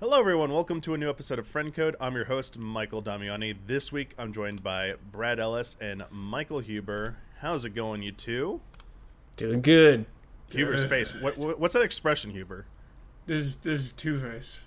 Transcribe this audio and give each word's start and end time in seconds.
Hello, 0.00 0.20
everyone. 0.20 0.52
Welcome 0.52 0.80
to 0.82 0.94
a 0.94 0.96
new 0.96 1.10
episode 1.10 1.40
of 1.40 1.48
Friend 1.48 1.74
Code. 1.74 1.96
I'm 2.00 2.14
your 2.14 2.26
host, 2.26 2.56
Michael 2.56 3.02
Damiani. 3.02 3.56
This 3.66 3.90
week, 3.90 4.14
I'm 4.16 4.32
joined 4.32 4.62
by 4.62 4.94
Brad 5.10 5.40
Ellis 5.40 5.76
and 5.80 6.04
Michael 6.12 6.60
Huber. 6.60 7.16
How's 7.40 7.64
it 7.64 7.70
going, 7.70 8.04
you 8.04 8.12
two? 8.12 8.60
Doing 9.36 9.60
good. 9.60 10.06
Huber's 10.50 10.84
face. 10.84 11.12
What, 11.12 11.36
what, 11.36 11.58
what's 11.58 11.74
that 11.74 11.82
expression, 11.82 12.30
Huber? 12.30 12.66
This 13.26 13.40
is 13.40 13.56
this 13.56 13.80
is 13.86 13.90
Two 13.90 14.16
Face. 14.16 14.62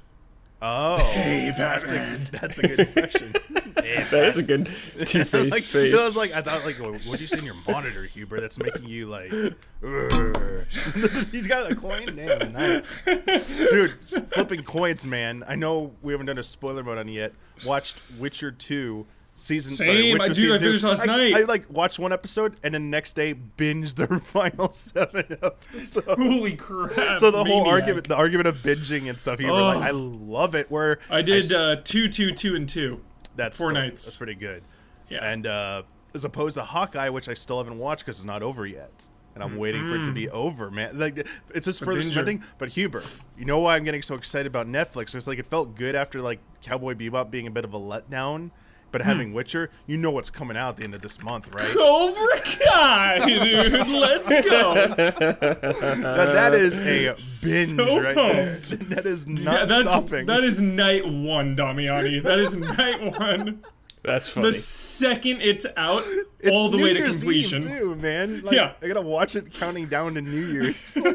Oh, 0.61 0.97
Hey, 1.11 1.51
that's 1.57 1.91
a 1.91 2.17
that's 2.31 2.59
a 2.59 2.61
good 2.61 2.79
impression. 2.81 3.33
Hey, 3.81 4.05
That 4.11 4.25
is 4.25 4.37
a 4.37 4.43
good 4.43 4.65
two 5.05 5.23
face 5.23 5.51
like, 5.51 5.63
face. 5.63 5.97
I 5.97 6.05
was 6.05 6.15
like, 6.15 6.33
I 6.33 6.41
thought, 6.41 6.65
like, 6.65 6.77
what 6.77 7.17
do 7.17 7.23
you 7.23 7.27
say 7.27 7.39
in 7.39 7.45
your 7.45 7.55
monitor, 7.67 8.03
Huber? 8.03 8.39
That's 8.39 8.59
making 8.59 8.85
you 8.85 9.07
like. 9.07 9.31
He's 11.31 11.47
got 11.47 11.71
a 11.71 11.75
coin. 11.75 12.15
Damn, 12.15 12.53
nice, 12.53 13.01
dude. 13.01 13.91
Flipping 14.33 14.63
coins, 14.63 15.05
man. 15.05 15.43
I 15.47 15.55
know 15.55 15.93
we 16.01 16.13
haven't 16.13 16.27
done 16.27 16.37
a 16.37 16.43
spoiler 16.43 16.83
mode 16.83 16.99
on 16.99 17.07
yet. 17.07 17.33
Watched 17.65 17.97
Witcher 18.19 18.51
two 18.51 19.07
season. 19.41 19.73
sorry, 19.73 19.89
Same, 19.89 20.13
Witcher 20.17 20.31
I- 20.31 20.33
season 20.33 20.51
I 20.51 20.59
finished 20.59 20.83
last 20.83 21.03
I- 21.03 21.05
night. 21.17 21.33
I 21.35 21.39
like 21.43 21.65
watched 21.69 21.99
one 21.99 22.11
episode 22.13 22.55
and 22.63 22.73
then 22.73 22.89
next 22.89 23.13
day 23.15 23.33
binged 23.33 23.95
the 23.95 24.19
final 24.25 24.71
seven 24.71 25.25
episodes. 25.41 26.05
Holy 26.07 26.55
crap! 26.55 27.17
So 27.17 27.31
the 27.31 27.43
whole 27.43 27.65
argument, 27.67 28.07
the 28.07 28.15
argument 28.15 28.47
of 28.47 28.57
binging 28.57 29.09
and 29.09 29.19
stuff, 29.19 29.39
you 29.39 29.47
were 29.47 29.53
like, 29.61 29.77
Oh. 29.77 29.81
I 29.81 29.91
love 29.91 30.55
it. 30.55 30.69
Where 30.71 30.99
I 31.09 31.21
did 31.21 31.45
s- 31.45 31.51
uh, 31.53 31.77
two, 31.83 32.07
two, 32.07 32.31
two, 32.31 32.55
and 32.55 32.67
two. 32.69 33.01
that's 33.35 33.57
four 33.57 33.69
still- 33.71 33.81
nights. 33.81 34.05
That's 34.05 34.17
pretty 34.17 34.35
good. 34.35 34.63
Yeah. 35.09 35.25
And 35.25 35.45
uh, 35.47 35.83
as 36.13 36.23
opposed 36.25 36.55
to 36.55 36.63
Hawkeye, 36.63 37.09
which 37.09 37.27
I 37.29 37.33
still 37.33 37.57
haven't 37.57 37.77
watched 37.77 38.05
because 38.05 38.17
it's 38.19 38.25
not 38.25 38.43
over 38.43 38.65
yet, 38.65 39.07
and 39.35 39.43
I'm 39.43 39.57
waiting 39.57 39.87
for 39.87 39.95
it 39.95 40.05
to 40.05 40.11
be 40.11 40.29
over, 40.29 40.69
man. 40.71 40.97
Like 40.99 41.27
it's 41.53 41.65
just 41.65 41.83
further 41.83 42.01
binger. 42.01 42.11
spending. 42.11 42.43
But 42.57 42.69
Huber, 42.69 43.01
you 43.37 43.45
know 43.45 43.59
why 43.59 43.75
I'm 43.75 43.83
getting 43.83 44.01
so 44.01 44.15
excited 44.15 44.47
about 44.47 44.67
Netflix? 44.67 45.15
It's 45.15 45.27
like 45.27 45.39
it 45.39 45.45
felt 45.45 45.75
good 45.75 45.95
after 45.95 46.21
like 46.21 46.39
Cowboy 46.61 46.93
Bebop 46.95 47.29
being 47.31 47.47
a 47.47 47.51
bit 47.51 47.63
of 47.65 47.73
a 47.73 47.79
letdown, 47.79 48.51
but 48.91 49.01
hmm. 49.01 49.07
having 49.07 49.33
Witcher, 49.33 49.69
you 49.87 49.97
know 49.97 50.11
what's 50.11 50.29
coming 50.29 50.57
out 50.57 50.69
at 50.69 50.77
the 50.77 50.83
end 50.83 50.93
of 50.95 51.01
this 51.01 51.21
month, 51.23 51.47
right? 51.53 51.71
Oh 51.77 52.13
Cobra 52.15 52.57
Kai, 52.65 53.25
dude. 53.25 53.87
Let's 53.87 54.49
go. 54.49 54.73
Now, 54.73 56.25
that 56.25 56.53
is 56.53 56.77
a 56.79 57.07
binge 57.09 57.19
So 57.19 58.01
right 58.01 58.15
there. 58.15 58.53
pumped. 58.55 58.89
That 58.89 59.05
is 59.05 59.25
Yeah, 59.27 59.33
not 59.53 59.67
that's 59.67 59.89
stopping. 59.89 60.25
that 60.25 60.43
is 60.43 60.59
night 60.61 61.05
one, 61.05 61.55
Damiani. 61.55 62.21
That 62.23 62.39
is 62.39 62.57
night 62.57 63.17
one. 63.19 63.63
That's 64.03 64.27
funny. 64.29 64.47
The 64.47 64.53
second 64.53 65.41
it's 65.41 65.65
out, 65.77 66.03
It's 66.39 66.49
all 66.51 66.69
the 66.69 66.77
New 66.77 66.83
way 66.83 66.93
to 66.93 66.99
Year's 66.99 67.19
completion. 67.19 67.63
Eve 67.63 67.69
too, 67.69 67.95
man. 67.95 68.41
Like, 68.41 68.55
Yeah. 68.55 68.73
I 68.81 68.87
gotta 68.87 69.01
watch 69.01 69.35
it 69.35 69.53
counting 69.53 69.85
down 69.85 70.15
to 70.15 70.21
New 70.21 70.45
Year's. 70.47 70.95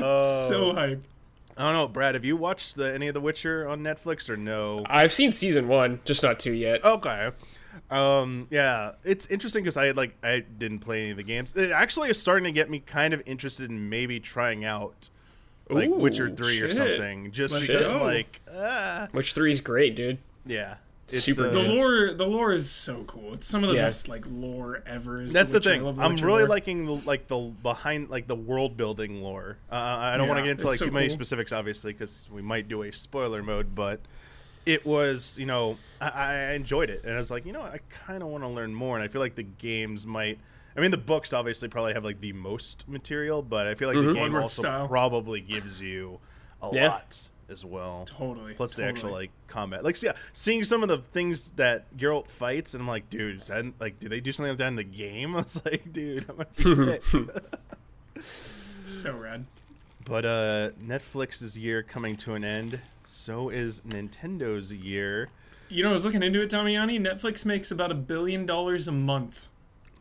Oh. 0.00 0.48
So 0.48 0.72
hype. 0.72 1.02
I 1.56 1.64
don't 1.64 1.74
know, 1.74 1.88
Brad. 1.88 2.14
Have 2.14 2.24
you 2.24 2.36
watched 2.36 2.76
the, 2.76 2.92
any 2.92 3.08
of 3.08 3.14
The 3.14 3.20
Witcher 3.20 3.68
on 3.68 3.80
Netflix 3.80 4.30
or 4.30 4.36
no? 4.36 4.84
I've 4.86 5.12
seen 5.12 5.32
season 5.32 5.68
one, 5.68 6.00
just 6.04 6.22
not 6.22 6.38
two 6.38 6.52
yet. 6.52 6.84
Okay. 6.84 7.30
Um, 7.90 8.46
yeah, 8.50 8.92
it's 9.04 9.26
interesting 9.26 9.62
because 9.62 9.76
I 9.76 9.90
like 9.90 10.16
I 10.22 10.40
didn't 10.40 10.78
play 10.80 11.02
any 11.02 11.10
of 11.10 11.16
the 11.18 11.22
games. 11.22 11.52
It 11.52 11.70
actually 11.70 12.08
is 12.10 12.18
starting 12.20 12.44
to 12.44 12.52
get 12.52 12.70
me 12.70 12.78
kind 12.80 13.12
of 13.12 13.22
interested 13.26 13.70
in 13.70 13.88
maybe 13.90 14.18
trying 14.18 14.64
out 14.64 15.10
like 15.68 15.88
Ooh, 15.90 15.96
Witcher 15.96 16.30
Three 16.30 16.60
or 16.60 16.70
something, 16.70 17.32
just 17.32 17.54
Let's 17.54 17.66
because 17.66 17.88
go. 17.90 18.02
like 18.02 18.40
ah, 18.52 19.08
Which 19.12 19.32
three's 19.34 19.60
great, 19.60 19.94
dude. 19.94 20.18
yeah, 20.46 20.76
Super 21.20 21.46
uh, 21.48 21.52
The 21.52 21.62
lore, 21.62 22.12
the 22.14 22.26
lore 22.26 22.52
is 22.52 22.70
so 22.70 23.04
cool. 23.04 23.34
It's 23.34 23.46
some 23.46 23.62
of 23.62 23.70
the 23.70 23.76
Yeah. 23.76 23.84
best 23.86 24.08
like 24.08 24.24
lore 24.30 24.82
ever. 24.86 25.22
Is 25.22 25.32
That's 25.32 25.50
the 25.50 25.56
Witcher. 25.58 25.70
I 25.70 25.72
thing. 25.78 25.94
the 25.96 26.02
I'm 26.02 26.16
really 26.16 26.40
lore. 26.42 26.48
liking 26.48 26.86
the, 26.86 26.92
like 27.06 27.28
the 27.28 27.38
behind 27.62 28.10
like 28.10 28.26
the 28.28 28.34
world 28.36 28.76
building 28.76 29.22
lore. 29.22 29.58
Uh, 29.70 29.74
I 29.76 30.16
don't 30.16 30.28
want 30.28 30.38
to 30.38 30.42
get 30.42 30.52
into 30.52 30.66
like 30.66 30.78
so 30.78 30.86
too 30.86 30.90
many 30.90 31.08
specifics, 31.08 31.52
obviously, 31.52 31.92
because 31.92 32.28
we 32.32 32.42
might 32.42 32.68
do 32.68 32.82
a 32.82 32.92
spoiler 32.92 33.42
mode. 33.42 33.74
But 33.74 34.00
it 34.64 34.86
was, 34.86 35.36
you 35.38 35.46
know, 35.46 35.76
I, 36.00 36.08
I 36.08 36.52
enjoyed 36.52 36.88
it, 36.88 37.02
and 37.04 37.12
I 37.14 37.18
was 37.18 37.30
like, 37.30 37.44
you 37.46 37.52
know, 37.52 37.60
what? 37.60 37.72
I 37.72 37.80
kind 37.90 38.22
of 38.22 38.28
want 38.28 38.44
to 38.44 38.48
learn 38.48 38.72
more, 38.74 38.96
and 38.96 39.02
I 39.04 39.08
feel 39.08 39.20
like 39.20 39.34
the 39.34 39.42
games 39.42 40.06
might. 40.06 40.38
I 40.76 40.80
mean, 40.80 40.90
the 40.90 40.96
books 40.98 41.32
obviously 41.34 41.68
probably 41.68 41.92
have 41.94 42.04
like 42.04 42.20
the 42.20 42.32
most 42.32 42.88
material, 42.88 43.42
but 43.42 43.66
I 43.66 43.74
feel 43.74 43.88
like 43.88 43.96
the 43.96 44.04
Mhm. 44.04 44.14
game 44.14 44.22
Wentworth 44.22 44.42
also 44.44 44.62
style. 44.62 44.88
probably 44.88 45.40
gives 45.42 45.82
you 45.82 46.18
a 46.62 46.70
Yeah. 46.72 46.88
lot 46.88 47.28
as 47.52 47.64
well. 47.64 48.04
Totally. 48.06 48.54
Plus 48.54 48.74
the 48.74 48.84
actual 48.84 49.12
like 49.12 49.30
combat, 49.46 49.84
like 49.84 50.02
yeah, 50.02 50.12
seeing 50.32 50.64
some 50.64 50.82
of 50.82 50.88
the 50.88 50.98
things 50.98 51.50
that 51.50 51.96
Geralt 51.96 52.26
fights, 52.28 52.74
and 52.74 52.80
I'm 52.80 52.88
like, 52.88 53.08
dude, 53.10 53.38
is 53.42 53.46
that, 53.46 53.64
like, 53.78 54.00
do 54.00 54.08
they 54.08 54.20
do 54.20 54.32
something 54.32 54.50
like 54.50 54.58
that 54.58 54.68
in 54.68 54.76
the 54.76 54.84
game? 54.84 55.36
I 55.36 55.42
was 55.42 55.60
like, 55.64 55.92
dude, 55.92 56.26
I'm 56.28 56.36
gonna 56.36 56.48
be 56.56 57.00
sick. 57.00 57.02
so 58.86 59.16
rad. 59.16 59.46
but 60.04 60.24
uh, 60.24 60.70
Netflix's 60.82 61.56
year 61.56 61.82
coming 61.82 62.16
to 62.18 62.34
an 62.34 62.44
end. 62.44 62.80
So 63.04 63.48
is 63.48 63.80
Nintendo's 63.82 64.72
year. 64.72 65.28
You 65.68 65.82
know, 65.82 65.90
I 65.90 65.92
was 65.92 66.04
looking 66.04 66.22
into 66.22 66.42
it, 66.42 66.50
Damiani. 66.50 67.00
Netflix 67.00 67.44
makes 67.46 67.70
about 67.70 67.90
a 67.90 67.94
billion 67.94 68.44
dollars 68.46 68.86
a 68.88 68.92
month. 68.92 69.46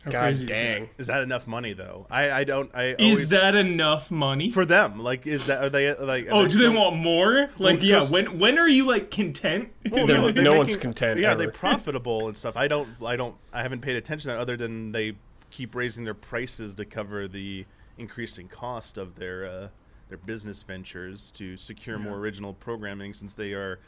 How 0.03 0.11
God 0.11 0.21
crazy 0.23 0.47
dang. 0.47 0.83
Is, 0.83 0.89
Is 0.99 1.07
that 1.07 1.21
enough 1.23 1.47
money 1.47 1.73
though? 1.73 2.07
I 2.09 2.31
I 2.31 2.43
don't. 2.43 2.69
I 2.73 2.95
Is 2.95 2.95
always, 2.99 3.29
that 3.29 3.55
enough 3.55 4.11
money? 4.11 4.49
for 4.51 4.65
them? 4.65 4.99
Like, 4.99 5.27
is 5.27 5.47
that 5.47 5.63
are 5.63 5.69
they 5.69 5.93
like? 5.95 6.25
are 6.27 6.31
oh, 6.31 6.47
do 6.47 6.57
they 6.57 6.69
want 6.69 6.95
more? 6.95 7.49
Like, 7.59 7.83
yeah. 7.83 8.03
When 8.03 8.39
when 8.39 8.57
are 8.57 8.67
you 8.67 8.87
like 8.87 9.11
content? 9.11 9.69
Well, 9.91 10.07
They're- 10.07 10.17
no, 10.17 10.31
they're 10.31 10.43
no 10.43 10.57
one's 10.57 10.75
content 10.75 11.19
Yeah, 11.19 11.31
ever. 11.31 11.37
they're 11.39 11.51
profitable 11.51 12.27
and 12.27 12.35
stuff. 12.37 12.57
I 12.57 12.67
don't. 12.67 12.87
I 13.05 13.15
don't. 13.15 13.35
I 13.53 13.61
haven't 13.61 13.81
paid 13.81 13.95
attention 13.95 14.29
to 14.29 14.35
that 14.35 14.41
other 14.41 14.57
than 14.57 14.91
they 14.91 15.13
keep 15.51 15.75
raising 15.75 16.03
their 16.05 16.13
prices 16.13 16.75
to 16.75 16.85
cover 16.85 17.27
the 17.27 17.65
increasing 17.97 18.47
cost 18.47 18.97
of 18.97 19.15
their 19.15 19.45
uh, 19.45 19.67
their 20.09 20.17
business 20.17 20.63
ventures 20.63 21.29
to 21.31 21.57
secure 21.57 21.99
more 21.99 22.17
original 22.17 22.53
programming 22.53 23.13
since 23.13 23.33
they 23.33 23.53
are 23.53 23.79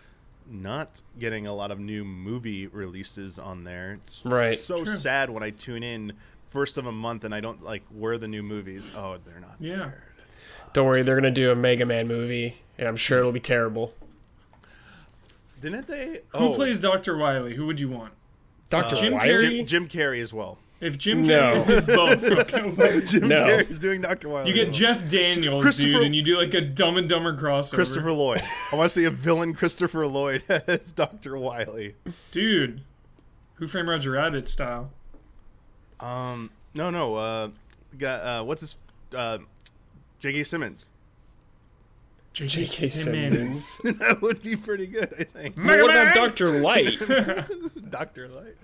not 0.50 1.02
getting 1.20 1.48
a 1.48 1.54
lot 1.54 1.72
of 1.72 1.80
new 1.80 2.04
movie 2.04 2.68
releases 2.68 3.40
on 3.40 3.64
there. 3.64 4.00
It's 4.04 4.26
Right. 4.26 4.58
so 4.58 4.84
True. 4.84 4.96
sad 4.96 5.30
when 5.30 5.44
I 5.44 5.50
tune 5.50 5.84
in 5.84 6.14
first 6.50 6.78
of 6.78 6.86
a 6.86 6.92
month 6.92 7.24
and 7.24 7.34
I 7.34 7.40
don't 7.40 7.64
like 7.64 7.84
where 7.90 8.18
the 8.18 8.28
new 8.28 8.44
movies. 8.44 8.96
Oh, 8.98 9.18
they're 9.24 9.40
not. 9.40 9.56
Yeah. 9.60 9.76
there. 9.78 10.04
Don't 10.74 10.88
worry, 10.88 11.04
they're 11.04 11.16
gonna 11.16 11.32
do 11.32 11.52
a 11.52 11.56
Mega 11.56 11.86
Man 11.86 12.08
movie, 12.08 12.56
and 12.78 12.88
I'm 12.88 12.96
sure 12.96 13.20
it'll 13.20 13.32
be 13.32 13.40
terrible. 13.40 13.94
Didn't 15.62 15.88
they? 15.88 16.22
Who 16.30 16.40
oh, 16.40 16.54
plays 16.54 16.82
Dr. 16.82 17.16
Wily? 17.18 17.54
Who 17.56 17.68
would 17.68 17.80
you 17.80 17.90
want? 17.90 18.14
Doctor 18.70 18.96
uh, 18.96 19.00
Jim 19.00 19.14
Wily. 19.14 19.30
Carrey? 19.30 19.58
Jim, 19.58 19.66
Jim 19.66 19.88
Carrey 19.88 20.22
as 20.22 20.34
well. 20.34 20.58
If 20.84 20.98
Jim 20.98 21.22
No. 21.22 21.64
Carrey 21.64 21.68
did 21.68 21.86
both, 21.96 22.24
okay, 22.24 23.06
Jim 23.06 23.28
No. 23.30 23.46
Carrey 23.46 23.70
is 23.70 23.80
doing 23.80 24.02
Doctor 24.02 24.30
Wily. 24.30 24.50
you 24.50 24.54
get 24.56 24.74
Jeff 24.74 25.08
Daniels, 25.08 25.78
dude, 25.78 26.04
and 26.04 26.14
you 26.14 26.22
do 26.22 26.38
like 26.38 26.54
a 26.54 26.62
Dumb 26.62 26.98
and 26.98 27.08
Dumber 27.08 27.36
crossover. 27.38 27.76
Christopher 27.76 28.12
Lloyd. 28.12 28.42
I 28.72 28.76
want 28.76 28.90
to 28.92 28.94
see 29.00 29.06
a 29.06 29.10
villain 29.12 29.54
Christopher 29.54 30.06
Lloyd 30.08 30.44
as 30.50 30.92
Dr. 30.92 31.38
Wily. 31.38 31.96
dude, 32.32 32.82
Who 33.56 33.68
Framed 33.68 33.88
Roger 33.88 34.12
Rabbit 34.12 34.48
style. 34.48 34.92
Um, 36.00 36.50
no, 36.76 36.90
no. 36.90 37.16
Uh, 37.16 37.50
got 37.98 38.22
uh, 38.22 38.44
what's 38.44 38.62
his? 38.62 38.76
Uh, 39.16 39.38
J.K. 40.20 40.44
Simmons. 40.44 40.90
J.K. 42.34 42.48
J.K. 42.64 42.66
Simmons. 42.88 43.78
that 43.84 44.22
would 44.22 44.42
be 44.42 44.56
pretty 44.56 44.88
good, 44.88 45.14
I 45.20 45.24
think. 45.24 45.56
But 45.56 45.82
what 45.82 45.92
about 45.92 46.14
Doctor 46.16 46.50
Light? 46.60 46.98
Doctor 47.92 48.28
Light. 48.28 48.56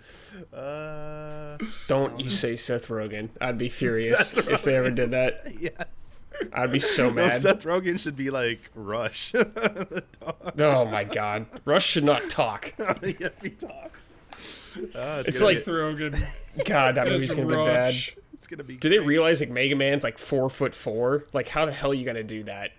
Uh, 0.53 1.57
Don't 1.87 2.19
you 2.19 2.29
say 2.31 2.55
Seth 2.55 2.87
Rogen? 2.87 3.29
I'd 3.39 3.57
be 3.59 3.69
furious 3.69 4.29
Seth 4.29 4.49
if 4.49 4.63
they 4.63 4.75
ever 4.75 4.89
did 4.89 5.11
that. 5.11 5.47
yes. 5.59 6.25
I'd 6.53 6.71
be 6.71 6.79
so 6.79 7.09
No, 7.09 7.15
mad. 7.27 7.41
Seth 7.41 7.63
Rogen 7.63 7.99
should 7.99 8.15
be 8.15 8.29
like 8.31 8.59
Rush. 8.73 9.33
The 9.33 10.03
dog. 10.19 10.61
Oh 10.61 10.85
my 10.85 11.03
god, 11.03 11.45
Rush 11.65 11.85
should 11.85 12.05
not 12.05 12.29
talk. 12.29 12.73
if 12.79 13.41
he 13.41 13.49
talks. 13.49 14.15
Uh, 14.35 15.23
It's 15.27 15.33
gonna 15.39 15.45
like- 15.45 15.57
be, 15.57 15.63
Seth 15.63 15.67
Rogen. 15.73 16.25
God, 16.65 16.95
that 16.95 17.07
movie's 17.07 17.33
gonna 17.33 17.47
be 17.47 17.55
bad. 17.55 17.93
It's 18.33 18.47
gonna 18.47 18.63
be. 18.63 18.77
Do 18.77 18.89
they 18.89 18.99
realize 18.99 19.41
like 19.41 19.49
Mega 19.49 19.75
Man's 19.75 20.03
like 20.03 20.17
four 20.17 20.49
foot 20.49 20.73
four? 20.73 21.25
Like 21.33 21.49
how 21.49 21.65
the 21.65 21.71
hell 21.73 21.91
are 21.91 21.93
you 21.95 22.05
gonna 22.05 22.23
do 22.23 22.43
that? 22.43 22.71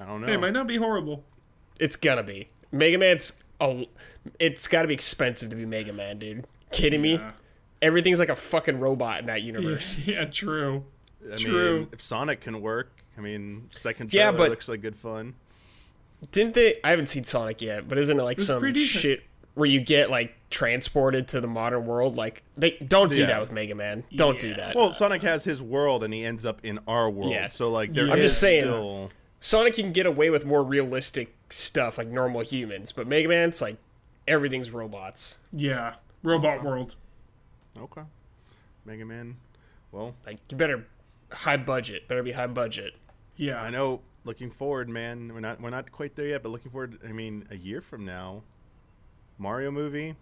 I 0.00 0.06
don't 0.06 0.20
know. 0.22 0.32
It 0.32 0.40
might 0.40 0.52
not 0.52 0.66
be 0.66 0.76
horrible. 0.76 1.24
It's 1.78 1.96
gonna 1.96 2.22
be 2.22 2.48
Mega 2.72 2.98
Man's. 2.98 3.42
Oh, 3.60 3.84
it's 4.38 4.66
got 4.66 4.82
to 4.82 4.88
be 4.88 4.94
expensive 4.94 5.50
to 5.50 5.56
be 5.56 5.66
Mega 5.66 5.92
Man, 5.92 6.18
dude. 6.18 6.46
Kidding 6.72 7.02
me? 7.02 7.20
Everything's 7.82 8.18
like 8.18 8.28
a 8.30 8.34
fucking 8.36 8.80
robot 8.80 9.20
in 9.20 9.26
that 9.26 9.42
universe. 9.42 9.98
Yeah, 10.06 10.24
true. 10.24 10.84
I 11.30 11.36
True. 11.36 11.78
mean, 11.80 11.88
if 11.92 12.00
Sonic 12.00 12.40
can 12.40 12.62
work, 12.62 13.02
I 13.18 13.20
mean, 13.20 13.68
second 13.76 14.14
Yeah, 14.14 14.32
but- 14.32 14.48
looks 14.48 14.68
like 14.68 14.80
good 14.80 14.96
fun. 14.96 15.34
Didn't 16.32 16.54
they? 16.54 16.76
I 16.84 16.90
haven't 16.90 17.06
seen 17.06 17.24
Sonic 17.24 17.60
yet, 17.62 17.88
but 17.88 17.96
isn't 17.98 18.18
it 18.18 18.22
like 18.22 18.38
was 18.38 18.46
some 18.46 18.74
shit 18.74 19.22
where 19.54 19.66
you 19.68 19.80
get 19.80 20.10
like 20.10 20.34
transported 20.50 21.28
to 21.28 21.40
the 21.40 21.46
modern 21.46 21.84
world? 21.86 22.16
Like 22.16 22.42
they 22.56 22.72
don't 22.72 23.10
do 23.10 23.20
Yeah. 23.20 23.26
that 23.26 23.40
with 23.40 23.52
Mega 23.52 23.74
Man. 23.74 24.04
Don't 24.14 24.38
do 24.38 24.54
that. 24.54 24.74
Well, 24.76 24.92
Sonic 24.94 25.22
has 25.22 25.44
his 25.44 25.60
world, 25.62 26.02
and 26.04 26.12
he 26.14 26.24
ends 26.24 26.44
up 26.46 26.60
in 26.62 26.78
our 26.86 27.08
world. 27.10 27.32
Yeah. 27.32 27.48
So 27.48 27.70
like, 27.70 27.92
there 27.92 28.08
I'm 28.10 28.18
just 28.20 28.38
saying- 28.40 28.62
Still, 28.62 29.10
Sonic 29.40 29.74
can 29.74 29.92
get 29.92 30.06
away 30.06 30.28
with 30.30 30.44
more 30.44 30.62
realistic 30.62 31.34
stuff 31.48 31.96
like 31.98 32.08
normal 32.08 32.42
humans, 32.42 32.92
but 32.92 33.06
Mega 33.06 33.28
Man, 33.28 33.48
it's 33.48 33.60
like 33.60 33.76
everything's 34.28 34.70
robots. 34.70 35.38
Yeah. 35.52 35.94
Robot 36.22 36.62
World. 36.62 36.96
okay. 37.78 38.02
Mega 38.84 39.04
Man. 39.04 39.36
Well, 39.92 40.14
Like 40.26 40.38
you 40.50 40.56
better 40.56 40.86
high 41.32 41.56
budget, 41.56 42.06
better 42.08 42.22
be 42.22 42.32
high 42.32 42.46
budget. 42.46 42.94
Yeah. 43.36 43.60
I 43.62 43.70
know 43.70 44.02
looking 44.24 44.50
forward, 44.50 44.88
man. 44.88 45.32
We're 45.32 45.40
not 45.40 45.60
we're 45.60 45.70
not 45.70 45.90
quite 45.90 46.14
there 46.16 46.26
yet, 46.26 46.42
but 46.42 46.50
looking 46.50 46.70
forward. 46.70 46.98
I 47.06 47.12
mean, 47.12 47.46
a 47.50 47.56
year 47.56 47.80
from 47.80 48.04
now, 48.04 48.42
Mario 49.38 49.70
movie, 49.70 50.16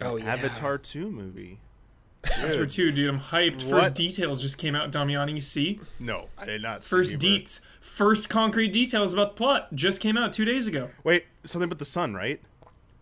Oh 0.00 0.16
yeah. 0.16 0.32
Avatar 0.32 0.78
two 0.78 1.10
movie. 1.10 1.58
Avatar 2.32 2.62
Dude, 2.62 2.70
2, 2.70 2.92
dude, 2.92 3.08
I'm 3.10 3.20
hyped. 3.20 3.62
First 3.62 3.94
details 3.94 4.40
just 4.42 4.58
came 4.58 4.74
out, 4.74 4.90
Damiani, 4.92 5.34
you 5.34 5.40
see? 5.40 5.80
No, 6.00 6.28
I 6.38 6.46
did 6.46 6.62
not. 6.62 6.84
First 6.84 7.18
deets. 7.18 7.60
First 7.80 8.28
concrete 8.28 8.72
details 8.72 9.12
about 9.12 9.36
the 9.36 9.38
plot 9.40 9.74
just 9.74 10.00
came 10.00 10.16
out 10.16 10.32
two 10.32 10.44
days 10.44 10.66
ago. 10.68 10.90
Wait, 11.04 11.24
something 11.44 11.66
about 11.66 11.78
the 11.78 11.84
sun, 11.84 12.14
right? 12.14 12.40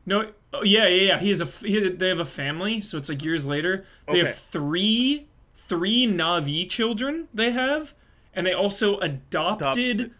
No, 0.04 0.30
oh, 0.52 0.64
yeah, 0.64 0.86
yeah, 0.88 1.02
yeah. 1.14 1.18
He 1.20 1.28
has 1.28 1.40
a. 1.40 1.44
He, 1.66 1.88
they 1.88 2.08
have 2.08 2.18
a 2.18 2.24
family, 2.24 2.80
so 2.80 2.98
it's 2.98 3.08
like 3.08 3.22
years 3.24 3.46
later. 3.46 3.84
They 4.06 4.14
Okay. 4.20 4.26
have 4.26 4.34
three, 4.34 5.28
three 5.54 6.06
Na'vi 6.06 6.68
children. 6.68 7.28
They 7.32 7.52
have, 7.52 7.94
and 8.34 8.44
they 8.44 8.52
also 8.52 8.98
adopted 8.98 10.00
Adopted. 10.00 10.10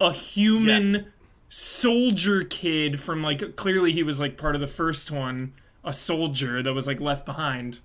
a 0.00 0.12
human 0.12 1.12
soldier 1.48 2.44
kid 2.44 2.98
from 3.00 3.22
like 3.22 3.56
clearly 3.56 3.92
he 3.92 4.02
was 4.02 4.20
like 4.20 4.36
part 4.38 4.54
of 4.54 4.60
the 4.60 4.66
first 4.68 5.10
one, 5.10 5.52
a 5.84 5.92
soldier 5.92 6.62
that 6.62 6.72
was 6.72 6.86
like 6.86 7.00
left 7.00 7.26
behind. 7.26 7.80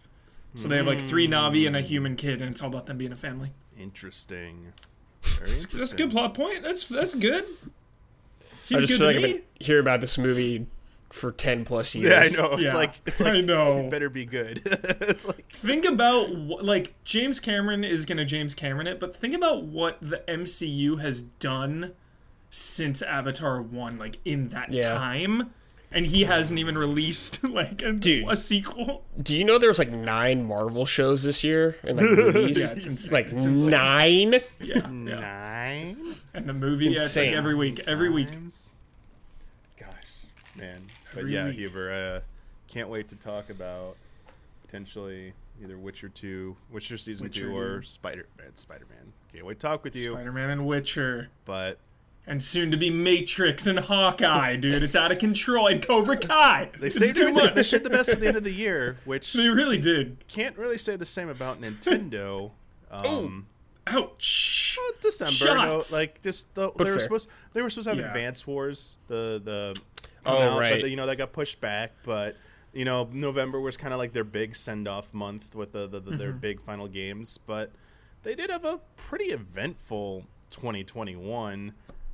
So 0.58 0.68
they 0.68 0.78
have 0.78 0.88
like 0.88 1.00
three 1.00 1.28
Na'vi 1.28 1.68
and 1.68 1.76
a 1.76 1.82
hmm. 1.82 1.86
human 1.86 2.16
kid, 2.16 2.42
and 2.42 2.52
it's 2.52 2.62
all 2.62 2.70
about 2.70 2.88
them 2.88 2.98
being 2.98 3.12
a 3.12 3.16
family. 3.16 3.54
Interesting. 3.80 4.74
Very 5.22 5.52
interesting. 5.52 5.80
That's 5.80 5.94
a 5.94 5.96
good 5.96 6.12
plot 6.12 6.34
point. 6.34 6.64
That's 6.64 6.88
that's 6.88 7.14
good. 7.16 7.46
I 7.46 8.46
Seems 8.60 8.88
just 8.88 9.00
good 9.00 9.00
feel 9.00 9.00
to 9.00 9.06
like 9.06 9.16
me. 9.16 9.30
I've 9.30 9.36
been 9.36 9.44
hearing 9.60 9.82
about 9.82 10.02
this 10.02 10.18
movie 10.18 10.68
for 11.12 11.32
ten 11.32 11.64
plus 11.64 11.96
years. 11.96 12.36
Yeah, 12.36 12.42
I 12.42 12.48
know. 12.48 12.54
It's 12.56 12.64
Yeah, 12.64 12.76
like 12.76 12.96
it's 13.06 13.20
like 13.20 13.34
I 13.34 13.42
know. 13.42 13.78
it 13.78 13.92
better 13.92 14.10
be 14.10 14.26
good. 14.26 14.62
it's 14.66 15.26
like 15.26 15.50
think 15.50 15.86
about 15.86 16.36
what, 16.36 16.66
like 16.66 16.96
James 17.04 17.40
Cameron 17.40 17.84
is 17.84 18.06
gonna 18.06 18.26
James 18.26 18.54
Cameron 18.54 18.88
it, 18.88 19.00
but 19.00 19.16
think 19.16 19.36
about 19.36 19.64
what 19.64 19.98
the 20.02 20.24
MCU 20.28 21.00
has 21.00 21.22
done 21.22 21.94
since 22.50 23.02
Avatar 23.02 23.62
one, 23.62 23.98
like 23.98 24.18
in 24.26 24.50
that 24.50 24.74
Yeah. 24.74 24.94
time, 24.96 25.52
and 25.92 26.06
he 26.06 26.24
hasn't 26.26 26.60
even 26.60 26.78
released 26.78 27.44
like 27.48 27.82
a, 27.82 27.94
Dude. 27.94 28.28
a 28.30 28.36
sequel. 28.36 29.04
Do 29.22 29.38
you 29.38 29.44
know 29.44 29.58
there 29.58 29.70
was 29.70 29.80
like 29.80 29.92
nine 29.92 30.46
Marvel 30.46 30.86
shows 30.86 31.24
this 31.24 31.44
year 31.44 31.78
and 31.84 31.98
like 31.98 32.10
movies? 32.12 32.60
Yeah, 32.60 32.72
it's 32.72 32.86
insane. 32.88 33.14
like 33.14 33.28
It's 33.28 33.46
insane. 33.46 33.70
nine. 33.72 34.34
Yeah, 34.60 34.76
yeah. 34.76 34.88
nine 34.90 35.98
And 36.34 36.48
the 36.48 36.54
movie, 36.54 36.86
yeah, 36.86 36.92
it's 36.92 37.16
like 37.16 37.26
Insane. 37.28 37.34
every 37.38 37.56
week, 37.56 37.80
every 37.88 38.10
week. 38.10 38.30
Gosh, 39.80 39.92
man. 40.56 40.84
But 41.14 41.20
Every 41.22 41.34
yeah, 41.34 41.46
week. 41.46 41.56
Huber, 41.56 41.92
uh, 41.92 42.20
can't 42.68 42.90
wait 42.90 43.08
to 43.10 43.16
talk 43.16 43.50
about 43.50 43.96
potentially 44.66 45.34
either 45.64 45.78
Witcher 45.78 46.10
two, 46.10 46.56
Witcher 46.72 46.98
season 46.98 47.26
Witcher 47.26 47.48
two, 47.48 47.58
or 47.58 47.82
Spider 47.82 48.26
Man. 48.38 48.56
Spider 48.56 48.86
Man. 48.90 49.14
Can't 49.34 49.46
wait 49.46 49.60
to 49.60 49.68
talk 49.68 49.84
with 49.84 49.96
you. 49.96 50.12
Spider 50.12 50.32
Man 50.32 50.50
and 50.50 50.66
Witcher, 50.68 51.30
But 51.46 51.80
and 52.28 52.44
soon 52.44 52.70
to 52.72 52.78
be 52.78 52.90
Matrix 52.90 53.66
and 53.68 53.80
Hawkeye, 53.80 54.58
dude. 54.58 54.74
It's 54.84 54.96
out 54.96 55.12
of 55.12 55.18
control. 55.18 55.68
And 55.68 55.82
Cobra 55.86 56.18
Kai. 56.18 56.70
they 56.80 56.88
it's 56.88 56.98
saved 57.00 57.16
too 57.16 57.32
much. 57.32 57.54
They 57.56 57.62
much. 57.62 57.70
saved 57.70 57.84
the 57.86 57.90
best 57.90 58.10
for 58.10 58.18
the 58.18 58.28
end 58.28 58.38
of 58.38 58.44
the 58.44 58.52
year, 58.52 58.98
which 59.06 59.34
They 59.34 59.48
really 59.50 59.80
did. 59.80 60.18
can't 60.28 60.58
really 60.58 60.78
say 60.78 60.96
the 60.98 61.06
same 61.06 61.30
about 61.30 61.62
Nintendo. 61.62 62.52
Um, 62.92 63.48
Ouch. 63.88 64.78
well, 64.80 64.92
December, 65.02 65.56
no, 65.56 65.70
Shots. 65.72 65.94
like 65.94 66.22
just 66.22 66.54
the, 66.56 66.72
they 66.74 66.92
were 66.92 67.00
supposed 67.00 67.30
they 67.54 67.62
were 67.62 67.70
supposed 67.70 67.86
to 67.88 67.92
have 67.96 68.00
Yeah. 68.00 68.08
Advance 68.08 68.46
Wars, 68.46 68.98
the 69.08 69.42
the 69.44 69.80
Oh, 70.26 70.38
out, 70.42 70.60
right. 70.60 70.82
but 70.82 70.90
you 70.90 70.98
know 70.98 71.06
that 71.06 71.18
got 71.18 71.32
pushed 71.32 71.62
back. 71.62 71.94
But 72.04 72.36
you 72.74 72.84
know 72.84 73.08
November 73.14 73.62
was 73.62 73.78
kind 73.78 73.94
of 73.94 73.98
like 73.98 74.12
their 74.12 74.26
big 74.26 74.56
send 74.58 74.88
off 74.88 75.14
month 75.14 75.56
with 75.56 75.72
the, 75.72 75.88
the, 75.88 76.00
the 76.02 76.12
their 76.18 76.30
Mm-hmm. 76.32 76.40
big 76.40 76.62
final 76.62 76.88
games. 76.90 77.38
But 77.38 77.72
they 78.24 78.36
did 78.36 78.50
have 78.50 78.66
a 78.66 78.80
pretty 78.98 79.26
eventful 79.26 80.26
2021. 80.50 81.72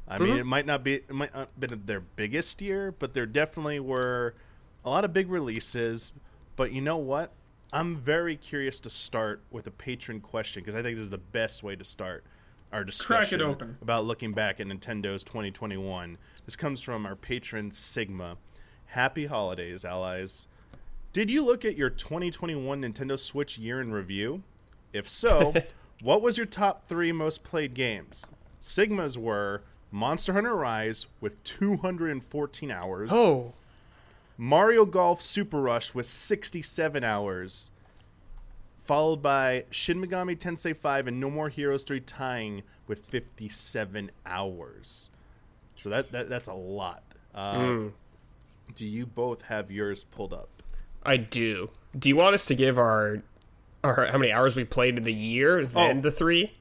I 0.07 0.19
mean, 0.19 0.37
it 0.37 0.45
might 0.45 0.65
not 0.65 0.83
be 0.83 0.95
it 0.95 1.13
might 1.13 1.33
not 1.33 1.57
been 1.59 1.83
their 1.85 2.01
biggest 2.01 2.61
year, 2.61 2.91
but 2.91 3.13
there 3.13 3.25
definitely 3.25 3.79
were 3.79 4.35
a 4.83 4.89
lot 4.89 5.05
of 5.05 5.13
big 5.13 5.29
releases. 5.29 6.11
But 6.55 6.71
you 6.71 6.81
know 6.81 6.97
what? 6.97 7.31
I'm 7.71 7.95
very 7.97 8.35
curious 8.35 8.79
to 8.81 8.89
start 8.89 9.41
with 9.49 9.65
a 9.65 9.71
patron 9.71 10.19
question 10.19 10.61
because 10.61 10.77
I 10.77 10.83
think 10.83 10.97
this 10.97 11.05
is 11.05 11.09
the 11.09 11.17
best 11.17 11.63
way 11.63 11.75
to 11.75 11.83
start 11.83 12.23
our 12.71 12.83
discussion 12.83 13.41
open. 13.41 13.77
about 13.81 14.05
looking 14.05 14.33
back 14.33 14.59
at 14.59 14.67
Nintendo's 14.67 15.23
2021. 15.23 16.17
This 16.45 16.55
comes 16.55 16.81
from 16.81 17.05
our 17.05 17.15
patron 17.15 17.71
Sigma. 17.71 18.37
Happy 18.87 19.25
holidays, 19.25 19.85
allies. 19.85 20.47
Did 21.13 21.31
you 21.31 21.43
look 21.43 21.63
at 21.65 21.77
your 21.77 21.89
2021 21.89 22.81
Nintendo 22.81 23.17
Switch 23.17 23.57
year 23.57 23.79
in 23.79 23.91
review? 23.91 24.43
If 24.91 25.07
so, 25.07 25.53
what 26.01 26.21
was 26.21 26.37
your 26.37 26.45
top 26.45 26.87
three 26.87 27.11
most 27.11 27.43
played 27.43 27.73
games? 27.73 28.31
Sigma's 28.59 29.17
were 29.17 29.63
Monster 29.93 30.33
Hunter 30.33 30.55
Rise 30.55 31.05
with 31.21 31.41
214 31.43 32.71
hours. 32.71 33.09
Oh, 33.13 33.53
Mario 34.37 34.85
Golf 34.85 35.21
Super 35.21 35.61
Rush 35.61 35.93
with 35.93 36.07
67 36.07 37.03
hours, 37.03 37.69
followed 38.83 39.21
by 39.21 39.65
Shin 39.69 40.01
Megami 40.01 40.35
Tensei 40.37 40.75
5 40.75 41.07
and 41.07 41.19
No 41.19 41.29
More 41.29 41.49
Heroes 41.49 41.83
3 41.83 41.99
tying 42.01 42.63
with 42.87 43.05
57 43.05 44.09
hours. 44.25 45.11
So 45.77 45.89
that, 45.89 46.11
that 46.11 46.27
that's 46.27 46.47
a 46.47 46.53
lot. 46.53 47.03
Uh, 47.35 47.89
Do 48.75 48.85
you 48.85 49.05
both 49.05 49.43
have 49.43 49.69
yours 49.69 50.03
pulled 50.05 50.33
up? 50.33 50.49
I 51.03 51.17
do. 51.17 51.69
Do 51.97 52.09
you 52.09 52.15
want 52.15 52.33
us 52.33 52.45
to 52.47 52.55
give 52.55 52.79
our 52.79 53.21
our 53.83 54.07
how 54.07 54.17
many 54.17 54.31
hours 54.31 54.55
we 54.55 54.63
played 54.63 54.97
in 54.97 55.03
the 55.03 55.13
year, 55.13 55.65
then 55.65 55.97
Oh. 55.99 56.01
the 56.01 56.11
three, 56.11 56.53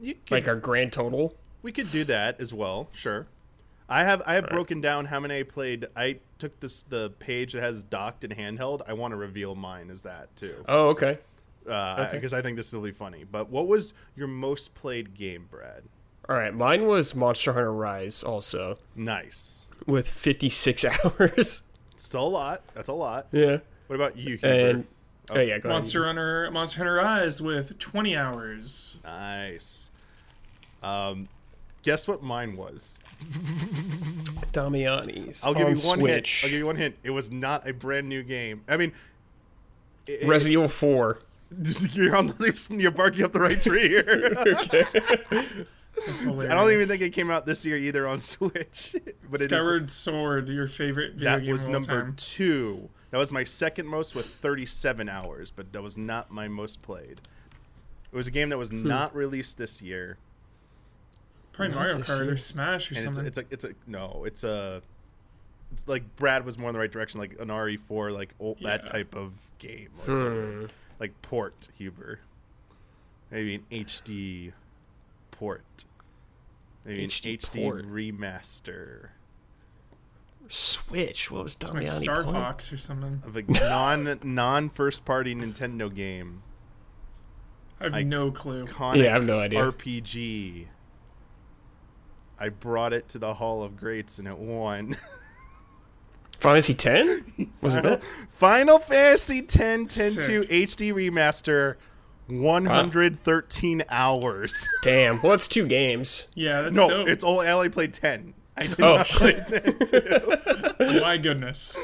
You 0.00 0.14
could, 0.14 0.30
like 0.30 0.48
our 0.48 0.56
grand 0.56 0.92
total? 0.92 1.34
we 1.62 1.72
could 1.72 1.90
do 1.92 2.04
that 2.04 2.40
as 2.40 2.52
well. 2.54 2.88
Sure. 2.92 3.26
I 3.88 4.04
have 4.04 4.22
I 4.24 4.34
have 4.34 4.48
broken 4.48 4.80
down 4.80 5.06
how 5.06 5.18
many 5.20 5.38
I 5.40 5.42
played. 5.42 5.86
I 5.96 6.18
took 6.38 6.58
this 6.60 6.82
the 6.82 7.10
page 7.18 7.52
that 7.54 7.62
has 7.62 7.82
docked 7.82 8.22
and 8.24 8.34
handheld. 8.36 8.82
I 8.86 8.92
want 8.92 9.12
to 9.12 9.16
reveal 9.16 9.54
mine 9.56 9.90
as 9.90 10.02
that 10.02 10.34
too. 10.36 10.64
Oh, 10.68 10.88
okay. 10.90 11.18
Uh, 11.68 12.08
because 12.10 12.32
Okay. 12.32 12.38
I 12.38 12.42
think 12.42 12.56
this 12.56 12.72
will 12.72 12.82
be 12.82 12.92
funny. 12.92 13.24
But 13.24 13.50
what 13.50 13.66
was 13.66 13.92
your 14.16 14.28
most 14.28 14.74
played 14.74 15.14
game, 15.14 15.46
Brad? 15.50 15.82
All 16.28 16.36
right, 16.36 16.54
mine 16.54 16.86
was 16.86 17.14
Monster 17.14 17.52
Hunter 17.52 17.72
Rise, 17.72 18.22
also 18.22 18.78
Nice. 18.94 19.66
with 19.86 20.08
56 20.08 20.84
hours. 21.04 21.62
Still 21.96 22.26
a 22.26 22.28
lot. 22.28 22.62
That's 22.74 22.88
a 22.88 22.92
lot. 22.92 23.26
yeah, 23.32 23.58
What 23.88 23.96
about 23.96 24.16
you, 24.16 24.36
Huber? 24.36 24.46
and 24.46 24.86
oh, 25.32 25.40
yeah, 25.40 25.58
go 25.58 25.68
Monster 25.68 26.04
ahead. 26.04 26.16
Hunter 26.16 26.50
Monster 26.52 26.78
Hunter 26.78 26.94
Rise 26.94 27.42
with 27.42 27.78
20 27.80 28.16
hours. 28.16 28.98
Nice. 29.04 29.89
Um, 30.82 31.28
guess 31.82 32.06
what 32.08 32.22
mine 32.22 32.56
was? 32.56 32.98
Damiani's. 34.52 35.44
I'll 35.44 35.54
give 35.54 35.66
on 35.66 35.76
you 35.76 35.82
one 35.86 35.98
Switch. 35.98 36.40
hint. 36.40 36.44
I'll 36.44 36.50
give 36.50 36.58
you 36.58 36.66
one 36.66 36.76
hint. 36.76 36.96
It 37.02 37.10
was 37.10 37.30
not 37.30 37.68
a 37.68 37.72
brand 37.72 38.08
new 38.08 38.22
game. 38.22 38.62
I 38.68 38.76
mean, 38.76 38.92
it- 40.06 40.26
Resident 40.26 40.52
Evil 40.54 40.68
4. 40.68 41.18
you're 41.92 42.14
on 42.14 42.32
you're 42.70 42.90
barking 42.92 43.24
up 43.24 43.32
the 43.32 43.40
right 43.40 43.60
tree 43.60 43.88
here. 43.88 44.34
That's 46.06 46.22
hilarious. 46.22 46.50
I 46.50 46.54
don't 46.54 46.70
even 46.72 46.86
think 46.86 47.02
it 47.02 47.10
came 47.10 47.28
out 47.30 47.44
this 47.44 47.66
year 47.66 47.76
either 47.76 48.06
on 48.06 48.20
Switch. 48.20 48.94
But 49.28 49.40
it 49.40 49.50
is 49.52 49.60
Skyward 49.60 49.90
Sword, 49.90 50.48
your 50.48 50.68
favorite 50.68 51.14
video 51.14 51.30
that 51.32 51.42
game 51.42 51.50
was 51.52 51.62
of 51.64 51.68
all 51.68 51.72
number 51.72 52.02
time. 52.04 52.14
two. 52.16 52.88
That 53.10 53.18
was 53.18 53.32
my 53.32 53.42
second 53.42 53.86
most 53.88 54.14
with 54.14 54.26
37 54.26 55.08
hours, 55.08 55.50
but 55.50 55.72
that 55.72 55.82
was 55.82 55.96
not 55.96 56.30
my 56.30 56.46
most 56.46 56.80
played. 56.82 57.20
It 58.12 58.16
was 58.16 58.28
a 58.28 58.30
game 58.30 58.48
that 58.50 58.58
was 58.58 58.70
Hmm. 58.70 58.86
not 58.86 59.14
released 59.14 59.58
this 59.58 59.82
year, 59.82 60.18
Probably 61.68 61.74
Mario 61.76 61.98
Kart 61.98 62.24
year. 62.24 62.32
or 62.32 62.36
Smash 62.36 62.90
or 62.90 62.94
and 62.94 63.04
something. 63.04 63.26
it's 63.26 63.36
like 63.36 63.46
it's 63.50 63.64
a 63.64 63.70
no, 63.86 64.24
it's 64.26 64.44
a 64.44 64.82
it's 65.72 65.86
like 65.86 66.16
Brad 66.16 66.44
was 66.44 66.58
more 66.58 66.68
in 66.70 66.72
the 66.74 66.80
right 66.80 66.90
direction, 66.90 67.20
like 67.20 67.36
an 67.40 67.48
RE4, 67.48 68.12
like 68.12 68.34
old, 68.40 68.58
that 68.62 68.86
type 68.86 69.14
of 69.14 69.32
game, 69.58 69.90
like, 69.98 70.06
Hmm. 70.06 70.66
like 70.98 71.22
port 71.22 71.68
Huber, 71.78 72.20
maybe 73.30 73.54
an 73.54 73.62
HD 73.70 74.52
port, 75.30 75.84
maybe 76.84 77.06
HD 77.06 77.30
an 77.34 77.38
HD 77.38 77.62
port. 77.64 77.86
remaster 77.86 79.08
Switch. 80.48 81.30
What 81.30 81.44
was 81.44 81.62
like 81.62 81.72
Damiani 81.84 81.86
Star 81.88 82.22
playing? 82.24 82.34
Fox 82.36 82.72
or 82.72 82.76
something. 82.76 83.22
of 83.24 83.36
a 83.36 83.42
non 83.42 84.18
non 84.24 84.68
first 84.68 85.04
party 85.04 85.34
Nintendo 85.34 85.92
game. 85.94 86.42
I 87.80 87.84
have 87.84 87.94
I- 87.94 88.02
no 88.02 88.30
clue. 88.32 88.66
Yeah, 88.66 88.92
I 88.92 88.96
have 88.96 89.24
no 89.24 89.38
idea. 89.38 89.60
RPG. 89.60 90.66
I 92.40 92.48
brought 92.48 92.92
it 92.92 93.08
to 93.10 93.18
the 93.18 93.34
Hall 93.34 93.62
of 93.62 93.76
Greats 93.76 94.18
and 94.18 94.26
it 94.26 94.38
won. 94.38 94.96
Final 96.40 96.54
Fantasy 96.62 96.72
10? 96.74 97.52
Was 97.60 97.76
it? 97.76 98.02
Final 98.32 98.78
Fantasy 98.78 99.40
X 99.40 99.52
10 99.54 99.86
2 99.88 99.90
HD 100.42 100.94
remaster, 100.94 101.74
113 102.28 103.82
hours. 103.90 104.66
Damn. 104.82 105.20
Well, 105.20 105.32
it's 105.32 105.46
two 105.46 105.66
games. 105.66 106.28
Yeah, 106.34 106.62
that's 106.62 106.74
no, 106.76 106.88
dope. 106.88 107.08
it's 107.08 107.22
all. 107.22 107.40
I 107.42 107.48
only 107.48 107.68
played 107.68 107.92
10. 107.92 108.32
I 108.56 108.66
did 108.66 108.80
Oh. 108.80 108.96
not 108.96 109.06
play 109.06 109.32
10 109.34 109.78
too. 109.86 110.36
Oh 110.82 111.00
my 111.02 111.18
goodness. 111.18 111.76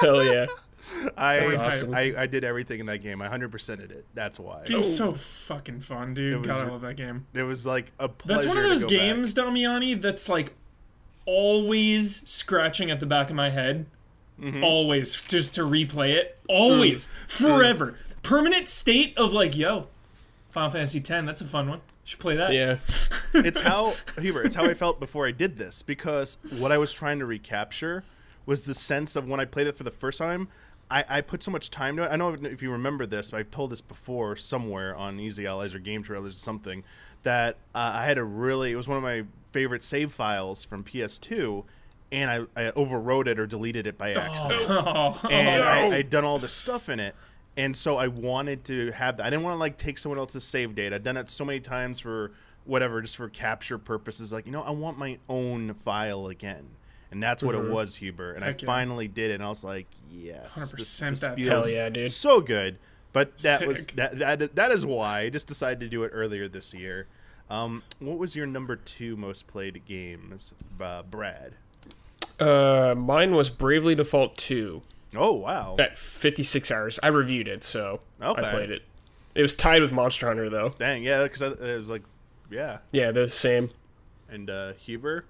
Hell 0.00 0.24
yeah. 0.24 0.46
I, 1.16 1.40
That's 1.40 1.54
awesome. 1.54 1.94
I 1.94 2.14
I 2.16 2.26
did 2.26 2.44
everything 2.44 2.80
in 2.80 2.86
that 2.86 2.98
game. 2.98 3.22
I 3.22 3.28
hundred 3.28 3.50
percented 3.50 3.90
it. 3.90 4.04
That's 4.14 4.38
why. 4.38 4.64
Game's 4.64 4.94
so 4.96 5.12
fucking 5.14 5.80
fun, 5.80 6.10
It 6.10 6.14
dude. 6.14 6.38
was 6.38 6.46
God, 6.46 6.68
I 6.68 6.70
love 6.70 6.80
that 6.82 6.96
game. 6.96 7.26
It 7.34 7.42
was 7.42 7.66
like 7.66 7.92
a 7.98 8.08
pleasure. 8.08 8.34
That's 8.34 8.46
one 8.46 8.58
of 8.58 8.64
those 8.64 8.82
go 8.82 8.88
back. 8.90 8.98
games, 8.98 9.34
Damiani, 9.34 10.00
that's 10.00 10.28
like 10.28 10.52
always 11.26 12.28
scratching 12.28 12.90
at 12.90 13.00
the 13.00 13.06
back 13.06 13.30
of 13.30 13.36
my 13.36 13.50
head. 13.50 13.86
Mm-hmm. 14.40 14.64
Always, 14.64 15.20
just 15.22 15.54
to 15.54 15.62
replay 15.62 16.10
it. 16.14 16.36
Always, 16.48 17.06
forever. 17.28 17.94
Permanent 18.22 18.68
state 18.68 19.16
of 19.16 19.32
like, 19.32 19.56
yo, 19.56 19.86
Final 20.50 20.70
Fantasy 20.70 20.98
X, 20.98 21.08
that's 21.08 21.40
a 21.40 21.44
fun 21.44 21.68
one. 21.68 21.80
Should 22.04 22.18
play 22.20 22.36
that. 22.36 22.52
Yeah. 22.52 22.78
it's 23.34 23.60
how 23.60 23.92
Huber, 24.20 24.42
it's 24.42 24.54
how 24.54 24.64
I 24.64 24.74
felt 24.74 24.98
before 25.00 25.26
I 25.26 25.30
did 25.30 25.56
this 25.56 25.82
because 25.82 26.36
what 26.58 26.72
I 26.72 26.78
was 26.78 26.92
trying 26.92 27.18
to 27.20 27.26
recapture 27.26 28.02
was 28.44 28.64
the 28.64 28.74
sense 28.74 29.16
of 29.16 29.26
when 29.26 29.40
I 29.40 29.44
played 29.46 29.66
it 29.68 29.76
for 29.76 29.84
the 29.84 29.90
first 29.90 30.18
time. 30.18 30.48
I, 30.94 31.04
I 31.08 31.20
put 31.22 31.42
so 31.42 31.50
much 31.50 31.70
time 31.70 31.96
to 31.96 32.04
it. 32.04 32.10
I 32.12 32.16
don't 32.16 32.40
know 32.40 32.48
if 32.48 32.62
you 32.62 32.70
remember 32.70 33.04
this, 33.04 33.32
but 33.32 33.38
I've 33.38 33.50
told 33.50 33.70
this 33.70 33.80
before 33.80 34.36
somewhere 34.36 34.94
on 34.94 35.18
Easy 35.18 35.44
Allies 35.44 35.74
or 35.74 35.80
Game 35.80 36.04
Trailers 36.04 36.36
or 36.36 36.38
something 36.38 36.84
that 37.24 37.56
uh, 37.74 37.92
I 37.96 38.04
had 38.06 38.16
a 38.16 38.22
really 38.22 38.70
it 38.70 38.76
was 38.76 38.86
one 38.86 38.98
of 38.98 39.02
my 39.02 39.24
favorite 39.50 39.82
save 39.82 40.12
files 40.12 40.62
from 40.62 40.84
PS2, 40.84 41.64
and 42.12 42.30
I, 42.30 42.68
I 42.68 42.70
overwrote 42.72 43.26
it 43.26 43.40
or 43.40 43.46
deleted 43.46 43.88
it 43.88 43.98
by 43.98 44.12
accident 44.12 44.62
Oh, 44.68 45.18
and 45.28 45.60
no. 45.60 45.66
I, 45.66 45.96
I'd 45.96 46.10
done 46.10 46.24
all 46.24 46.38
this 46.38 46.52
stuff 46.52 46.88
in 46.88 47.00
it, 47.00 47.16
and 47.56 47.76
so 47.76 47.96
I 47.96 48.06
wanted 48.06 48.62
to 48.66 48.92
have 48.92 49.16
that. 49.16 49.26
I 49.26 49.30
didn't 49.30 49.42
want 49.42 49.54
to 49.54 49.58
like 49.58 49.76
take 49.76 49.98
someone 49.98 50.20
else's 50.20 50.44
save 50.44 50.76
data. 50.76 50.94
I'd 50.94 51.02
done 51.02 51.16
it 51.16 51.28
so 51.28 51.44
many 51.44 51.58
times 51.58 51.98
for 51.98 52.30
whatever, 52.66 53.02
just 53.02 53.16
for 53.16 53.28
capture 53.28 53.78
purposes. 53.78 54.32
Like 54.32 54.46
you 54.46 54.52
know, 54.52 54.62
I 54.62 54.70
want 54.70 54.96
my 54.96 55.18
own 55.28 55.74
file 55.74 56.28
again, 56.28 56.66
and 57.14 57.22
that's 57.22 57.42
what 57.42 57.54
it 57.54 57.64
was, 57.64 57.96
Huber. 57.96 58.32
And 58.32 58.44
Heck 58.44 58.56
I 58.56 58.58
yeah. 58.62 58.66
finally 58.66 59.08
did 59.08 59.30
it, 59.30 59.34
and 59.34 59.42
I 59.42 59.48
was 59.48 59.64
like, 59.64 59.86
yes, 60.10 60.46
100% 60.54 61.20
that 61.20 61.38
Hell 61.40 61.68
yeah, 61.68 61.88
dude. 61.88 62.12
so 62.12 62.40
good. 62.40 62.78
But 63.12 63.38
that 63.38 63.66
was 63.66 63.86
that, 63.94 64.18
that 64.18 64.56
that 64.56 64.72
is 64.72 64.84
why 64.84 65.20
I 65.20 65.30
just 65.30 65.46
decided 65.46 65.80
to 65.80 65.88
do 65.88 66.02
it 66.02 66.08
earlier 66.12 66.48
this 66.48 66.74
year. 66.74 67.06
Um, 67.48 67.82
what 68.00 68.18
was 68.18 68.34
your 68.34 68.46
number 68.46 68.74
two 68.74 69.16
most 69.16 69.46
played 69.46 69.82
games, 69.86 70.52
uh, 70.80 71.02
Brad? 71.04 71.54
Uh, 72.40 72.94
mine 72.96 73.32
was 73.34 73.50
Bravely 73.50 73.94
Default 73.94 74.36
2 74.38 74.82
Oh 75.16 75.32
wow, 75.32 75.76
at 75.78 75.96
56 75.96 76.70
hours. 76.72 76.98
I 77.02 77.08
reviewed 77.08 77.46
it, 77.46 77.62
so 77.62 78.00
Okay. 78.20 78.42
I 78.42 78.50
played 78.50 78.70
it. 78.70 78.80
It 79.36 79.42
was 79.42 79.54
tied 79.54 79.80
with 79.82 79.92
Monster 79.92 80.26
Hunter, 80.26 80.50
though. 80.50 80.70
dang 80.78 81.04
yeah, 81.04 81.22
because 81.22 81.42
it 81.42 81.60
was 81.60 81.88
like, 81.88 82.02
yeah, 82.50 82.78
Yeah, 82.90 83.12
they're 83.12 83.24
the 83.24 83.28
same. 83.28 83.70
and 84.28 84.50
uh, 84.50 84.72
Huber. 84.72 85.24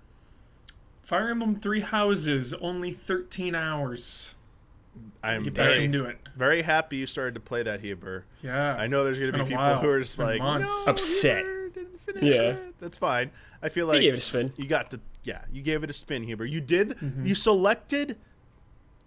Fire 1.04 1.28
Emblem 1.28 1.54
Three 1.54 1.80
Houses, 1.80 2.54
only 2.54 2.90
13 2.90 3.54
hours. 3.54 4.34
I'm 5.23 5.42
Get 5.42 5.54
back 5.54 5.66
very, 5.75 5.84
into 5.84 6.04
it. 6.06 6.18
very 6.37 6.62
happy 6.62 6.96
you 6.96 7.06
started 7.06 7.34
to 7.34 7.40
play 7.40 7.62
that 7.62 7.80
Huber. 7.80 8.25
Yeah. 8.42 8.75
I 8.76 8.87
know 8.87 9.04
there's 9.04 9.18
going 9.18 9.32
to 9.32 9.38
be 9.38 9.44
people 9.50 9.56
while. 9.62 9.80
who 9.80 9.88
are 9.88 10.00
just 10.00 10.18
like 10.18 10.38
months. 10.40 10.87
"No, 10.87 10.92
Upset." 10.92 11.38
Huber 11.44 11.68
didn't 11.70 12.00
finish 12.00 12.23
Yeah. 12.23 12.40
it." 12.52 12.75
That's 12.80 12.96
fine. 12.99 13.30
I 13.62 13.68
feel 13.70 13.87
like 13.87 14.00
gave 14.00 14.14
it 14.14 14.18
a 14.18 14.20
spin. 14.20 14.52
You 14.56 14.66
got 14.66 14.90
to, 14.92 15.00
yeah, 15.25 15.42
you 15.52 15.62
gave 15.62 15.82
it 15.84 15.90
a 15.90 15.92
spin, 15.92 16.23
Huber. 16.23 16.44
You 16.46 16.61
did. 16.61 16.96
You 17.23 17.34
selected 17.34 18.16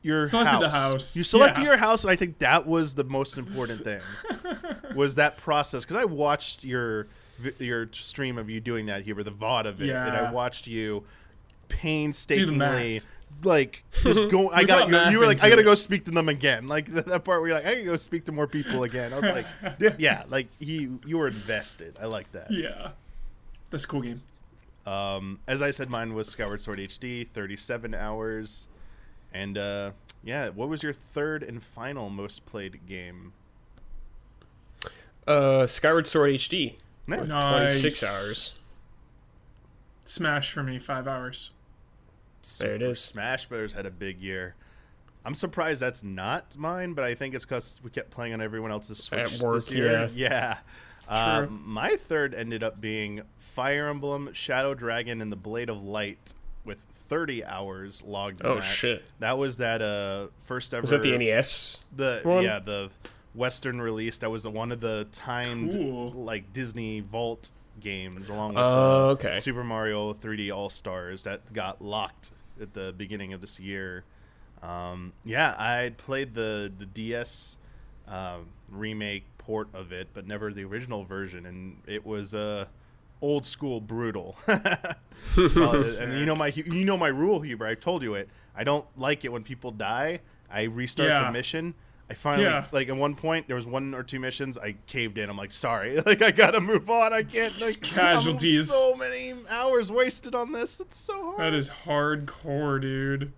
your 0.02 0.22
Mm-hmm. 0.24 0.28
Selected 0.30 0.52
house. 0.52 0.62
the 0.62 0.70
house. 0.78 1.18
You 1.18 1.24
selected 1.24 1.62
Yeah. 1.62 1.68
your 1.70 1.78
house, 1.78 2.04
and 2.04 2.12
I 2.12 2.16
think 2.16 2.40
that 2.40 2.68
was 2.68 2.94
the 2.96 3.04
most 3.06 3.38
important 3.38 3.84
thing. 3.84 4.02
was 4.96 5.16
that 5.16 5.38
process 5.38 5.84
because 5.86 5.98
I 5.98 6.06
watched 6.06 6.64
your 6.64 7.08
your 7.60 7.88
stream 7.94 8.38
of 8.38 8.50
you 8.50 8.60
doing 8.60 8.88
that, 8.88 9.04
Huber, 9.04 9.24
the 9.24 9.32
VOD 9.32 9.66
of 9.68 9.82
it, 9.82 9.90
and 9.90 10.16
I 10.18 10.32
watched 10.32 10.68
you 10.68 11.06
painstakingly. 11.70 12.56
math. 12.58 13.06
Like 13.44 13.84
just 13.92 14.30
go, 14.32 14.50
I 14.54 14.64
got 14.64 14.90
you, 14.90 15.12
you 15.12 15.20
were 15.20 15.28
like 15.28 15.44
I 15.44 15.50
gotta 15.50 15.62
it. 15.62 15.66
go 15.66 15.76
speak 15.76 16.06
to 16.06 16.12
them 16.12 16.28
again. 16.28 16.68
Like 16.68 16.88
that, 16.94 17.06
that 17.06 17.24
part 17.24 17.42
where 17.42 17.50
you're 17.50 17.58
like, 17.58 17.68
I 17.68 17.74
gotta 17.76 17.86
go 17.86 17.98
speak 17.98 18.26
to 18.26 18.32
more 18.32 18.48
people 18.48 18.84
again. 18.84 19.14
I 19.14 19.20
was 19.20 19.30
like, 19.30 19.46
yeah, 19.80 19.96
yeah, 20.00 20.24
like 20.28 20.48
he, 20.60 20.90
you 21.06 21.18
were 21.18 21.28
invested. 21.28 22.00
I 22.02 22.06
like 22.06 22.32
that. 22.32 22.48
Yeah. 22.50 22.92
That's 23.70 23.84
a 23.84 23.88
cool 23.88 24.02
game. 24.02 24.24
Um, 24.86 25.40
as 25.48 25.62
I 25.62 25.72
said, 25.72 25.90
mine 25.90 26.14
was 26.14 26.30
Skyward 26.30 26.62
Sword 26.62 26.80
HD, 26.80 27.28
37 27.28 27.94
hours, 27.94 28.68
and 29.34 29.58
uh, 29.58 29.92
yeah. 30.24 30.50
What 30.50 30.70
was 30.70 30.82
your 30.82 30.94
third 30.94 31.44
and 31.44 31.62
final 31.62 32.10
most 32.10 32.46
played 32.46 32.88
game? 32.88 33.34
Uh, 35.28 35.68
Skyward 35.68 36.08
Sword 36.08 36.32
HD, 36.32 36.76
No. 37.06 37.18
Nice. 37.24 37.82
26 37.82 38.04
hours. 38.04 38.54
Smash 40.06 40.52
for 40.54 40.64
me, 40.64 40.80
five 40.80 41.06
hours. 41.08 41.52
There 42.60 42.76
it 42.76 42.82
is. 42.82 43.00
Smash 43.00 43.46
Brothers 43.48 43.74
had 43.74 43.86
a 43.86 43.92
big 43.92 44.22
year. 44.22 44.56
I'm 45.26 45.36
surprised 45.36 45.82
that's 45.82 46.04
not 46.04 46.56
mine, 46.58 46.94
but 46.94 47.04
I 47.04 47.14
think 47.16 47.36
it's 47.36 47.44
because 47.46 47.82
we 47.84 47.90
kept 47.90 48.12
playing 48.12 48.34
on 48.34 48.42
everyone 48.42 48.72
else's 48.72 49.04
Switch 49.04 49.20
At 49.34 49.40
work, 49.42 49.56
this 49.56 49.72
year. 49.72 50.10
yeah. 50.14 50.58
Yeah. 51.10 51.40
True. 51.46 51.50
my 51.64 51.96
third 51.96 52.34
ended 52.36 52.64
up 52.64 52.82
being 52.82 53.22
Fire 53.38 53.88
Emblem, 53.88 54.30
Shadow 54.34 54.74
Dragon, 54.74 55.22
and 55.22 55.32
the 55.32 55.38
Blade 55.38 55.70
of 55.70 55.82
Light 55.82 56.34
with 56.66 56.80
30 57.08 57.46
hours 57.46 58.04
logged. 58.06 58.42
Oh, 58.44 58.56
that. 58.56 58.62
shit. 58.62 59.06
That 59.20 59.38
was 59.38 59.58
that 59.58 59.82
uh 59.82 60.28
first 60.44 60.74
ever. 60.74 60.82
Was 60.82 60.92
that 60.92 61.02
the 61.04 61.18
NES? 61.18 61.80
The 61.96 62.20
one? 62.24 62.44
yeah 62.44 62.60
the 62.60 62.90
Western 63.34 63.80
release. 63.82 64.20
That 64.20 64.30
was 64.32 64.44
the 64.44 64.52
one 64.52 64.72
of 64.72 64.82
the 64.82 65.08
timed 65.14 65.72
Cool. 65.72 66.12
like 66.12 66.52
Disney 66.52 67.00
Vault 67.00 67.52
games 67.80 68.28
along 68.30 68.50
with 68.56 68.58
Oh, 68.60 69.10
uh, 69.10 69.12
okay. 69.12 69.40
Super 69.40 69.64
Mario 69.64 70.14
3D 70.14 70.54
All 70.54 70.70
Stars 70.70 71.24
that 71.24 71.54
got 71.54 71.82
locked 71.82 72.32
at 72.62 72.74
the 72.74 72.94
beginning 72.98 73.34
of 73.34 73.42
this 73.42 73.60
year. 73.60 74.04
Um, 74.64 75.14
yeah, 75.24 75.56
I 75.58 75.94
played 75.98 76.34
the 76.34 76.72
the 76.78 76.86
DS 76.86 77.58
um, 78.08 78.48
remake 78.70 79.24
port 79.38 79.68
of 79.74 79.92
it, 79.92 80.08
but 80.14 80.26
never 80.28 80.52
the 80.52 80.64
original 80.64 81.04
version, 81.04 81.46
and 81.46 81.78
it 81.86 82.06
was 82.06 82.34
uh, 82.34 82.66
old 83.22 83.46
school 83.46 83.80
brutal. 83.82 84.36
Uh, 85.36 85.84
and 86.00 86.14
you 86.20 86.26
know 86.28 86.36
my 86.36 86.48
you 86.50 86.84
know 86.86 86.96
my 86.96 87.08
rule, 87.08 87.42
Huber. 87.42 87.66
I 87.66 87.74
told 87.74 88.04
you 88.04 88.14
it. 88.14 88.30
I 88.56 88.64
don't 88.64 88.86
like 88.96 89.26
it 89.26 89.32
when 89.32 89.44
people 89.44 89.72
die. 89.72 90.20
I 90.50 90.64
restart 90.64 91.10
Yeah. 91.10 91.26
the 91.26 91.32
mission. 91.32 91.74
I 92.10 92.14
finally 92.14 92.46
Yeah. 92.46 92.66
like 92.72 92.88
at 92.90 92.96
one 92.96 93.16
point 93.16 93.48
there 93.48 93.56
was 93.58 93.66
one 93.66 93.94
or 93.94 94.02
two 94.04 94.20
missions 94.20 94.58
I 94.58 94.76
caved 94.88 95.18
in. 95.18 95.30
I'm 95.30 95.36
like, 95.38 95.52
sorry, 95.52 96.00
like 96.06 96.22
I 96.22 96.32
gotta 96.32 96.62
move 96.62 96.90
on. 96.90 97.12
I 97.14 97.24
can't 97.24 97.60
like 97.62 97.82
Casualties. 97.82 98.70
I'm 98.72 98.76
so 98.78 98.96
many 98.96 99.34
hours 99.50 99.92
wasted 99.92 100.34
on 100.34 100.52
this. 100.54 100.80
It's 100.80 100.98
so 100.98 101.32
hard. 101.32 101.40
That 101.40 101.54
is 101.54 101.70
hardcore, 101.86 102.80
dude. 102.82 103.34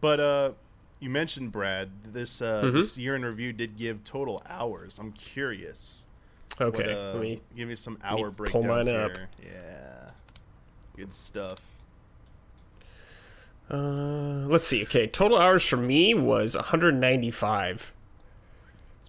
But 0.00 0.20
uh, 0.20 0.52
you 1.00 1.10
mentioned 1.10 1.52
Brad. 1.52 1.90
This 2.04 2.40
uh, 2.40 2.62
Mm-hmm. 2.64 2.76
this 2.76 2.96
year 2.96 3.14
in 3.14 3.24
review 3.24 3.52
did 3.52 3.76
give 3.76 4.04
total 4.04 4.42
hours. 4.48 4.98
I'm 4.98 5.12
curious. 5.12 6.06
Okay. 6.60 6.86
What, 6.86 6.96
uh, 6.96 7.12
let 7.14 7.20
me, 7.20 7.38
give 7.56 7.68
me 7.68 7.74
some 7.74 7.98
hour 8.02 8.16
me 8.16 8.22
pull 8.22 8.62
breakdowns 8.62 8.86
mine 8.86 8.94
up. 8.96 9.12
Yeah, 9.42 10.10
good 10.96 11.12
stuff. 11.12 11.58
uh, 13.70 14.46
let's 14.46 14.66
see. 14.66 14.82
Okay, 14.84 15.06
total 15.06 15.38
hours 15.38 15.66
for 15.66 15.76
me 15.76 16.14
was 16.14 16.54
195. 16.54 17.92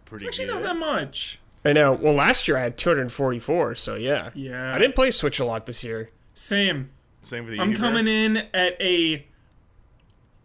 It's 0.06 0.10
pretty 0.10 0.28
Actually, 0.28 0.46
good. 0.48 0.54
not 0.56 0.64
that 0.64 0.76
much. 0.78 1.40
I 1.64 1.74
know. 1.74 1.94
Well, 1.94 2.14
last 2.14 2.48
year 2.48 2.58
I 2.58 2.62
had 2.62 2.78
244, 2.78 3.74
so 3.76 3.96
yeah. 3.96 4.30
Yeah. 4.36 4.74
I 4.76 4.78
didn't 4.78 4.94
play 4.96 5.10
Switch 5.12 5.40
a 5.40 5.46
lot 5.46 5.66
this 5.66 5.84
year. 5.84 6.10
Same. 6.36 6.90
Same 7.24 7.46
for 7.46 7.52
the. 7.52 7.60
I'm 7.60 7.70
Huber. 7.70 7.80
coming 7.82 8.08
in 8.08 8.38
at 8.54 8.80
a 8.80 9.26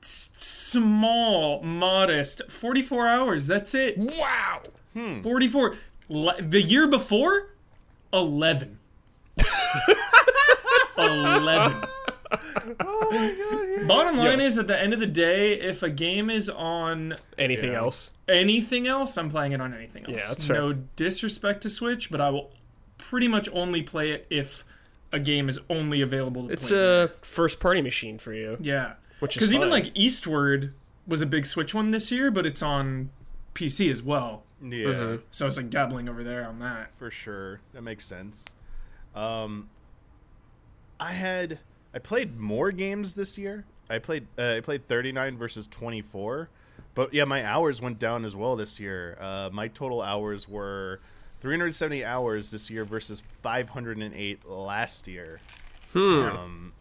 s- 0.03 0.31
small, 0.39 1.63
modest 1.63 2.51
44 2.51 3.07
hours. 3.09 3.47
That's 3.47 3.75
it. 3.75 3.99
Wow. 3.99 4.63
Hmm. 4.95 5.21
44. 5.21 5.75
Le- 6.09 6.41
the 6.41 6.63
year 6.63 6.87
before, 6.89 7.51
11. 8.15 8.79
11. 10.97 11.85
Bottom 13.87 14.17
line 14.19 14.41
is, 14.41 14.59
at 14.59 14.67
the 14.67 14.81
end 14.81 14.93
of 14.93 15.01
the 15.01 15.07
day, 15.07 15.55
if 15.55 15.83
a 15.83 15.91
game 15.91 16.31
is 16.31 16.49
on 16.49 17.15
Anything 17.39 17.73
Yeah. 17.73 17.79
else? 17.79 18.13
anything 18.29 18.87
else, 18.87 19.17
I'm 19.19 19.31
playing 19.31 19.53
it 19.53 19.61
on 19.61 19.75
anything 19.75 20.05
else. 20.07 20.21
Yeah, 20.23 20.29
that's 20.29 20.45
fair. 20.45 20.61
No 20.61 20.73
disrespect 20.97 21.63
to 21.63 21.71
Switch, 21.71 22.11
but 22.11 22.21
I 22.21 22.31
will 22.31 22.51
pretty 22.99 23.27
much 23.29 23.49
only 23.53 23.83
play 23.83 24.13
it 24.13 24.27
if 24.31 24.65
a 25.13 25.19
game 25.19 25.49
is 25.49 25.59
only 25.69 26.01
available 26.01 26.47
to 26.47 26.53
It's 26.53 26.69
play. 26.69 27.03
a 27.03 27.09
first 27.09 27.59
party 27.59 27.83
machine 27.83 28.19
for 28.19 28.33
you. 28.33 28.57
yeah, 28.61 28.95
which 29.19 29.37
is 29.37 29.41
because 29.41 29.55
even 29.55 29.69
like 29.71 29.91
Eastward 29.95 30.75
was 31.09 31.21
a 31.21 31.27
big 31.27 31.45
Switch 31.47 31.75
one 31.75 31.91
this 31.91 32.13
year, 32.13 32.31
but 32.31 32.47
it's 32.47 32.63
on 32.63 33.11
PC 33.55 33.91
as 33.91 34.03
well. 34.03 34.45
Yeah, 34.63 34.87
Mm-hmm. 34.87 35.23
So 35.33 35.47
it's 35.47 35.57
like 35.57 35.71
dabbling 35.71 36.09
over 36.09 36.23
there 36.23 36.47
on 36.47 36.59
that. 36.61 36.95
for 36.97 37.11
sure. 37.11 37.61
That 37.73 37.83
makes 37.83 38.05
sense. 38.05 38.55
Um, 39.15 39.69
I 41.01 41.13
had 41.13 41.59
I 41.95 41.99
played 41.99 42.39
more 42.39 42.71
games 42.71 43.15
this 43.15 43.37
year. 43.39 43.65
I 43.89 43.99
played 43.99 44.27
uh, 44.39 44.55
I 44.57 44.61
played 44.61 44.87
39 44.87 45.37
versus 45.37 45.67
24, 45.67 46.49
but 46.95 47.13
yeah, 47.13 47.25
my 47.25 47.45
hours 47.45 47.83
went 47.83 47.99
down 47.99 48.25
as 48.25 48.37
well 48.37 48.55
this 48.57 48.79
year. 48.79 49.17
Uh, 49.21 49.51
my 49.53 49.67
total 49.69 50.01
hours 50.01 50.49
were 50.49 51.01
370 51.41 52.05
hours 52.05 52.51
this 52.53 52.71
year 52.71 52.85
versus 52.85 53.23
508 53.43 54.47
last 54.49 55.09
year. 55.09 55.41
Hmm. 55.93 55.99
Um, 56.21 56.73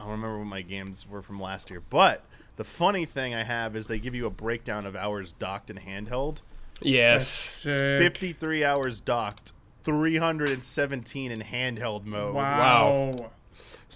I 0.00 0.04
don't 0.04 0.12
remember 0.12 0.38
what 0.38 0.46
my 0.46 0.62
games 0.62 1.06
were 1.08 1.20
from 1.22 1.40
last 1.40 1.70
year, 1.70 1.82
but 1.90 2.22
The 2.56 2.64
funny 2.64 3.04
thing 3.04 3.34
I 3.34 3.44
have 3.44 3.76
is 3.76 3.86
they 3.86 3.98
give 3.98 4.14
you 4.14 4.24
a 4.24 4.30
breakdown 4.30 4.86
of 4.86 4.96
hours 4.96 5.32
docked 5.32 5.68
and 5.68 5.78
handheld. 5.78 6.38
Yes. 6.80 7.64
53 7.64 8.64
hours 8.64 9.00
docked, 9.00 9.52
317 9.84 11.32
in 11.32 11.40
handheld 11.40 12.06
mode. 12.06 12.34
Wow. 12.34 13.12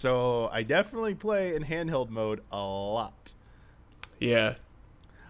So 0.00 0.48
I 0.50 0.62
definitely 0.62 1.14
play 1.14 1.54
in 1.54 1.62
handheld 1.64 2.08
mode 2.08 2.40
a 2.50 2.56
lot. 2.56 3.34
Yeah. 4.18 4.54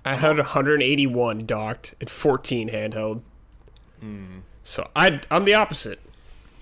I 0.04 0.14
had 0.14 0.36
181 0.36 1.44
docked 1.44 1.96
and 1.98 2.08
14 2.08 2.68
handheld. 2.68 3.22
So 4.62 4.88
I 4.94 5.20
I'm 5.28 5.44
the 5.44 5.54
opposite. 5.54 5.98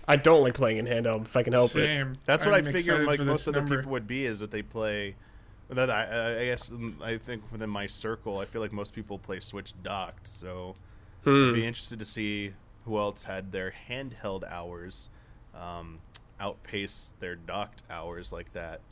I 0.09 0.17
don't 0.17 0.43
like 0.43 0.55
playing 0.55 0.79
in 0.79 0.87
handheld 0.87 1.27
if 1.27 1.37
I 1.37 1.43
can 1.43 1.53
help 1.53 1.69
it. 1.73 1.87
Same. 1.87 2.17
That's 2.25 2.47
what 2.47 2.55
I'm 2.55 2.67
I 2.67 2.73
figured 2.73 3.07
like 3.07 3.21
most 3.21 3.45
this 3.45 3.49
other 3.49 3.61
number. 3.61 3.77
people 3.77 3.93
would 3.93 4.07
be 4.07 4.25
is 4.25 4.39
that 4.39 4.53
they 4.53 4.63
play 4.63 5.15
that 5.69 5.91
I, 5.91 6.41
I 6.41 6.45
guess 6.47 6.71
mm, 6.71 6.99
I 7.03 7.19
think 7.19 7.43
within 7.53 7.69
my 7.69 7.87
circle 7.87 8.39
I 8.39 8.47
feel 8.47 8.63
like 8.63 8.73
most 8.73 8.95
people 8.95 9.19
play 9.19 9.39
Switch 9.41 9.75
docked 9.83 10.29
so 10.29 10.73
I'd 11.27 11.53
be 11.53 11.67
interested 11.67 11.99
to 11.99 12.07
see 12.07 12.55
who 12.87 12.97
else 12.97 13.25
had 13.25 13.53
their 13.53 13.75
handheld 13.91 14.51
hours 14.51 15.11
um, 15.55 15.99
outpace 16.41 17.13
their 17.21 17.37
docked 17.37 17.83
hours 17.91 18.33
like 18.33 18.53
that. 18.53 18.81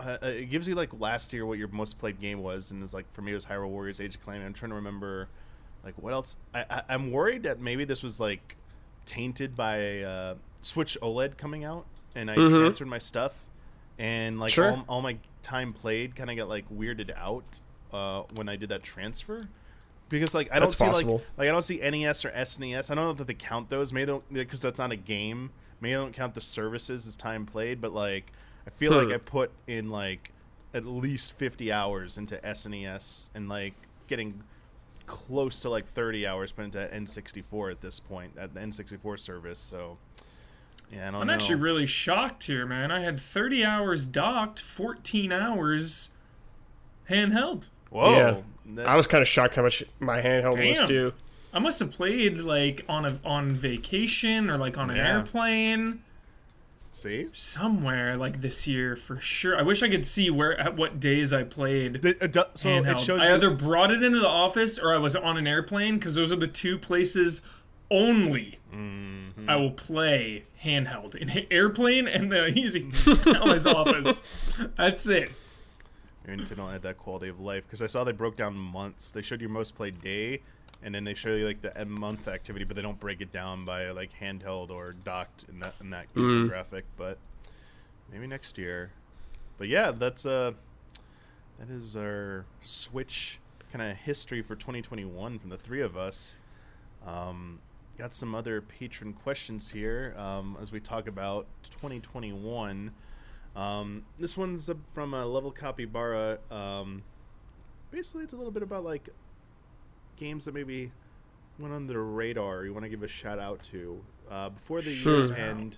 Uh, 0.00 0.18
it 0.22 0.50
gives 0.50 0.66
you 0.66 0.74
like 0.74 0.90
last 0.98 1.32
year 1.32 1.46
what 1.46 1.56
your 1.56 1.68
most 1.68 1.96
played 1.96 2.18
game 2.18 2.42
was, 2.42 2.72
and 2.72 2.82
it's 2.82 2.92
like 2.92 3.08
for 3.12 3.22
me 3.22 3.30
it 3.30 3.36
was 3.36 3.46
Hyrule 3.46 3.68
Warriors 3.68 4.00
Age 4.00 4.16
of 4.16 4.20
Calamity. 4.20 4.44
I'm 4.44 4.54
trying 4.54 4.70
to 4.70 4.74
remember 4.74 5.28
like 5.84 5.94
what 6.02 6.12
else. 6.12 6.36
I, 6.52 6.64
I 6.68 6.82
I'm 6.88 7.12
worried 7.12 7.44
that 7.44 7.60
maybe 7.60 7.84
this 7.84 8.02
was 8.02 8.18
like 8.18 8.56
tainted 9.06 9.54
by 9.54 9.98
uh, 10.02 10.34
Switch 10.62 10.98
OLED 11.00 11.36
coming 11.36 11.62
out, 11.64 11.86
and 12.16 12.28
I 12.28 12.34
transferred 12.34 12.88
my 12.88 12.98
stuff, 12.98 13.46
and 14.00 14.40
like 14.40 14.50
Sure. 14.50 14.72
all, 14.72 14.84
all 14.88 15.00
my 15.02 15.16
time 15.44 15.72
played 15.72 16.16
kind 16.16 16.28
of 16.28 16.36
got 16.36 16.48
like 16.48 16.68
weirded 16.68 17.16
out 17.16 17.60
uh, 17.92 18.22
when 18.34 18.48
I 18.48 18.56
did 18.56 18.68
that 18.70 18.82
transfer. 18.82 19.46
Because 20.08 20.34
like 20.34 20.48
I 20.50 20.58
don't 20.58 20.70
That's 20.70 20.78
see 20.78 20.84
possible. 20.86 21.14
like 21.18 21.26
like 21.38 21.48
I 21.48 21.52
don't 21.52 21.62
see 21.62 21.76
NES 21.78 22.24
or 22.24 22.30
SNES. 22.30 22.90
I 22.90 22.96
don't 22.96 23.04
know 23.04 23.12
that 23.12 23.28
they 23.28 23.34
count 23.34 23.70
those. 23.70 23.92
Maybe 23.92 24.18
because 24.32 24.60
that's 24.60 24.78
not 24.78 24.90
a 24.90 24.96
game. 24.96 25.50
Maybe 25.82 25.94
I 25.94 25.98
don't 25.98 26.14
count 26.14 26.32
the 26.34 26.40
services 26.40 27.06
as 27.06 27.16
time 27.16 27.44
played. 27.44 27.80
But 27.80 27.92
like 27.92 28.32
I 28.66 28.70
feel 28.70 28.92
like. 28.92 29.12
I 29.12 29.18
put 29.18 29.50
in 29.66 29.90
like 29.90 30.30
at 30.72 30.86
least 30.86 31.32
fifty 31.34 31.70
hours 31.72 32.16
into 32.16 32.36
SNES 32.38 33.28
and 33.34 33.48
like 33.48 33.74
getting 34.06 34.42
close 35.06 35.58
to 35.60 35.68
like 35.68 35.86
thirty 35.86 36.26
hours 36.26 36.52
put 36.52 36.64
into 36.64 36.78
N64 36.78 37.72
at 37.72 37.80
this 37.80 37.98
point 38.00 38.32
at 38.38 38.54
the 38.54 38.60
N64 38.60 39.18
service. 39.18 39.58
So 39.58 39.98
yeah, 40.92 41.08
I 41.08 41.10
don't 41.10 41.22
I'm 41.22 41.26
know. 41.26 41.32
actually 41.34 41.56
really 41.56 41.86
shocked 41.86 42.44
here, 42.44 42.64
man. 42.66 42.90
I 42.92 43.00
had 43.00 43.18
30 43.18 43.64
hours 43.64 44.06
docked, 44.06 44.60
14 44.60 45.32
hours 45.32 46.10
handheld. 47.10 47.68
Whoa. 47.90 48.12
Yeah. 48.16 48.36
That- 48.74 48.86
I 48.86 48.96
was 48.96 49.06
kind 49.06 49.20
of 49.22 49.28
shocked 49.28 49.56
how 49.56 49.62
much 49.62 49.82
my 50.00 50.20
handheld 50.20 50.54
Damn. 50.56 50.80
was 50.80 50.88
too. 50.88 51.12
I 51.52 51.58
must 51.58 51.78
have 51.80 51.90
played 51.90 52.38
like 52.38 52.84
on 52.88 53.04
a 53.04 53.18
on 53.24 53.56
vacation 53.56 54.48
or 54.50 54.56
like 54.56 54.78
on 54.78 54.90
an 54.90 54.96
Yeah. 54.96 55.18
airplane 55.18 56.02
see. 56.92 57.26
somewhere 57.32 58.16
like 58.16 58.40
this 58.40 58.66
year 58.66 58.96
for 58.96 59.18
sure. 59.18 59.58
I 59.58 59.62
wish 59.62 59.82
I 59.82 59.88
could 59.88 60.06
see 60.06 60.30
where 60.30 60.58
at 60.58 60.76
what 60.76 60.98
days 61.00 61.32
I 61.32 61.42
played 61.44 62.00
The- 62.02 62.16
uh, 62.40 62.44
so 62.54 62.68
it 62.70 62.84
handheld. 62.84 63.04
shows 63.04 63.20
I 63.20 63.32
either 63.34 63.50
brought 63.50 63.90
it 63.90 64.02
into 64.02 64.18
the 64.18 64.28
office 64.28 64.78
or 64.78 64.92
I 64.94 64.98
was 64.98 65.14
on 65.16 65.36
an 65.36 65.46
airplane 65.46 65.98
because 65.98 66.14
those 66.14 66.32
are 66.32 66.36
the 66.36 66.46
two 66.48 66.78
places 66.78 67.42
only 67.90 68.58
Mm-hmm. 68.74 69.50
I 69.50 69.56
will 69.56 69.70
play 69.72 70.44
handheld 70.64 71.14
in 71.14 71.28
airplane 71.50 72.08
and 72.08 72.32
the 72.32 72.46
Easy 72.58 72.90
Allies 73.34 73.66
office. 73.66 74.22
That's 74.78 75.06
it. 75.08 75.30
Maybe 76.26 76.42
Nintendo 76.42 76.70
had 76.72 76.80
that 76.82 76.96
quality 76.96 77.28
of 77.28 77.38
life 77.40 77.64
because 77.64 77.82
I 77.82 77.86
saw 77.86 78.04
they 78.04 78.12
broke 78.12 78.36
down 78.38 78.58
months. 78.58 79.10
They 79.12 79.20
showed 79.20 79.40
your 79.42 79.50
most 79.50 79.74
played 79.74 80.00
day, 80.00 80.40
and 80.82 80.94
then 80.94 81.04
they 81.04 81.14
show 81.14 81.34
you 81.34 81.46
like 81.46 81.62
the 81.62 81.76
end 81.78 81.90
month 81.90 82.28
activity, 82.28 82.64
but 82.64 82.76
they 82.76 82.82
don't 82.82 82.98
break 82.98 83.20
it 83.20 83.32
down 83.32 83.64
by 83.64 83.90
like 83.90 84.10
handheld 84.20 84.70
or 84.70 84.92
docked 85.04 85.44
in 85.48 85.60
that 85.60 85.74
in 85.80 85.90
that 85.90 86.12
graphic. 86.48 86.84
But 86.96 87.18
maybe 88.10 88.26
next 88.26 88.58
year. 88.58 88.90
But 89.58 89.68
yeah, 89.68 89.92
that's 89.92 90.26
uh, 90.26 90.52
that 91.58 91.70
is 91.70 91.96
our 91.96 92.44
Switch 92.62 93.38
kind 93.72 93.90
of 93.90 93.96
history 93.96 94.42
for 94.42 94.54
2021 94.54 95.38
from 95.38 95.50
the 95.50 95.56
three 95.56 95.80
of 95.80 95.96
us. 95.96 96.36
Um, 97.06 97.60
got 97.98 98.14
some 98.14 98.34
other 98.34 98.60
patron 98.60 99.12
questions 99.12 99.70
here 99.70 100.14
um, 100.18 100.56
as 100.60 100.72
we 100.72 100.80
talk 100.80 101.06
about 101.06 101.46
2021. 101.70 102.92
Um, 103.54 104.04
this 104.18 104.36
one's 104.36 104.68
uh, 104.68 104.74
from 104.92 105.14
a 105.14 105.26
level 105.26 105.50
capybara. 105.50 106.38
Um, 106.50 107.02
basically, 107.90 108.24
it's 108.24 108.32
a 108.32 108.36
little 108.36 108.52
bit 108.52 108.62
about 108.62 108.84
like 108.84 109.08
games 110.16 110.44
that 110.44 110.54
maybe 110.54 110.90
went 111.58 111.74
under 111.74 111.92
the 111.92 111.98
radar. 111.98 112.64
You 112.64 112.72
want 112.72 112.84
to 112.84 112.88
give 112.88 113.02
a 113.02 113.08
shout 113.08 113.38
out 113.38 113.62
to 113.64 114.02
uh, 114.30 114.48
before 114.50 114.80
the 114.82 114.94
Sure. 114.94 115.16
year's 115.16 115.30
end. 115.30 115.76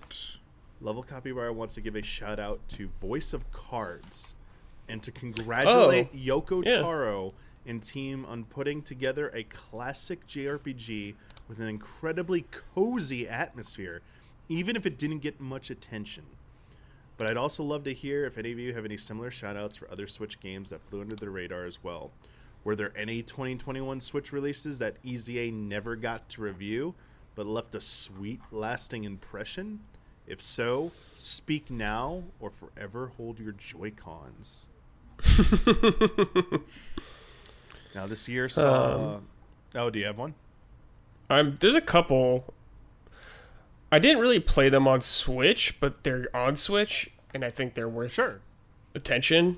Level 0.81 1.03
Capybara 1.03 1.51
wants 1.53 1.73
to 1.75 1.81
give 1.81 1.95
a 1.95 2.01
shout 2.01 2.39
out 2.39 2.59
to 2.69 2.89
Voice 3.01 3.33
of 3.33 3.49
Cards 3.51 4.35
and 4.89 5.01
to 5.03 5.11
congratulate 5.11 6.09
Oh, 6.13 6.15
Yoko 6.17 6.63
yeah. 6.65 6.81
Taro 6.81 7.33
and 7.65 7.81
team 7.81 8.25
on 8.25 8.43
putting 8.43 8.81
together 8.81 9.29
a 9.33 9.43
classic 9.43 10.27
JRPG 10.27 11.15
with 11.47 11.59
an 11.59 11.67
incredibly 11.67 12.45
cozy 12.51 13.27
atmosphere, 13.27 14.01
even 14.49 14.75
if 14.75 14.85
it 14.85 14.97
didn't 14.97 15.19
get 15.19 15.39
much 15.39 15.69
attention. 15.69 16.23
But 17.17 17.31
I'd 17.31 17.37
also 17.37 17.63
love 17.63 17.83
to 17.85 17.93
hear 17.93 18.25
if 18.25 18.37
any 18.37 18.51
of 18.51 18.59
you 18.59 18.73
have 18.73 18.85
any 18.85 18.97
similar 18.97 19.31
shout 19.31 19.55
outs 19.55 19.77
for 19.77 19.89
other 19.89 20.05
Switch 20.05 20.39
games 20.39 20.69
that 20.69 20.81
flew 20.81 21.01
under 21.01 21.15
the 21.15 21.29
radar 21.29 21.63
as 21.65 21.81
well. 21.83 22.11
Were 22.65 22.75
there 22.75 22.91
any 22.97 23.21
2021 23.21 24.01
Switch 24.01 24.33
releases 24.33 24.79
that 24.79 24.97
EZA 25.05 25.51
never 25.51 25.95
got 25.95 26.27
to 26.29 26.41
review 26.41 26.95
but 27.35 27.45
left 27.45 27.75
a 27.75 27.81
sweet, 27.81 28.41
lasting 28.51 29.03
impression? 29.03 29.81
If 30.25 30.41
so, 30.41 30.91
speak 31.13 31.69
now 31.69 32.23
or 32.39 32.49
forever 32.49 33.11
hold 33.17 33.39
your 33.39 33.51
Joy-Cons. 33.51 34.67
now, 37.93 38.07
this 38.07 38.27
year 38.27 38.49
saw. 38.49 38.95
Um, 38.95 39.27
uh, 39.75 39.79
oh, 39.79 39.89
do 39.91 39.99
you 39.99 40.05
have 40.05 40.17
one? 40.17 40.33
I'm 41.29 41.57
there's 41.59 41.75
a 41.75 41.81
couple. 41.81 42.53
I 43.91 43.99
didn't 43.99 44.19
really 44.19 44.39
play 44.39 44.69
them 44.69 44.87
on 44.87 45.01
Switch, 45.01 45.79
but 45.79 46.03
they're 46.03 46.27
on 46.35 46.55
Switch, 46.55 47.11
and 47.33 47.45
I 47.45 47.51
think 47.51 47.75
they're 47.75 47.87
worth 47.87 48.13
Sure. 48.13 48.41
attention. 48.95 49.57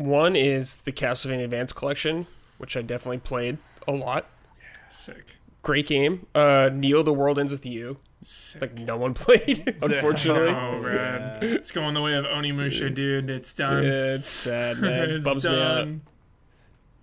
One 0.00 0.34
is 0.34 0.80
the 0.80 0.92
Castlevania 0.92 1.44
Advance 1.44 1.74
Collection, 1.74 2.26
which 2.56 2.74
I 2.74 2.80
definitely 2.80 3.18
played 3.18 3.58
a 3.86 3.92
lot. 3.92 4.26
Sick. 4.88 5.36
Great 5.60 5.86
game. 5.86 6.26
Uh, 6.34 6.70
Neo: 6.72 7.02
The 7.02 7.12
World 7.12 7.38
Ends 7.38 7.52
with 7.52 7.66
You. 7.66 7.98
Sick. 8.24 8.62
Like 8.62 8.78
no 8.78 8.96
one 8.96 9.12
played, 9.14 9.76
unfortunately. 9.82 10.54
Oh, 10.54 10.80
man. 10.80 11.38
It's 11.42 11.70
going 11.70 11.92
the 11.92 12.00
way 12.00 12.14
of 12.14 12.24
Onimusha, 12.24 12.94
dude. 12.94 13.28
It's 13.28 13.52
done. 13.52 13.82
Yeah, 13.82 14.14
it's 14.14 14.30
sad, 14.30 14.78
man. 14.78 15.10
it's 15.10 15.24
Bums 15.24 15.44
me 15.44 15.50
out. 15.52 15.56
done. 15.56 16.00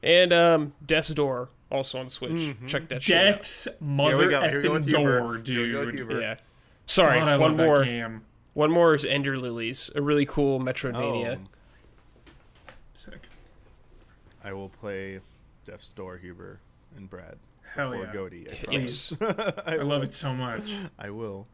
And 0.01 0.33
um, 0.33 0.73
Death's 0.83 1.09
Door, 1.09 1.49
also 1.71 1.99
on 1.99 2.09
Switch. 2.09 2.55
Check 2.65 2.87
that 2.87 3.03
shit 3.03 3.15
out. 3.15 3.21
Death's 3.35 3.67
mother 3.79 4.27
go. 4.27 4.41
Here 4.41 4.57
we 4.57 4.63
go 4.63 4.73
with 4.73 4.87
effing 4.87 4.97
Huber. 4.97 5.19
door, 5.19 5.41
Here 5.45 5.61
we 5.63 5.71
go 5.71 5.85
with 5.85 6.09
dude. 6.09 6.21
Yeah. 6.21 6.35
Sorry, 6.87 7.19
God, 7.19 7.39
one 7.39 7.57
more. 7.57 7.85
One 8.53 8.71
more 8.71 8.95
is 8.95 9.05
Ender 9.05 9.37
Lilies, 9.37 9.91
a 9.95 10.01
really 10.01 10.25
cool 10.25 10.59
Metroidvania. 10.59 11.37
Oh, 11.39 11.47
Sick. 13.09 13.29
I 14.43 14.53
will 14.53 14.69
play 14.69 15.19
Death's 15.65 15.91
Door, 15.91 16.17
Huber, 16.17 16.59
and 16.95 17.09
Brad. 17.09 17.37
Hell 17.75 17.91
for 17.93 18.03
yeah. 18.05 18.13
Goaty. 18.13 18.47
I 18.49 18.53
Please. 18.55 19.15
I, 19.21 19.53
I 19.67 19.75
love 19.77 20.03
it 20.03 20.13
so 20.13 20.33
much. 20.33 20.73
I 20.97 21.09
will. 21.09 21.47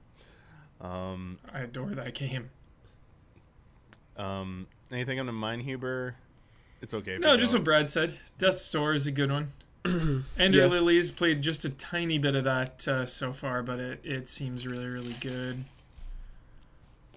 Um, 0.81 1.39
I 1.53 1.61
adore 1.61 1.89
that 1.91 2.13
game. 2.13 2.49
um, 4.17 4.67
anything 4.91 5.19
on 5.19 5.25
the 5.25 5.31
mind, 5.31 5.63
Huber? 5.63 6.15
It's 6.81 6.93
okay. 6.93 7.13
If 7.13 7.21
No, 7.21 7.31
you 7.33 7.37
just 7.39 7.51
don't. 7.53 7.61
what 7.61 7.65
Brad 7.65 7.89
said. 7.89 8.13
Death's 8.37 8.69
Door 8.71 8.93
is 8.95 9.07
a 9.07 9.11
good 9.11 9.31
one. 9.31 9.51
Ender 10.37 10.59
Yeah. 10.59 10.65
Lilies 10.67 11.11
played 11.11 11.41
just 11.41 11.65
a 11.65 11.69
tiny 11.69 12.17
bit 12.17 12.35
of 12.35 12.43
that 12.43 12.87
uh, 12.87 13.05
so 13.05 13.31
far, 13.33 13.63
but 13.63 13.79
it, 13.79 13.99
it 14.03 14.29
seems 14.29 14.67
really, 14.67 14.87
really 14.87 15.15
good. 15.19 15.63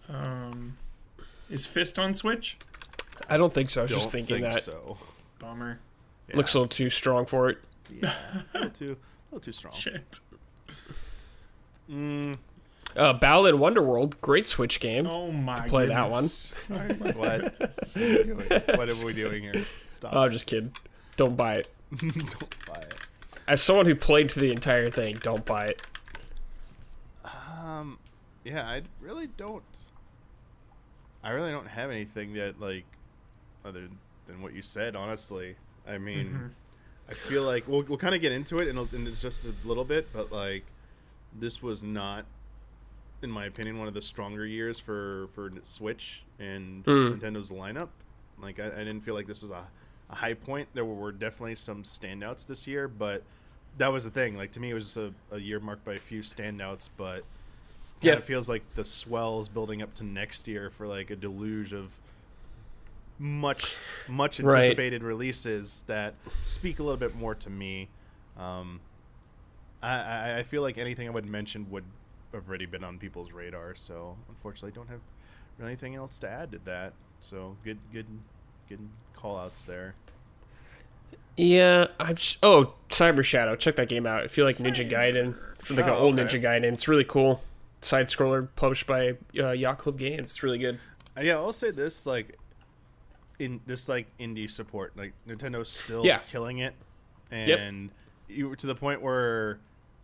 Um, 0.09 0.77
is 1.51 1.67
Fist 1.67 1.99
on 1.99 2.15
Switch? 2.15 2.57
I 3.29 3.37
don't 3.37 3.53
think 3.53 3.71
so. 3.71 3.81
I 3.81 3.85
was 3.85 3.91
Don't 3.91 4.01
just 4.01 4.13
thinking 4.13 4.43
think 4.43 4.55
that 4.55 4.63
so. 4.63 4.99
Bummer. 5.39 5.79
Yeah. 6.29 6.37
looks 6.37 6.55
a 6.55 6.59
little 6.59 6.69
too 6.69 6.91
strong 6.91 7.27
for 7.27 7.49
it. 7.49 7.59
Yeah, 7.91 8.13
a 8.55 8.59
little 8.59 8.71
too, 8.71 8.97
a 8.97 9.35
little 9.35 9.45
too 9.45 9.53
strong. 9.53 9.75
Shit. 9.75 10.21
Mm, 11.91 12.37
Uh, 12.97 13.13
Balan 13.13 13.57
Wonderworld, 13.57 14.21
great 14.21 14.47
Switch 14.47 14.81
game. 14.81 15.07
Oh 15.07 15.31
my 15.31 15.57
God. 15.59 15.69
play 15.69 15.87
that 15.87 16.11
one. 16.11 16.25
goodness. 16.25 16.53
what? 16.69 17.17
what 17.17 17.69
are 17.69 18.05
we 18.07 18.25
doing? 18.25 18.39
What 18.77 18.89
are 18.89 19.07
we 19.07 19.13
doing 19.13 19.43
here? 19.45 19.65
Stop. 19.87 20.13
Oh, 20.15 20.29
just 20.29 20.47
kidding. 20.47 20.73
Don't 21.17 21.37
buy 21.37 21.55
it. 21.57 21.69
Don't 21.97 22.67
buy 22.67 22.81
it. 22.81 22.95
As 23.49 23.63
someone 23.63 23.87
who 23.87 23.95
played 23.95 24.31
through 24.31 24.49
the 24.49 24.53
entire 24.53 24.91
thing, 24.91 25.15
don't 25.23 25.45
buy 25.45 25.67
it. 25.67 25.83
Um, 27.25 27.97
yeah, 28.45 28.67
I 28.67 28.83
really 29.01 29.29
don't. 29.29 29.63
I 31.23 31.31
really 31.31 31.53
don't 31.53 31.69
have 31.69 31.91
anything 31.93 32.35
that 32.35 32.61
like 32.61 32.85
other 33.67 33.89
than 34.27 34.43
what 34.43 34.55
you 34.55 34.63
said. 34.63 34.95
Honestly, 34.97 35.57
I 35.89 35.99
mean, 35.99 36.51
I 37.09 37.15
feel 37.15 37.43
like 37.43 37.67
we'll 37.69 37.83
we'll 37.83 37.99
kind 37.99 38.15
of 38.15 38.21
get 38.21 38.33
into 38.33 38.59
it 38.59 38.69
in, 38.69 38.77
a, 38.79 38.83
in 38.95 39.13
just 39.15 39.45
a 39.45 39.53
little 39.65 39.85
bit, 39.85 40.09
but 40.13 40.33
like 40.33 40.65
this 41.39 41.63
was 41.63 41.83
not, 41.83 42.25
in 43.23 43.31
my 43.31 43.45
opinion, 43.47 43.79
one 43.79 43.89
of 43.89 43.95
the 43.95 44.03
stronger 44.03 44.47
years 44.47 44.79
for 44.79 45.29
for 45.35 45.51
Switch 45.65 46.23
and 46.39 46.85
Mm. 46.85 47.19
Nintendo's 47.21 47.51
lineup. 47.51 47.89
Like 48.41 48.61
I, 48.61 48.67
I 48.67 48.79
didn't 48.85 49.01
feel 49.01 49.15
like 49.15 49.27
this 49.27 49.43
was 49.43 49.51
a, 49.51 49.65
a 50.11 50.15
high 50.15 50.35
point. 50.35 50.69
There 50.75 50.85
were 50.85 51.13
definitely 51.13 51.55
some 51.57 51.83
standouts 51.85 52.47
this 52.47 52.67
year, 52.67 52.87
but 52.89 53.23
that 53.79 53.93
was 53.93 54.05
the 54.05 54.11
thing. 54.11 54.37
Like 54.37 54.53
to 54.53 54.61
me, 54.61 54.71
it 54.71 54.75
was 54.75 54.85
just 54.95 54.97
a, 54.97 55.13
a 55.35 55.39
year 55.39 55.61
marked 55.61 55.85
by 55.85 55.95
a 55.95 56.01
few 56.01 56.21
standouts, 56.23 56.89
but 56.97 57.25
Yeah. 58.03 58.13
yeah, 58.13 58.19
it 58.19 58.25
feels 58.25 58.49
like 58.49 58.63
the 58.75 58.85
swell 58.85 59.41
is 59.41 59.49
building 59.49 59.81
up 59.83 59.95
to 59.95 60.05
next 60.05 60.47
year 60.49 60.69
for 60.71 60.87
like 60.87 61.11
a 61.11 61.17
deluge 61.17 61.73
of 61.73 61.91
much 63.19 63.77
much 64.09 64.41
Right. 64.41 64.57
anticipated 64.65 65.03
releases 65.03 65.85
that 65.87 66.15
speak 66.43 66.79
a 66.79 66.83
little 66.83 66.99
bit 66.99 67.15
more 67.17 67.35
to 67.35 67.51
me. 67.51 67.89
Um, 68.39 68.81
I, 69.83 69.97
I 69.99 70.39
I 70.39 70.43
feel 70.43 70.63
like 70.63 70.79
anything 70.79 71.07
I 71.09 71.11
would 71.11 71.27
mention 71.27 71.71
would 71.71 71.85
have 72.33 72.49
already 72.49 72.67
been 72.67 72.85
on 72.85 72.99
people's 72.99 73.33
radar. 73.33 73.75
So 73.75 74.17
unfortunately, 74.29 74.73
I 74.73 74.75
don't 74.75 74.89
have 74.89 75.01
really 75.59 75.73
anything 75.73 75.95
else 75.95 76.19
to 76.21 76.29
add 76.29 76.53
to 76.53 76.59
that. 76.67 76.93
So 77.21 77.57
good 77.65 77.79
good 77.93 78.07
good 78.69 78.81
call 79.15 79.39
outs 79.39 79.63
there. 79.63 79.95
Yeah, 81.37 81.89
I'm. 82.01 82.17
Just, 82.17 82.39
oh, 82.43 82.75
Cyber 82.89 83.23
Shadow. 83.23 83.57
Check 83.57 83.77
that 83.77 83.89
game 83.91 84.07
out. 84.07 84.23
I 84.23 84.27
feel 84.27 84.47
like 84.47 84.57
Ninja 84.57 84.89
Gaiden, 84.89 85.37
like 85.71 85.85
an 85.87 85.91
Oh, 85.91 85.97
old 85.99 86.19
okay. 86.19 86.39
Ninja 86.39 86.43
Gaiden. 86.43 86.73
It's 86.73 86.89
really 86.89 87.05
cool. 87.05 87.43
Side 87.83 88.09
scroller 88.09 88.49
published 88.57 88.87
by 88.87 89.17
uh, 89.39 89.51
Yacht 89.51 89.77
Club 89.79 89.99
Games. 89.99 90.21
It's 90.31 90.43
really 90.43 90.57
good. 90.59 90.79
Uh, 91.17 91.21
yeah, 91.21 91.35
I'll 91.35 91.53
say 91.53 91.71
this 91.71 92.07
like 92.07 92.39
in 93.39 93.61
this 93.67 93.89
like 93.89 94.07
indie 94.19 94.51
support, 94.51 94.97
like 94.97 95.13
Nintendo's 95.29 95.69
still 95.69 96.05
Yeah. 96.05 96.19
killing 96.19 96.59
it, 96.59 96.75
and 97.31 97.91
you 98.29 98.49
were 98.49 98.57
to 98.57 98.67
the 98.67 98.75
point 98.75 99.03
where 99.03 99.59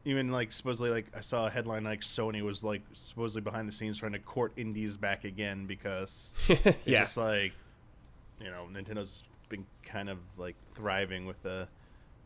even 0.05 0.31
like 0.33 0.53
supposedly 0.53 0.90
like 0.90 1.07
I 1.16 1.21
saw 1.21 1.47
a 1.47 1.51
headline 1.51 1.85
like 1.85 2.01
Sony 2.01 2.42
was 2.42 2.64
like 2.64 2.83
supposedly 2.92 3.40
behind 3.42 3.68
the 3.68 3.73
scenes 3.73 3.99
trying 3.99 4.12
to 4.12 4.18
court 4.18 4.53
indies 4.57 4.97
back 4.97 5.25
again 5.25 5.66
because 5.66 6.35
it's 6.49 6.77
Yeah. 6.87 7.01
just 7.01 7.16
like 7.16 7.53
you 8.40 8.51
know 8.51 8.66
Nintendo's 8.73 9.23
been 9.49 9.64
kind 9.85 10.09
of 10.11 10.18
like 10.37 10.57
thriving 10.75 11.25
with 11.27 11.40
the 11.42 11.68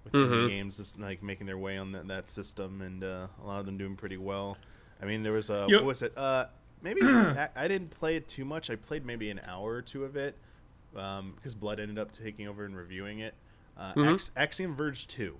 with 0.05 0.13
Mhm. 0.15 0.29
indie 0.45 0.49
games 0.49 0.77
just 0.79 0.99
like 0.99 1.23
making 1.23 1.47
their 1.47 1.59
way 1.59 1.77
on 1.77 1.93
that, 1.93 2.09
that 2.09 2.31
system 2.31 2.81
and 2.81 3.03
uh, 3.05 3.27
a 3.43 3.47
lot 3.47 3.61
of 3.61 3.67
them 3.67 3.77
doing 3.77 3.97
pretty 3.97 4.17
well. 4.17 4.57
I 5.03 5.05
mean, 5.05 5.23
there 5.23 5.33
was 5.33 5.51
a 5.51 5.67
Yep. 5.69 5.81
what 5.81 5.85
was 5.85 6.03
it? 6.03 6.17
Uh, 6.17 6.47
maybe 6.81 7.03
I, 7.05 7.49
I 7.57 7.69
didn't 7.69 7.91
play 7.91 8.17
it 8.17 8.27
too 8.29 8.45
much. 8.45 8.71
I 8.71 8.77
played 8.77 9.05
maybe 9.05 9.29
an 9.31 9.41
hour 9.47 9.73
or 9.75 9.83
two 9.83 10.05
of 10.05 10.17
it 10.17 10.35
because 10.97 11.55
Blood 11.55 11.79
ended 11.81 11.99
up 11.99 12.11
taking 12.11 12.49
over 12.49 12.65
and 12.65 12.77
reviewing 12.77 13.21
it. 13.21 13.35
Uh, 13.77 13.93
Mhm. 13.95 14.15
Ax- 14.15 14.31
Axiom 14.37 14.75
Verge 14.75 15.07
two. 15.07 15.37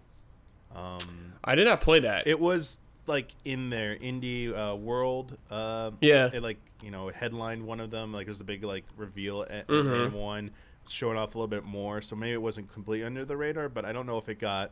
Um, 0.75 0.99
I 1.43 1.55
did 1.55 1.65
not 1.67 1.81
play 1.81 2.01
that. 2.01 2.27
it 2.27 2.39
was 2.39 2.79
like 3.07 3.29
in 3.45 3.71
their 3.71 3.97
indie 3.97 4.53
uh, 4.53 4.75
world. 4.77 5.39
Uh, 5.51 5.93
Yeah. 6.01 6.29
It 6.33 6.43
like 6.43 6.59
you 6.83 6.91
know 6.91 7.09
headlined 7.09 7.67
one 7.67 7.81
of 7.81 7.91
them. 7.91 8.13
Like 8.13 8.27
it 8.27 8.31
was 8.31 8.41
a 8.41 8.45
big 8.45 8.63
like 8.65 8.85
reveal 8.97 9.47
at, 9.49 9.67
Mhm. 9.69 10.07
in 10.07 10.13
one, 10.13 10.51
showing 10.89 11.17
off 11.17 11.35
a 11.35 11.39
little 11.39 11.49
bit 11.49 11.65
more. 11.65 12.03
So 12.03 12.15
maybe 12.17 12.33
it 12.33 12.43
wasn't 12.43 12.71
completely 12.73 13.07
under 13.07 13.25
the 13.25 13.37
radar, 13.37 13.69
but 13.69 13.85
I 13.85 13.93
don't 13.93 14.07
know 14.07 14.19
if 14.19 14.29
it 14.29 14.39
got 14.39 14.71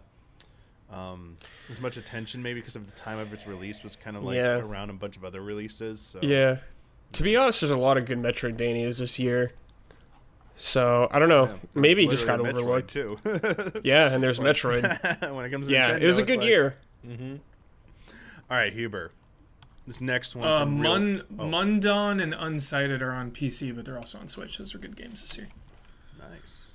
um, 0.93 1.37
as 1.73 1.81
much 1.81 1.97
attention. 1.97 2.43
Maybe 2.43 2.61
because 2.61 2.77
of 2.77 2.87
the 2.91 2.97
time 2.97 3.19
of 3.19 3.33
its 3.33 3.47
release 3.47 3.83
was 3.83 3.97
kind 3.97 4.17
of 4.17 4.23
like 4.25 4.37
Yeah. 4.37 4.59
around 4.59 4.91
a 4.91 4.95
bunch 4.95 5.17
of 5.17 5.25
other 5.25 5.41
releases. 5.41 6.01
So. 6.01 6.19
yeah. 6.23 6.59
To 7.13 7.23
be 7.23 7.37
honest, 7.37 7.61
there's 7.61 7.71
a 7.71 7.77
lot 7.79 7.97
of 7.97 8.05
good 8.07 8.19
Metroidvanias 8.19 8.99
this 8.99 9.19
year. 9.19 9.53
So 10.57 11.09
I 11.11 11.19
don't 11.19 11.29
know. 11.29 11.47
Yeah, 11.47 11.57
Maybe 11.75 12.05
it 12.05 12.11
just 12.11 12.27
got 12.27 12.41
literally 12.41 12.83
Metroid, 12.83 12.97
overlooked. 12.97 13.73
too. 13.73 13.81
Yeah, 13.85 14.13
and 14.13 14.23
there's 14.23 14.39
Metroid. 14.49 15.35
when 15.35 15.45
it 15.45 15.51
comes 15.51 15.67
to 15.67 15.73
yeah, 15.73 15.91
Nintendo, 15.91 16.01
it 16.03 16.07
was 16.07 16.19
a 16.19 16.23
good 16.25 16.39
like- 16.39 16.49
year. 16.49 16.77
All 18.51 18.57
right, 18.57 18.73
Huber. 18.73 19.11
This 19.87 20.01
next 20.01 20.35
one. 20.35 20.49
Uh, 20.49 20.61
from 20.61 20.81
Real- 20.81 20.93
Mun- 20.99 21.23
oh, 21.39 21.43
Mundaun 21.45 22.23
and 22.23 22.33
Unsighted 22.33 23.03
are 23.03 23.13
on 23.13 23.31
PC, 23.33 23.75
but 23.75 23.85
they're 23.85 23.99
also 23.99 24.19
on 24.19 24.29
Switch. 24.29 24.57
Those 24.59 24.75
are 24.75 24.79
good 24.79 24.97
games 24.97 25.23
this 25.23 25.37
year. 25.37 25.49
nice. 26.19 26.73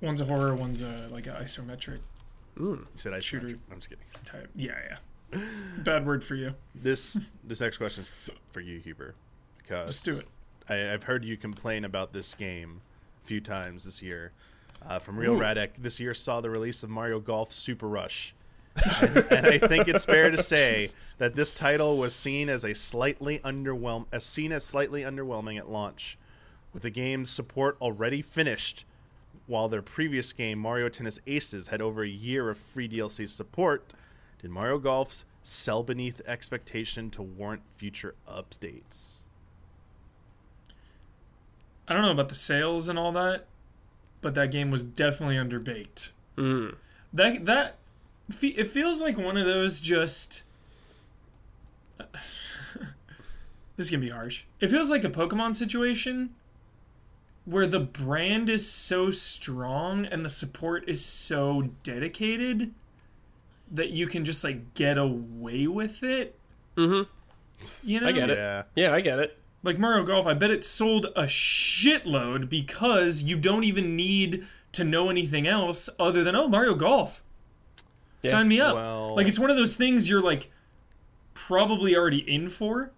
One's 0.00 0.20
a 0.20 0.24
horror, 0.24 0.54
one's 0.54 0.82
a 0.82 1.08
like 1.10 1.26
a 1.26 1.30
isometric 1.42 2.00
You 2.58 2.86
said 2.96 3.12
I 3.14 3.18
Shooter. 3.20 3.48
I'm 3.70 3.76
just 3.76 3.88
kidding. 3.90 4.04
type. 4.24 4.48
Yeah, 4.56 4.74
yeah. 5.32 5.40
Bad 5.78 6.06
word 6.06 6.22
for 6.24 6.34
you. 6.34 6.54
This 6.74 7.18
this 7.44 7.60
next 7.60 7.76
question 7.78 8.04
is 8.04 8.30
for 8.50 8.60
you, 8.60 8.78
Huber, 8.78 9.14
because 9.58 9.86
Let's 9.86 10.02
do 10.02 10.16
it. 10.18 10.26
I, 10.68 10.92
I've 10.92 11.04
heard 11.04 11.24
you 11.24 11.36
complain 11.36 11.84
about 11.84 12.12
this 12.12 12.34
game 12.34 12.80
a 13.24 13.26
few 13.26 13.40
times 13.40 13.84
this 13.84 14.02
year. 14.02 14.32
Uh, 14.86 14.98
from 14.98 15.18
Real 15.18 15.34
Ooh. 15.34 15.40
Radek, 15.40 15.70
this 15.78 15.98
year 15.98 16.14
saw 16.14 16.40
the 16.40 16.50
release 16.50 16.82
of 16.82 16.90
Mario 16.90 17.18
Golf 17.18 17.52
Super 17.52 17.88
Rush. 17.88 18.34
and, 19.00 19.16
and 19.30 19.46
I 19.46 19.58
think 19.58 19.88
it's 19.88 20.04
fair 20.04 20.30
to 20.30 20.42
say 20.42 20.80
Jesus. 20.80 21.14
that 21.14 21.34
this 21.34 21.54
title 21.54 21.96
was 21.96 22.14
seen 22.14 22.48
as 22.48 22.62
a 22.62 22.74
slightly 22.74 23.38
underwhelm 23.40 24.04
as 24.12 24.24
seen 24.24 24.52
as 24.52 24.64
slightly 24.64 25.02
underwhelming 25.02 25.58
at 25.58 25.68
launch, 25.68 26.18
with 26.72 26.82
the 26.82 26.90
game's 26.90 27.30
support 27.30 27.76
already 27.80 28.20
finished. 28.20 28.84
While 29.46 29.68
their 29.68 29.82
previous 29.82 30.32
game, 30.32 30.58
Mario 30.58 30.88
Tennis 30.88 31.20
Aces, 31.26 31.68
had 31.68 31.80
over 31.80 32.02
a 32.02 32.08
year 32.08 32.50
of 32.50 32.58
free 32.58 32.88
DLC 32.88 33.28
support, 33.28 33.94
did 34.42 34.50
Mario 34.50 34.78
Golf's 34.78 35.24
sell 35.42 35.82
beneath 35.82 36.20
expectation 36.26 37.10
to 37.10 37.22
warrant 37.22 37.62
future 37.76 38.14
updates? 38.28 39.15
I 41.88 41.92
don't 41.92 42.02
know 42.02 42.10
about 42.10 42.28
the 42.28 42.34
sales 42.34 42.88
and 42.88 42.98
all 42.98 43.12
that, 43.12 43.46
but 44.20 44.34
that 44.34 44.50
game 44.50 44.70
was 44.70 44.82
definitely 44.82 45.36
underbaked. 45.36 46.10
Mm. 46.36 46.76
That 47.12 47.46
that 47.46 47.76
it 48.42 48.66
feels 48.66 49.02
like 49.02 49.16
one 49.16 49.36
of 49.36 49.46
those 49.46 49.80
just. 49.80 50.42
this 53.76 53.90
can 53.90 54.00
be 54.00 54.10
harsh. 54.10 54.44
It 54.60 54.68
feels 54.68 54.90
like 54.90 55.04
a 55.04 55.10
Pokemon 55.10 55.56
situation 55.56 56.30
where 57.44 57.66
the 57.66 57.80
brand 57.80 58.50
is 58.50 58.68
so 58.68 59.10
strong 59.10 60.04
and 60.04 60.24
the 60.24 60.30
support 60.30 60.88
is 60.88 61.02
so 61.04 61.70
dedicated 61.84 62.74
that 63.70 63.90
you 63.90 64.06
can 64.06 64.24
just 64.24 64.42
like 64.42 64.74
get 64.74 64.98
away 64.98 65.66
with 65.66 66.02
it. 66.02 66.36
Mm-hmm. 66.76 67.08
You 67.88 68.00
know, 68.00 68.08
I 68.08 68.12
get 68.12 68.30
it. 68.30 68.36
Yeah. 68.36 68.62
Yeah, 68.74 68.92
I 68.92 69.00
get 69.00 69.18
it. 69.20 69.38
Like 69.66 69.78
Mario 69.78 70.04
Golf, 70.04 70.26
I 70.26 70.32
bet 70.34 70.50
it 70.50 70.64
sold 70.64 71.06
a 71.16 71.24
shitload 71.24 72.48
because 72.48 73.22
you 73.22 73.36
don't 73.36 73.64
even 73.64 73.96
need 73.96 74.46
to 74.72 74.84
know 74.84 75.10
anything 75.10 75.46
else 75.46 75.88
other 75.98 76.22
than 76.24 76.34
oh 76.36 76.48
Mario 76.48 76.74
Golf. 76.74 77.22
Yeah. 78.22 78.30
Sign 78.30 78.48
me 78.48 78.60
up. 78.60 78.74
Well- 78.74 79.14
like 79.16 79.26
it's 79.26 79.38
one 79.38 79.50
of 79.50 79.56
those 79.56 79.76
things 79.76 80.08
you're 80.08 80.22
like 80.22 80.50
probably 81.34 81.94
already 81.96 82.18
in 82.18 82.48
for. 82.48 82.90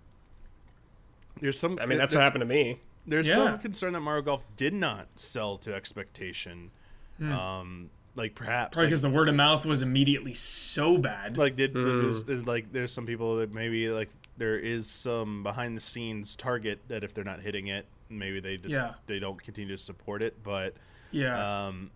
There's 1.41 1.59
some. 1.59 1.79
I 1.81 1.87
mean, 1.87 1.99
that's 1.99 2.13
there- 2.13 2.21
what 2.21 2.25
happened 2.25 2.43
to 2.43 2.47
me. 2.47 2.81
There's 3.07 3.27
Yeah. 3.29 3.35
some 3.37 3.59
concern 3.61 3.93
that 3.95 4.01
Mario 4.01 4.23
Golf 4.23 4.45
did 4.57 4.75
not 4.75 5.19
sell 5.19 5.57
to 5.59 5.75
expectation. 5.75 6.71
Hmm. 7.19 7.33
Um, 7.33 7.91
like 8.17 8.35
perhaps 8.35 8.75
Probably 8.75 8.83
like, 8.87 8.89
because 8.91 9.03
the 9.03 9.11
word 9.11 9.29
of 9.29 9.35
mouth 9.35 9.65
was 9.65 9.81
immediately 9.81 10.35
so 10.35 10.99
bad. 10.99 11.37
like 11.39 11.57
did, 11.57 11.73
Hmm. 11.73 11.85
there's, 12.03 12.25
there's 12.25 12.47
like 12.47 12.73
there's 12.73 12.93
some 12.93 13.07
people 13.07 13.37
that 13.37 13.55
maybe 13.55 13.89
like 13.89 14.11
there 14.39 14.57
is 14.57 14.89
some 14.89 15.43
behind 15.43 15.77
the 15.77 15.81
scenes 15.81 16.37
target 16.37 16.81
that 16.89 17.05
if 17.05 17.13
they're 17.13 17.25
not 17.25 17.41
hitting 17.41 17.67
it, 17.67 17.87
maybe 18.09 18.41
they 18.41 18.57
just 18.57 18.75
Yeah. 18.75 18.95
they 19.07 19.19
don't 19.19 19.43
continue 19.43 19.77
to 19.77 19.83
support 19.83 20.23
it. 20.23 20.43
But 20.43 20.75
yeah. 21.11 21.67
um, 21.67 21.91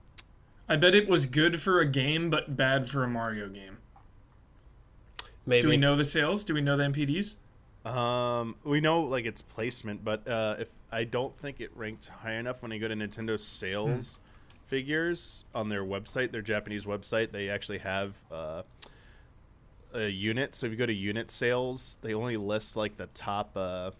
I 0.68 0.76
bet 0.76 0.94
it 0.94 1.08
was 1.08 1.26
good 1.26 1.60
for 1.60 1.80
a 1.80 1.86
game 1.86 2.28
but 2.30 2.56
bad 2.56 2.88
for 2.88 3.04
a 3.04 3.08
Mario 3.08 3.48
game. 3.48 3.78
Maybe. 5.46 5.62
Do 5.62 5.68
we 5.68 5.76
know 5.76 5.96
the 5.96 6.04
sales? 6.04 6.44
Do 6.44 6.54
we 6.54 6.60
know 6.60 6.76
the 6.76 6.84
NPDs? 6.84 7.36
Um, 7.84 8.54
we 8.62 8.80
know 8.80 9.00
like 9.00 9.24
its 9.24 9.42
placement, 9.42 10.04
but 10.04 10.26
uh, 10.28 10.56
if 10.60 10.68
I 10.92 11.04
don't 11.04 11.36
think 11.36 11.60
it 11.60 11.70
ranked 11.74 12.06
high 12.06 12.34
enough 12.34 12.62
when 12.62 12.70
you 12.70 12.78
go 12.78 12.86
to 12.86 12.94
Nintendo's 12.94 13.44
sales 13.44 14.18
figures 14.66 15.44
on 15.54 15.68
their 15.68 15.84
website, 15.84 16.30
their 16.30 16.42
Japanese 16.42 16.84
website, 16.84 17.32
they 17.32 17.48
actually 17.48 17.78
have 17.78 18.14
uh, 18.30 18.62
a 19.94 20.08
unit. 20.08 20.54
So 20.54 20.66
if 20.66 20.72
you 20.72 20.78
go 20.78 20.86
to 20.86 20.92
unit 20.92 21.30
sales, 21.30 21.98
they 22.02 22.14
only 22.14 22.36
list 22.36 22.76
like 22.76 22.96
the 22.96 23.06
top 23.14 23.50
uh, 23.56 23.90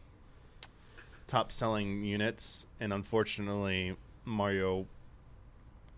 top 1.27 1.53
selling 1.53 2.05
units, 2.05 2.67
and 2.81 2.93
unfortunately, 2.93 3.97
Mario 4.25 4.87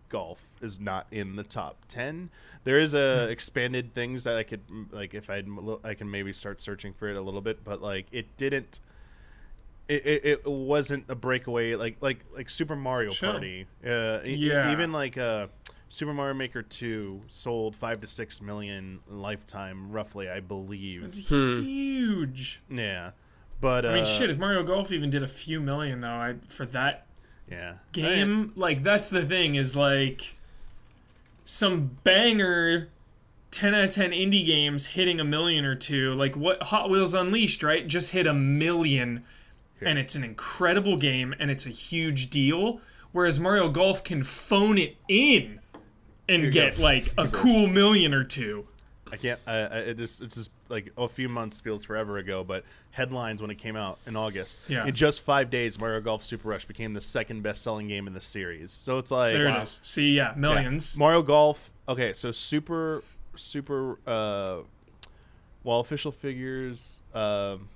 Golf 0.09 0.41
is 0.61 0.79
not 0.79 1.07
in 1.11 1.37
the 1.37 1.43
top 1.43 1.77
ten. 1.89 2.31
There 2.65 2.79
is 2.79 2.95
a 2.95 3.29
expanded 3.29 3.95
things 3.95 4.25
that 4.25 4.37
I 4.37 4.43
could 4.45 4.61
like 4.93 5.13
if 5.15 5.29
I'd 5.29 5.47
I 5.83 5.95
can 5.95 6.11
maybe 6.11 6.33
start 6.33 6.61
searching 6.61 6.93
for 6.93 7.09
it 7.09 7.17
a 7.17 7.21
little 7.21 7.41
bit, 7.41 7.65
but 7.65 7.83
like 7.83 8.07
it 8.13 8.37
didn't. 8.37 8.81
It, 9.87 10.07
it, 10.07 10.25
it 10.25 10.47
wasn't 10.47 11.05
a 11.11 11.15
breakaway 11.15 11.75
like 11.75 11.97
like 12.01 12.21
like 12.35 12.49
Super 12.49 12.75
Mario 12.77 13.11
Sure. 13.11 13.33
Party. 13.33 13.67
Uh, 13.85 14.21
Yeah. 14.25 14.73
even 14.73 14.93
like 14.93 15.19
uh, 15.19 15.49
Super 15.95 16.13
Mario 16.13 16.35
Maker 16.35 16.61
Two 16.61 17.23
sold 17.29 17.77
five 17.77 18.01
to 18.01 18.09
six 18.09 18.41
million 18.43 18.99
lifetime, 19.09 19.93
roughly, 19.93 20.29
I 20.29 20.41
believe. 20.41 21.05
It's 21.05 21.29
Hmm. 21.29 21.63
huge. 21.63 22.61
Yeah, 22.69 23.13
but 23.61 23.85
uh, 23.85 23.91
I 23.91 23.95
mean, 23.95 24.05
shit. 24.05 24.29
If 24.29 24.37
Mario 24.37 24.65
Golf 24.65 24.91
even 24.91 25.09
did 25.09 25.23
a 25.23 25.29
few 25.29 25.61
million, 25.61 26.01
though, 26.01 26.09
I 26.09 26.35
for 26.49 26.67
that 26.67 27.07
Yeah. 27.49 27.75
game 27.93 28.53
like 28.57 28.83
that's 28.83 29.09
the 29.09 29.25
thing 29.25 29.55
is 29.55 29.77
like 29.77 30.35
some 31.45 31.99
banger 32.03 32.89
10 33.53 33.73
out 33.75 33.85
of 33.85 33.91
10 33.91 34.11
indie 34.11 34.45
games 34.45 34.87
hitting 34.87 35.21
a 35.21 35.25
million 35.25 35.65
or 35.65 35.77
two 35.77 36.13
like 36.15 36.35
what 36.37 36.61
hot 36.65 36.91
wheels 36.91 37.15
unleashed 37.15 37.63
right 37.63 37.87
just 37.87 38.11
hit 38.11 38.27
a 38.27 38.35
million 38.35 39.23
and 39.81 39.99
it's 39.99 40.15
an 40.17 40.25
incredible 40.25 40.97
game 40.97 41.35
and 41.39 41.51
it's 41.53 41.67
a 41.67 41.71
huge 41.71 42.31
deal 42.31 42.81
whereas 43.13 43.39
mario 43.39 43.69
golf 43.69 44.03
can 44.03 44.23
phone 44.23 44.79
it 44.79 44.97
in 45.07 45.61
and 46.29 46.53
get 46.53 46.77
go. 46.77 46.83
like 46.83 47.13
a 47.19 47.29
cool 47.33 47.67
million 47.67 48.15
or 48.15 48.25
two 48.25 48.67
I 49.15 49.17
can't. 49.17 49.41
I, 49.47 49.53
I 49.53 49.79
it 49.79 49.97
just 49.97 50.23
it's 50.23 50.35
just 50.35 50.51
like 50.69 50.93
a 50.97 51.09
few 51.09 51.29
months 51.29 51.61
feels 51.61 51.85
forever 51.85 52.19
ago, 52.19 52.43
but 52.43 52.65
headlines 52.91 53.41
when 53.41 53.51
it 53.51 53.59
came 53.59 53.77
out 53.77 53.99
in 54.07 54.17
August. 54.17 54.61
Yeah. 54.67 54.87
In 54.87 54.95
just 54.95 55.21
five 55.21 55.51
days, 55.51 55.79
Mario 55.79 56.01
Golf 56.01 56.25
Super 56.25 56.49
Rush 56.49 56.65
became 56.65 56.95
the 56.95 57.01
second 57.01 57.43
best-selling 57.43 57.87
game 57.87 58.09
in 58.09 58.13
the 58.13 58.21
series. 58.21 58.73
So 58.73 58.99
it's 58.99 59.13
like 59.13 59.33
there 59.33 59.47
wow. 59.47 59.59
it 59.61 59.63
is 59.63 59.79
see 59.83 60.17
yeah 60.17 60.33
Yeah. 60.35 60.41
millions 60.41 60.99
Mario 60.99 61.23
Golf. 61.23 61.71
Okay, 61.89 62.13
so 62.13 62.33
super 62.33 63.05
super. 63.37 63.99
uh 64.05 64.63
While 65.63 65.79
official 65.79 66.11
figures 66.11 67.01
um 67.15 67.69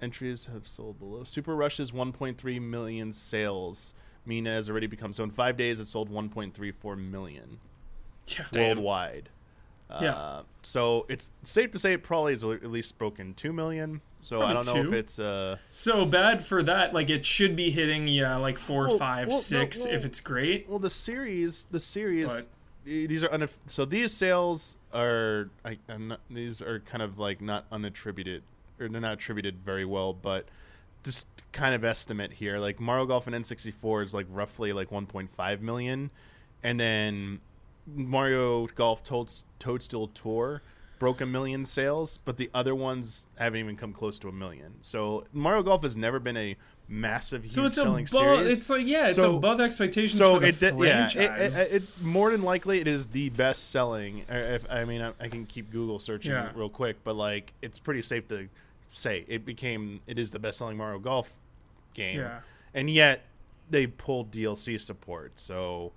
entries 0.00 0.44
have 0.52 0.68
sold 0.68 1.00
below, 1.00 1.24
Super 1.24 1.56
Rush's 1.56 1.90
1.3 1.90 2.62
million 2.62 3.12
sales 3.12 3.94
mean 4.26 4.46
it 4.46 4.54
has 4.54 4.70
already 4.70 4.86
become 4.86 5.12
so 5.12 5.24
in 5.24 5.30
five 5.30 5.56
days 5.56 5.80
it 5.80 5.88
sold 5.88 6.10
1.34 6.10 6.98
million 7.10 7.58
yeah. 8.26 8.44
worldwide. 8.54 9.28
Yeah. 10.00 10.12
Uh, 10.12 10.42
so 10.62 11.06
it's 11.08 11.28
safe 11.44 11.70
to 11.72 11.78
say 11.78 11.92
it 11.92 12.02
probably 12.02 12.32
has 12.32 12.42
at 12.42 12.64
least 12.70 12.98
broken 12.98 13.34
two 13.34 13.52
million. 13.52 14.00
So 14.22 14.40
I 14.42 14.54
don't 14.54 14.66
know 14.66 14.82
two. 14.82 14.88
if 14.88 14.94
it's 14.94 15.18
uh 15.18 15.58
so 15.70 16.06
bad 16.06 16.42
for 16.42 16.62
that 16.62 16.94
like 16.94 17.10
it 17.10 17.26
should 17.26 17.54
be 17.54 17.70
hitting 17.70 18.08
yeah 18.08 18.36
like 18.36 18.58
four 18.58 18.88
Well, 18.88 18.98
five 18.98 19.28
well, 19.28 19.42
no, 19.50 19.58
well- 19.58 19.68
if 19.92 20.04
it's 20.04 20.20
great 20.20 20.66
well 20.68 20.78
the 20.78 20.88
series 20.90 21.66
the 21.70 21.78
series 21.80 22.32
But- 22.32 22.48
these 22.84 23.22
are 23.24 23.28
unaff- 23.28 23.58
so 23.66 23.84
these 23.84 24.12
sales 24.12 24.76
are 24.92 25.50
I, 25.64 25.78
I'm 25.88 26.08
not, 26.08 26.20
these 26.30 26.60
are 26.60 26.80
kind 26.80 27.02
of 27.02 27.18
like 27.18 27.40
not 27.40 27.68
unattributed 27.70 28.40
or 28.80 28.88
they're 28.88 29.00
not 29.00 29.14
attributed 29.14 29.58
very 29.64 29.84
well, 29.84 30.12
but 30.12 30.44
just 31.04 31.28
kind 31.52 31.74
of 31.74 31.84
estimate 31.84 32.32
here 32.32 32.58
like 32.58 32.80
Mario 32.80 33.06
Golf 33.06 33.26
and 33.28 33.36
N64 33.36 34.04
is 34.06 34.14
like 34.14 34.26
roughly 34.30 34.72
like 34.72 34.90
1.5 34.90 35.60
million, 35.60 36.10
and 36.62 36.80
then 36.80 37.40
Mario 37.86 38.66
Golf 38.68 39.02
Toad, 39.02 39.30
Toadstool 39.58 40.08
Tour 40.08 40.62
broke 40.98 41.20
a 41.20 41.26
million 41.26 41.64
sales, 41.66 42.18
but 42.18 42.36
the 42.38 42.48
other 42.54 42.74
ones 42.74 43.26
haven't 43.38 43.60
even 43.60 43.76
come 43.76 43.92
close 43.92 44.18
to 44.20 44.28
a 44.28 44.32
million. 44.32 44.74
So 44.80 45.24
Mario 45.32 45.62
Golf 45.62 45.82
has 45.82 45.96
never 45.96 46.18
been 46.18 46.36
a 46.36 46.56
massive, 46.88 47.42
huge 47.42 47.52
So 47.52 47.64
it's 47.66 47.76
selling 47.76 48.06
above. 48.08 48.38
series. 48.40 48.58
It's 48.58 48.70
like 48.70 48.86
yeah, 48.86 49.08
it's 49.08 49.16
So- 49.16 49.36
above 49.36 49.60
expectations 49.60 50.18
so 50.18 50.36
it, 50.36 50.58
did- 50.60 50.78
yeah, 50.78 51.08
it, 51.14 51.52
it, 51.52 51.72
it 51.72 52.02
more 52.02 52.30
than 52.30 52.42
likely 52.42 52.80
it 52.80 52.86
is 52.88 53.08
the 53.08 53.28
best 53.30 53.70
selling. 53.70 54.24
If 54.28 54.70
I 54.70 54.84
mean, 54.84 55.02
I, 55.02 55.12
I 55.20 55.28
can 55.28 55.46
keep 55.46 55.70
Google 55.70 55.98
searching 55.98 56.32
Yeah. 56.32 56.50
real 56.54 56.68
quick, 56.70 56.96
but 57.04 57.16
like 57.16 57.52
it's 57.60 57.78
pretty 57.78 58.02
safe 58.02 58.26
to 58.28 58.48
say 58.94 59.24
it 59.28 59.44
became 59.44 60.00
it 60.06 60.18
is 60.18 60.30
the 60.30 60.38
best 60.38 60.58
selling 60.58 60.76
Mario 60.78 60.98
Golf 60.98 61.38
game, 61.92 62.20
Yeah. 62.20 62.40
and 62.72 62.88
yet 62.88 63.24
they 63.70 63.86
pulled 63.86 64.30
DLC 64.30 64.80
support. 64.80 65.32
So 65.38 65.92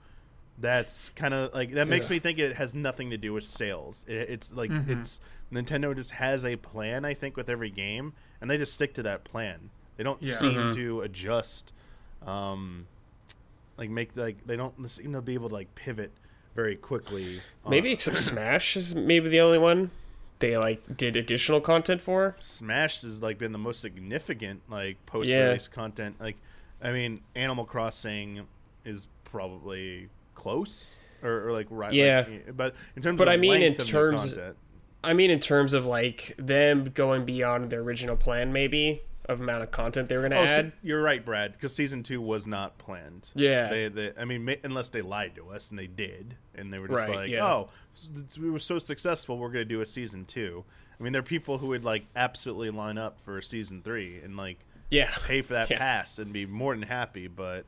that's 0.59 1.09
kind 1.09 1.33
of 1.33 1.53
like 1.53 1.71
that 1.73 1.87
makes 1.87 2.07
Yeah. 2.07 2.13
me 2.13 2.19
think 2.19 2.39
it 2.39 2.55
has 2.55 2.73
nothing 2.73 3.09
to 3.11 3.17
do 3.17 3.33
with 3.33 3.45
sales. 3.45 4.03
It, 4.07 4.29
it's 4.29 4.51
like 4.51 4.71
Mm-hmm. 4.71 4.91
it's 5.01 5.19
Nintendo 5.53 5.95
just 5.95 6.11
has 6.11 6.43
a 6.43 6.55
plan. 6.57 7.05
I 7.05 7.13
think 7.13 7.37
with 7.37 7.49
every 7.49 7.69
game, 7.69 8.13
and 8.41 8.49
they 8.49 8.57
just 8.57 8.73
stick 8.73 8.93
to 8.95 9.03
that 9.03 9.23
plan. 9.23 9.69
They 9.95 10.03
don't 10.03 10.21
Yeah. 10.21 10.35
seem 10.35 10.53
Mhm. 10.53 10.75
to 10.75 11.01
adjust. 11.01 11.71
Um, 12.25 12.87
like 13.77 13.89
make 13.89 14.15
like 14.17 14.45
they 14.45 14.55
don't 14.55 14.89
seem 14.89 15.13
to 15.13 15.21
be 15.21 15.35
able 15.35 15.49
to 15.49 15.55
like 15.55 15.73
pivot 15.75 16.11
very 16.55 16.75
quickly. 16.75 17.39
Maybe 17.69 17.91
except 17.91 18.17
Smash 18.31 18.75
is 18.75 18.95
maybe 18.95 19.29
the 19.29 19.39
only 19.41 19.59
one 19.59 19.91
they 20.39 20.57
like 20.57 20.97
did 20.97 21.15
additional 21.15 21.61
content 21.61 22.01
for. 22.01 22.35
Smash 22.39 23.01
has 23.01 23.21
like 23.21 23.37
been 23.37 23.51
the 23.51 23.57
most 23.57 23.79
significant 23.81 24.61
like 24.69 25.03
post 25.05 25.29
release 25.29 25.67
content. 25.67 26.15
Like, 26.19 26.37
I 26.81 26.91
mean, 26.91 27.21
Animal 27.35 27.65
Crossing 27.65 28.45
is 28.85 29.07
probably 29.25 30.09
close 30.35 30.97
or, 31.23 31.47
or 31.49 31.51
like 31.53 31.67
right. 31.69 31.93
Yeah. 31.93 32.25
like, 32.27 32.55
but 32.57 32.75
in 32.95 33.01
terms 33.01 33.17
But 33.17 33.27
of 33.27 33.33
I 33.33 33.37
mean, 33.37 33.61
in 33.61 33.75
terms- 33.75 34.33
content, 34.33 34.57
I 35.03 35.13
mean, 35.13 35.31
in 35.31 35.39
terms 35.39 35.73
of 35.73 35.85
like 35.85 36.33
them 36.37 36.85
going 36.93 37.25
beyond 37.25 37.69
their 37.69 37.81
original 37.81 38.15
plan, 38.15 38.51
maybe 38.51 39.01
of 39.29 39.41
amount 39.41 39.61
of 39.61 39.71
content 39.71 40.07
they 40.09 40.15
were 40.15 40.23
gonna 40.23 40.37
Oh, 40.37 40.45
so 40.45 40.53
add. 40.59 40.71
you're 40.81 41.01
right, 41.01 41.23
Brad. 41.23 41.51
Because 41.53 41.75
season 41.75 42.01
two 42.01 42.21
was 42.21 42.47
not 42.47 42.77
planned. 42.77 43.29
Yeah. 43.35 43.69
they, 43.69 43.89
they, 43.89 44.13
I 44.17 44.23
mean, 44.25 44.45
ma- 44.45 44.53
unless 44.63 44.89
they 44.89 45.01
lied 45.01 45.35
to 45.35 45.49
us, 45.49 45.69
and 45.69 45.77
they 45.77 45.87
did, 45.87 46.35
and 46.55 46.71
they 46.73 46.79
were 46.79 46.87
just 46.87 46.97
Right, 47.07 47.15
like, 47.15 47.29
yeah. 47.29 47.45
"Oh, 47.45 47.67
we 48.39 48.49
were 48.49 48.59
so 48.59 48.79
successful, 48.79 49.37
we're 49.37 49.49
going 49.51 49.67
to 49.67 49.73
do 49.73 49.81
a 49.81 49.85
season 49.85 50.25
two. 50.25 50.63
I 50.99 51.03
mean, 51.03 51.13
there 51.13 51.19
are 51.19 51.23
people 51.23 51.57
who 51.57 51.67
would 51.67 51.83
like 51.83 52.05
absolutely 52.15 52.69
line 52.71 52.97
up 52.97 53.19
for 53.19 53.41
season 53.41 53.81
three 53.81 54.19
and 54.23 54.35
like 54.37 54.59
yeah, 54.89 55.11
pay 55.25 55.41
for 55.41 55.53
that 55.53 55.69
Yeah. 55.69 55.77
pass 55.77 56.17
and 56.19 56.31
be 56.33 56.45
more 56.45 56.73
than 56.73 56.83
happy. 56.83 57.27
But 57.27 57.65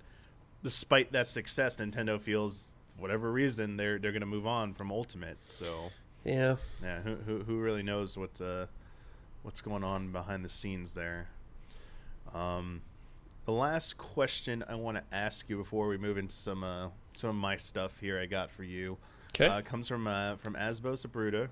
despite 0.63 1.11
that 1.11 1.27
success, 1.27 1.77
Nintendo 1.77 2.19
feels 2.19 2.71
whatever 2.97 3.31
reason 3.31 3.77
they're 3.77 3.99
they're 3.99 4.11
going 4.11 4.21
to 4.21 4.25
move 4.27 4.47
on 4.47 4.73
from 4.73 4.91
Ultimate. 4.91 5.37
So 5.47 5.91
yeah. 6.23 6.55
yeah, 6.81 7.01
who 7.01 7.15
who, 7.15 7.39
who 7.43 7.59
really 7.59 7.83
knows 7.83 8.17
what's 8.17 8.41
uh 8.41 8.67
what's 9.43 9.61
going 9.61 9.83
on 9.83 10.11
behind 10.11 10.43
the 10.43 10.49
scenes 10.49 10.93
there? 10.93 11.27
Um, 12.33 12.81
the 13.45 13.51
last 13.53 13.97
question 13.97 14.63
I 14.67 14.75
want 14.75 14.97
to 14.97 15.15
ask 15.15 15.49
you 15.49 15.57
before 15.57 15.87
we 15.87 15.97
move 15.97 16.17
into 16.17 16.35
some 16.35 16.63
uh 16.63 16.89
some 17.15 17.29
of 17.31 17.35
my 17.35 17.57
stuff 17.57 17.99
here 17.99 18.19
I 18.19 18.25
got 18.25 18.49
for 18.51 18.63
you 18.63 18.97
Okay. 19.33 19.47
uh, 19.47 19.61
comes 19.61 19.87
from 19.87 20.07
uh, 20.07 20.35
from 20.37 20.55
Asbo 20.55 20.93
Sabruda. 20.93 21.49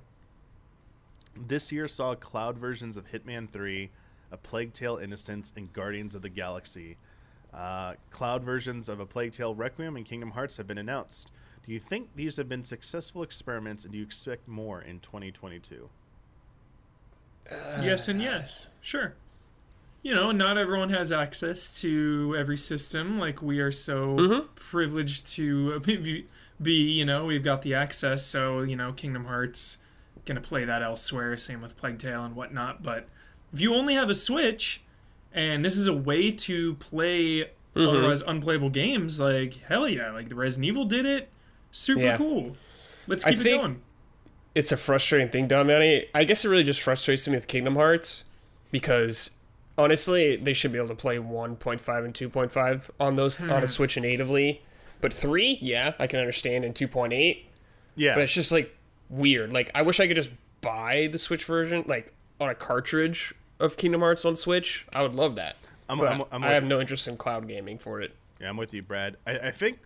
This 1.35 1.71
year 1.71 1.87
saw 1.87 2.15
cloud 2.15 2.57
versions 2.57 2.97
of 2.97 3.11
Hitman 3.11 3.47
3, 3.49 3.91
A 4.31 4.37
Plague 4.37 4.73
Tale 4.73 4.97
Innocence, 4.97 5.51
and 5.55 5.71
Guardians 5.71 6.15
of 6.15 6.21
the 6.23 6.29
Galaxy. 6.29 6.97
Uh, 7.53 7.93
cloud 8.09 8.43
versions 8.43 8.89
of 8.89 8.99
A 8.99 9.05
Plague 9.05 9.33
Tale 9.33 9.53
Requiem 9.53 9.95
and 9.95 10.05
Kingdom 10.05 10.31
Hearts 10.31 10.57
have 10.57 10.67
been 10.67 10.79
announced. 10.79 11.29
Do 11.65 11.71
you 11.73 11.79
think 11.79 12.09
these 12.15 12.37
have 12.37 12.49
been 12.49 12.63
successful 12.63 13.21
experiments, 13.23 13.83
and 13.83 13.91
do 13.91 13.99
you 13.99 14.03
expect 14.05 14.47
more 14.47 14.81
in 14.81 14.99
2022? 14.99 15.89
yes 17.81 18.07
and 18.09 18.21
yes, 18.21 18.67
sure. 18.81 19.13
You 20.01 20.13
know, 20.15 20.31
not 20.31 20.57
everyone 20.57 20.89
has 20.89 21.11
access 21.11 21.79
to 21.81 22.35
every 22.37 22.57
system. 22.57 23.19
Like 23.19 23.41
we 23.41 23.59
are 23.59 23.71
so 23.71 24.15
Mhm. 24.17 24.55
privileged 24.55 25.27
to 25.35 25.79
be, 25.81 26.25
be. 26.61 26.91
You 26.91 27.05
know, 27.05 27.25
we've 27.25 27.43
got 27.43 27.61
the 27.61 27.73
access. 27.73 28.25
So 28.25 28.61
you 28.61 28.75
know, 28.75 28.93
Kingdom 28.93 29.25
Hearts 29.25 29.77
gonna 30.25 30.41
play 30.41 30.65
that 30.65 30.81
elsewhere. 30.81 31.35
Same 31.37 31.61
with 31.61 31.77
Plague 31.77 31.99
Tale 31.99 32.23
and 32.23 32.35
whatnot. 32.35 32.83
But 32.83 33.07
if 33.53 33.61
you 33.61 33.73
only 33.73 33.93
have 33.95 34.09
a 34.09 34.13
Switch, 34.13 34.81
and 35.33 35.63
this 35.63 35.75
is 35.75 35.87
a 35.87 35.93
way 35.93 36.31
to 36.31 36.75
play 36.75 37.41
mm-hmm. 37.41 37.87
otherwise 37.87 38.21
unplayable 38.21 38.69
games, 38.69 39.19
like 39.19 39.55
hell 39.67 39.87
yeah, 39.87 40.11
like 40.11 40.29
the 40.29 40.35
Resident 40.35 40.65
Evil 40.65 40.85
did 40.85 41.05
it. 41.05 41.29
Super 41.71 42.01
Yeah. 42.01 42.17
cool. 42.17 42.57
Let's 43.07 43.23
I 43.23 43.31
keep 43.31 43.39
it 43.39 43.43
think- 43.43 43.61
going. 43.61 43.81
it's 44.55 44.71
a 44.71 44.77
frustrating 44.77 45.29
thing, 45.29 45.47
Damiani. 45.47 46.07
I 46.13 46.23
guess 46.23 46.43
it 46.43 46.49
really 46.49 46.63
just 46.63 46.81
frustrates 46.81 47.27
me 47.27 47.35
with 47.35 47.47
Kingdom 47.47 47.75
Hearts 47.75 48.25
because 48.71 49.31
honestly, 49.77 50.35
they 50.35 50.53
should 50.53 50.71
be 50.71 50.77
able 50.77 50.89
to 50.89 50.95
play 50.95 51.17
1.5 51.17 52.05
and 52.05 52.13
2.5 52.13 52.89
on 52.99 53.15
those 53.15 53.41
on 53.41 53.49
a 53.49 53.59
hmm. 53.59 53.65
Switch 53.65 53.97
natively. 53.97 54.61
But 55.01 55.13
3, 55.13 55.59
yeah, 55.61 55.93
I 55.99 56.07
can 56.07 56.19
understand 56.19 56.65
and 56.65 56.73
2.8, 56.73 57.43
Yeah, 57.95 58.15
but 58.15 58.21
it's 58.23 58.33
just 58.33 58.51
like 58.51 58.75
weird. 59.09 59.53
Like 59.53 59.71
I 59.75 59.81
wish 59.83 59.99
I 59.99 60.07
could 60.07 60.15
just 60.15 60.31
buy 60.61 61.07
the 61.11 61.19
Switch 61.19 61.45
version 61.45 61.83
like 61.87 62.13
on 62.39 62.49
a 62.49 62.55
cartridge 62.55 63.33
of 63.59 63.77
Kingdom 63.77 64.01
Hearts 64.01 64.25
on 64.25 64.35
Switch. 64.35 64.85
I 64.93 65.01
would 65.03 65.15
love 65.15 65.35
that. 65.35 65.55
I'm- 65.89 66.01
I'm- 66.01 66.23
I'm 66.31 66.43
I 66.43 66.49
have 66.51 66.63
no 66.65 66.79
interest 66.81 67.07
in 67.07 67.15
cloud 67.17 67.47
gaming 67.47 67.77
for 67.77 68.01
it. 68.01 68.11
Yeah, 68.41 68.49
I'm 68.49 68.57
with 68.57 68.73
you, 68.73 68.81
Brad. 68.83 69.17
I, 69.25 69.31
I 69.39 69.51
think 69.51 69.79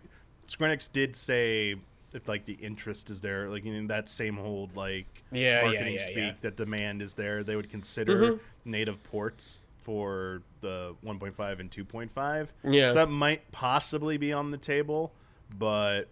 Square 0.46 0.76
Enix 0.76 0.90
did 0.92 1.14
say 1.16 1.76
if 2.12 2.28
like 2.28 2.44
the 2.44 2.54
interest 2.54 3.08
is 3.08 3.20
there, 3.22 3.48
like 3.48 3.64
in 3.64 3.86
that 3.86 4.08
same 4.10 4.38
old 4.38 4.76
like 4.76 5.06
Yeah, 5.30 5.62
marketing 5.62 5.94
yeah, 5.94 6.04
speak 6.04 6.16
yeah. 6.16 6.32
that 6.42 6.56
demand 6.56 7.00
is 7.00 7.14
there, 7.14 7.42
they 7.42 7.56
would 7.56 7.70
consider 7.70 8.32
Mhm. 8.32 8.40
native 8.64 9.02
ports 9.04 9.62
for 9.82 10.42
the 10.60 10.94
1.5 11.04 11.60
and 11.60 11.70
2.5. 11.70 12.48
Yeah. 12.64 12.88
so 12.90 12.94
that 12.94 13.08
might 13.10 13.50
possibly 13.52 14.16
be 14.16 14.32
on 14.32 14.50
the 14.50 14.58
table, 14.58 15.12
but 15.58 16.08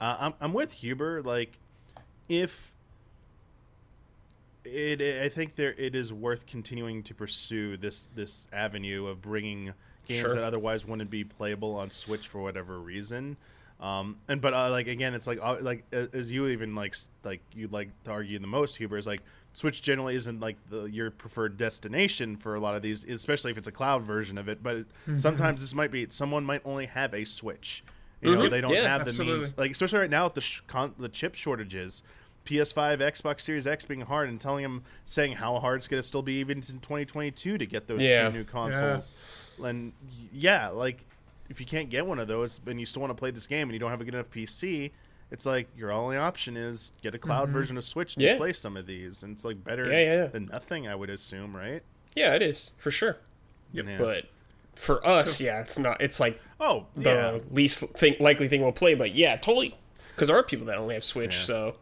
uh, 0.00 0.16
I'm 0.20 0.34
I'm 0.40 0.52
with 0.52 0.72
Huber. 0.72 1.22
Like, 1.22 1.58
if 2.28 2.72
it, 4.64 5.22
I 5.22 5.28
think 5.28 5.56
there 5.56 5.74
it 5.76 5.94
is 5.94 6.12
worth 6.12 6.46
continuing 6.46 7.02
to 7.04 7.14
pursue 7.14 7.76
this 7.76 8.08
this 8.14 8.46
avenue 8.52 9.06
of 9.06 9.20
bringing 9.20 9.72
games 10.06 10.20
Sure. 10.20 10.34
that 10.34 10.44
otherwise 10.44 10.84
wouldn't 10.86 11.10
be 11.10 11.24
playable 11.24 11.74
on 11.76 11.90
Switch 11.90 12.28
for 12.28 12.40
whatever 12.42 12.78
reason. 12.78 13.36
Um, 13.80 14.18
and 14.28 14.40
but 14.40 14.54
uh, 14.54 14.70
like 14.70 14.86
again, 14.86 15.14
it's 15.14 15.26
like 15.26 15.38
uh, 15.42 15.56
like 15.60 15.84
as 15.92 16.30
you 16.30 16.46
even 16.48 16.74
like 16.76 16.94
like 17.24 17.42
you'd 17.54 17.72
like 17.72 17.90
to 18.04 18.10
argue 18.12 18.38
the 18.38 18.46
most, 18.46 18.76
Huber 18.76 18.96
is 18.98 19.06
like 19.06 19.22
Switch 19.54 19.82
generally 19.82 20.14
isn't 20.16 20.40
like 20.40 20.56
the 20.70 20.84
your 20.84 21.10
preferred 21.10 21.56
destination 21.58 22.36
for 22.36 22.54
a 22.54 22.60
lot 22.60 22.74
of 22.74 22.82
these, 22.82 23.04
especially 23.04 23.50
if 23.50 23.58
it's 23.58 23.68
a 23.68 23.72
cloud 23.72 24.02
version 24.02 24.38
of 24.38 24.48
it. 24.48 24.62
But 24.62 24.76
Mm-hmm. 24.78 25.18
sometimes 25.18 25.60
this 25.60 25.74
might 25.74 25.90
be 25.90 26.06
someone 26.10 26.44
might 26.44 26.62
only 26.64 26.86
have 26.86 27.12
a 27.14 27.24
Switch. 27.24 27.84
You 28.22 28.34
know, 28.36 28.42
Mhm. 28.42 28.50
they 28.50 28.60
don't 28.60 28.72
Yeah, 28.72 28.88
have 28.88 29.00
the 29.00 29.06
absolutely. 29.08 29.38
means, 29.40 29.58
like 29.58 29.70
especially 29.72 29.98
right 29.98 30.10
now 30.10 30.24
with 30.24 30.34
the 30.34 30.40
sh- 30.40 30.60
con- 30.66 30.94
the 30.98 31.08
chip 31.08 31.34
shortages. 31.34 32.02
PS5, 32.44 32.98
Xbox 33.00 33.42
Series 33.42 33.66
X 33.68 33.84
being 33.84 34.00
hard, 34.00 34.28
and 34.28 34.40
telling 34.40 34.62
them 34.64 34.82
saying 35.04 35.34
how 35.34 35.58
hard 35.60 35.78
it's 35.78 35.86
going 35.88 36.02
to 36.02 36.06
still 36.06 36.22
be 36.22 36.34
even 36.40 36.58
in 36.58 36.62
2022 36.80 37.56
to 37.58 37.66
get 37.66 37.86
those 37.86 38.00
Yeah. 38.00 38.28
two 38.28 38.32
new 38.38 38.44
consoles. 38.44 39.14
And 39.62 39.92
yeah, 40.32 40.68
like 40.68 41.04
if 41.48 41.60
you 41.60 41.66
can't 41.66 41.88
get 41.90 42.06
one 42.06 42.18
of 42.18 42.26
those 42.28 42.58
and 42.66 42.80
you 42.80 42.86
still 42.86 43.00
want 43.00 43.10
to 43.10 43.14
play 43.14 43.30
this 43.30 43.46
game 43.46 43.68
and 43.68 43.72
you 43.74 43.78
don't 43.78 43.90
have 43.90 44.00
a 44.00 44.04
good 44.04 44.14
enough 44.14 44.30
PC, 44.30 44.90
it's 45.32 45.46
like 45.46 45.66
your 45.76 45.90
only 45.90 46.16
option 46.16 46.56
is 46.56 46.92
get 47.02 47.14
a 47.14 47.18
cloud 47.18 47.44
mm-hmm. 47.44 47.54
version 47.54 47.76
of 47.78 47.84
Switch 47.84 48.14
to 48.14 48.20
Yeah. 48.20 48.36
play 48.36 48.52
some 48.52 48.76
of 48.76 48.86
these, 48.86 49.22
and 49.22 49.34
it's 49.34 49.44
like 49.44 49.64
better 49.64 49.86
Yeah, 49.90 49.98
yeah, 49.98 50.14
yeah. 50.22 50.26
than 50.26 50.46
nothing, 50.46 50.86
I 50.86 50.94
would 50.94 51.10
assume, 51.10 51.56
right? 51.56 51.82
Yeah, 52.14 52.34
it 52.34 52.42
is 52.42 52.70
for 52.76 52.90
sure. 52.90 53.16
Yep. 53.72 53.86
Yeah. 53.88 53.98
But 53.98 54.24
for 54.74 55.04
us, 55.06 55.40
yeah, 55.40 55.60
it's 55.60 55.78
not. 55.78 56.00
It's 56.00 56.20
like 56.20 56.40
oh 56.60 56.86
the 56.94 57.10
yeah, 57.10 57.38
least 57.50 57.80
thing, 57.96 58.14
likely 58.20 58.48
thing 58.48 58.60
we'll 58.62 58.72
play. 58.72 58.94
But 58.94 59.14
yeah, 59.14 59.36
totally. 59.36 59.76
Because 60.14 60.28
there 60.28 60.36
are 60.36 60.42
people 60.42 60.66
that 60.66 60.76
only 60.76 60.94
have 60.94 61.02
Switch, 61.04 61.36
Yeah. 61.38 61.42
so 61.44 61.76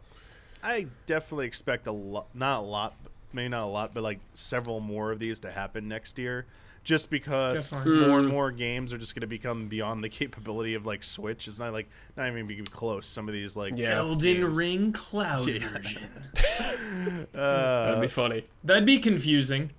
I 0.63 0.87
definitely 1.05 1.47
expect 1.47 1.85
a 1.87 1.91
lot, 1.91 2.27
not 2.33 2.59
a 2.59 2.63
lot, 2.63 2.95
maybe 3.33 3.49
not 3.49 3.63
a 3.63 3.67
lot, 3.67 3.93
but 3.93 4.03
like 4.03 4.19
several 4.33 4.79
more 4.79 5.11
of 5.11 5.19
these 5.19 5.39
to 5.39 5.51
happen 5.51 5.89
next 5.89 6.17
year. 6.17 6.45
Just 6.83 7.11
because 7.11 7.69
Definitely. 7.71 8.07
more 8.07 8.17
and 8.19 8.27
Hmm. 8.29 8.33
more 8.33 8.51
games 8.51 8.91
are 8.91 8.97
just 8.97 9.13
going 9.13 9.21
to 9.21 9.27
become 9.27 9.67
beyond 9.67 10.03
the 10.03 10.09
capability 10.21 10.73
of 10.73 10.83
like 10.85 11.03
Switch. 11.03 11.47
It's 11.47 11.59
not 11.59 11.73
like 11.73 11.87
not 12.17 12.27
even 12.27 12.47
be 12.47 12.55
close. 12.63 13.07
Some 13.07 13.27
of 13.27 13.33
these 13.35 13.55
like 13.55 13.77
Yeah. 13.77 13.97
Elden 13.99 14.19
games. 14.37 14.45
Ring 14.55 14.91
cloud 14.91 15.47
Yeah. 15.47 15.67
version. 15.69 16.01
that'd 17.33 18.01
be 18.01 18.07
funny. 18.07 18.45
That'd 18.63 18.85
be 18.85 18.99
confusing. 18.99 19.71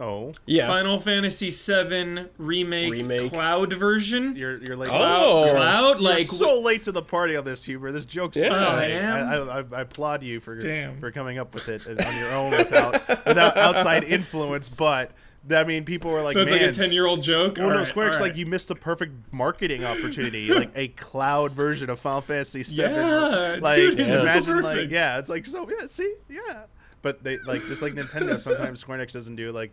Oh, 0.00 0.32
Yeah. 0.46 0.68
Final 0.68 0.98
Fantasy 1.00 1.50
VII 1.50 2.26
remake, 2.38 2.92
Remake. 2.92 3.30
cloud 3.32 3.72
version. 3.72 4.36
you're 4.36 4.62
you're 4.62 4.76
late. 4.76 4.90
Oh. 4.92 5.42
Cloud, 5.44 5.50
cloud 5.50 6.00
You're 6.00 6.10
like 6.10 6.26
so 6.26 6.60
late 6.60 6.84
to 6.84 6.92
the 6.92 7.02
party 7.02 7.34
on 7.36 7.44
this, 7.44 7.64
Huber. 7.64 7.90
This 7.90 8.04
joke's 8.04 8.36
Yeah. 8.36 8.50
fine. 8.50 8.58
Oh, 8.64 8.68
I 8.68 8.82
I, 8.82 8.86
am? 8.86 9.48
I, 9.50 9.52
I, 9.52 9.78
I 9.78 9.80
applaud 9.82 10.22
you 10.22 10.38
for 10.40 10.56
Damn. 10.56 11.00
for 11.00 11.10
coming 11.10 11.38
up 11.38 11.52
with 11.54 11.68
it 11.68 11.84
on 11.86 12.16
your 12.16 12.32
own 12.32 12.50
without 12.52 13.08
without 13.26 13.56
outside 13.56 14.04
influence. 14.04 14.68
But 14.68 15.10
I 15.50 15.64
mean, 15.64 15.84
people 15.84 16.10
were 16.10 16.22
like, 16.22 16.36
that's 16.36 16.50
like 16.52 16.60
a 16.60 16.72
ten 16.72 16.92
year 16.92 17.06
old 17.06 17.22
joke. 17.22 17.56
Well, 17.56 17.68
no, 17.68 17.72
Alright, 17.74 17.86
Square 17.88 18.08
Enix, 18.10 18.14
alright. 18.16 18.30
like 18.32 18.36
you 18.38 18.46
missed 18.46 18.68
the 18.68 18.74
perfect 18.74 19.12
marketing 19.32 19.84
opportunity, 19.84 20.48
like 20.54 20.70
a 20.74 20.88
cloud 20.88 21.52
version 21.52 21.88
of 21.90 22.00
Final 22.00 22.20
Fantasy 22.20 22.62
VII. 22.62 22.82
Yeah, 22.82 23.58
like 23.60 23.76
dude, 23.76 24.00
it's 24.00 24.16
so 24.16 24.22
imagine, 24.22 24.62
like 24.62 24.90
yeah, 24.90 25.18
it's 25.18 25.30
like 25.30 25.46
so 25.46 25.68
yeah, 25.70 25.86
see, 25.86 26.14
yeah. 26.28 26.64
But 27.00 27.22
they 27.22 27.38
like 27.38 27.64
just 27.66 27.80
like 27.82 27.94
Nintendo, 27.94 28.38
sometimes 28.40 28.80
Square 28.80 28.98
Enix 28.98 29.12
doesn't 29.12 29.36
do 29.36 29.52
like 29.52 29.72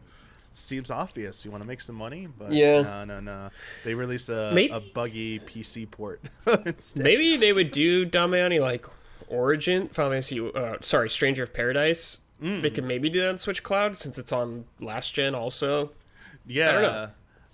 seems 0.54 0.89
obvious. 0.89 1.43
You 1.43 1.51
want 1.51 1.63
to 1.63 1.67
make 1.67 1.82
some 1.82 1.95
money, 1.97 2.28
but 2.38 2.51
Yeah. 2.54 2.82
no, 2.82 3.04
no, 3.04 3.19
no. 3.19 3.49
They 3.84 3.93
release 3.95 4.30
a, 4.30 4.51
Maybe- 4.54 4.71
a 4.73 4.80
buggy 4.93 5.39
PC 5.39 5.89
port. 5.91 6.21
Maybe 6.95 7.36
they 7.36 7.51
would 7.51 7.71
do 7.71 8.06
Damiani 8.06 8.62
like 8.62 8.86
Origin, 9.28 9.89
Final 9.89 10.12
Fantasy. 10.12 10.39
Uh, 10.39 10.78
sorry, 10.80 11.10
Stranger 11.10 11.43
of 11.43 11.54
Paradise. 11.54 12.19
Mm. 12.41 12.61
They 12.61 12.69
could 12.69 12.83
maybe 12.83 13.09
do 13.09 13.21
that 13.21 13.29
on 13.29 13.37
Switch 13.37 13.63
Cloud 13.63 13.95
since 13.95 14.17
it's 14.17 14.31
on 14.31 14.65
last 14.79 15.13
gen 15.13 15.33
also. 15.35 15.91
Yeah, 16.45 16.71
don't 16.73 16.81
know. 16.81 17.09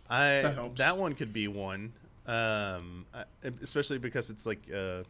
I 0.10 0.26
That 0.42 0.54
helps. 0.56 0.80
that 0.80 0.98
one 0.98 1.16
could 1.16 1.32
be 1.32 1.48
one, 1.48 1.94
um, 2.28 3.06
especially 3.62 4.00
because 4.00 4.30
it's 4.30 4.46
like 4.46 4.62
uh, 4.74 5.04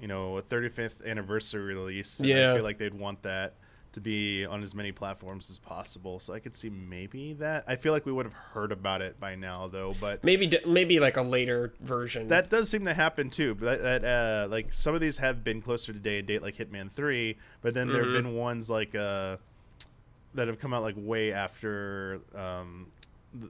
you 0.00 0.08
know 0.08 0.38
a 0.38 0.42
35th 0.42 1.06
anniversary 1.06 1.62
release. 1.62 2.20
Yeah. 2.20 2.52
I 2.52 2.56
feel 2.56 2.64
like 2.64 2.78
they'd 2.78 2.94
want 2.94 3.22
that 3.22 3.54
to 3.94 4.00
be 4.00 4.44
on 4.44 4.62
as 4.62 4.74
many 4.74 4.92
platforms 4.92 5.50
as 5.50 5.58
possible. 5.58 6.18
So 6.20 6.34
I 6.34 6.38
could 6.40 6.54
see 6.54 6.68
maybe 6.70 7.32
that. 7.34 7.64
I 7.66 7.76
feel 7.76 7.92
like 7.92 8.04
we 8.06 8.12
would 8.12 8.26
have 8.26 8.34
heard 8.34 8.70
about 8.70 9.00
it 9.02 9.18
by 9.18 9.34
now 9.34 9.66
though, 9.68 9.94
but. 10.00 10.22
Maybe 10.22 10.52
maybe 10.66 11.00
like 11.00 11.16
a 11.16 11.22
later 11.22 11.72
version. 11.80 12.28
That 12.28 12.50
does 12.50 12.68
seem 12.68 12.84
to 12.84 12.94
happen 12.94 13.30
too. 13.30 13.54
But 13.54 13.82
that, 13.82 14.02
that 14.02 14.04
uh, 14.04 14.48
like 14.50 14.72
some 14.72 14.94
of 14.94 15.00
these 15.00 15.16
have 15.18 15.42
been 15.42 15.62
closer 15.62 15.92
to 15.92 15.98
day 15.98 16.18
and 16.18 16.28
date, 16.28 16.42
like 16.42 16.56
Hitman 16.56 16.90
Three. 16.92 17.36
But 17.62 17.74
then 17.74 17.88
there 17.88 17.98
have 17.98 18.06
Mm-hmm. 18.12 18.28
been 18.28 18.34
ones 18.34 18.68
like 18.68 18.94
uh, 18.94 19.38
that 20.34 20.48
have 20.48 20.58
come 20.58 20.74
out 20.74 20.82
like 20.82 20.94
way 20.98 21.32
after 21.32 22.20
um, 22.34 22.88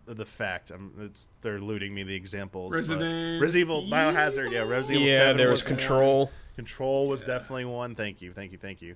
the, 0.07 0.15
the 0.15 0.27
fact. 0.27 0.71
Um, 0.71 0.93
it's 1.01 1.29
they're 1.43 1.61
looting 1.61 1.95
me 1.95 2.03
the 2.03 2.15
examples. 2.15 2.71
but- 2.71 2.77
Resident 2.77 3.41
Resident 3.43 3.61
Evil, 3.63 3.83
Biohazard, 3.85 4.53
yeah, 4.53 4.61
Resident 4.61 5.03
Evil. 5.03 5.09
yeah, 5.09 5.19
7 5.19 5.37
there 5.37 5.51
was 5.51 5.63
one. 5.65 5.69
Control. 5.69 6.31
Control 6.57 7.09
was 7.09 7.25
definitely 7.25 7.65
one. 7.65 7.95
Thank 7.97 8.23
you, 8.23 8.33
thank 8.33 8.53
you, 8.53 8.59
thank 8.59 8.81
you. 8.81 8.95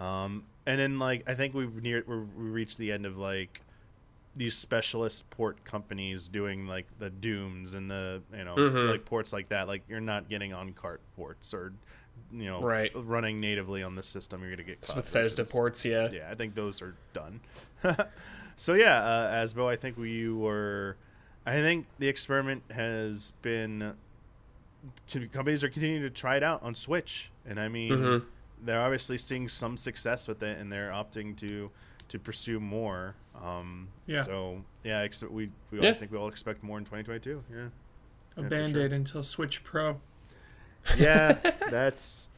Um, 0.00 0.44
and 0.66 0.80
then 0.80 0.98
like 0.98 1.28
I 1.28 1.34
think 1.34 1.54
we've 1.54 1.82
near 1.82 2.02
we're, 2.06 2.20
we 2.22 2.48
reached 2.50 2.78
the 2.78 2.90
end 2.92 3.06
of 3.06 3.16
like 3.18 3.60
these 4.36 4.56
specialist 4.56 5.28
port 5.30 5.62
companies 5.64 6.28
doing 6.28 6.66
like 6.66 6.86
the 6.98 7.10
Dooms 7.10 7.74
and 7.74 7.90
the 7.90 8.22
you 8.36 8.44
know 8.44 8.54
Mhm. 8.56 8.90
like 8.90 9.04
ports 9.04 9.32
like 9.32 9.48
that. 9.50 9.68
Like 9.68 9.82
you're 9.88 10.00
not 10.00 10.28
getting 10.28 10.52
on 10.54 10.72
cart 10.72 11.00
ports 11.16 11.52
or 11.52 11.72
you 12.32 12.44
know 12.46 12.60
Right. 12.62 12.92
running 12.94 13.40
natively 13.40 13.82
on 13.82 13.94
the 13.94 14.02
system. 14.02 14.40
You're 14.42 14.50
gonna 14.50 14.62
get 14.62 14.80
cloud 14.80 14.96
Bethesda 14.96 15.42
versions. 15.42 15.52
ports, 15.52 15.84
yeah. 15.84 16.08
Yeah, 16.10 16.28
I 16.30 16.34
think 16.34 16.54
those 16.54 16.80
are 16.80 16.94
done. 17.12 17.40
so 18.56 18.74
yeah, 18.74 18.98
uh, 19.02 19.44
Asbo, 19.44 19.66
I 19.68 19.76
think 19.76 19.96
we 19.98 20.30
were. 20.30 20.96
I 21.44 21.54
think 21.54 21.86
the 21.98 22.08
experiment 22.08 22.62
has 22.70 23.32
been. 23.42 23.96
Companies 25.32 25.62
are 25.64 25.68
continuing 25.68 26.02
to 26.02 26.10
try 26.10 26.36
it 26.36 26.42
out 26.42 26.62
on 26.62 26.74
Switch, 26.74 27.30
and 27.44 27.58
I 27.60 27.68
mean, 27.68 27.90
Mhm. 27.90 28.24
They're 28.64 28.80
obviously 28.80 29.18
seeing 29.18 29.48
some 29.48 29.76
success 29.76 30.26
with 30.28 30.42
it, 30.42 30.58
and 30.58 30.70
they're 30.72 30.90
opting 30.90 31.36
to 31.38 31.70
to 32.08 32.18
pursue 32.18 32.58
more. 32.60 33.14
Um, 33.42 33.88
Yeah. 34.06 34.24
So 34.24 34.64
yeah, 34.84 34.98
ex- 35.00 35.22
we 35.22 35.50
we 35.70 35.78
all 35.78 35.84
Yeah. 35.84 35.92
think 35.94 36.10
we 36.12 36.18
all 36.18 36.28
expect 36.28 36.62
more 36.62 36.78
in 36.78 36.84
2022. 36.84 37.42
Yeah. 37.50 37.68
a 38.36 38.42
Yeah, 38.42 38.48
band 38.48 38.72
sure. 38.72 38.82
aid 38.84 38.92
until 38.92 39.22
Switch 39.22 39.62
Pro. 39.64 40.00
Yeah, 40.96 41.32
that's 41.70 42.30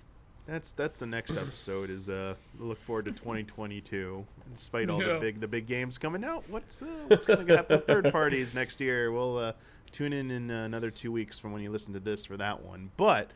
that's 0.46 0.72
that's 0.72 0.98
the 0.98 1.06
next 1.06 1.30
episode. 1.36 1.88
Is 1.90 2.08
uh, 2.08 2.34
look 2.58 2.78
forward 2.78 3.04
to 3.06 3.12
2022. 3.12 4.26
Despite 4.54 4.90
all 4.90 4.98
the 4.98 5.18
big 5.20 5.40
the 5.40 5.48
big 5.48 5.66
games 5.66 5.96
coming 5.98 6.24
out, 6.24 6.44
what's 6.50 6.82
uh, 6.82 6.86
what's 7.08 7.24
going 7.26 7.46
to 7.46 7.56
happen 7.56 7.76
with 7.78 7.86
third 7.86 8.10
parties 8.12 8.52
next 8.54 8.80
year? 8.80 9.10
We'll 9.12 9.38
uh, 9.38 9.52
tune 9.92 10.12
in 10.12 10.30
in 10.30 10.50
uh, 10.50 10.64
another 10.64 10.90
two 10.90 11.10
weeks 11.12 11.38
from 11.38 11.52
when 11.52 11.62
you 11.62 11.70
listen 11.70 11.92
to 11.94 12.00
this 12.00 12.24
for 12.26 12.36
that 12.36 12.62
one. 12.62 12.90
But 12.96 13.30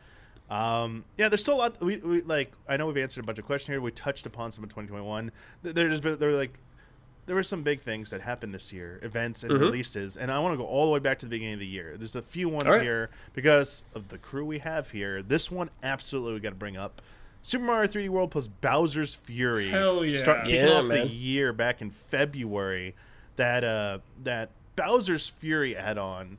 um, 0.49 1.03
yeah, 1.17 1.29
there's 1.29 1.41
still 1.41 1.55
a 1.55 1.57
lot. 1.57 1.81
We, 1.81 1.97
we 1.97 2.21
like 2.21 2.51
I 2.67 2.77
know 2.77 2.87
we've 2.87 2.97
answered 2.97 3.23
a 3.23 3.27
bunch 3.27 3.39
of 3.39 3.45
questions 3.45 3.73
here. 3.73 3.81
We 3.81 3.91
touched 3.91 4.25
upon 4.25 4.51
some 4.51 4.63
in 4.63 4.69
2021. 4.69 5.31
There's 5.63 6.01
been 6.01 6.17
there 6.19 6.29
were 6.31 6.35
like 6.37 6.57
there 7.25 7.35
were 7.35 7.43
some 7.43 7.61
big 7.61 7.81
things 7.81 8.09
that 8.11 8.21
happened 8.21 8.53
this 8.53 8.71
year, 8.71 8.99
events 9.03 9.43
and 9.43 9.51
Mhm. 9.51 9.59
releases, 9.59 10.15
and 10.15 10.31
I 10.31 10.39
want 10.39 10.53
to 10.53 10.57
go 10.57 10.65
all 10.65 10.85
the 10.85 10.91
way 10.91 10.99
back 10.99 11.19
to 11.19 11.25
the 11.25 11.29
beginning 11.31 11.55
of 11.55 11.59
the 11.59 11.67
year. 11.67 11.95
There's 11.97 12.15
a 12.15 12.21
few 12.21 12.47
ones 12.47 12.67
All 12.67 12.71
right. 12.75 12.81
here 12.81 13.09
because 13.33 13.83
of 13.93 14.07
the 14.07 14.17
crew 14.17 14.45
we 14.45 14.59
have 14.59 14.91
here. 14.91 15.21
This 15.21 15.51
one 15.51 15.69
absolutely 15.83 16.35
we 16.35 16.39
got 16.39 16.49
to 16.51 16.55
bring 16.55 16.77
up. 16.77 17.01
Super 17.41 17.65
Mario 17.65 17.87
3D 17.87 18.07
World 18.09 18.31
plus 18.31 18.47
Bowser's 18.47 19.13
Fury. 19.15 19.67
Hell 19.69 20.05
yeah. 20.05 20.17
Start 20.17 20.45
kicking 20.45 20.61
Yeah, 20.67 20.73
off 20.79 20.85
man. 20.85 21.07
the 21.07 21.13
year 21.13 21.51
back 21.51 21.81
in 21.81 21.91
February. 21.91 22.95
That 23.35 23.63
uh 23.65 23.99
that 24.23 24.51
Bowser's 24.77 25.27
Fury 25.27 25.75
add-on. 25.75 26.37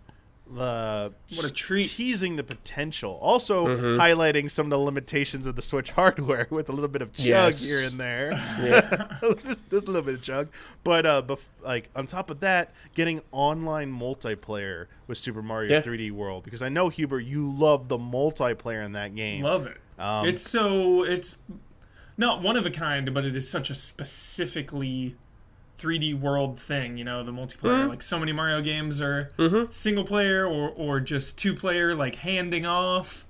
The 0.50 1.12
What 1.34 1.44
a 1.44 1.52
treat. 1.52 1.90
Teasing 1.90 2.36
the 2.36 2.42
potential. 2.42 3.18
Also 3.20 3.66
Mm-hmm. 3.66 4.00
highlighting 4.00 4.50
some 4.50 4.66
of 4.66 4.70
the 4.70 4.78
limitations 4.78 5.46
of 5.46 5.56
the 5.56 5.62
Switch 5.62 5.90
hardware 5.98 6.46
with 6.50 6.68
a 6.68 6.72
little 6.72 6.88
bit 6.88 7.02
of 7.02 7.12
chug 7.12 7.26
Yes. 7.26 7.62
here 7.66 7.86
and 7.86 8.00
there 8.00 8.30
Yeah. 8.62 9.18
just, 9.46 9.68
just 9.70 9.88
a 9.88 9.90
little 9.90 10.02
bit 10.02 10.14
of 10.14 10.22
chug. 10.22 10.48
But 10.84 11.04
uh, 11.04 11.22
bef- 11.22 11.40
like 11.62 11.90
on 11.94 12.06
top 12.06 12.30
of 12.30 12.40
that, 12.40 12.72
getting 12.94 13.20
online 13.30 13.92
multiplayer 13.92 14.86
with 15.06 15.18
Super 15.18 15.42
Mario 15.42 15.70
Yeah. 15.70 15.82
3D 15.82 16.12
World 16.12 16.44
because 16.44 16.62
I 16.62 16.68
know 16.70 16.88
Huber, 16.88 17.20
you 17.20 17.52
love 17.52 17.88
the 17.88 17.98
multiplayer 17.98 18.84
in 18.84 18.92
that 18.92 19.14
game. 19.14 19.42
Love 19.42 19.66
it. 19.66 19.76
Um, 19.98 20.26
it's 20.26 20.42
so 20.42 21.02
it's 21.02 21.38
not 22.16 22.40
one 22.42 22.56
of 22.56 22.64
a 22.64 22.70
kind, 22.70 23.12
but 23.12 23.26
it 23.26 23.36
is 23.36 23.48
such 23.50 23.68
a 23.68 23.74
specifically 23.74 25.14
3D 25.78 26.18
world 26.18 26.58
thing. 26.58 26.96
You 26.96 27.04
know, 27.04 27.22
the 27.22 27.32
multiplayer. 27.32 27.80
Mm-hmm. 27.80 27.88
Like 27.90 28.02
so 28.02 28.18
many 28.18 28.32
Mario 28.32 28.60
games 28.60 29.00
are 29.00 29.30
single 29.70 30.04
player 30.04 30.46
or 30.46 30.70
or 30.70 31.00
just 31.00 31.38
two 31.38 31.54
player, 31.54 31.94
like 31.94 32.16
handing 32.16 32.66
off. 32.66 33.24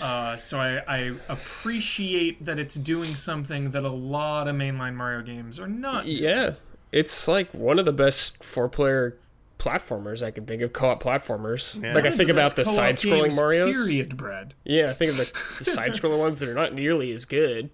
Uh, 0.00 0.36
so 0.36 0.60
I, 0.60 0.82
I 0.86 0.98
appreciate 1.28 2.44
that 2.44 2.58
it's 2.58 2.76
doing 2.76 3.14
something 3.14 3.70
that 3.70 3.84
a 3.84 3.90
lot 3.90 4.48
of 4.48 4.54
mainline 4.54 4.94
Mario 4.94 5.22
games 5.22 5.58
are 5.58 5.66
not. 5.66 6.06
Yeah. 6.06 6.54
It's 6.92 7.26
like 7.26 7.52
one 7.52 7.78
of 7.78 7.84
the 7.84 7.92
best 7.92 8.44
four 8.44 8.68
player 8.68 9.18
platformers 9.58 10.22
I 10.22 10.30
can 10.30 10.46
think 10.46 10.62
of, 10.62 10.72
co 10.72 10.90
op 10.90 11.02
platformers. 11.02 11.82
Yeah. 11.82 11.94
Like 11.94 12.04
I 12.04 12.10
think 12.10 12.28
the 12.28 12.34
about 12.34 12.56
the 12.56 12.64
side 12.64 12.96
scrolling 12.96 13.24
games, 13.24 13.38
Marios. 13.38 13.72
Period, 13.72 14.16
Brad. 14.16 14.54
Yeah, 14.64 14.90
I 14.90 14.92
think 14.92 15.12
of 15.12 15.16
the, 15.18 15.32
the 15.58 15.64
side 15.70 15.92
scrolling 15.92 16.20
ones 16.20 16.40
that 16.40 16.48
are 16.48 16.54
not 16.54 16.74
nearly 16.74 17.12
as 17.12 17.24
good. 17.24 17.70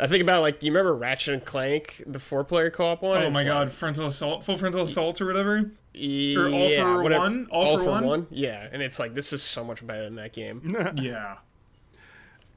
I 0.00 0.06
think 0.06 0.22
about 0.22 0.40
like 0.42 0.62
you 0.62 0.72
remember 0.72 0.94
Ratchet 0.94 1.34
and 1.34 1.44
Clank, 1.44 2.02
the 2.06 2.18
four 2.18 2.42
player 2.42 2.70
co 2.70 2.86
op 2.86 3.02
one? 3.02 3.18
Oh 3.18 3.26
It's 3.26 3.34
my 3.34 3.40
like- 3.40 3.46
god, 3.46 3.70
frontal 3.70 4.06
assault, 4.06 4.42
full 4.42 4.56
frontal 4.56 4.82
assault 4.84 5.20
or 5.20 5.26
whatever. 5.26 5.70
Yeah, 5.92 6.38
Or 6.40 6.48
all 6.48 6.70
for 6.70 7.02
whatever. 7.02 7.20
one? 7.20 7.48
All 7.50 7.76
for 7.78 8.00
one? 8.00 8.26
Yeah, 8.30 8.66
and 8.72 8.80
it's 8.82 8.98
like 8.98 9.14
this 9.14 9.32
is 9.32 9.42
so 9.42 9.62
much 9.64 9.86
better 9.86 10.04
than 10.04 10.14
that 10.16 10.32
game. 10.32 10.68
Yeah. 11.00 11.36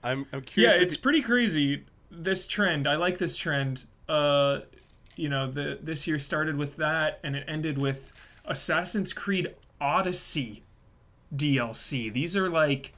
I'm, 0.03 0.25
I'm 0.33 0.41
curious. 0.41 0.75
if 0.75 0.81
it's 0.81 0.97
pretty 0.97 1.21
crazy. 1.21 1.85
This 2.11 2.45
trend, 2.47 2.87
I 2.87 2.95
like 2.97 3.17
this 3.17 3.35
trend. 3.35 3.85
uh, 4.09 4.59
you 5.15 5.29
know, 5.29 5.47
the 5.47 5.79
this 5.81 6.07
year 6.07 6.17
started 6.19 6.55
with 6.57 6.77
that, 6.77 7.19
and 7.23 7.35
it 7.35 7.43
ended 7.47 7.77
with 7.77 8.11
Assassin's 8.45 9.13
Creed 9.13 9.53
Odyssey 9.79 10.63
DLC. 11.35 12.11
These 12.11 12.35
are 12.35 12.49
like 12.49 12.93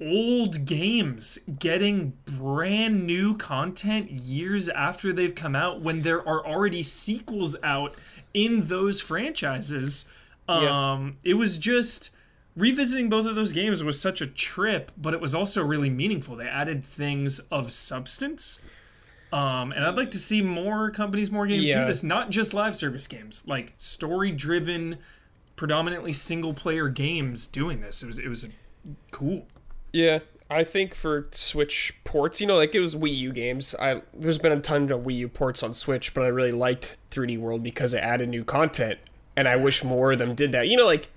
old 0.00 0.64
games 0.64 1.38
getting 1.58 2.14
brand 2.26 3.06
new 3.06 3.36
content 3.36 4.10
years 4.10 4.68
after 4.70 5.12
they've 5.12 5.34
come 5.34 5.54
out 5.54 5.80
when 5.80 6.02
there 6.02 6.26
are 6.26 6.44
already 6.46 6.82
sequels 6.82 7.56
out 7.62 7.94
in 8.32 8.66
those 8.66 9.00
franchises. 9.00 10.06
Yeah. 10.48 10.92
Um, 10.92 11.18
it 11.22 11.34
was 11.34 11.58
just 11.58 12.10
revisiting 12.56 13.08
both 13.08 13.26
of 13.26 13.34
those 13.34 13.52
games 13.52 13.82
was 13.82 14.00
such 14.00 14.20
a 14.20 14.26
trip, 14.26 14.90
but 14.96 15.14
it 15.14 15.20
was 15.20 15.34
also 15.34 15.62
really 15.62 15.90
meaningful. 15.90 16.34
They 16.36 16.48
added 16.48 16.84
things 16.84 17.38
of 17.50 17.70
substance. 17.72 18.60
Um, 19.32 19.70
and 19.70 19.84
I'd 19.84 19.94
like 19.94 20.10
to 20.12 20.18
see 20.18 20.42
more 20.42 20.90
companies, 20.90 21.30
more 21.30 21.46
games 21.46 21.68
Yeah. 21.68 21.82
do 21.82 21.86
this, 21.86 22.02
not 22.02 22.30
just 22.30 22.52
live 22.52 22.76
service 22.76 23.06
games, 23.06 23.44
like 23.46 23.74
story 23.76 24.32
driven, 24.32 24.98
predominantly 25.54 26.12
single 26.12 26.52
player 26.52 26.88
games 26.88 27.46
doing 27.46 27.80
this. 27.80 28.02
It 28.02 28.06
was 28.06 28.18
it 28.18 28.28
was 28.28 28.48
cool. 29.12 29.46
Yeah, 29.92 30.20
I 30.48 30.64
think 30.64 30.94
for 30.94 31.28
Switch 31.32 31.94
ports, 32.04 32.40
you 32.40 32.46
know, 32.46 32.56
like 32.56 32.74
it 32.74 32.80
was 32.80 32.94
Wii 32.94 33.16
U 33.18 33.32
games. 33.32 33.74
I 33.80 34.02
there's 34.14 34.38
been 34.38 34.52
a 34.52 34.60
ton 34.60 34.90
of 34.90 35.02
Wii 35.02 35.16
U 35.16 35.28
ports 35.28 35.62
on 35.62 35.72
Switch, 35.72 36.14
but 36.14 36.22
I 36.22 36.28
really 36.28 36.52
liked 36.52 36.96
3D 37.10 37.38
World 37.38 37.62
because 37.62 37.92
it 37.94 37.98
added 37.98 38.28
new 38.28 38.44
content, 38.44 38.98
and 39.36 39.46
I 39.48 39.56
wish 39.56 39.82
more 39.84 40.12
of 40.12 40.18
them 40.18 40.34
did 40.34 40.52
that. 40.52 40.68
You 40.68 40.76
know, 40.76 40.86
like 40.86 41.10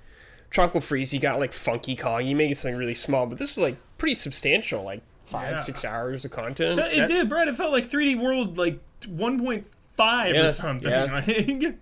Tropical 0.49 0.81
Freeze, 0.81 1.13
you 1.13 1.19
got 1.19 1.39
like 1.39 1.53
Funky 1.53 1.95
Kong, 1.95 2.25
you 2.25 2.35
make 2.35 2.51
it 2.51 2.57
something 2.57 2.77
really 2.77 2.95
small, 2.95 3.25
but 3.25 3.37
this 3.37 3.55
was 3.55 3.63
like 3.63 3.77
pretty 3.97 4.15
substantial, 4.15 4.83
like 4.83 5.01
five 5.25 5.51
Yeah. 5.53 5.59
six 5.59 5.85
hours 5.85 6.25
of 6.25 6.31
content. 6.31 6.77
It 6.79 6.95
That- 6.97 7.07
did, 7.07 7.29
Brad. 7.29 7.47
It 7.47 7.55
felt 7.55 7.71
like 7.71 7.85
3D 7.85 8.15
World 8.19 8.57
like 8.57 8.79
1.5 9.01 10.33
Yeah, 10.33 10.45
or 10.45 10.49
something. 10.51 10.89
yeah. 10.89 11.21
Like 11.27 11.75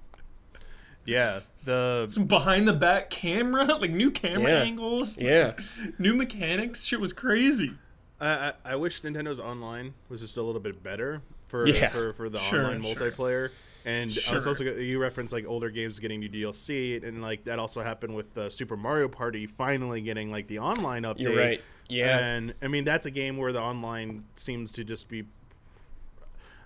Yeah, 1.06 1.40
the 1.66 2.06
some 2.10 2.26
behind 2.26 2.68
the 2.68 2.74
back 2.74 3.10
camera, 3.10 3.66
like 3.80 3.92
new 3.92 4.12
camera 4.12 4.52
Yeah. 4.52 4.62
angles, 4.64 5.22
Yeah, 5.22 5.54
new 6.00 6.16
mechanics. 6.16 6.84
Shit 6.84 7.00
was 7.00 7.14
crazy. 7.14 7.72
I, 8.20 8.28
I 8.28 8.54
I 8.74 8.76
wish 8.76 9.02
Nintendo's 9.02 9.40
online 9.40 9.94
was 10.10 10.22
just 10.22 10.38
a 10.38 10.42
little 10.42 10.62
bit 10.62 10.82
better 10.84 11.22
for 11.48 11.68
Yeah. 11.68 11.90
for, 11.90 12.14
for 12.14 12.30
the 12.30 12.38
Sure, 12.40 12.66
online 12.66 12.84
sure. 12.84 13.12
multiplayer. 13.12 13.50
And 13.84 14.16
I 14.30 14.34
was 14.36 14.46
also 14.46 14.64
you 14.64 15.00
referenced 15.02 15.34
like 15.34 15.46
older 15.48 15.72
games 15.72 15.98
getting 15.98 16.20
new 16.20 16.30
DLC, 16.30 17.04
and 17.04 17.22
like 17.22 17.46
that 17.46 17.58
also 17.58 17.82
happened 17.82 18.14
with 18.16 18.38
uh, 18.38 18.48
Super 18.52 18.78
Mario 18.78 19.08
Party 19.08 19.48
finally 19.48 20.02
getting 20.02 20.32
like 20.32 20.48
the 20.48 20.60
online 20.60 21.02
update. 21.04 21.20
You're 21.22 21.36
right. 21.36 21.62
Yeah. 21.90 22.20
and 22.20 22.54
I 22.62 22.68
mean 22.68 22.84
that's 22.84 23.08
a 23.08 23.12
game 23.12 23.38
where 23.38 23.52
the 23.52 23.60
online 23.62 24.24
seems 24.36 24.72
to 24.74 24.84
just 24.84 25.10
be. 25.10 25.24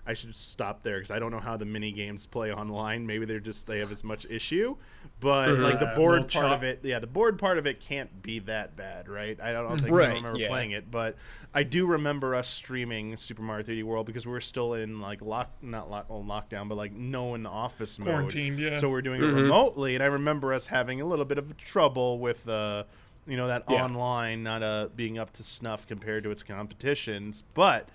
I 0.06 0.14
should 0.14 0.34
stop 0.36 0.82
there 0.82 0.96
because 0.98 1.10
I 1.10 1.18
don't 1.18 1.32
know 1.32 1.40
how 1.40 1.56
the 1.56 1.64
mini 1.64 1.90
games 1.92 2.26
play 2.26 2.52
online. 2.52 3.06
Maybe 3.06 3.24
they're 3.24 3.40
just 3.40 3.66
they 3.66 3.80
have 3.80 3.90
as 3.90 4.04
much 4.04 4.24
issue, 4.30 4.76
but 5.20 5.58
like 5.58 5.80
the 5.80 5.88
Uh, 5.88 5.94
board 5.96 6.20
part 6.22 6.30
chop. 6.30 6.52
of 6.58 6.62
it, 6.62 6.80
yeah, 6.84 6.98
the 7.00 7.06
board 7.06 7.38
part 7.38 7.58
of 7.58 7.66
it 7.66 7.80
can't 7.80 8.22
be 8.22 8.38
that 8.40 8.76
bad, 8.76 9.08
right? 9.08 9.38
I 9.40 9.52
don't, 9.52 9.66
I 9.66 9.68
don't 9.68 9.78
think 9.80 9.92
Right, 9.92 10.10
I 10.10 10.14
remember 10.14 10.38
yeah. 10.38 10.48
playing 10.48 10.70
it, 10.70 10.90
but 10.90 11.16
I 11.52 11.62
do 11.64 11.86
remember 11.86 12.34
us 12.34 12.46
streaming 12.48 13.16
Super 13.16 13.42
Mario 13.42 13.64
3D 13.64 13.82
World 13.82 14.06
because 14.06 14.26
we 14.26 14.32
were 14.32 14.40
still 14.40 14.74
in 14.74 15.00
like 15.00 15.22
lock, 15.22 15.50
not 15.62 15.90
lock, 15.90 16.08
well, 16.08 16.22
lockdown, 16.22 16.68
but 16.68 16.76
like 16.76 16.92
no 16.92 17.34
in 17.34 17.42
the 17.42 17.50
office 17.50 17.98
mode. 17.98 18.32
Yeah. 18.34 18.78
So 18.78 18.88
we're 18.88 19.02
doing 19.02 19.20
Mm-hmm. 19.20 19.36
it 19.38 19.42
remotely, 19.42 19.94
and 19.94 20.04
I 20.04 20.06
remember 20.06 20.52
us 20.52 20.66
having 20.66 21.00
a 21.00 21.04
little 21.04 21.24
bit 21.24 21.38
of 21.38 21.56
trouble 21.56 22.18
with, 22.20 22.48
uh, 22.48 22.84
you 23.26 23.36
know, 23.36 23.48
that 23.48 23.64
Yeah. 23.68 23.84
online 23.84 24.44
not 24.44 24.62
uh, 24.62 24.88
being 24.94 25.18
up 25.18 25.32
to 25.32 25.42
snuff 25.42 25.86
compared 25.86 26.22
to 26.24 26.30
its 26.30 26.42
competitions, 26.44 27.42
but. 27.54 27.88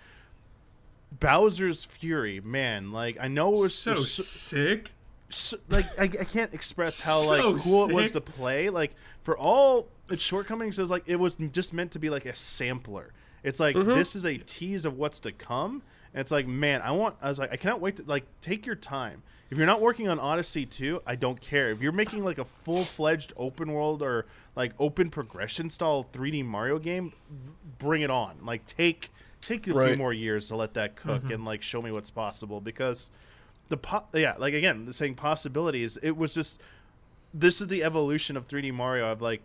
Bowser's 1.11 1.83
Fury, 1.85 2.39
man, 2.41 2.91
like 2.91 3.17
I 3.19 3.27
know 3.27 3.49
it 3.53 3.59
was 3.59 3.75
so 3.75 3.91
was 3.91 4.11
sick. 4.13 4.93
so, 5.29 5.57
like 5.69 5.85
I, 5.99 6.03
I 6.03 6.07
can't 6.25 6.53
express 6.53 7.03
how 7.05 7.21
So 7.21 7.27
like 7.29 7.63
cool 7.63 7.89
it 7.89 7.93
was 7.93 8.05
sick. 8.11 8.13
to 8.13 8.31
play. 8.31 8.69
Like 8.69 8.95
for 9.23 9.37
all 9.37 9.87
its 10.09 10.21
shortcomings, 10.23 10.79
is 10.79 10.89
like 10.89 11.03
it 11.07 11.17
was 11.17 11.35
just 11.35 11.73
meant 11.73 11.91
to 11.91 11.99
be 11.99 12.09
like 12.09 12.25
a 12.25 12.35
sampler. 12.35 13.13
It's 13.43 13.59
like 13.59 13.75
Mm-hmm. 13.75 13.89
this 13.89 14.15
is 14.15 14.25
a 14.25 14.37
tease 14.37 14.85
of 14.85 14.97
what's 14.97 15.19
to 15.21 15.31
come. 15.31 15.81
And 16.13 16.19
it's 16.21 16.31
like, 16.31 16.45
man, 16.47 16.81
I 16.81 16.91
want. 16.91 17.15
I 17.21 17.29
was 17.29 17.39
like, 17.39 17.51
I 17.53 17.55
cannot 17.55 17.79
wait 17.81 17.97
to 17.97 18.03
like 18.05 18.25
take 18.41 18.65
your 18.65 18.75
time. 18.75 19.23
If 19.49 19.57
you're 19.57 19.67
not 19.67 19.81
working 19.81 20.07
on 20.07 20.17
Odyssey 20.17 20.65
2, 20.65 21.01
I 21.05 21.15
don't 21.15 21.41
care. 21.41 21.69
If 21.71 21.81
you're 21.81 21.91
making 21.91 22.23
like 22.23 22.37
a 22.37 22.45
full 22.45 22.83
fledged 22.83 23.33
open 23.35 23.73
world 23.73 24.01
or 24.01 24.25
like 24.55 24.71
open 24.79 25.09
progression 25.09 25.69
style 25.69 26.07
3D 26.13 26.45
Mario 26.45 26.79
game, 26.79 27.11
bring 27.77 28.01
it 28.01 28.09
on. 28.09 28.37
Like 28.45 28.65
take 28.65 29.09
take 29.41 29.67
a 29.67 29.73
few 29.87 29.95
more 29.97 30.13
years 30.13 30.47
to 30.49 30.55
let 30.55 30.73
that 30.75 30.95
cook 30.95 31.23
Mm-hmm. 31.23 31.31
and 31.33 31.45
like 31.45 31.61
show 31.61 31.81
me 31.81 31.91
what's 31.91 32.11
possible 32.11 32.61
because 32.61 33.11
the 33.69 33.77
po- 33.77 34.05
yeah 34.13 34.35
like 34.37 34.53
again 34.53 34.85
the 34.85 34.93
saying 34.93 35.15
possibilities 35.15 35.97
it 36.03 36.15
was 36.15 36.33
just 36.33 36.61
this 37.33 37.59
is 37.61 37.67
the 37.67 37.83
evolution 37.83 38.37
of 38.37 38.47
3d 38.47 38.73
mario 38.73 39.09
i've 39.11 39.21
like 39.21 39.41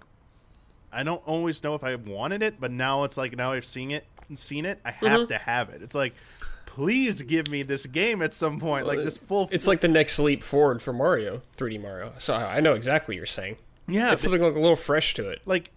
i 0.92 1.02
don't 1.02 1.22
always 1.26 1.62
know 1.62 1.74
if 1.74 1.82
i 1.84 1.94
wanted 1.94 2.42
it 2.42 2.60
but 2.60 2.70
now 2.70 3.04
it's 3.04 3.16
like 3.16 3.36
now 3.36 3.52
i've 3.52 3.64
seen 3.64 3.90
it 3.90 4.04
seen 4.34 4.64
it 4.66 4.80
i 4.84 4.90
have 4.90 5.20
Mm-hmm. 5.20 5.26
to 5.28 5.38
have 5.38 5.68
it 5.70 5.80
it's 5.82 5.94
like 5.94 6.12
please 6.66 7.22
give 7.22 7.48
me 7.48 7.62
this 7.62 7.86
game 7.86 8.20
at 8.20 8.34
some 8.34 8.58
point 8.60 8.86
like 8.86 8.98
this 8.98 9.16
full 9.16 9.48
it's 9.50 9.66
like 9.66 9.80
the 9.80 9.88
next 9.88 10.18
leap 10.18 10.42
forward 10.42 10.82
for 10.82 10.92
Mario, 10.92 11.40
3D 11.56 11.80
Mario. 11.80 12.12
So 12.18 12.34
I 12.34 12.60
know 12.60 12.74
exactly 12.74 13.14
what 13.14 13.16
you're 13.18 13.24
saying. 13.26 13.56
yeah 13.88 14.12
It's 14.12 14.20
something 14.22 14.42
like 14.42 14.54
a 14.54 14.58
little 14.60 14.76
fresh 14.76 15.14
to 15.14 15.28
it. 15.30 15.40
like, 15.46 15.70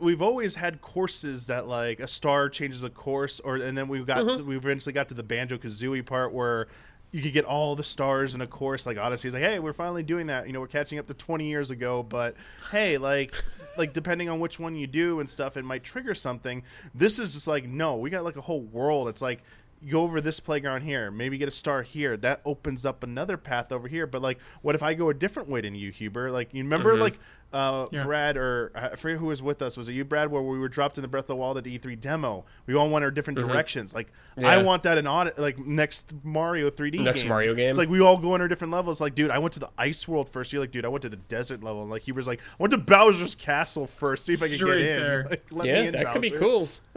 we've 0.00 0.22
always 0.22 0.54
had 0.54 0.80
courses 0.80 1.46
that 1.46 1.66
like 1.66 2.00
a 2.00 2.08
star 2.08 2.48
changes 2.48 2.84
a 2.84 2.90
course 2.90 3.40
or 3.40 3.56
and 3.56 3.76
then 3.76 3.88
we 3.88 4.00
got 4.04 4.18
Mm-hmm. 4.18 4.38
to, 4.38 4.44
we 4.44 4.56
eventually 4.56 4.92
got 4.92 5.08
to 5.08 5.14
the 5.14 5.22
banjo 5.22 5.56
kazooie 5.58 6.04
part 6.04 6.32
where 6.32 6.68
you 7.10 7.20
could 7.20 7.32
get 7.32 7.44
all 7.44 7.76
the 7.76 7.84
stars 7.84 8.34
in 8.34 8.40
a 8.40 8.46
course 8.46 8.86
like 8.86 8.96
odyssey. 8.96 9.28
Is 9.28 9.34
like 9.34 9.42
hey 9.42 9.58
we're 9.58 9.72
finally 9.72 10.02
doing 10.02 10.28
that. 10.28 10.46
You 10.46 10.52
know 10.52 10.60
we're 10.60 10.66
catching 10.68 10.98
up 10.98 11.06
to 11.08 11.14
20 11.14 11.46
years 11.48 11.70
ago 11.70 12.02
but 12.02 12.36
hey 12.70 12.96
like 12.98 13.34
like 13.76 13.92
depending 13.92 14.28
on 14.28 14.38
which 14.40 14.58
one 14.58 14.76
you 14.76 14.86
do 14.86 15.20
and 15.20 15.28
stuff 15.28 15.56
it 15.56 15.64
might 15.64 15.82
trigger 15.84 16.14
something. 16.14 16.62
This 16.94 17.18
is 17.18 17.34
just 17.34 17.46
like 17.46 17.64
no 17.66 17.96
we 17.96 18.08
got 18.10 18.24
like 18.24 18.36
a 18.36 18.40
whole 18.42 18.62
world. 18.62 19.08
It's 19.08 19.20
like 19.22 19.42
you 19.84 19.90
go 19.92 20.02
over 20.04 20.20
this 20.20 20.38
playground 20.38 20.82
here 20.82 21.10
maybe 21.10 21.36
get 21.38 21.48
a 21.48 21.50
star 21.50 21.82
here. 21.82 22.16
That 22.16 22.40
opens 22.44 22.86
up 22.86 23.02
another 23.02 23.36
path 23.36 23.72
over 23.72 23.88
here. 23.88 24.06
But 24.06 24.22
like 24.22 24.38
what 24.62 24.74
if 24.76 24.82
i 24.82 24.94
go 24.94 25.08
a 25.10 25.14
different 25.14 25.48
way 25.48 25.60
than 25.60 25.74
you 25.74 25.90
huber? 25.90 26.30
Like 26.30 26.54
you 26.54 26.62
remember 26.62 26.96
like 26.96 27.18
uh, 27.52 27.86
Yeah. 27.90 28.04
Brad 28.04 28.36
or 28.36 28.72
I 28.74 28.96
forget 28.96 29.18
who 29.18 29.26
was 29.26 29.42
with 29.42 29.60
us. 29.62 29.76
Was 29.76 29.88
it 29.88 29.92
you, 29.92 30.04
Brad? 30.04 30.30
Where 30.30 30.40
we 30.42 30.58
were 30.58 30.68
dropped 30.68 30.98
in 30.98 31.02
the 31.02 31.08
Breath 31.08 31.24
of 31.24 31.28
the 31.28 31.36
Wild 31.36 31.58
at 31.58 31.64
the 31.64 31.78
E3 31.78 32.00
demo. 32.00 32.44
We 32.66 32.74
all 32.74 32.88
went 32.88 33.04
our 33.04 33.10
different 33.10 33.38
directions. 33.38 33.94
Like 33.94 34.12
I 34.36 34.40
Mm-hmm. 34.42 34.64
Want 34.66 34.82
that 34.84 34.96
in 34.96 35.06
audit, 35.06 35.38
like 35.38 35.58
next 35.58 36.12
Mario 36.24 36.70
3D. 36.70 37.00
Next 37.00 37.22
game. 37.22 37.28
Mario 37.28 37.54
game. 37.54 37.68
It's 37.68 37.76
like 37.78 37.88
we 37.90 38.00
all 38.00 38.16
go 38.16 38.34
in 38.34 38.40
our 38.40 38.48
different 38.48 38.72
levels. 38.72 39.00
Like, 39.00 39.14
dude, 39.14 39.30
I 39.30 39.38
went 39.38 39.52
to 39.54 39.60
the 39.60 39.68
ice 39.76 40.08
world 40.08 40.28
first. 40.28 40.52
You're 40.52 40.60
like, 40.62 40.70
dude, 40.70 40.84
I 40.86 40.88
went 40.88 41.02
to 41.02 41.08
the 41.10 41.16
desert 41.16 41.62
level. 41.62 41.82
And 41.82 41.90
like 41.90 42.02
he 42.02 42.12
was 42.12 42.26
like, 42.26 42.40
I 42.40 42.54
went 42.58 42.70
to 42.72 42.78
Bowser's 42.78 43.34
castle 43.34 43.86
first. 43.86 44.24
See 44.24 44.32
if 44.32 44.42
I 44.42 44.46
can 44.46 44.56
Straight 44.56 44.78
get 44.82 44.96
in. 44.96 45.02
there. 45.02 45.26
Like, 45.28 45.44
let 45.50 45.64
me 45.64 45.70
yeah, 45.70 45.80
in, 45.82 45.90
that 45.92 46.12
could 46.12 46.22
be 46.22 46.30
cool. 46.30 46.68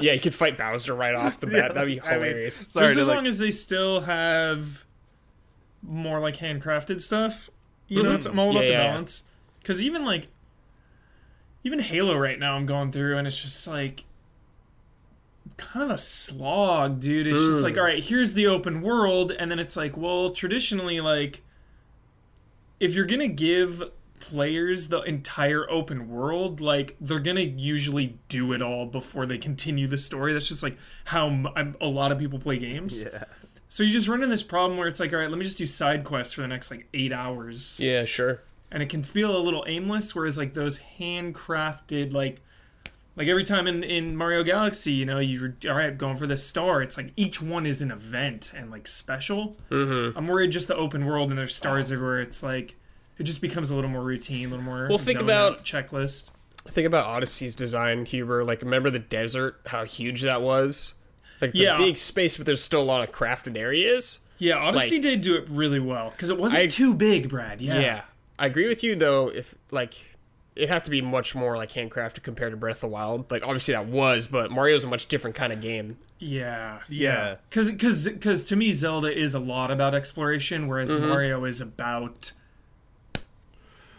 yeah, 0.00 0.12
you 0.12 0.20
could 0.20 0.34
fight 0.34 0.56
Bowser 0.56 0.94
right 0.94 1.14
off 1.14 1.40
the 1.40 1.46
bat. 1.48 1.54
Yeah, 1.56 1.68
That'd 1.72 1.86
be 1.88 2.00
I 2.00 2.12
mean, 2.12 2.22
hilarious. 2.22 2.54
sorry 2.56 2.86
Just 2.86 2.98
as 2.98 3.08
like- 3.08 3.16
long 3.16 3.26
as 3.26 3.38
they 3.38 3.50
still 3.50 4.02
have 4.02 4.84
more 5.82 6.20
like 6.20 6.36
handcrafted 6.36 7.00
stuff, 7.00 7.50
you 7.88 8.02
know, 8.02 8.14
it's 8.14 8.26
I'm 8.26 8.38
all 8.38 8.50
about 8.50 8.62
Mm-hmm. 8.64 8.70
Yeah, 8.72 8.78
the 8.78 8.84
yeah, 8.84 8.94
yeah. 8.94 8.98
Because 9.66 9.82
even 9.82 10.04
like, 10.04 10.28
even 11.64 11.80
Halo 11.80 12.16
right 12.16 12.38
now, 12.38 12.54
I'm 12.54 12.66
going 12.66 12.92
through, 12.92 13.18
and 13.18 13.26
it's 13.26 13.42
just 13.42 13.66
like 13.66 14.04
kind 15.56 15.82
of 15.84 15.90
a 15.90 15.98
slog, 15.98 17.00
dude. 17.00 17.26
It's 17.26 17.36
just 17.36 17.58
Mm. 17.58 17.62
like, 17.64 17.76
all 17.76 17.82
right, 17.82 18.00
here's 18.02 18.34
the 18.34 18.46
open 18.46 18.80
world, 18.80 19.32
and 19.32 19.50
then 19.50 19.58
it's 19.58 19.76
like, 19.76 19.96
well, 19.96 20.30
traditionally, 20.30 21.00
like, 21.00 21.42
if 22.78 22.94
you're 22.94 23.06
gonna 23.06 23.26
give 23.26 23.82
players 24.20 24.86
the 24.88 25.00
entire 25.02 25.68
open 25.70 26.08
world 26.08 26.60
like 26.60 26.96
they're 27.00 27.18
gonna 27.18 27.40
usually 27.40 28.18
do 28.28 28.52
it 28.54 28.62
all 28.62 28.86
before 28.86 29.26
they 29.26 29.36
continue 29.36 29.86
the 29.86 29.98
story 29.98 30.32
that's 30.32 30.48
just 30.48 30.62
like 30.62 30.76
how 31.04 31.26
m- 31.26 31.46
I'm- 31.54 31.76
a 31.82 31.86
lot 31.86 32.10
of 32.12 32.18
people 32.18 32.38
play 32.38 32.56
games 32.58 33.04
Yeah. 33.04 33.24
so 33.68 33.82
you 33.82 33.92
just 33.92 34.08
run 34.08 34.20
into 34.20 34.28
this 34.28 34.42
problem 34.42 34.78
where 34.78 34.88
it's 34.88 34.98
like 34.98 35.12
all 35.12 35.18
right 35.18 35.28
let 35.28 35.38
me 35.38 35.44
just 35.44 35.58
do 35.58 35.66
side 35.66 36.02
quests 36.02 36.32
for 36.32 36.40
the 36.40 36.48
next 36.48 36.70
like 36.70 36.88
eight 36.94 37.12
hours 37.12 37.78
yeah, 37.78 38.06
sure. 38.06 38.40
And 38.70 38.82
it 38.82 38.88
can 38.88 39.02
feel 39.02 39.36
a 39.36 39.38
little 39.38 39.64
aimless 39.66 40.14
whereas 40.14 40.36
like 40.36 40.54
those 40.54 40.80
handcrafted 40.98 42.12
like 42.12 42.40
like 43.16 43.28
every 43.28 43.44
time 43.44 43.66
in, 43.66 43.82
in 43.82 44.16
mario 44.16 44.42
galaxy 44.42 44.92
you 44.92 45.04
know 45.04 45.18
you're 45.18 45.54
all 45.68 45.74
right 45.74 45.96
going 45.98 46.16
for 46.16 46.26
this 46.26 46.46
star 46.46 46.82
it's 46.82 46.96
like 46.96 47.12
each 47.16 47.40
one 47.40 47.66
is 47.66 47.80
an 47.80 47.90
event 47.90 48.52
and 48.54 48.70
like 48.70 48.86
special 48.86 49.56
mm-hmm. 49.70 50.16
i'm 50.18 50.26
worried 50.28 50.50
just 50.50 50.68
the 50.68 50.76
open 50.76 51.04
world 51.06 51.30
and 51.30 51.38
there's 51.38 51.54
stars 51.54 51.90
everywhere 51.92 52.20
it's 52.20 52.42
like 52.42 52.74
it 53.18 53.22
just 53.22 53.40
becomes 53.40 53.70
a 53.70 53.74
little 53.74 53.90
more 53.90 54.02
routine 54.02 54.46
a 54.46 54.50
little 54.50 54.64
more 54.64 54.88
Well, 54.88 54.98
think 54.98 55.18
about- 55.20 55.64
checklist 55.64 56.30
Think 56.68 56.88
about 56.88 57.06
Odyssey's 57.06 57.54
design, 57.54 58.04
Huber. 58.06 58.42
Like, 58.42 58.60
remember 58.60 58.90
the 58.90 58.98
desert? 58.98 59.60
How 59.66 59.84
huge 59.84 60.22
that 60.22 60.42
was? 60.42 60.94
Like, 61.40 61.50
it's 61.50 61.60
Yeah. 61.60 61.76
a 61.76 61.78
big 61.78 61.96
space, 61.96 62.36
but 62.36 62.44
there's 62.44 62.60
still 62.60 62.82
a 62.82 62.84
lot 62.84 63.08
of 63.08 63.14
crafted 63.14 63.56
areas. 63.56 64.18
yeah 64.38 64.56
odyssey 64.56 64.96
Like- 64.96 65.02
did 65.02 65.20
do 65.20 65.36
it 65.36 65.48
really 65.48 65.78
well 65.78 66.10
because 66.10 66.28
it 66.30 66.38
wasn't 66.38 66.62
I- 66.64 66.66
too 66.66 66.92
big 66.92 67.28
brad 67.28 67.60
yeah 67.60 67.78
Yeah. 67.80 68.00
I 68.38 68.46
agree 68.46 68.68
with 68.68 68.82
you 68.82 68.94
though. 68.96 69.28
If 69.28 69.54
like 69.70 70.16
it 70.54 70.68
have 70.70 70.82
to 70.84 70.90
be 70.90 71.02
much 71.02 71.34
more 71.34 71.56
like 71.56 71.72
handcrafted 71.72 72.22
compared 72.22 72.52
to 72.52 72.56
Breath 72.56 72.76
of 72.76 72.80
the 72.82 72.88
Wild. 72.88 73.30
Like 73.30 73.42
obviously 73.42 73.74
that 73.74 73.86
was, 73.86 74.26
but 74.26 74.50
Mario's 74.50 74.84
a 74.84 74.86
much 74.86 75.06
different 75.06 75.36
kind 75.36 75.52
of 75.52 75.60
game. 75.60 75.98
Yeah, 76.18 76.80
Yeah. 76.88 77.36
Because 77.50 77.70
because 77.70 78.08
because 78.08 78.44
to 78.44 78.56
me, 78.56 78.72
Zelda 78.72 79.14
is 79.14 79.34
a 79.34 79.38
lot 79.40 79.70
about 79.70 79.94
exploration, 79.94 80.66
whereas 80.66 80.94
Mm-hmm. 80.94 81.08
Mario 81.08 81.44
is 81.44 81.60
about 81.60 82.32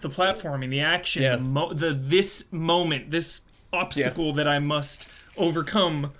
the 0.01 0.09
platforming, 0.09 0.69
the 0.69 0.79
action, 0.81 1.23
Yeah. 1.23 1.35
the, 1.35 1.41
mo- 1.43 1.73
the 1.73 1.91
this 1.93 2.45
moment, 2.51 3.11
this 3.11 3.41
obstacle 3.73 4.33
that 4.33 4.47
I 4.47 4.59
must 4.59 5.07
overcome. 5.37 6.11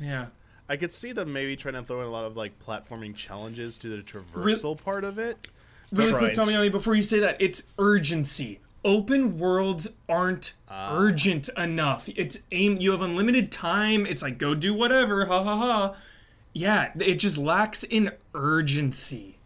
Yeah, 0.00 0.26
I 0.68 0.76
could 0.76 0.92
see 0.92 1.12
them 1.12 1.32
maybe 1.32 1.56
trying 1.56 1.74
to 1.74 1.82
throw 1.82 2.00
in 2.00 2.06
a 2.06 2.10
lot 2.10 2.24
of 2.24 2.36
like 2.36 2.58
platforming 2.64 3.14
challenges 3.14 3.76
to 3.78 3.88
the 3.88 4.02
traversal 4.02 4.76
part 4.82 5.04
of 5.04 5.18
it. 5.18 5.50
Really 5.92 6.12
quick, 6.12 6.22
Right. 6.22 6.36
Tommyani, 6.36 6.70
before 6.72 6.94
you 6.94 7.02
say 7.02 7.18
that, 7.20 7.36
it's 7.40 7.64
urgency. 7.78 8.60
Open 8.84 9.38
worlds 9.38 9.88
aren't 10.08 10.52
Ah. 10.68 10.96
urgent 10.96 11.48
enough. 11.56 12.08
It's 12.14 12.38
aim. 12.52 12.76
You 12.80 12.92
have 12.92 13.02
unlimited 13.02 13.50
time. 13.50 14.06
It's 14.06 14.22
like 14.22 14.38
go 14.38 14.54
do 14.54 14.72
whatever. 14.74 15.24
Ha 15.26 15.42
ha 15.42 15.56
ha. 15.56 15.94
Yeah, 16.52 16.92
it 16.98 17.16
just 17.16 17.36
lacks 17.36 17.82
in 17.84 18.12
urgency. 18.34 19.38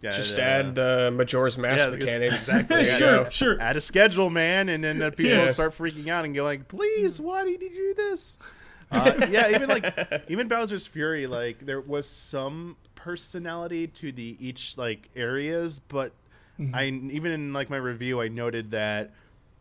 Yeah, 0.00 0.12
Just 0.12 0.38
uh, 0.38 0.42
add 0.42 0.74
the 0.76 1.10
Majora's 1.12 1.58
Mask 1.58 1.84
yeah, 1.84 1.90
because- 1.90 2.04
mechanics. 2.06 2.48
exactly. 2.48 2.84
Sure, 2.98 3.24
go. 3.24 3.30
sure. 3.30 3.60
add 3.60 3.76
a 3.76 3.80
schedule, 3.80 4.30
man, 4.30 4.68
and 4.68 4.84
then 4.84 4.98
the 4.98 5.10
people 5.10 5.32
Yeah. 5.38 5.50
start 5.50 5.76
freaking 5.76 6.06
out 6.06 6.24
and 6.24 6.34
go 6.36 6.44
like, 6.44 6.68
"Please, 6.68 7.20
why 7.20 7.44
did 7.44 7.60
you 7.60 7.68
do 7.70 7.94
this?" 7.94 8.38
Uh, 8.90 9.26
yeah, 9.30 9.50
even 9.54 9.68
like 9.68 10.24
even 10.28 10.48
Bowser's 10.48 10.86
Fury, 10.86 11.26
like 11.26 11.66
there 11.66 11.78
was 11.80 12.08
some 12.08 12.74
personality 13.08 13.86
to 13.86 14.12
the 14.12 14.36
each 14.38 14.76
like 14.76 15.08
areas, 15.16 15.78
but 15.78 16.12
mm-hmm. 16.60 16.74
I 16.74 16.88
even 16.88 17.32
in 17.32 17.54
like 17.54 17.70
my 17.70 17.78
review, 17.78 18.20
I 18.20 18.28
noted 18.28 18.72
that 18.72 19.12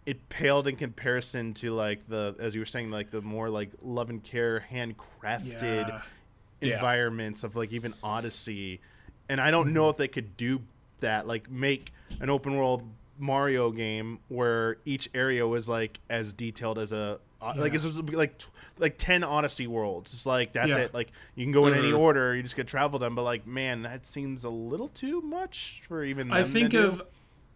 it 0.05 0.27
paled 0.27 0.67
in 0.67 0.75
comparison 0.75 1.53
to 1.53 1.71
like 1.71 2.09
the 2.09 2.35
as 2.39 2.55
you 2.55 2.59
were 2.59 2.65
saying 2.65 2.91
like 2.91 3.09
the 3.09 3.21
more 3.21 3.49
like 3.49 3.69
love 3.81 4.09
and 4.09 4.21
care 4.21 4.65
handcrafted 4.69 5.61
Yeah. 5.61 6.01
Yeah. 6.59 6.75
environments 6.75 7.45
of 7.45 7.55
like 7.55 7.71
even 7.71 7.93
Odyssey, 8.03 8.81
and 9.29 9.39
I 9.39 9.49
don't 9.49 9.71
know 9.71 9.83
mm-hmm. 9.83 9.91
if 9.91 9.97
they 9.97 10.09
could 10.09 10.35
do 10.35 10.63
that. 10.99 11.25
Like 11.25 11.49
make 11.49 11.93
an 12.19 12.29
open 12.29 12.57
world 12.57 12.83
Mario 13.17 13.71
game 13.71 14.19
where 14.27 14.75
each 14.83 15.09
area 15.13 15.47
was 15.47 15.69
like 15.69 16.01
as 16.09 16.33
detailed 16.33 16.79
as 16.79 16.91
a 16.91 17.21
uh, 17.41 17.53
like 17.57 17.73
Yeah. 17.73 17.79
it's 17.83 17.97
like 18.13 18.41
like 18.79 18.97
ten 18.97 19.23
Odyssey 19.23 19.67
worlds. 19.67 20.13
It's 20.13 20.25
like 20.25 20.53
that's 20.53 20.69
Yeah. 20.69 20.77
it. 20.77 20.93
Like 20.93 21.11
you 21.35 21.45
can 21.45 21.51
go 21.51 21.67
in 21.67 21.73
any 21.73 21.91
Mhm. 21.91 21.97
order, 21.99 22.35
you 22.35 22.43
just 22.43 22.55
get 22.55 22.67
travel 22.67 22.99
them. 22.99 23.15
But 23.15 23.23
like 23.23 23.45
man, 23.47 23.81
that 23.83 24.05
seems 24.05 24.43
a 24.43 24.49
little 24.49 24.87
too 24.89 25.21
much 25.21 25.81
for 25.87 26.03
even. 26.03 26.31
I 26.31 26.43
think 26.43 26.71
do. 26.71 26.85
of 26.85 27.01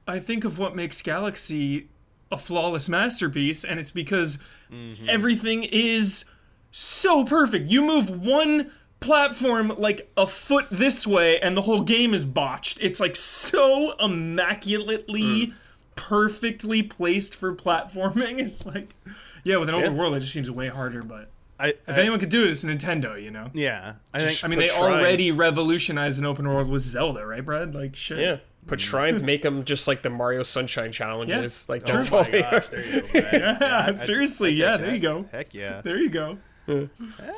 I 0.07 0.19
think 0.19 0.43
of 0.45 0.57
what 0.57 0.75
makes 0.75 1.01
Galaxy 1.01 1.87
a 2.31 2.37
flawless 2.37 2.87
masterpiece, 2.89 3.63
and 3.63 3.79
it's 3.79 3.91
because 3.91 4.37
Mm-hmm. 4.71 5.05
everything 5.09 5.63
is 5.63 6.25
so 6.71 7.23
perfect. 7.25 7.69
You 7.69 7.85
move 7.85 8.09
one 8.09 8.71
platform 9.01 9.73
like 9.77 10.09
a 10.15 10.25
foot 10.25 10.67
this 10.71 11.05
way, 11.05 11.39
and 11.39 11.57
the 11.57 11.61
whole 11.63 11.81
game 11.81 12.13
is 12.13 12.25
botched. 12.25 12.77
It's 12.81 12.99
like 12.99 13.15
so 13.15 13.93
immaculately, 13.99 15.47
Mm. 15.47 15.53
perfectly 15.95 16.81
placed 16.83 17.35
for 17.35 17.53
platforming. 17.55 18.39
It's 18.39 18.65
like, 18.65 18.95
yeah, 19.43 19.57
with 19.57 19.69
an 19.69 19.75
open 19.75 19.93
Yeah. 19.93 19.99
world, 19.99 20.15
it 20.15 20.19
just 20.21 20.33
seems 20.33 20.49
way 20.51 20.67
harder. 20.67 21.03
But 21.03 21.29
I, 21.59 21.69
if 21.69 21.79
I- 21.89 21.93
anyone 22.01 22.19
could 22.19 22.29
do 22.29 22.43
it, 22.43 22.49
it's 22.49 22.63
Nintendo. 22.63 23.21
You 23.21 23.31
know. 23.31 23.49
yeah, 23.53 23.93
I 24.13 24.19
think 24.19 24.43
I 24.43 24.47
mean, 24.47 24.59
they 24.59 24.67
shrines. 24.67 24.81
already 24.83 25.31
revolutionized 25.31 26.19
an 26.19 26.25
open 26.25 26.47
world 26.47 26.69
with 26.69 26.81
Zelda, 26.81 27.25
right, 27.25 27.43
Brad? 27.45 27.73
Like, 27.75 27.95
shit. 27.95 28.19
Yeah. 28.19 28.37
Put 28.67 28.79
shrines, 28.79 29.23
make 29.23 29.41
them 29.41 29.65
just 29.65 29.87
like 29.87 30.03
the 30.03 30.11
Mario 30.11 30.43
Sunshine 30.43 30.91
challenges. 30.91 31.67
Like 31.67 31.81
Oh 31.89 31.93
that's 31.93 32.11
my 32.11 32.17
all 32.19 32.23
they 32.25 32.43
are. 32.43 32.51
gosh, 32.51 32.69
there 32.69 32.85
you 32.85 33.01
go. 33.01 33.07
Yeah, 33.33 33.85
I- 33.87 33.93
seriously, 33.95 34.51
yeah, 34.51 34.77
there 34.77 34.93
you 34.93 34.99
go. 34.99 35.25
Heck 35.31 35.53
yeah. 35.55 35.81
There 35.81 35.97
you 35.97 36.09
go. 36.11 36.37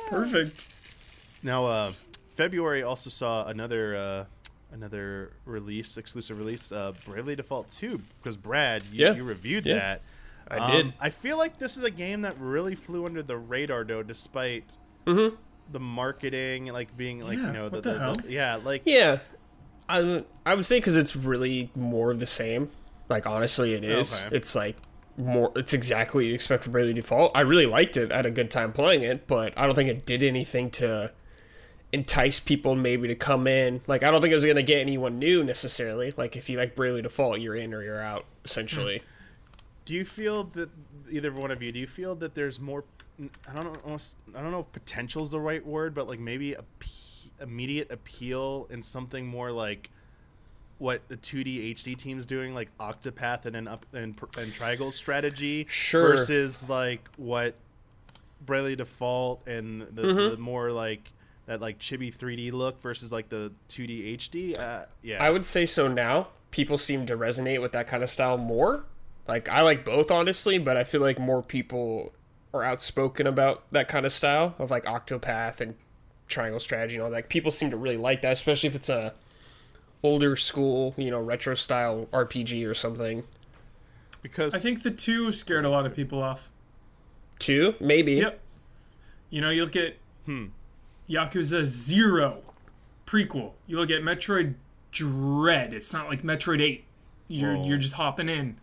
Perfect. 0.08 0.66
Now, 1.42 1.66
uh, 1.66 1.92
February 2.34 2.82
also 2.82 3.10
saw 3.10 3.46
another 3.46 3.96
uh, 3.96 4.24
another 4.72 5.32
release, 5.44 5.96
exclusive 5.96 6.38
release, 6.38 6.72
uh, 6.72 6.92
Bravely 7.04 7.36
Default 7.36 7.70
2, 7.70 8.00
because 8.22 8.36
Brad, 8.36 8.82
you, 8.92 9.06
Yeah. 9.06 9.14
you 9.14 9.24
reviewed 9.24 9.66
Yeah. 9.66 9.74
that. 9.76 10.02
I 10.48 10.56
Um, 10.58 10.70
did. 10.72 10.92
I 11.00 11.10
feel 11.10 11.38
like 11.38 11.58
this 11.58 11.76
is 11.76 11.84
a 11.84 11.90
game 11.90 12.22
that 12.22 12.38
really 12.38 12.74
flew 12.74 13.06
under 13.06 13.22
the 13.22 13.36
radar, 13.36 13.84
though, 13.84 14.02
despite 14.02 14.76
Mm-hmm. 15.06 15.36
the 15.72 15.80
marketing, 15.80 16.66
like 16.66 16.96
being 16.96 17.20
like 17.20 17.38
Yeah, 17.38 17.46
you 17.48 17.52
know, 17.52 17.62
what 17.68 17.82
the, 17.82 17.92
the 17.92 17.98
hell? 17.98 18.16
yeah, 18.28 18.56
like 18.62 18.82
Yeah, 18.84 19.18
I 19.88 20.24
I 20.46 20.54
would 20.54 20.64
say 20.64 20.78
because 20.78 20.96
it's 20.96 21.14
really 21.14 21.70
more 21.74 22.10
of 22.10 22.20
the 22.20 22.26
same. 22.26 22.70
Like 23.08 23.26
honestly, 23.26 23.74
it 23.74 23.84
is. 23.84 24.18
Okay. 24.26 24.36
It's 24.36 24.54
like 24.54 24.76
more. 25.18 25.52
It's 25.56 25.74
exactly 25.74 26.20
what 26.24 26.28
you 26.28 26.34
expect 26.34 26.64
from 26.64 26.72
Bravely 26.72 26.94
Default. 26.94 27.32
I 27.36 27.42
really 27.42 27.66
liked 27.66 27.96
it. 27.98 28.10
I 28.12 28.16
had 28.16 28.26
a 28.26 28.30
good 28.30 28.50
time 28.50 28.72
playing 28.72 29.02
it, 29.02 29.26
but 29.26 29.52
I 29.58 29.66
don't 29.66 29.74
think 29.74 29.90
it 29.90 30.06
did 30.06 30.22
anything 30.22 30.70
to 30.72 31.12
entice 31.92 32.40
people 32.40 32.74
maybe 32.74 33.06
to 33.08 33.14
come 33.14 33.46
in. 33.46 33.80
Like 33.86 34.02
I 34.02 34.10
don't 34.10 34.20
think 34.20 34.32
it 34.32 34.36
was 34.36 34.44
gonna 34.46 34.62
get 34.62 34.78
anyone 34.80 35.18
new 35.18 35.44
necessarily. 35.44 36.12
Like 36.16 36.34
if 36.34 36.48
you 36.50 36.56
like 36.58 36.74
Bravely 36.74 37.02
Default, 37.02 37.40
you're 37.40 37.54
in 37.54 37.72
or 37.74 37.82
you're 37.82 38.00
out 38.02 38.24
essentially. 38.44 39.02
Do 39.84 39.94
you 39.94 40.04
feel 40.04 40.44
that 40.44 40.70
either 41.10 41.32
one 41.32 41.50
of 41.50 41.62
you? 41.62 41.70
Do 41.72 41.78
you 41.78 41.86
feel 41.86 42.14
that 42.16 42.34
there's 42.34 42.58
more? 42.60 42.84
I 43.48 43.54
don't 43.54 43.64
know. 43.72 43.80
Almost, 43.84 44.16
I 44.34 44.40
don't 44.42 44.50
know 44.50 44.60
if 44.60 44.72
potential 44.72 45.22
is 45.24 45.30
the 45.30 45.40
right 45.40 45.64
word, 45.64 45.94
but 45.94 46.08
like 46.08 46.18
maybe 46.18 46.54
a 46.54 46.64
immediate 47.40 47.90
appeal 47.90 48.66
in 48.70 48.82
something 48.82 49.26
more 49.26 49.50
like 49.52 49.90
what 50.78 51.06
the 51.08 51.16
2D 51.16 51.74
HD 51.74 51.96
team's 51.96 52.24
doing, 52.26 52.54
like 52.54 52.68
Octopath 52.78 53.44
and 53.46 53.54
an 53.56 53.68
up 53.68 53.86
and, 53.92 54.18
and 54.38 54.52
Triangle 54.52 54.90
strategy, 54.92 55.66
Sure. 55.68 56.08
versus 56.16 56.68
like 56.68 57.08
what 57.16 57.54
Bravely 58.44 58.76
Default 58.76 59.46
and 59.46 59.82
the, 59.82 60.02
Mm-hmm. 60.02 60.30
the 60.32 60.36
more 60.38 60.72
like 60.72 61.10
that 61.46 61.60
like 61.60 61.78
chibi 61.78 62.14
3D 62.14 62.52
look 62.52 62.80
versus 62.80 63.12
like 63.12 63.28
the 63.28 63.52
2D 63.68 64.16
HD. 64.16 64.58
Uh, 64.58 64.86
yeah, 65.02 65.22
I 65.22 65.30
would 65.30 65.44
say 65.44 65.66
so 65.66 65.86
now. 65.88 66.28
People 66.50 66.78
seem 66.78 67.04
to 67.06 67.16
resonate 67.16 67.60
with 67.60 67.72
that 67.72 67.86
kind 67.86 68.02
of 68.02 68.08
style 68.10 68.38
more. 68.38 68.84
Like 69.26 69.48
I 69.48 69.62
like 69.62 69.84
both 69.84 70.10
honestly, 70.10 70.58
but 70.58 70.76
I 70.76 70.84
feel 70.84 71.00
like 71.00 71.18
more 71.18 71.42
people 71.42 72.12
are 72.52 72.62
outspoken 72.62 73.26
about 73.26 73.64
that 73.72 73.88
kind 73.88 74.06
of 74.06 74.12
style 74.12 74.54
of 74.58 74.70
like 74.70 74.84
Octopath 74.84 75.60
and 75.60 75.74
Triangle 76.28 76.60
Strategy 76.60 76.94
and 76.96 77.04
all 77.04 77.10
that. 77.10 77.16
Like, 77.16 77.28
people 77.28 77.50
seem 77.50 77.70
to 77.70 77.76
really 77.76 77.96
like 77.96 78.22
that, 78.22 78.32
especially 78.32 78.68
if 78.68 78.74
it's 78.74 78.88
a 78.88 79.12
older 80.02 80.36
school, 80.36 80.94
you 80.96 81.10
know, 81.10 81.20
retro 81.20 81.54
style 81.54 82.06
RPG 82.12 82.68
or 82.68 82.74
something. 82.74 83.24
because 84.22 84.54
I 84.54 84.58
think 84.58 84.82
the 84.82 84.90
two 84.90 85.32
scared 85.32 85.64
a 85.64 85.68
lot 85.70 85.84
of 85.86 85.94
people 85.94 86.22
off. 86.22 86.50
Two, 87.38 87.74
maybe. 87.80 88.14
Yep. 88.14 88.40
You 89.30 89.40
know, 89.40 89.50
you 89.50 89.64
look 89.64 89.76
at 89.76 89.96
Hmm. 90.26 90.46
Yakuza 91.10 91.64
Zero 91.66 92.42
prequel. 93.06 93.52
You 93.66 93.76
look 93.78 93.90
at 93.90 94.00
Metroid 94.02 94.54
Dread. 94.92 95.74
It's 95.74 95.92
not 95.92 96.08
like 96.08 96.22
Metroid 96.22 96.62
Eight. 96.62 96.84
You're 97.28 97.56
Whoa. 97.56 97.64
you're 97.66 97.76
just 97.76 97.94
hopping 97.94 98.28
in. 98.28 98.56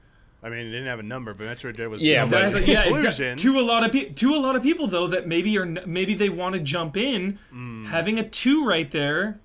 I 0.44 0.50
mean, 0.50 0.60
it 0.66 0.72
didn't 0.72 0.88
have 0.88 1.00
a 1.00 1.04
number, 1.04 1.34
but 1.36 1.46
Metroid 1.46 1.76
Dread 1.76 1.90
was 1.90 2.02
Yeah, 2.02 2.22
was 2.22 2.32
but- 2.32 2.44
a 2.44 2.48
Exactly. 2.48 2.74
Yeah. 2.74 2.96
Exactly. 2.96 3.36
To 3.36 3.60
a 3.60 3.62
lot 3.62 3.86
of 3.86 3.92
people, 3.92 4.14
to 4.16 4.34
a 4.34 4.38
lot 4.40 4.56
of 4.56 4.64
people 4.64 4.88
though, 4.88 5.08
that 5.08 5.28
maybe 5.28 5.58
are 5.58 5.64
n- 5.64 5.80
maybe 5.86 6.14
they 6.16 6.30
want 6.30 6.56
to 6.56 6.62
jump 6.62 6.98
in. 6.98 7.38
Hmm. 7.52 7.86
Having 7.86 8.18
a 8.20 8.24
two 8.28 8.66
right 8.66 8.90
there. 8.90 9.40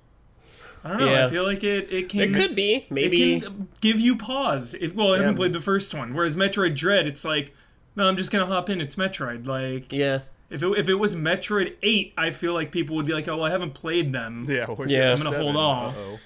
I 0.84 0.88
don't 0.90 0.99
know. 1.01 1.11
Yeah. 1.11 1.26
I 1.26 1.30
feel 1.30 1.44
like 1.44 1.64
it. 1.64 1.92
It 1.92 2.09
can. 2.09 2.20
It 2.20 2.34
could 2.34 2.55
be. 2.55 2.86
Maybe. 2.90 3.34
It 3.34 3.42
can 3.42 3.68
give 3.80 4.01
you 4.01 4.16
pause. 4.16 4.74
If 4.80 4.94
well, 4.94 5.12
I 5.12 5.16
haven't 5.18 5.32
Yeah. 5.32 5.36
played 5.38 5.53
the 5.53 5.61
first 5.61 5.92
one. 5.94 6.14
Whereas 6.14 6.36
Metroid 6.36 6.76
Dread, 6.76 7.07
it's 7.07 7.24
like, 7.24 7.53
no, 7.97 8.07
I'm 8.09 8.16
just 8.16 8.30
gonna 8.30 8.47
hop 8.47 8.70
in. 8.70 8.80
It's 8.80 8.94
Metroid. 8.94 9.47
Like, 9.47 9.92
yeah. 9.92 10.20
if 10.49 10.62
it, 10.62 10.66
if 10.78 10.88
it 10.88 10.94
was 10.94 11.14
Metroid 11.16 11.74
Eight, 11.82 12.14
I 12.16 12.30
feel 12.30 12.55
like 12.55 12.70
people 12.70 12.94
would 12.97 13.05
be 13.07 13.12
like, 13.12 13.26
oh, 13.28 13.36
well, 13.36 13.47
I 13.47 13.51
haven't 13.51 13.74
played 13.74 14.12
them. 14.12 14.47
Yeah, 14.49 14.66
Yeah. 14.86 15.11
I'm 15.12 15.18
gonna 15.18 15.30
seven? 15.30 15.42
hold 15.42 15.57
off. 15.57 15.99
Uh-oh. 15.99 16.18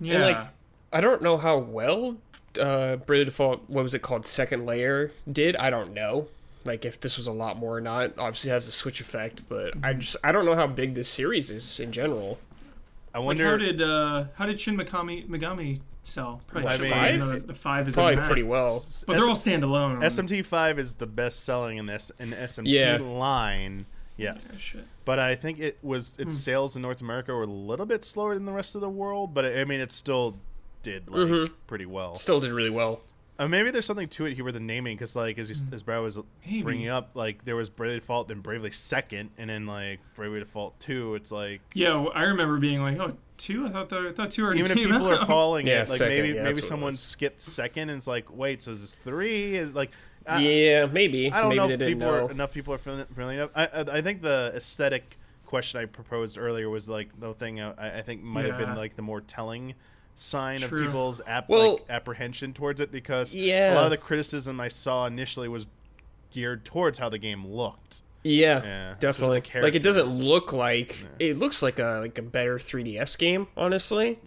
Yeah. 0.00 0.14
And, 0.14 0.22
like, 0.24 0.38
I 0.92 1.00
don't 1.00 1.22
know 1.22 1.36
how 1.36 1.58
well 1.58 2.16
uh, 2.60 2.96
Bravely 2.96 3.24
Default, 3.26 3.68
what 3.68 3.82
was 3.82 3.94
it 3.94 4.00
called, 4.02 4.26
Second 4.26 4.66
Layer 4.66 5.12
did. 5.30 5.56
I 5.56 5.70
don't 5.70 5.92
know. 5.94 6.28
Like 6.64 6.84
if 6.84 7.00
this 7.00 7.16
was 7.16 7.26
a 7.26 7.32
lot 7.32 7.56
more 7.58 7.76
or 7.76 7.80
not. 7.80 8.12
Obviously, 8.18 8.50
it 8.50 8.54
has 8.54 8.68
a 8.68 8.72
switch 8.72 9.00
effect, 9.00 9.42
but 9.48 9.74
I 9.82 9.94
just 9.94 10.16
I 10.22 10.30
don't 10.32 10.44
know 10.44 10.54
how 10.54 10.66
big 10.68 10.94
this 10.94 11.08
series 11.08 11.50
is 11.50 11.80
in 11.80 11.90
general. 11.92 12.38
I 13.14 13.18
Like, 13.18 13.26
wonder. 13.26 13.44
how 13.50 13.56
did 13.56 13.82
uh, 13.82 14.24
how 14.34 14.46
did 14.46 14.60
Shin 14.60 14.76
Megami 14.76 15.26
Megami 15.28 15.80
sell? 16.04 16.40
Probably 16.46 16.68
I 16.70 16.78
mean- 16.78 16.90
five? 16.90 17.26
The, 17.26 17.40
the 17.48 17.54
five 17.54 17.88
is 17.88 17.94
Probably 17.94 18.16
pretty 18.16 18.42
well. 18.44 18.84
but 19.06 19.14
they're 19.16 19.28
all 19.28 19.34
standalone. 19.34 19.98
SMT 20.02 20.44
five 20.46 20.78
is 20.78 20.94
the 20.94 21.06
best 21.06 21.44
selling 21.44 21.78
in 21.78 21.86
this 21.86 22.12
in 22.20 22.30
the 22.30 22.36
SMT 22.36 22.62
Yeah. 22.66 22.98
line. 23.00 23.86
Yeah, 24.16 24.34
Yes, 24.34 24.58
shit. 24.58 24.84
but 25.06 25.18
I 25.18 25.34
think 25.34 25.58
it 25.58 25.78
was 25.82 26.12
its 26.18 26.36
sales 26.36 26.76
in 26.76 26.82
North 26.82 27.00
America 27.00 27.32
were 27.34 27.42
a 27.42 27.46
little 27.46 27.86
bit 27.86 28.04
slower 28.04 28.34
than 28.34 28.44
the 28.44 28.52
rest 28.52 28.74
of 28.74 28.80
the 28.82 28.90
world. 28.90 29.34
But 29.34 29.46
I 29.46 29.64
mean, 29.64 29.80
it 29.80 29.90
still 29.90 30.36
did 30.82 31.08
like 31.08 31.28
Mhm. 31.28 31.52
pretty 31.66 31.86
well. 31.86 32.16
Still 32.16 32.40
did 32.40 32.50
really 32.52 32.70
well. 32.70 33.00
Uh, 33.38 33.48
maybe 33.48 33.70
there's 33.70 33.86
something 33.86 34.06
to 34.08 34.26
it 34.26 34.34
here 34.34 34.44
with 34.44 34.54
the 34.54 34.60
naming, 34.60 34.94
because 34.96 35.16
like 35.16 35.38
as 35.38 35.48
you, 35.48 35.56
as 35.72 35.82
Brad 35.82 36.02
was 36.02 36.18
Maybe. 36.46 36.62
bringing 36.62 36.88
up, 36.88 37.10
like 37.14 37.44
there 37.44 37.56
was 37.56 37.70
Bravely 37.70 37.96
Default 37.98 38.30
and 38.30 38.42
Bravely 38.42 38.70
Second, 38.70 39.30
and 39.38 39.48
then 39.50 39.66
like 39.66 40.00
Bravely 40.14 40.40
Default 40.40 40.78
Two. 40.78 41.14
It's 41.14 41.32
like 41.32 41.60
Yeah, 41.74 41.94
well, 41.96 42.12
I 42.14 42.24
remember 42.24 42.58
being 42.58 42.80
like, 42.82 42.98
oh, 43.00 43.16
two. 43.38 43.66
I 43.66 43.70
thought 43.70 43.88
the, 43.88 44.08
I 44.10 44.12
thought 44.12 44.30
two 44.30 44.44
already 44.44 44.60
Even 44.60 44.70
if 44.72 44.76
people 44.78 45.06
out. 45.06 45.22
are 45.22 45.26
following 45.26 45.66
Yeah, 45.68 45.82
it, 45.82 45.88
like 45.88 45.98
second, 45.98 46.08
maybe 46.08 46.28
yeah, 46.28 46.34
maybe 46.34 46.44
that's 46.44 46.56
what 46.60 46.64
it 46.64 46.68
someone 46.68 46.92
skipped 46.94 47.42
second 47.42 47.88
and 47.88 47.96
it's 47.98 48.06
like, 48.06 48.26
wait, 48.36 48.62
so 48.62 48.70
is 48.72 48.82
this 48.82 48.94
three? 48.94 49.56
Is 49.56 49.74
like, 49.74 49.90
I, 50.26 50.40
yeah, 50.42 50.86
maybe. 50.86 51.32
I 51.32 51.40
don't 51.40 51.48
maybe 51.48 51.56
know 51.56 51.66
they 51.68 51.72
if 51.74 51.78
didn't 51.80 51.98
people 52.00 52.12
know. 52.12 52.26
are 52.26 52.30
enough 52.30 52.52
people 52.52 52.74
are 52.74 52.78
feeling 52.78 53.06
feeling 53.16 53.38
enough. 53.38 53.50
I, 53.56 53.66
I 53.66 53.80
I 53.98 54.02
think 54.02 54.20
the 54.20 54.52
aesthetic 54.54 55.16
question 55.46 55.80
I 55.80 55.86
proposed 55.86 56.38
earlier 56.38 56.70
was 56.70 56.88
like 56.88 57.18
the 57.18 57.34
thing 57.34 57.60
I, 57.60 57.98
I 57.98 58.02
think 58.02 58.22
might 58.22 58.44
have 58.44 58.58
been 58.58 58.76
like 58.76 58.94
the 58.94 59.02
more 59.02 59.20
telling 59.22 59.74
sign 60.14 60.58
True. 60.60 60.80
of 60.80 60.86
people's 60.86 61.20
ap- 61.26 61.48
Well- 61.48 61.72
like 61.74 61.84
apprehension 61.88 62.52
towards 62.52 62.80
it 62.80 62.92
because 62.92 63.34
a 63.34 63.74
lot 63.74 63.84
of 63.84 63.90
the 63.90 63.96
criticism 63.96 64.60
I 64.60 64.68
saw 64.68 65.06
initially 65.06 65.48
was 65.48 65.66
geared 66.30 66.64
towards 66.64 66.98
how 66.98 67.08
the 67.08 67.18
game 67.18 67.46
looked. 67.46 68.02
Yeah, 68.24 68.62
Yeah, 68.62 68.94
definitely. 69.00 69.42
Like 69.60 69.74
it 69.74 69.82
doesn't 69.82 70.06
look 70.06 70.52
like 70.52 71.06
it 71.18 71.36
looks 71.38 71.60
like 71.62 71.78
a 71.80 71.98
like 72.02 72.16
a 72.18 72.22
better 72.22 72.58
3DS 72.58 73.18
game, 73.18 73.48
honestly. 73.56 74.18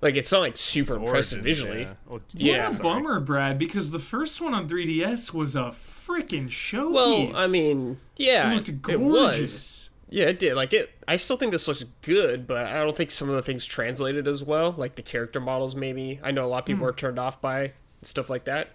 Like 0.00 0.14
it's 0.14 0.30
not 0.30 0.40
like 0.42 0.56
super 0.56 0.92
Mm. 0.94 1.02
Its 1.02 1.06
impressive 1.08 1.38
origins, 1.40 1.42
visually. 1.44 1.80
yeah. 1.82 1.94
Well, 2.06 2.20
Yeah. 2.34 2.62
What 2.64 2.70
a 2.70 2.74
sorry. 2.76 2.82
bummer, 3.02 3.20
Brad, 3.20 3.58
because 3.58 3.90
the 3.90 3.98
first 3.98 4.40
one 4.40 4.54
on 4.54 4.68
3DS 4.68 5.34
was 5.34 5.56
a 5.56 5.62
freaking 5.72 6.48
showpiece. 6.48 6.92
Well, 6.92 7.32
I 7.34 7.48
mean, 7.48 7.98
yeah, 8.16 8.52
it 8.52 8.54
looked 8.54 8.88
it 8.88 9.00
was. 9.00 9.90
Gorgeous. 10.10 10.18
Yeah, 10.24 10.30
it 10.30 10.38
did. 10.38 10.54
Like 10.56 10.72
it, 10.72 10.90
I 11.06 11.16
still 11.16 11.36
think 11.36 11.52
this 11.52 11.66
looks 11.68 11.84
good, 12.02 12.46
but 12.46 12.66
I 12.66 12.82
don't 12.84 12.96
think 12.96 13.10
some 13.10 13.28
of 13.28 13.34
the 13.36 13.42
things 13.42 13.64
translated 13.64 14.26
as 14.26 14.42
well. 14.42 14.74
Like 14.76 14.94
the 14.96 15.02
character 15.02 15.40
models, 15.40 15.74
maybe. 15.74 16.20
I 16.22 16.30
know 16.30 16.44
a 16.44 16.48
lot 16.48 16.58
of 16.60 16.64
people 16.66 16.86
are 16.86 16.92
turned 16.92 17.18
off 17.18 17.40
by 17.40 17.72
stuff 18.02 18.28
like 18.30 18.44
that. 18.44 18.70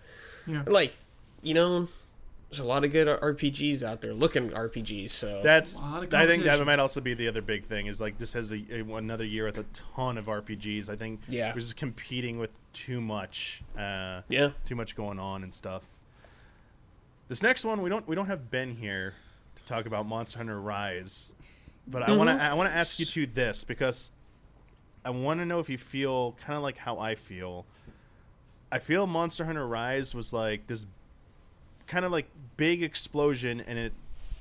Yeah. 0.45 0.63
Like, 0.67 0.93
you 1.41 1.53
know, 1.53 1.88
there's 2.49 2.59
a 2.59 2.63
lot 2.63 2.84
of 2.84 2.91
good 2.91 3.07
RPGs 3.07 3.81
out 3.81 4.01
there, 4.01 4.13
looking 4.13 4.51
RPGs. 4.51 5.09
So 5.09 5.41
That's. 5.43 5.77
A 5.79 5.81
lot 5.81 6.03
of 6.03 6.13
I 6.13 6.27
think 6.27 6.43
that 6.43 6.63
might 6.65 6.77
also 6.79 7.01
be 7.01 7.13
the 7.15 7.27
other 7.27 7.41
big 7.41 7.65
thing 7.65 7.88
is 7.88 7.99
like 7.99 8.17
this 8.19 8.34
has 8.34 8.51
a, 8.51 8.61
a- 8.71 8.95
another 8.95 9.25
year 9.25 9.45
with 9.45 9.57
a 9.57 9.65
ton 9.73 10.17
of 10.19 10.27
RPGs. 10.27 10.88
I 10.89 10.95
think 10.95 11.21
Yeah. 11.27 11.51
we're 11.53 11.61
just 11.61 11.77
competing 11.77 12.38
with 12.38 12.51
too 12.73 13.01
much. 13.01 13.63
Uh, 13.77 14.21
yeah, 14.29 14.49
too 14.65 14.75
much 14.75 14.95
going 14.95 15.19
on 15.19 15.41
and 15.43 15.53
stuff. 15.53 15.84
This 17.29 17.41
next 17.41 17.65
one 17.65 17.81
we 17.81 17.89
don't 17.89 18.07
we 18.07 18.15
don't 18.15 18.27
have 18.27 18.51
Ben 18.51 18.75
here 18.75 19.11
to 19.11 19.15
talk 19.66 19.86
about 19.86 20.05
Monster 20.05 20.39
Hunter 20.39 20.59
Rise, 20.59 21.34
but 21.88 22.03
I 22.03 22.16
want 22.16 22.30
to 22.30 22.36
mm-hmm. 22.36 22.51
I 22.51 22.53
want 22.53 22.70
to 22.70 22.76
ask 22.76 22.99
you 22.99 23.05
two 23.05 23.26
this 23.26 23.64
because 23.64 24.11
I 25.05 25.09
want 25.09 25.39
to 25.39 25.45
know 25.45 25.59
if 25.59 25.70
you 25.70 25.78
feel 25.78 26.34
kind 26.43 26.55
of 26.57 26.64
like 26.64 26.78
how 26.78 26.99
I 26.99 27.16
feel. 27.16 27.66
I 28.72 28.80
feel 28.80 29.05
Monster 29.05 29.45
Hunter 29.45 29.68
Rise 29.68 30.16
was 30.16 30.34
like 30.34 30.68
this 30.68 30.86
kind 31.86 32.05
of 32.05 32.11
like 32.11 32.28
big 32.57 32.82
explosion 32.82 33.61
and 33.61 33.78
it 33.78 33.93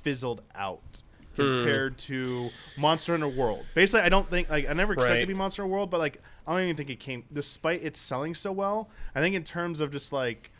fizzled 0.02 0.42
out 0.54 1.02
compared 1.34 1.92
hmm. 1.92 1.96
to 1.96 2.50
Monster 2.78 3.12
Hunter 3.12 3.28
World. 3.28 3.64
Basically, 3.74 4.00
I 4.00 4.08
don't 4.08 4.28
think 4.30 4.48
like 4.48 4.68
I 4.68 4.72
never 4.72 4.92
expected 4.92 5.14
Right. 5.14 5.20
to 5.22 5.26
be 5.26 5.34
Monster 5.34 5.62
Hunter 5.62 5.74
World, 5.74 5.90
but 5.90 5.98
like 5.98 6.22
I 6.46 6.52
don't 6.52 6.62
even 6.62 6.76
think 6.76 6.90
it 6.90 7.00
came 7.00 7.24
despite 7.32 7.82
it 7.82 7.96
selling 7.96 8.34
so 8.34 8.52
well. 8.52 8.88
I 9.14 9.20
think 9.20 9.34
in 9.34 9.44
terms 9.44 9.80
of 9.80 9.90
just 9.90 10.12
like 10.12 10.50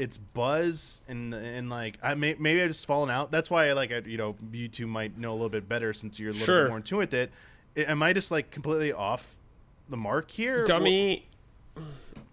its 0.00 0.16
buzz 0.18 1.00
and 1.08 1.34
and 1.34 1.68
like 1.70 1.98
I 2.02 2.14
may, 2.14 2.34
maybe 2.38 2.62
I 2.62 2.66
just 2.68 2.86
fallen 2.86 3.10
out. 3.10 3.30
That's 3.30 3.50
why 3.50 3.68
I 3.68 3.72
like 3.74 3.92
I, 3.92 3.98
you 4.06 4.16
know 4.16 4.34
you 4.52 4.68
two 4.68 4.86
might 4.86 5.18
know 5.18 5.32
a 5.32 5.34
little 5.34 5.48
bit 5.50 5.68
better 5.68 5.92
since 5.92 6.18
you're 6.18 6.30
a 6.30 6.32
little 6.32 6.46
Sure. 6.46 6.62
bit 6.64 6.68
more 6.70 6.76
in 6.78 6.82
tune 6.82 6.98
with 6.98 7.14
it. 7.14 7.30
Am 7.76 8.02
I 8.02 8.12
just 8.12 8.30
like 8.30 8.50
completely 8.50 8.92
off 8.92 9.36
the 9.88 9.96
mark 9.96 10.30
here? 10.30 10.64
dummy. 10.64 11.26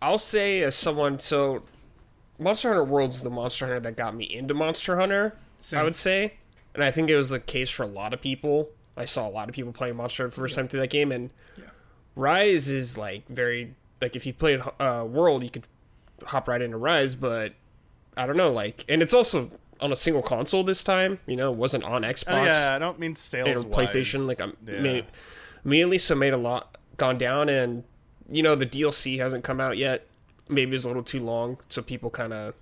I'll 0.01 0.17
say 0.19 0.61
as 0.61 0.75
someone 0.75 1.19
so, 1.19 1.63
Monster 2.39 2.69
Hunter 2.69 2.83
World's 2.83 3.21
the 3.21 3.29
Monster 3.29 3.65
Hunter 3.65 3.79
that 3.81 3.95
got 3.97 4.15
me 4.15 4.25
into 4.25 4.53
Monster 4.53 4.97
Hunter. 4.99 5.35
Same. 5.59 5.79
I 5.79 5.83
would 5.83 5.95
say, 5.95 6.33
and 6.75 6.83
I 6.83 6.91
think 6.91 7.09
it 7.09 7.15
was 7.17 7.29
the 7.29 7.39
case 7.39 7.69
for 7.69 7.83
a 7.83 7.87
lot 7.87 8.13
of 8.13 8.21
people. 8.21 8.69
I 8.95 9.05
saw 9.05 9.27
a 9.27 9.29
lot 9.31 9.49
of 9.49 9.55
people 9.55 9.71
playing 9.73 9.95
Monster 9.95 10.23
Hunter 10.23 10.31
for 10.35 10.41
the 10.41 10.43
first 10.45 10.55
time 10.55 10.67
through 10.67 10.81
that 10.81 10.89
game, 10.91 11.11
and 11.11 11.29
Yeah. 11.57 11.63
Rise 12.15 12.69
is 12.69 12.97
like 12.97 13.27
very 13.27 13.73
like 14.01 14.15
if 14.15 14.25
you 14.27 14.33
played 14.33 14.61
uh, 14.79 15.03
World, 15.07 15.43
you 15.43 15.49
could 15.49 15.67
hop 16.25 16.47
right 16.47 16.61
into 16.61 16.77
Rise, 16.77 17.15
but 17.15 17.53
I 18.15 18.25
don't 18.25 18.37
know, 18.37 18.51
like, 18.51 18.85
and 18.89 19.01
it's 19.01 19.13
also 19.13 19.51
on 19.79 19.91
a 19.91 19.95
single 19.95 20.21
console 20.23 20.63
this 20.63 20.83
time. 20.83 21.19
You 21.27 21.35
know, 21.35 21.51
it 21.51 21.57
wasn't 21.57 21.83
on 21.83 22.03
Uh, 22.03 22.07
Xbox 22.09 22.45
yeah, 22.45 22.75
I 22.75 22.79
don't 22.79 22.99
mean 22.99 23.15
sales. 23.15 23.63
and 23.63 23.71
PlayStation. 23.71 24.25
Like 24.27 24.41
I'm 24.41 24.55
yeah. 24.65 24.79
made, 24.79 25.05
immediately, 25.63 25.97
so 25.99 26.15
made 26.15 26.33
a 26.33 26.37
lot 26.37 26.77
gone 26.97 27.17
down, 27.17 27.49
and 27.49 27.83
you 28.29 28.41
know 28.43 28.55
the 28.55 28.65
DLC 28.65 29.19
hasn't 29.19 29.43
come 29.43 29.59
out 29.61 29.77
yet. 29.77 30.05
Maybe 30.49 30.75
it's 30.75 30.85
a 30.85 30.87
little 30.87 31.03
too 31.03 31.19
long, 31.23 31.57
so 31.69 31.81
people 31.81 32.09
kind 32.09 32.33
of 32.33 32.53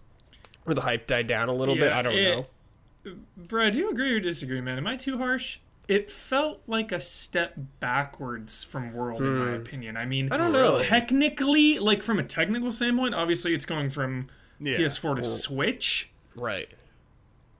or 0.65 0.73
the 0.73 0.81
hype 0.81 1.05
died 1.07 1.27
down 1.27 1.47
a 1.47 1.53
little 1.53 1.75
bit. 1.75 1.93
I 1.93 2.01
don't 2.01 2.13
it- 2.13 2.35
know. 2.37 3.13
Brad, 3.37 3.73
do 3.73 3.79
you 3.79 3.91
agree 3.91 4.11
or 4.13 4.19
disagree, 4.19 4.59
man? 4.61 4.79
Am 4.79 4.87
I 4.87 4.95
too 4.95 5.19
harsh? 5.19 5.59
It 5.87 6.09
felt 6.09 6.61
like 6.67 6.91
a 6.91 6.99
step 6.99 7.53
backwards 7.79 8.63
from 8.63 8.91
World, 8.93 9.21
in 9.21 9.37
my 9.37 9.51
opinion. 9.55 9.97
I 9.97 10.05
mean, 10.05 10.27
Hmm. 10.27 10.33
I 10.33 10.37
don't 10.37 10.51
know. 10.51 10.75
Technically, 10.75 11.77
like 11.79 12.01
from 12.01 12.17
a 12.19 12.23
technical 12.23 12.71
standpoint, 12.71 13.13
obviously 13.13 13.53
it's 13.53 13.65
going 13.65 13.89
from 13.91 14.27
Yeah. 14.59 14.77
PS4 14.77 15.15
to 15.15 15.23
Switch, 15.23 16.09
Right. 16.35 16.71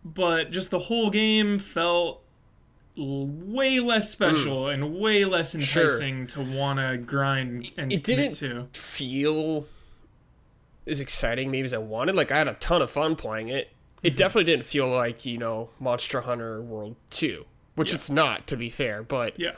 but 0.03 0.49
just 0.51 0.71
the 0.71 0.79
whole 0.79 1.09
game 1.11 1.59
felt 1.59 2.23
way 2.97 3.79
less 3.79 4.09
special 4.09 4.69
and 4.69 4.95
way 4.97 5.25
less 5.25 5.53
Hmm. 5.53 5.59
Sure. 5.59 5.83
enticing 5.83 6.27
to 6.27 6.41
want 6.41 6.79
to 6.79 6.97
grind 6.97 7.69
and 7.77 7.91
It 7.91 8.03
didn't 8.03 8.33
to. 8.35 8.69
feel 8.73 9.67
as 10.87 10.99
exciting 11.01 11.51
maybe 11.51 11.65
as 11.65 11.73
I 11.73 11.77
wanted. 11.79 12.15
Like 12.15 12.31
I 12.31 12.37
had 12.37 12.47
a 12.47 12.53
ton 12.53 12.81
of 12.81 12.89
fun 12.89 13.15
playing 13.15 13.49
it. 13.49 13.69
It 14.01 14.15
definitely 14.15 14.45
didn't 14.51 14.65
feel 14.65 14.87
like 14.87 15.25
you 15.25 15.37
know 15.37 15.69
Monster 15.79 16.21
Hunter 16.21 16.61
World 16.61 16.95
Two, 17.09 17.45
which 17.75 17.93
it's 17.93 18.09
not 18.09 18.47
to 18.47 18.57
be 18.57 18.69
fair. 18.69 19.03
But 19.03 19.39
Yeah. 19.39 19.51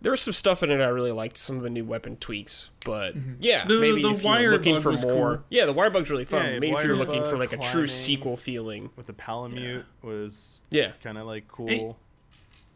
there 0.00 0.10
was 0.12 0.20
some 0.20 0.32
stuff 0.32 0.62
in 0.62 0.70
it 0.70 0.80
I 0.80 0.86
really 0.88 1.12
liked. 1.12 1.36
Some 1.36 1.56
of 1.56 1.62
the 1.62 1.70
new 1.70 1.84
weapon 1.84 2.16
tweaks, 2.16 2.70
but 2.84 3.14
yeah, 3.40 3.64
The- 3.66 3.80
maybe 3.80 4.02
the 4.02 4.10
if 4.10 4.24
you're 4.24 4.50
looking 4.52 4.74
bug 4.74 4.82
for 4.82 4.92
more, 5.06 5.36
cool. 5.36 5.44
yeah, 5.50 5.64
the 5.64 5.72
wire 5.72 5.90
bug's 5.90 6.10
really 6.10 6.24
fun. 6.24 6.44
Yeah, 6.44 6.52
maybe 6.58 6.70
if 6.70 6.84
you're 6.84 6.96
wire 6.96 7.04
looking 7.04 7.22
for 7.24 7.36
like 7.38 7.52
a 7.52 7.58
true 7.58 7.86
sequel 7.86 8.36
feeling, 8.36 8.90
with 8.96 9.06
the 9.06 9.12
Palamute 9.12 9.84
was 10.02 10.60
yeah, 10.70 10.92
kind 11.02 11.18
of 11.18 11.26
like 11.26 11.48
cool. 11.48 11.98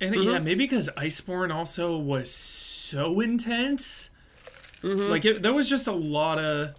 And 0.00 0.14
Mm-hmm. 0.16 0.30
yeah, 0.30 0.38
maybe 0.40 0.64
because 0.64 0.88
Iceborne 0.96 1.54
also 1.54 1.96
was 1.96 2.28
so 2.28 3.20
intense. 3.20 4.10
Mm-hmm. 4.82 5.10
Like 5.10 5.24
it, 5.24 5.42
there 5.42 5.52
was 5.52 5.70
just 5.70 5.86
a 5.86 5.92
lot 5.92 6.38
of 6.40 6.74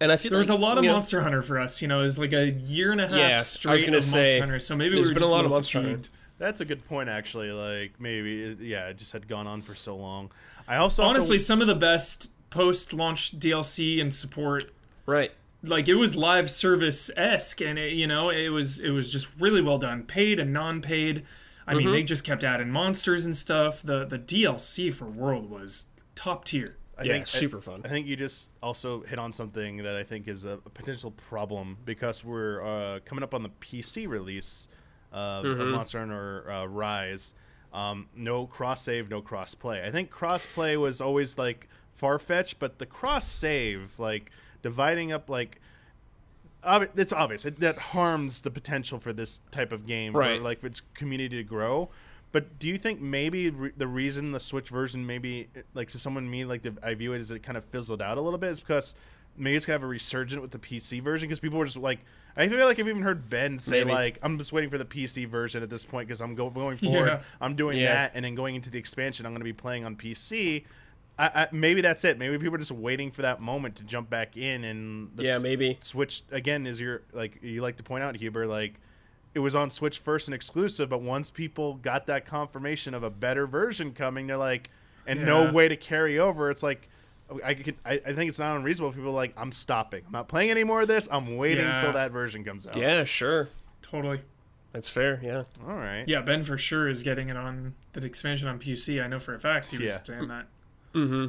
and 0.00 0.12
I 0.12 0.16
feel 0.18 0.30
there 0.32 0.38
was 0.38 0.50
a 0.50 0.54
lot 0.54 0.76
of 0.76 0.84
you 0.84 0.90
know, 0.90 0.96
Monster 0.96 1.22
Hunter 1.22 1.40
for 1.40 1.58
us. 1.58 1.80
You 1.80 1.88
know, 1.88 2.00
it 2.00 2.02
was 2.02 2.18
like 2.18 2.32
a 2.34 2.50
year 2.50 2.92
and 2.92 3.00
a 3.00 3.06
half 3.08 3.16
Yeah, 3.16 3.28
I 3.32 3.36
was 3.36 3.46
straight 3.46 3.84
gonna 3.86 3.96
of 3.98 4.02
say, 4.04 4.18
Monster 4.18 4.40
Hunter. 4.40 4.58
So 4.60 4.76
maybe 4.76 4.90
we 4.90 4.94
there's 4.96 5.08
were 5.08 5.14
been 5.14 5.22
a 5.22 5.24
just 5.26 5.32
lot 5.32 5.36
a 5.44 5.46
of 5.46 5.50
little 5.52 5.56
Monster 5.58 5.80
Hunter. 5.82 6.08
Fatigued. 6.42 6.48
That's 6.48 6.60
a 6.60 6.64
good 6.64 6.86
point, 6.88 7.08
actually. 7.08 7.50
Like 7.52 8.00
maybe, 8.00 8.42
it, 8.42 8.60
yeah, 8.60 8.88
it 8.88 8.98
just 8.98 9.12
had 9.12 9.28
gone 9.28 9.46
on 9.46 9.62
for 9.62 9.74
so 9.74 9.96
long. 9.96 10.30
I 10.68 10.76
also 10.76 11.02
have 11.02 11.08
to- 11.08 11.10
Honestly, 11.16 11.38
some 11.38 11.60
of 11.60 11.66
the 11.66 11.74
best 11.74 12.30
post-launch 12.50 13.38
DLC 13.38 14.00
and 14.00 14.12
support 14.12 14.70
right. 15.06 15.32
like 15.62 15.88
it 15.88 15.94
was 15.94 16.16
live 16.16 16.50
service 16.50 17.10
esque, 17.16 17.60
and 17.62 17.78
it, 17.78 17.92
you 17.92 18.06
know 18.06 18.30
it 18.30 18.50
was 18.50 18.78
it 18.80 18.90
was 18.90 19.10
just 19.12 19.28
really 19.38 19.62
well 19.62 19.78
done, 19.78 20.02
paid 20.04 20.38
and 20.38 20.52
non-paid. 20.52 21.24
I 21.66 21.74
mean, 21.74 21.84
Mm-hmm. 21.84 21.92
they 21.92 22.02
just 22.02 22.24
kept 22.24 22.42
adding 22.44 22.70
monsters 22.70 23.24
and 23.24 23.36
stuff. 23.36 23.82
The 23.82 24.04
the 24.04 24.18
DLC 24.18 24.92
for 24.92 25.06
World 25.06 25.48
was 25.50 25.86
top 26.14 26.44
tier. 26.44 26.76
I 26.98 27.04
Yeah, 27.04 27.12
think, 27.14 27.26
super 27.26 27.60
fun. 27.60 27.80
I 27.84 27.88
think 27.88 28.06
you 28.06 28.16
just 28.16 28.50
also 28.62 29.00
hit 29.02 29.18
on 29.18 29.32
something 29.32 29.78
that 29.78 29.96
I 29.96 30.02
think 30.04 30.28
is 30.28 30.44
a, 30.44 30.58
a 30.66 30.70
potential 30.70 31.10
problem 31.12 31.78
because 31.86 32.22
we're 32.22 32.62
uh, 32.62 33.00
coming 33.06 33.22
up 33.24 33.32
on 33.32 33.42
the 33.42 33.48
PC 33.48 34.06
release 34.06 34.68
of, 35.12 35.44
of 35.44 35.58
Mm-hmm. 35.58 35.70
Monster 35.72 35.98
Hunter 36.00 36.50
uh, 36.50 36.66
Rise. 36.66 37.34
Um, 37.72 38.08
no 38.16 38.46
cross 38.46 38.82
save, 38.82 39.08
no 39.08 39.22
cross 39.22 39.54
play. 39.54 39.82
I 39.84 39.90
think 39.90 40.10
cross 40.10 40.44
play 40.46 40.76
was 40.76 41.00
always 41.00 41.38
like 41.38 41.68
far 41.94 42.18
fetched, 42.18 42.58
but 42.58 42.78
the 42.78 42.86
cross 42.86 43.26
save, 43.26 43.98
like 43.98 44.30
dividing 44.62 45.10
up, 45.12 45.30
like 45.30 45.60
it's 46.64 47.12
obvious 47.12 47.44
it, 47.44 47.56
that 47.60 47.78
harms 47.78 48.42
the 48.42 48.50
potential 48.50 48.98
for 48.98 49.12
this 49.12 49.40
type 49.50 49.72
of 49.72 49.86
game, 49.86 50.14
Right. 50.14 50.38
For, 50.38 50.44
like 50.44 50.60
for 50.60 50.66
its 50.66 50.80
community 50.94 51.36
to 51.36 51.44
grow. 51.44 51.90
But 52.30 52.58
do 52.58 52.66
you 52.68 52.78
think 52.78 53.00
maybe 53.00 53.50
re- 53.50 53.72
the 53.76 53.86
reason 53.86 54.32
the 54.32 54.40
Switch 54.40 54.68
version 54.70 55.06
maybe 55.06 55.48
like 55.74 55.90
to 55.90 55.98
someone 55.98 56.30
me 56.30 56.44
like 56.44 56.62
the, 56.62 56.74
I 56.82 56.94
view 56.94 57.12
it 57.12 57.18
as 57.18 57.30
it 57.30 57.42
kind 57.42 57.58
of 57.58 57.64
fizzled 57.64 58.00
out 58.00 58.16
a 58.16 58.20
little 58.20 58.38
bit 58.38 58.50
is 58.50 58.60
because 58.60 58.94
maybe 59.36 59.56
it's 59.56 59.66
gonna 59.66 59.74
have 59.74 59.82
a 59.82 59.86
resurgent 59.86 60.40
with 60.40 60.50
the 60.50 60.58
PC 60.58 61.02
version 61.02 61.28
because 61.28 61.40
people 61.40 61.58
were 61.58 61.64
just 61.66 61.76
like 61.76 62.00
I 62.36 62.48
feel 62.48 62.64
like 62.66 62.78
I've 62.80 62.88
even 62.88 63.02
heard 63.02 63.28
Ben 63.28 63.58
say 63.58 63.80
Maybe. 63.84 63.92
like 63.92 64.18
I'm 64.22 64.38
just 64.38 64.52
waiting 64.52 64.70
for 64.70 64.78
the 64.78 64.84
PC 64.84 65.26
version 65.28 65.62
at 65.62 65.70
this 65.70 65.84
point 65.84 66.08
because 66.08 66.20
I'm 66.20 66.34
go- 66.34 66.50
going 66.50 66.76
forward 66.78 67.06
Yeah. 67.06 67.22
I'm 67.40 67.54
doing 67.56 67.78
Yeah. 67.78 67.92
that 67.94 68.12
and 68.14 68.24
then 68.24 68.34
going 68.34 68.54
into 68.54 68.70
the 68.70 68.78
expansion 68.78 69.26
I'm 69.26 69.32
gonna 69.32 69.44
be 69.44 69.52
playing 69.52 69.84
on 69.84 69.96
PC. 69.96 70.64
I, 71.18 71.26
I, 71.26 71.48
maybe 71.52 71.82
that's 71.82 72.04
it. 72.04 72.18
Maybe 72.18 72.38
people 72.38 72.54
are 72.54 72.58
just 72.58 72.72
waiting 72.72 73.10
for 73.10 73.20
that 73.22 73.40
moment 73.40 73.76
to 73.76 73.84
jump 73.84 74.08
back 74.08 74.36
in 74.38 74.64
and 74.64 75.10
the 75.14 75.24
Yeah, 75.24 75.36
s- 75.36 75.42
maybe. 75.42 75.78
Switch 75.82 76.22
again 76.30 76.66
is 76.66 76.80
your 76.80 77.02
like 77.12 77.38
you 77.42 77.60
like 77.60 77.76
to 77.76 77.82
point 77.82 78.02
out 78.02 78.16
Huber 78.16 78.46
like 78.46 78.74
it 79.34 79.38
was 79.40 79.54
on 79.54 79.70
Switch 79.70 79.98
first 79.98 80.28
and 80.28 80.34
exclusive, 80.34 80.88
but 80.90 81.00
once 81.02 81.30
people 81.30 81.74
got 81.74 82.06
that 82.06 82.24
confirmation 82.26 82.92
of 82.94 83.02
a 83.02 83.08
better 83.10 83.46
version 83.46 83.92
coming, 83.92 84.26
they're 84.26 84.36
like, 84.36 84.68
and 85.06 85.24
no 85.24 85.50
way 85.50 85.68
to 85.68 85.76
carry 85.76 86.18
over. 86.18 86.50
It's 86.50 86.62
like 86.62 86.88
I 87.44 87.54
could 87.54 87.76
I, 87.84 87.92
I 88.06 88.12
think 88.12 88.28
it's 88.28 88.38
not 88.38 88.56
unreasonable. 88.56 88.90
if 88.90 88.96
People 88.96 89.10
are 89.10 89.14
like 89.14 89.32
I'm 89.36 89.52
stopping. 89.52 90.02
I'm 90.06 90.12
not 90.12 90.28
playing 90.28 90.50
any 90.50 90.64
more 90.64 90.82
of 90.82 90.88
this. 90.88 91.08
I'm 91.10 91.36
waiting 91.36 91.64
Yeah. 91.64 91.74
until 91.76 91.92
that 91.92 92.10
version 92.12 92.44
comes 92.44 92.66
out. 92.66 92.76
Yeah, 92.76 93.04
sure. 93.04 93.48
Totally. 93.82 94.20
That's 94.72 94.88
fair. 94.88 95.20
Yeah. 95.22 95.42
All 95.68 95.76
right. 95.76 96.04
Yeah, 96.06 96.22
Ben 96.22 96.42
for 96.42 96.56
sure 96.56 96.88
is 96.88 97.02
getting 97.02 97.28
it 97.28 97.36
on 97.36 97.74
the 97.92 98.04
expansion 98.06 98.48
on 98.48 98.58
PC. 98.58 99.02
I 99.04 99.06
know 99.06 99.18
for 99.18 99.34
a 99.34 99.38
fact 99.38 99.70
he 99.70 99.78
was 99.78 99.90
Yeah. 99.90 99.96
saying 100.02 100.28
that. 100.28 100.46
Mm-hmm. 100.94 101.26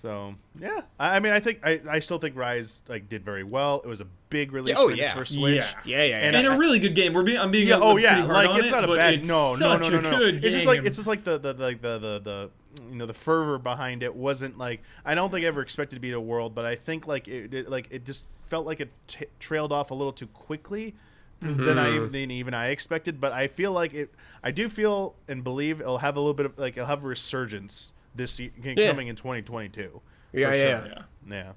So 0.00 0.34
yeah, 0.58 0.80
I, 0.98 1.16
I 1.16 1.20
mean, 1.20 1.32
I 1.32 1.40
think 1.40 1.60
I, 1.62 1.78
I 1.90 1.98
still 1.98 2.18
think 2.18 2.34
Rise 2.34 2.82
like 2.88 3.08
did 3.10 3.22
very 3.22 3.44
well. 3.44 3.82
It 3.84 3.88
was 3.88 4.00
a 4.00 4.06
big 4.30 4.52
release 4.52 4.76
Oh, 4.78 4.88
for 4.88 4.94
yeah. 4.94 5.06
its 5.08 5.14
first 5.14 5.34
Switch. 5.34 5.56
Yeah. 5.56 5.80
Yeah, 5.84 6.04
yeah, 6.04 6.16
And 6.20 6.32
yeah. 6.34 6.38
and 6.40 6.48
a 6.48 6.58
really 6.58 6.78
good 6.78 6.94
game. 6.94 7.12
We're 7.12 7.22
being, 7.22 7.38
I'm 7.38 7.50
being 7.50 7.68
Yeah. 7.68 7.76
a, 7.76 7.80
Oh 7.80 7.92
pretty 7.92 8.04
yeah. 8.08 8.16
hard 8.22 8.28
Like 8.30 8.48
on 8.48 8.60
it's 8.60 8.68
it, 8.68 8.72
not 8.72 8.84
a 8.84 8.86
but 8.86 8.96
bad. 8.96 9.14
it's 9.14 9.28
No. 9.28 9.56
No. 9.60 9.76
No. 9.76 9.82
such 9.82 9.92
No. 9.92 9.98
a 9.98 10.02
No. 10.02 10.10
good 10.18 10.44
It's 10.44 10.54
just 10.54 10.66
like 10.66 10.78
game. 10.78 10.86
it's 10.86 10.96
just 10.96 11.08
like 11.08 11.24
the 11.24 11.38
the 11.38 11.52
like 11.54 11.82
the, 11.82 11.98
the 11.98 12.20
the 12.24 12.50
you 12.88 12.96
know 12.96 13.06
the 13.06 13.14
fervor 13.14 13.58
behind 13.58 14.02
it 14.02 14.14
wasn't 14.14 14.58
like 14.58 14.82
I 15.04 15.14
don't 15.14 15.30
think 15.30 15.44
I 15.44 15.48
ever 15.48 15.60
expected 15.62 15.96
to 15.96 16.00
be 16.00 16.12
a 16.12 16.20
world, 16.20 16.54
but 16.54 16.64
I 16.64 16.76
think 16.76 17.06
like 17.06 17.28
it, 17.28 17.52
it 17.54 17.68
like 17.68 17.88
it 17.90 18.04
just 18.04 18.24
felt 18.46 18.66
like 18.66 18.80
it 18.80 18.90
t- 19.06 19.26
trailed 19.38 19.72
off 19.72 19.90
a 19.90 19.94
little 19.94 20.12
too 20.12 20.26
quickly 20.28 20.94
than 21.40 21.78
I 21.78 21.88
Mm-hmm. 21.88 22.12
than 22.12 22.30
even 22.30 22.54
I 22.54 22.68
expected. 22.68 23.20
But 23.20 23.32
I 23.32 23.48
feel 23.48 23.72
like 23.72 23.94
it. 23.94 24.14
I 24.42 24.50
do 24.50 24.68
feel 24.68 25.14
and 25.28 25.42
believe 25.42 25.80
it'll 25.80 25.98
have 25.98 26.16
a 26.16 26.20
little 26.20 26.34
bit 26.34 26.46
of 26.46 26.58
like 26.58 26.76
it'll 26.76 26.86
have 26.86 27.02
a 27.04 27.08
resurgence 27.08 27.92
this 28.14 28.38
year, 28.40 28.50
coming 28.62 29.08
in 29.08 29.16
2022. 29.16 30.00
Yeah, 30.32 30.40
yeah, 30.40 30.52
sure. 30.52 30.68
yeah. 30.68 30.84
yeah. 30.86 31.02
Yeah. 31.34 31.52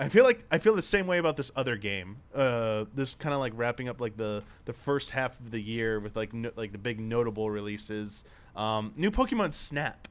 I 0.00 0.08
feel 0.08 0.22
like 0.22 0.44
I 0.50 0.58
feel 0.58 0.76
the 0.76 0.82
same 0.82 1.06
way 1.08 1.18
about 1.18 1.36
this 1.36 1.50
other 1.56 1.76
game. 1.76 2.18
Uh, 2.32 2.84
this 2.94 3.14
kind 3.16 3.34
of 3.34 3.40
like 3.40 3.52
wrapping 3.56 3.88
up 3.88 4.00
like 4.00 4.16
the 4.16 4.44
the 4.64 4.72
first 4.72 5.10
half 5.10 5.38
of 5.40 5.50
the 5.50 5.60
year 5.60 5.98
with 5.98 6.14
like 6.16 6.32
no, 6.32 6.50
like 6.56 6.70
the 6.72 6.78
big 6.78 7.00
notable 7.00 7.50
releases. 7.50 8.22
Um, 8.54 8.92
new 8.96 9.10
Pokemon 9.10 9.54
Snap. 9.54 10.06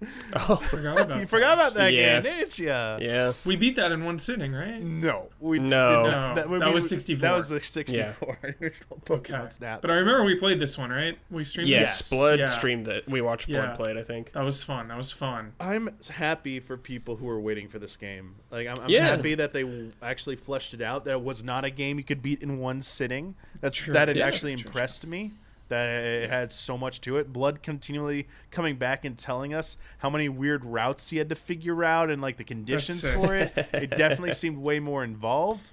Oh, 0.48 0.56
forgot 0.56 1.00
about 1.00 1.20
You 1.20 1.26
forgot 1.26 1.54
about 1.54 1.74
that 1.74 1.92
Yeah. 1.92 2.20
game, 2.20 2.22
didn't 2.24 2.58
you? 2.58 2.66
yeah. 2.66 3.32
We 3.46 3.56
beat 3.56 3.76
that 3.76 3.92
in 3.92 4.04
one 4.04 4.18
sitting, 4.18 4.52
right? 4.52 4.80
No, 4.82 5.28
we 5.40 5.58
No. 5.58 6.04
did 6.04 6.10
No, 6.10 6.10
not. 6.10 6.34
that 6.60 6.72
was 6.74 6.88
64. 6.88 7.20
That 7.28 7.34
was 7.34 7.48
the 7.48 7.62
64 7.62 8.38
original 8.60 9.00
Pokemon 9.04 9.40
Okay. 9.40 9.48
Snap. 9.50 9.80
But 9.82 9.90
I 9.90 9.94
remember 9.94 10.24
we 10.24 10.34
played 10.34 10.58
this 10.60 10.76
one, 10.76 10.90
right? 10.90 11.18
We 11.30 11.44
streamed 11.44 11.70
Yes, 11.70 11.98
this? 11.98 12.10
Blood 12.10 12.38
Yeah. 12.40 12.46
streamed 12.46 12.88
it. 12.88 13.08
We 13.08 13.20
watched 13.22 13.48
Blood 13.48 13.70
Yeah. 13.70 13.76
play 13.76 13.90
it, 13.92 13.96
I 13.96 14.02
think. 14.02 14.32
That 14.32 14.44
was 14.44 14.62
fun. 14.62 14.88
That 14.88 14.98
was 14.98 15.12
fun. 15.12 15.52
I'm 15.60 15.88
happy 16.10 16.60
for 16.60 16.76
people 16.76 17.16
who 17.16 17.28
are 17.28 17.40
waiting 17.40 17.68
for 17.68 17.78
this 17.78 17.96
game. 17.96 18.34
Like 18.50 18.68
I'm, 18.68 18.76
I'm 18.82 18.90
Yeah. 18.90 19.06
happy 19.06 19.34
that 19.34 19.52
they 19.52 19.62
w- 19.62 19.92
actually 20.02 20.36
fleshed 20.36 20.74
it 20.74 20.82
out. 20.82 21.04
That 21.06 21.12
it 21.12 21.22
was 21.22 21.42
not 21.42 21.64
a 21.64 21.70
game 21.70 21.96
you 21.98 22.04
could 22.04 22.20
beat 22.22 22.42
in 22.42 22.58
one 22.58 22.82
sitting. 22.82 23.34
That's 23.62 23.76
True. 23.76 23.94
that 23.94 24.08
had 24.08 24.18
Yeah. 24.18 24.26
actually 24.26 24.52
impressed 24.52 25.06
me. 25.06 25.32
That 25.68 25.88
it 25.88 26.30
had 26.30 26.52
so 26.52 26.78
much 26.78 27.00
to 27.02 27.16
it. 27.16 27.32
Blood 27.32 27.62
continually 27.62 28.28
coming 28.52 28.76
back 28.76 29.04
and 29.04 29.18
telling 29.18 29.52
us 29.52 29.76
how 29.98 30.08
many 30.08 30.28
weird 30.28 30.64
routes 30.64 31.10
he 31.10 31.16
had 31.16 31.28
to 31.30 31.34
figure 31.34 31.82
out 31.82 32.08
and 32.08 32.22
like 32.22 32.36
the 32.36 32.44
conditions 32.44 33.00
for 33.06 33.34
it. 33.34 33.52
It 33.72 33.90
definitely 33.90 34.32
seemed 34.34 34.58
way 34.58 34.78
more 34.78 35.02
involved. 35.02 35.70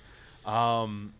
Um, 0.47 1.13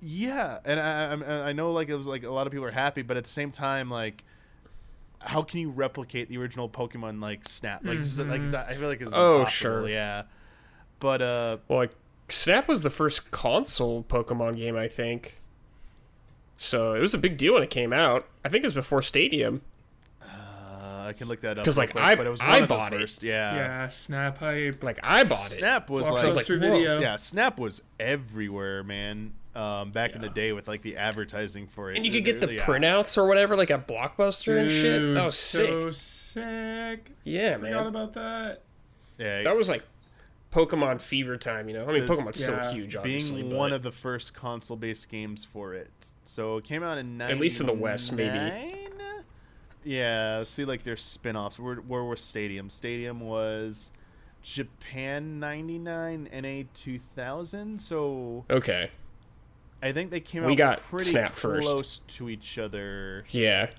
yeah, 0.00 0.58
and 0.64 0.78
I, 0.78 1.14
I 1.14 1.48
I 1.48 1.52
know 1.52 1.72
like 1.72 1.88
it 1.88 1.94
was 1.96 2.06
like 2.06 2.22
a 2.24 2.30
lot 2.30 2.46
of 2.46 2.52
people 2.52 2.66
are 2.66 2.70
happy, 2.70 3.02
but 3.02 3.16
at 3.16 3.24
the 3.24 3.30
same 3.30 3.50
time 3.50 3.90
like 3.90 4.22
how 5.20 5.42
can 5.42 5.58
you 5.60 5.70
replicate 5.70 6.28
the 6.28 6.36
original 6.36 6.68
Pokemon 6.68 7.20
like 7.22 7.48
Snap? 7.48 7.80
Like, 7.84 8.00
s- 8.00 8.18
like 8.18 8.52
I 8.54 8.74
feel 8.74 8.88
like 8.88 9.00
it's 9.00 9.12
Oh, 9.14 9.38
impossible, 9.40 9.46
sure. 9.80 9.88
yeah. 9.88 10.24
But 11.00 11.22
uh, 11.22 11.56
Well, 11.66 11.78
like, 11.78 11.92
Snap 12.28 12.68
was 12.68 12.82
the 12.82 12.90
first 12.90 13.30
console 13.30 14.02
Pokemon 14.02 14.58
game, 14.58 14.76
I 14.76 14.86
think. 14.86 15.40
So 16.56 16.94
it 16.94 17.00
was 17.00 17.14
a 17.14 17.18
big 17.18 17.36
deal 17.36 17.54
when 17.54 17.62
it 17.62 17.70
came 17.70 17.92
out. 17.92 18.26
I 18.44 18.48
think 18.48 18.62
it 18.64 18.66
was 18.66 18.74
before 18.74 19.02
Stadium. 19.02 19.62
uh, 20.22 21.04
I 21.08 21.12
can 21.12 21.28
look 21.28 21.40
that 21.42 21.58
up 21.58 21.64
'Cause, 21.64 21.76
real 21.76 21.82
like, 21.82 21.90
quick, 21.92 22.04
I- 22.04 22.14
but 22.14 22.26
it 22.26 22.30
was 22.30 22.40
I 22.40 22.48
one 22.50 22.62
of 22.62 22.68
the 22.68 22.74
bought 22.74 22.92
it. 22.94 23.22
Yeah. 23.22 23.54
Yeah, 23.54 23.88
snap 23.88 24.38
hype. 24.38 24.82
Like, 24.82 24.98
I 25.02 25.24
bought 25.24 25.46
it. 25.46 25.58
Snap 25.58 25.90
was 25.90 26.04
Walks 26.04 26.22
like, 26.22 26.30
us 26.30 26.36
like, 26.36 26.46
video. 26.46 27.00
yeah, 27.00 27.16
Snap 27.16 27.58
was 27.58 27.82
everywhere, 28.00 28.82
man. 28.82 29.32
Um, 29.56 29.92
back 29.92 30.16
in 30.16 30.20
the 30.20 30.28
day 30.28 30.52
with 30.52 30.66
like 30.66 30.82
the 30.82 30.96
advertising 30.96 31.68
for 31.68 31.88
it, 31.92 31.96
And 31.96 32.04
you 32.04 32.10
could 32.10 32.24
get 32.24 32.40
the 32.40 32.54
Yeah. 32.54 32.64
printouts 32.64 33.16
or 33.16 33.26
whatever, 33.28 33.54
like 33.56 33.70
at 33.70 33.86
Blockbuster 33.86 34.58
and 34.60 34.68
shit. 34.68 35.14
That 35.14 35.22
was 35.22 35.38
so 35.38 35.92
sick. 35.92 36.98
sick. 37.04 37.10
Yeah, 37.22 37.54
Forgot 37.58 37.70
man. 37.70 37.86
about 37.86 38.12
that. 38.14 38.62
Yeah, 39.16 39.42
That 39.44 39.56
was 39.56 39.68
like 39.68 39.84
Pokemon 40.54 41.00
fever 41.00 41.36
time, 41.36 41.68
you 41.68 41.74
know? 41.74 41.84
I 41.84 41.88
mean, 41.92 42.06
Says- 42.06 42.10
Pokemon's 42.16 42.40
Yeah. 42.40 42.46
so 42.70 42.74
huge, 42.74 42.94
obviously. 42.96 43.38
being 43.42 43.50
but- 43.50 43.58
one 43.58 43.72
of 43.72 43.82
the 43.82 43.90
first 43.92 44.34
console-based 44.34 45.08
games 45.08 45.44
for 45.44 45.74
it. 45.74 45.90
So 46.24 46.58
it 46.58 46.64
came 46.64 46.82
out 46.82 46.96
in 46.96 47.20
At 47.20 47.38
least 47.38 47.60
in 47.60 47.66
the 47.66 47.72
West, 47.74 48.12
maybe. 48.12 48.80
Yeah, 49.86 50.44
see, 50.44 50.64
like 50.64 50.84
their 50.84 50.96
spin-offs. 50.96 51.58
Where, 51.58 51.74
where 51.76 52.02
was 52.04 52.20
Stadium? 52.22 52.70
Stadium 52.70 53.20
was 53.20 53.90
Japan 54.42 55.38
'99, 55.38 56.28
NA 56.32 56.64
2000. 56.72 57.80
So 57.82 58.46
Okay. 58.48 58.90
I 59.82 59.92
think 59.92 60.10
they 60.10 60.20
came 60.20 60.44
We 60.44 60.52
out 60.52 60.58
got 60.58 60.82
pretty 60.88 61.04
Snap 61.10 61.32
first. 61.32 61.66
close 61.68 62.00
to 62.16 62.30
each 62.30 62.56
other. 62.56 63.24
Yeah. 63.28 63.70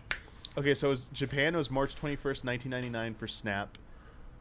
Okay, 0.57 0.75
so 0.75 0.87
it 0.87 0.91
was, 0.91 1.05
Japan 1.11 1.57
was 1.57 1.71
March 1.71 1.95
21st, 1.95 2.43
1999 2.43 3.15
for 3.15 3.27
Snap, 3.27 3.77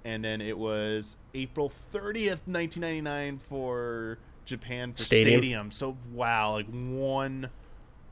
and 0.05 0.25
then 0.25 0.41
it 0.41 0.57
was 0.59 1.17
April 1.35 1.73
30th, 1.93 2.47
1999 2.47 3.39
for 3.39 4.19
Japan 4.45 4.93
for 4.93 4.99
Stadium. 5.03 5.39
Stadium. 5.41 5.71
So 5.71 5.97
wow, 6.13 6.53
like 6.53 6.67
one 6.69 7.51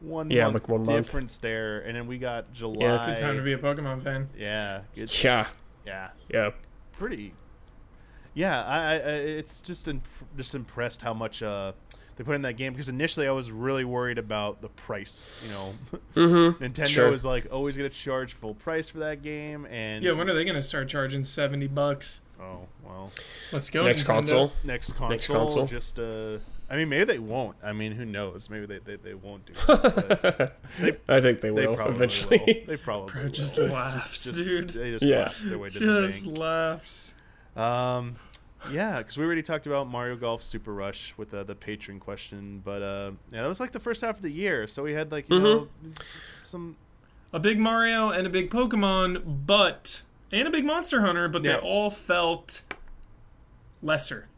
one 0.01 0.31
Yeah, 0.31 0.45
month 0.45 0.55
like 0.55 0.69
one 0.69 0.85
month. 0.85 1.07
difference 1.07 1.39
there, 1.39 1.81
and 1.81 1.97
then 1.97 2.07
we 2.07 2.19
got 2.19 2.53
July. 2.53 2.77
Yeah, 2.87 3.07
Good 3.07 3.17
time 3.19 3.37
to 3.37 3.43
be 3.43 3.53
a 3.53 3.59
Pokemon 3.59 4.03
fan. 4.03 4.29
Yeah, 4.37 4.83
good, 4.95 5.23
Yeah. 5.23 5.47
yeah, 5.87 6.11
Yeah. 6.29 6.51
pretty. 6.93 7.35
Yeah, 8.35 8.65
I, 8.65 8.79
I 8.79 8.93
I- 8.95 8.99
it's 8.99 9.61
just 9.61 9.87
imp- 9.89 10.07
just 10.37 10.55
impressed 10.55 11.03
how 11.03 11.13
much 11.15 11.43
uh 11.43 11.73
they 12.17 12.25
put 12.25 12.35
in 12.35 12.43
that 12.43 12.55
game 12.55 12.73
because 12.73 12.89
initially 12.89 13.27
I 13.27 13.31
was 13.33 13.51
really 13.51 13.85
worried 13.85 14.19
about 14.19 14.61
the 14.63 14.69
price. 14.69 15.31
You 15.45 15.51
know, 15.53 15.75
Mm-hmm. 16.15 16.63
Nintendo 16.65 16.87
Sure. 16.87 17.13
is 17.13 17.25
like 17.25 17.47
always 17.51 17.77
gonna 17.77 17.89
charge 17.89 18.35
full 18.35 18.55
price 18.55 18.89
for 18.89 18.99
that 18.99 19.23
game, 19.23 19.67
and 19.71 20.05
Yeah, 20.05 20.13
when 20.13 20.29
are 20.29 20.35
they 20.35 20.45
gonna 20.45 20.63
start 20.63 20.89
charging 20.89 21.25
seventy 21.25 21.67
bucks? 21.69 22.21
oh 22.41 22.67
well, 22.85 23.13
Let's 23.53 23.71
go. 23.71 23.85
Next 23.85 24.03
Nintendo. 24.03 24.07
console. 24.07 24.53
next 24.65 24.93
console, 24.93 25.09
Next 25.11 25.27
console. 25.29 25.67
just 25.67 25.99
uh, 25.99 26.39
I 26.71 26.77
mean 26.77 26.89
maybe 26.89 27.05
they 27.05 27.19
won't. 27.19 27.57
I 27.63 27.73
mean 27.73 27.93
who 27.93 28.05
knows? 28.05 28.51
Maybe 28.51 28.67
they 28.67 28.79
they, 28.79 28.97
they 28.97 29.15
won't 29.15 29.47
do. 29.47 29.53
It, 30.81 31.03
but 31.07 31.09
I 31.17 31.21
think 31.21 31.41
they 31.41 31.51
they 31.51 31.67
will 31.67 31.77
probably 31.77 31.97
eventually. 31.97 32.39
will. 32.47 32.55
They 32.67 32.77
probably 32.77 33.13
Bro 33.13 33.23
will. 33.25 33.29
just 33.31 33.59
laughs, 33.59 34.25
Just- 34.25 34.37
dude. 34.37 34.71
They 34.71 34.91
just 34.93 35.05
Yeah. 35.05 35.21
laugh 35.23 35.39
their 35.39 35.59
way 35.59 35.69
to 35.71 35.79
the 35.79 36.09
Just 36.09 36.25
bank. 36.27 36.39
laughs. 36.39 37.15
Um, 37.57 38.15
yeah, 38.71 38.99
because 38.99 39.17
we 39.19 39.25
already 39.25 39.43
talked 39.43 39.67
about 39.67 39.89
Mario 39.89 40.17
Golf 40.17 40.43
Super 40.43 40.73
Rush 40.73 41.15
with 41.17 41.33
uh, 41.35 41.43
the 41.45 41.55
patron 41.55 41.99
question, 41.99 42.61
but 42.65 42.83
uh, 42.83 43.11
yeah, 43.33 43.43
that 43.43 43.49
was 43.49 43.61
like 43.61 43.73
the 43.73 43.81
first 43.81 44.01
half 44.03 44.17
of 44.17 44.23
the 44.23 44.31
year, 44.31 44.67
so 44.69 44.83
we 44.83 44.93
had 44.93 45.11
like 45.13 45.29
you 45.29 45.37
Mm-hmm. 45.37 45.45
know 45.45 45.69
some 46.43 46.77
A 47.33 47.41
big 47.41 47.59
Mario 47.59 48.11
and 48.11 48.27
a 48.27 48.31
big 48.31 48.51
Pokemon, 48.51 49.45
but 49.47 50.03
and 50.31 50.47
a 50.47 50.51
big 50.51 50.65
Monster 50.65 51.01
Hunter, 51.01 51.29
but 51.29 51.43
Yeah. 51.45 51.53
they 51.55 51.59
all 51.59 51.91
felt 51.91 52.63
lesser, 53.83 54.29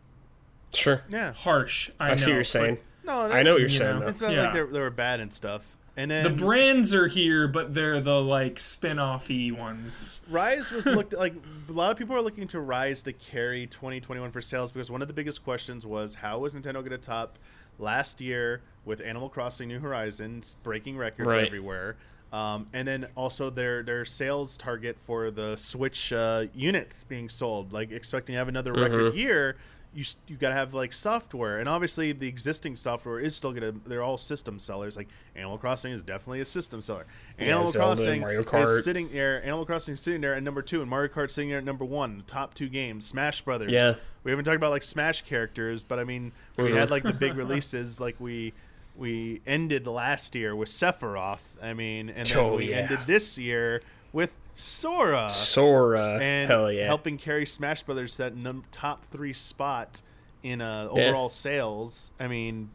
Sure. 0.72 1.02
yeah. 1.08 1.32
harsh. 1.32 1.90
I, 2.00 2.06
I, 2.06 2.08
know, 2.10 2.16
see 2.16 2.30
what 2.30 2.34
you're 2.36 2.44
saying. 2.44 2.78
No, 3.04 3.30
I 3.30 3.42
know 3.42 3.52
what 3.52 3.60
you're 3.60 3.68
you 3.68 3.76
saying, 3.76 3.94
know. 3.96 4.00
though. 4.00 4.08
It's 4.08 4.22
not 4.22 4.32
Yeah. 4.32 4.44
like 4.44 4.52
they 4.54 4.62
they 4.62 4.80
were 4.80 4.90
bad 4.90 5.20
and 5.20 5.32
stuff. 5.32 5.76
And 5.96 6.10
then 6.10 6.24
The 6.24 6.30
brands 6.30 6.92
are 6.92 7.06
here, 7.06 7.46
but 7.46 7.72
they're 7.72 8.00
the 8.00 8.20
like 8.20 8.58
spin-offy 8.58 9.56
ones. 9.56 10.20
Rise 10.28 10.70
was 10.72 10.86
looked 10.86 11.12
like 11.16 11.34
a 11.68 11.72
lot 11.72 11.90
of 11.92 11.96
people 11.96 12.16
are 12.16 12.22
looking 12.22 12.46
to 12.48 12.60
Rise 12.60 13.02
to 13.04 13.12
carry 13.12 13.66
2021 13.68 14.30
for 14.32 14.40
sales 14.40 14.72
because 14.72 14.90
one 14.90 15.02
of 15.02 15.08
the 15.08 15.14
biggest 15.14 15.44
questions 15.44 15.86
was 15.86 16.14
how 16.16 16.38
was 16.40 16.52
Nintendo 16.54 16.74
going 16.74 16.90
to 16.90 16.98
top 16.98 17.38
last 17.78 18.20
year 18.20 18.60
with 18.84 19.00
Animal 19.00 19.28
Crossing 19.28 19.68
New 19.68 19.78
Horizons 19.78 20.56
breaking 20.62 20.96
records 20.96 21.28
Right. 21.28 21.46
everywhere. 21.46 21.96
Um, 22.32 22.66
and 22.72 22.88
then 22.88 23.06
also 23.14 23.48
their 23.48 23.84
their 23.84 24.04
sales 24.04 24.56
target 24.56 24.96
for 25.06 25.30
the 25.30 25.56
Switch 25.56 26.12
uh, 26.12 26.46
units 26.52 27.04
being 27.04 27.28
sold, 27.28 27.72
like 27.72 27.92
expecting 27.92 28.32
to 28.32 28.38
have 28.38 28.48
another 28.48 28.72
record 28.72 29.14
year, 29.14 29.54
you 29.94 30.04
you 30.26 30.36
got 30.36 30.48
to 30.48 30.54
have 30.54 30.74
like 30.74 30.92
software, 30.92 31.58
and 31.58 31.68
obviously 31.68 32.12
the 32.12 32.26
existing 32.26 32.76
software 32.76 33.20
is 33.20 33.34
still 33.36 33.52
gonna. 33.52 33.72
They're 33.86 34.02
all 34.02 34.18
system 34.18 34.58
sellers. 34.58 34.96
Like 34.96 35.08
Animal 35.36 35.56
Crossing 35.58 35.92
is 35.92 36.02
definitely 36.02 36.40
a 36.40 36.44
system 36.44 36.80
seller. 36.80 37.06
Animal 37.38 37.66
Zelda, 37.66 37.94
Crossing 37.96 38.20
Mario 38.20 38.42
Kart. 38.42 38.78
is 38.78 38.84
sitting 38.84 39.08
there. 39.12 39.42
Animal 39.42 39.64
Crossing 39.66 39.94
is 39.94 40.00
sitting 40.00 40.20
there 40.20 40.34
at 40.34 40.42
number 40.42 40.62
two, 40.62 40.80
and 40.80 40.90
Mario 40.90 41.12
Kart 41.12 41.30
sitting 41.30 41.50
there 41.50 41.58
at 41.58 41.64
number 41.64 41.84
one. 41.84 42.18
The 42.18 42.22
top 42.24 42.54
two 42.54 42.68
games, 42.68 43.06
Smash 43.06 43.42
Brothers. 43.42 43.70
Yeah. 43.72 43.94
we 44.24 44.30
haven't 44.32 44.44
talked 44.44 44.56
about 44.56 44.70
like 44.72 44.82
Smash 44.82 45.22
characters, 45.22 45.84
but 45.84 45.98
I 45.98 46.04
mean, 46.04 46.32
we 46.56 46.72
had 46.72 46.90
like 46.90 47.02
the 47.04 47.12
big 47.12 47.34
releases, 47.36 48.00
like 48.00 48.16
we 48.18 48.52
we 48.96 49.40
ended 49.46 49.86
last 49.86 50.34
year 50.34 50.54
with 50.54 50.68
Sephiroth. 50.68 51.40
I 51.62 51.74
mean, 51.74 52.10
and 52.10 52.26
then 52.28 52.38
Oh, 52.38 52.56
we 52.56 52.70
yeah. 52.70 52.76
ended 52.78 53.00
this 53.06 53.36
year 53.38 53.80
with 54.12 54.32
Sora 54.56 55.28
Sora. 55.28 56.18
and 56.20 56.50
Hell 56.50 56.70
yeah. 56.70 56.86
helping 56.86 57.18
carry 57.18 57.44
Smash 57.46 57.82
Brothers 57.82 58.12
to 58.12 58.18
that 58.18 58.36
num- 58.36 58.64
top 58.70 59.04
three 59.06 59.32
spot 59.32 60.00
in 60.42 60.60
uh, 60.60 60.88
Yeah. 60.94 61.06
overall 61.08 61.28
sales. 61.28 62.12
I 62.20 62.28
mean, 62.28 62.70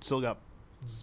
still 0.00 0.20
got 0.20 0.38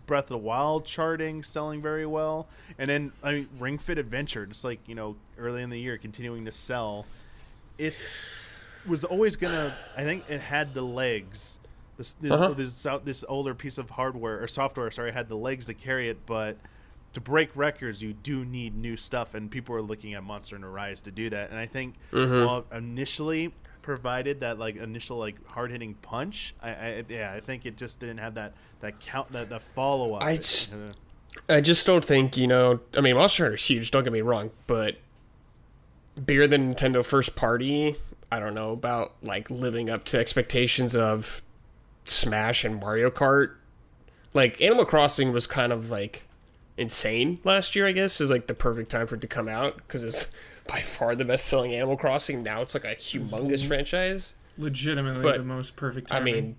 Breath 0.08 0.26
of 0.26 0.30
the 0.30 0.38
Wild 0.40 0.86
charting, 0.86 1.44
selling 1.44 1.82
very 1.82 2.06
well, 2.06 2.48
and 2.80 2.90
then 2.90 3.12
I 3.24 3.32
mean, 3.34 3.50
Ring 3.60 3.78
Fit 3.78 3.98
Adventure, 4.00 4.46
just 4.48 4.64
like 4.64 4.80
you 4.88 4.96
know, 4.96 5.16
early 5.38 5.62
in 5.62 5.70
the 5.70 5.80
year, 5.80 5.98
continuing 5.98 6.46
to 6.46 6.52
sell. 6.52 7.06
It's 7.78 8.28
was 8.88 9.04
always 9.04 9.36
gonna. 9.36 9.76
I 9.96 10.04
think 10.04 10.24
it 10.30 10.42
had 10.42 10.74
the 10.74 10.82
legs. 10.82 11.60
This 11.98 12.14
this, 12.14 12.32
Uh-huh. 12.32 12.54
this 12.54 12.88
this 13.04 13.24
older 13.30 13.54
piece 13.54 13.78
of 13.78 13.92
hardware 13.92 14.42
or 14.42 14.48
software, 14.48 14.90
sorry, 14.92 15.12
had 15.12 15.30
the 15.30 15.36
legs 15.38 15.68
to 15.68 15.74
carry 15.76 16.10
it, 16.10 16.26
but 16.26 16.58
to 17.18 17.22
break 17.22 17.50
records, 17.56 18.00
you 18.02 18.14
do 18.14 18.46
need 18.46 18.76
new 18.76 18.96
stuff, 18.96 19.34
and 19.34 19.50
people 19.50 19.74
are 19.76 19.82
looking 19.82 20.14
at 20.14 20.24
Monster 20.24 20.56
Hunter 20.56 20.70
Rise 20.70 21.02
to 21.02 21.12
do 21.12 21.32
that. 21.32 21.50
And 21.50 21.60
I 21.60 21.66
think, 21.66 21.96
Mm-hmm. 22.12 22.46
well, 22.46 22.66
initially 22.72 23.54
provided 23.82 24.42
that 24.42 24.60
like 24.60 24.76
initial 24.76 25.18
like 25.18 25.36
hard 25.50 25.72
hitting 25.72 25.96
punch, 25.96 26.54
I, 26.62 26.70
I 26.72 27.04
yeah, 27.10 27.34
I 27.36 27.40
think 27.40 27.66
it 27.66 27.76
just 27.76 28.00
didn't 28.00 28.20
have 28.20 28.36
that 28.36 28.54
that 28.82 29.00
count 29.00 29.32
that 29.32 29.50
the 29.50 29.60
follow 29.60 30.14
up. 30.14 30.24
I 30.24 30.36
just- 30.36 30.76
I 31.50 31.60
just 31.62 31.86
don't 31.88 32.06
think 32.06 32.38
you 32.38 32.46
know. 32.48 32.80
I 32.96 33.02
mean, 33.02 33.16
Monster 33.16 33.44
Hunter 33.46 33.56
is 33.56 33.66
huge. 33.66 33.90
Don't 33.92 34.04
get 34.04 34.14
me 34.14 34.22
wrong, 34.22 34.52
but 34.68 34.98
bigger 36.24 36.48
than 36.48 36.74
Nintendo 36.76 37.04
first 37.06 37.36
party. 37.36 37.96
I 38.32 38.40
don't 38.40 38.54
know 38.54 38.72
about 38.72 39.14
like 39.24 39.50
living 39.50 39.90
up 39.90 40.04
to 40.06 40.20
expectations 40.20 40.96
of 40.96 41.42
Smash 42.06 42.64
and 42.64 42.80
Mario 42.80 43.10
Kart. 43.10 43.54
Like 44.34 44.62
Animal 44.62 44.86
Crossing 44.86 45.32
was 45.32 45.48
kind 45.48 45.72
of 45.72 45.90
like 45.90 46.24
insane 46.78 47.40
last 47.44 47.76
year. 47.76 47.88
I 47.88 47.92
guess 47.92 48.22
is 48.22 48.30
like 48.32 48.48
the 48.48 48.54
perfect 48.54 48.90
time 48.92 49.08
for 49.08 49.16
it 49.16 49.22
to 49.22 49.28
come 49.28 49.48
out 49.48 49.78
because 49.78 50.04
it's 50.04 50.32
by 50.68 50.80
far 50.80 51.16
the 51.16 51.26
best 51.26 51.46
selling 51.46 51.74
Animal 51.74 51.98
Crossing. 51.98 52.44
Now 52.44 52.62
it's 52.62 52.74
like 52.74 52.86
a 52.86 52.96
humongous 52.96 53.66
franchise. 53.66 54.36
Legitimately 54.58 55.22
But, 55.22 55.38
the 55.38 55.44
most 55.44 55.76
perfect 55.76 56.10
time. 56.10 56.22
I 56.22 56.26
mean, 56.26 56.56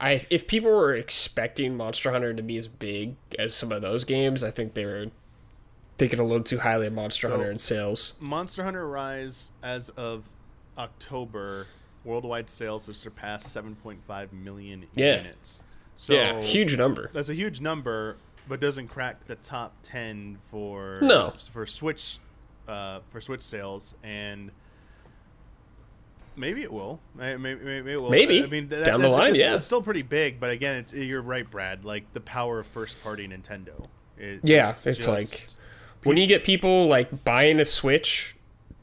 I 0.00 0.26
if 0.30 0.46
people 0.46 0.70
were 0.70 0.94
expecting 0.94 1.76
Monster 1.76 2.10
Hunter 2.12 2.34
to 2.34 2.42
be 2.42 2.56
as 2.58 2.68
big 2.68 3.14
as 3.38 3.54
some 3.54 3.70
of 3.72 3.82
those 3.82 4.04
games, 4.04 4.42
I 4.44 4.50
think 4.50 4.74
they 4.74 4.84
were 4.86 5.06
thinking 5.98 6.18
a 6.20 6.24
little 6.24 6.44
too 6.44 6.58
highly 6.58 6.86
of 6.86 6.92
Monster 6.92 7.26
So- 7.28 7.30
Hunter 7.36 7.50
in 7.50 7.58
sales. 7.58 8.14
Monster 8.20 8.64
Hunter 8.64 8.86
Rise, 8.88 9.50
as 9.62 9.88
of 9.90 10.28
October, 10.76 11.66
worldwide 12.04 12.48
sales 12.48 12.86
have 12.86 12.96
surpassed 12.96 13.48
7.5 13.52 14.32
million 14.32 14.86
Yeah. 14.94 15.16
units. 15.16 15.62
So 15.96 16.12
yeah, 16.14 16.40
huge 16.40 16.76
number. 16.76 17.10
That's 17.12 17.28
a 17.28 17.34
huge 17.34 17.60
number, 17.60 18.16
but 18.48 18.60
doesn't 18.60 18.88
crack 18.88 19.26
the 19.26 19.34
top 19.36 19.74
10 19.82 20.38
for 20.50 20.98
No. 21.02 21.34
for 21.50 21.66
Switch 21.66 22.18
uh, 22.66 23.00
for 23.10 23.20
Switch 23.20 23.42
sales, 23.42 23.94
and 24.02 24.50
maybe 26.36 26.62
it 26.62 26.72
will. 26.72 27.00
May- 27.14 27.36
Maybe, 27.36 27.64
maybe 27.64 27.92
it 27.92 27.96
will. 28.02 28.10
Maybe. 28.10 28.42
I 28.42 28.46
mean, 28.46 28.68
that, 28.68 28.84
Down 28.86 29.00
the 29.00 29.08
line, 29.08 29.30
it's, 29.30 29.38
yeah. 29.38 29.54
it's 29.54 29.66
still 29.66 29.82
pretty 29.82 30.02
big. 30.02 30.38
But 30.40 30.50
again, 30.50 30.86
it, 30.92 31.04
you're 31.04 31.22
right, 31.22 31.48
Brad. 31.50 31.84
Like 31.84 32.12
the 32.12 32.20
power 32.20 32.60
of 32.60 32.66
first 32.66 33.02
party 33.02 33.26
Nintendo. 33.28 33.86
It- 34.16 34.40
Yeah, 34.42 34.70
it's 34.70 34.84
just- 34.84 35.08
like 35.08 35.46
when 36.04 36.16
you 36.16 36.26
get 36.26 36.44
people 36.44 36.86
like 36.86 37.24
buying 37.24 37.58
a 37.60 37.64
Switch, 37.64 38.36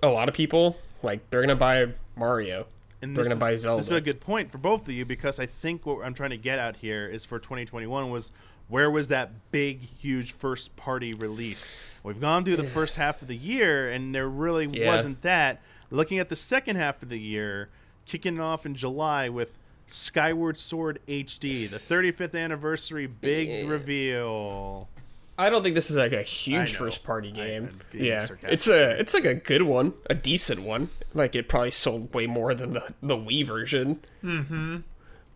a 0.03 0.07
lot 0.09 0.27
of 0.29 0.35
people 0.35 0.77
like 1.03 1.29
they're 1.29 1.41
gonna 1.41 1.55
buy 1.55 1.87
Mario. 2.15 2.67
And 3.01 3.15
They're 3.15 3.23
gonna 3.25 3.35
is- 3.35 3.39
buy 3.39 3.55
Zelda. 3.55 3.81
This 3.81 3.87
is 3.87 3.97
a 3.97 4.01
good 4.01 4.19
point 4.19 4.51
for 4.51 4.57
both 4.57 4.83
of 4.87 4.93
you 4.93 5.05
because 5.05 5.37
I 5.39 5.45
think 5.45 5.85
what 5.85 6.03
I'm 6.03 6.13
trying 6.15 6.31
to 6.31 6.37
get 6.37 6.57
at 6.59 6.77
here 6.77 7.07
is 7.07 7.23
for 7.23 7.37
2021 7.37 8.09
was 8.09 8.31
where 8.67 8.89
was 8.89 9.07
that 9.09 9.51
big, 9.51 9.81
huge 9.81 10.31
first 10.33 10.75
party 10.75 11.13
release? 11.13 11.79
We've 12.03 12.19
gone 12.19 12.43
through 12.45 12.57
the 12.57 12.63
first 12.63 12.95
half 12.97 13.21
of 13.21 13.27
the 13.27 13.35
year 13.37 13.89
and 13.89 14.13
there 14.13 14.27
really 14.27 14.65
Yeah. 14.67 14.87
wasn't 14.87 15.21
that. 15.21 15.61
Looking 15.91 16.19
at 16.19 16.29
the 16.29 16.35
second 16.35 16.75
half 16.77 17.01
of 17.03 17.09
the 17.09 17.19
year, 17.19 17.69
kicking 18.05 18.39
off 18.39 18.65
in 18.65 18.75
July 18.75 19.29
with 19.29 19.57
Skyward 19.87 20.57
Sword 20.57 20.99
HD, 21.07 21.67
the 21.67 21.77
35th 21.79 22.33
anniversary 22.35 23.05
big 23.07 23.47
Yeah. 23.47 23.67
reveal. 23.71 24.89
I 25.37 25.49
don't 25.49 25.63
think 25.63 25.75
this 25.75 25.91
is 25.91 25.97
like 25.97 26.13
a 26.13 26.21
huge 26.23 26.75
first 26.75 27.03
party 27.03 27.29
game. 27.29 27.69
Yeah, 27.93 28.25
sarcastic. 28.25 28.53
it's 28.53 28.67
a 28.69 28.91
it's 28.99 29.13
like 29.13 29.25
a 29.25 29.33
good 29.35 29.63
one, 29.63 29.93
a 30.09 30.15
decent 30.15 30.61
one. 30.61 30.87
Like 31.13 31.35
it 31.35 31.49
probably 31.49 31.71
sold 31.71 32.13
way 32.13 32.25
more 32.25 32.53
than 32.55 32.71
the 32.73 32.93
the 33.03 33.17
Wii 33.17 33.45
version. 33.45 33.99
Mm-hmm. 34.23 34.77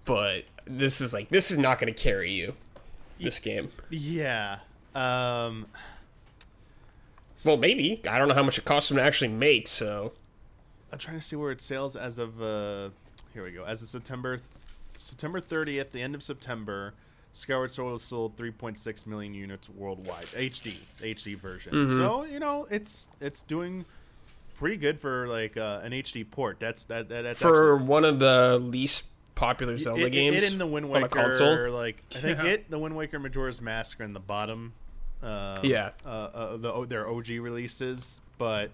But 0.06 0.46
this 0.66 1.02
is 1.02 1.14
like 1.14 1.30
this 1.30 1.52
is 1.52 1.58
not 1.58 1.80
going 1.80 1.94
to 1.94 2.02
carry 2.02 2.32
you. 2.32 2.56
This 3.20 3.40
game. 3.40 3.70
Yeah. 3.90 4.60
Um, 4.96 5.68
Well, 7.46 7.58
maybe 7.58 8.02
I 8.10 8.18
don't 8.18 8.28
know 8.28 8.34
how 8.34 8.44
much 8.44 8.58
it 8.58 8.66
costs 8.66 8.90
them 8.90 8.98
to 8.98 9.04
actually 9.04 9.30
make. 9.30 9.68
So 9.68 10.14
I'm 10.92 11.00
trying 11.00 11.20
to 11.20 11.26
see 11.26 11.36
where 11.36 11.52
it 11.52 11.62
sales 11.62 11.96
as 11.96 12.18
of 12.18 12.42
uh 12.42 12.90
here 13.34 13.44
we 13.44 13.52
go. 13.52 13.64
As 13.64 13.82
of 13.82 13.88
September 13.88 14.40
September 14.98 15.40
30th, 15.40 15.92
the 15.92 16.02
end 16.02 16.16
of 16.16 16.22
September, 16.24 16.94
Skyward 17.32 17.72
Sword 17.72 18.02
sold 18.02 18.36
3.6 18.36 19.08
million 19.08 19.34
units 19.34 19.70
worldwide. 19.70 20.26
HD, 20.36 20.76
HD 21.00 21.38
version. 21.38 21.74
Mm-hmm. 21.74 21.98
So, 21.98 22.24
you 22.26 22.40
know, 22.40 22.68
it's 22.70 23.08
it's 23.22 23.42
doing 23.44 23.86
pretty 24.58 24.76
good 24.78 25.00
for 25.00 25.28
like 25.28 25.56
uh, 25.56 25.80
an 25.84 25.92
HD 25.94 26.30
port. 26.30 26.58
That's 26.60 26.84
that, 26.86 27.08
that 27.10 27.22
that's 27.22 27.42
for 27.42 27.78
one 27.78 28.04
of 28.04 28.20
the 28.20 28.60
least 28.62 29.06
popular 29.40 29.74
actually- 29.74 29.84
Zelda 29.84 30.02
it, 30.04 30.08
it- 30.08 30.12
games 30.12 30.44
it 30.44 30.54
in 30.54 30.60
the 30.60 30.68
Wind 30.68 30.86
on 30.86 30.92
a 30.92 31.02
Waker 31.04 31.08
console. 31.10 31.70
like 31.72 32.04
I 32.16 32.18
think 32.20 32.38
Yeah. 32.40 32.46
it 32.50 32.70
the 32.70 32.78
Wind 32.80 32.96
Waker 32.96 33.20
Majora's 33.20 33.62
Mask 33.62 34.00
are 34.00 34.04
in 34.04 34.14
the 34.14 34.20
bottom 34.20 34.74
uh, 35.24 35.58
Yeah. 35.64 35.92
uh, 36.06 36.10
uh, 36.10 36.58
the 36.58 36.86
their 36.88 37.08
OG 37.10 37.30
releases, 37.40 38.22
but 38.38 38.72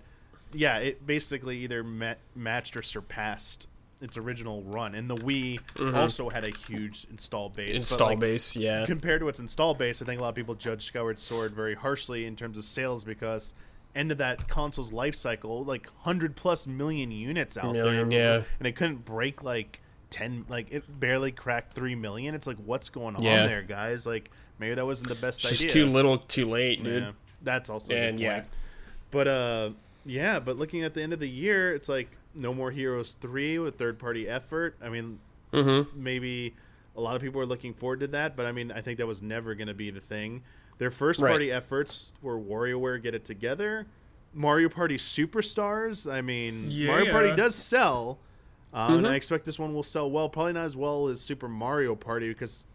yeah, 0.53 0.77
it 0.77 1.05
basically 1.05 1.57
either 1.59 1.83
met, 1.83 2.19
matched 2.35 2.77
or 2.77 2.81
surpassed 2.81 3.67
its 4.01 4.15
original 4.17 4.61
run. 4.63 4.93
And 4.93 5.09
the 5.09 5.15
Wii 5.15 5.59
also 5.95 6.29
had 6.29 6.43
a 6.43 6.51
huge 6.67 7.07
install 7.09 7.49
base. 7.49 7.67
Mm-hmm. 7.69 7.75
Install 7.77 8.07
like, 8.09 8.19
base, 8.19 8.55
yeah. 8.55 8.85
Compared 8.85 9.21
to 9.21 9.27
its 9.27 9.39
install 9.39 9.73
base, 9.73 10.01
I 10.01 10.05
think 10.05 10.19
a 10.19 10.23
lot 10.23 10.29
of 10.29 10.35
people 10.35 10.53
judge 10.53 10.85
Skyward 10.85 11.17
Sword 11.17 11.53
very 11.55 11.73
harshly 11.75 12.25
in 12.25 12.35
terms 12.35 12.57
of 12.57 12.65
sales 12.65 13.03
because 13.03 13.53
end 13.95 14.11
of 14.11 14.17
that 14.19 14.47
console's 14.47 14.91
life 14.93 15.15
cycle, 15.15 15.63
like 15.63 15.87
hundred 16.03 16.35
plus 16.35 16.67
million 16.67 17.11
units 17.11 17.57
out 17.57 17.73
Million, 17.73 18.09
there, 18.09 18.37
yeah. 18.37 18.43
and 18.59 18.67
it 18.67 18.75
couldn't 18.75 19.03
break 19.05 19.41
like 19.43 19.79
ten, 20.09 20.45
like 20.49 20.67
it 20.71 20.83
barely 20.99 21.31
cracked 21.31 21.73
three 21.73 21.95
million. 21.95 22.35
It's 22.35 22.47
like 22.47 22.57
what's 22.57 22.89
going 22.89 23.15
on 23.15 23.23
Yeah. 23.23 23.47
there, 23.47 23.61
guys? 23.61 24.05
Like 24.05 24.29
maybe 24.59 24.75
that 24.75 24.85
wasn't 24.85 25.09
the 25.09 25.15
best 25.15 25.41
It's 25.41 25.49
just 25.49 25.63
idea. 25.63 25.73
too 25.85 25.85
little, 25.91 26.17
too 26.17 26.45
late, 26.49 26.83
dude. 26.83 27.03
Yeah, 27.03 27.11
that's 27.41 27.69
also 27.69 27.93
a 27.93 27.97
And 27.97 28.17
good 28.17 28.23
yeah. 28.23 28.33
point. 28.35 28.47
But 29.11 29.27
uh, 29.27 29.69
yeah, 30.05 30.39
but 30.39 30.57
looking 30.57 30.83
at 30.83 30.93
the 30.93 31.01
end 31.01 31.13
of 31.13 31.19
the 31.19 31.29
year, 31.29 31.73
it's 31.73 31.87
like 31.89 32.09
No 32.33 32.53
More 32.53 32.71
Heroes 32.71 33.11
three 33.13 33.57
with 33.59 33.77
third 33.77 33.97
party 33.99 34.27
effort. 34.27 34.75
I 34.83 34.89
mean, 34.89 35.19
Mm-hmm. 35.53 36.03
maybe 36.03 36.53
a 36.97 37.01
lot 37.01 37.15
of 37.15 37.21
people 37.21 37.39
are 37.39 37.45
looking 37.45 37.73
forward 37.73 38.01
to 38.01 38.07
that, 38.07 38.35
but 38.35 38.45
I 38.45 38.51
mean, 38.51 38.71
I 38.73 38.81
think 38.81 38.97
that 38.97 39.07
was 39.07 39.21
never 39.21 39.55
going 39.55 39.67
to 39.69 39.73
be 39.73 39.89
the 39.89 40.01
thing. 40.01 40.43
Their 40.79 40.91
first 40.91 41.21
Right. 41.21 41.29
party 41.29 41.49
efforts 41.51 42.11
were 42.21 42.37
WarioWare 42.37 43.01
Get 43.01 43.15
It 43.15 43.23
Together, 43.23 43.85
Mario 44.33 44.67
Party 44.67 44.97
Superstars. 44.97 46.11
I 46.11 46.19
mean, 46.21 46.67
Mario 46.87 47.11
Party 47.11 47.33
does 47.35 47.55
sell. 47.55 48.17
Um, 48.73 48.89
Mm-hmm. 48.91 48.97
And 49.05 49.07
I 49.07 49.15
expect 49.15 49.45
this 49.45 49.57
one 49.59 49.73
will 49.73 49.83
sell 49.83 50.09
well. 50.11 50.27
Probably 50.29 50.53
not 50.53 50.65
as 50.65 50.75
well 50.75 51.07
as 51.07 51.21
Super 51.21 51.47
Mario 51.47 51.95
Party 51.95 52.27
because 52.29 52.67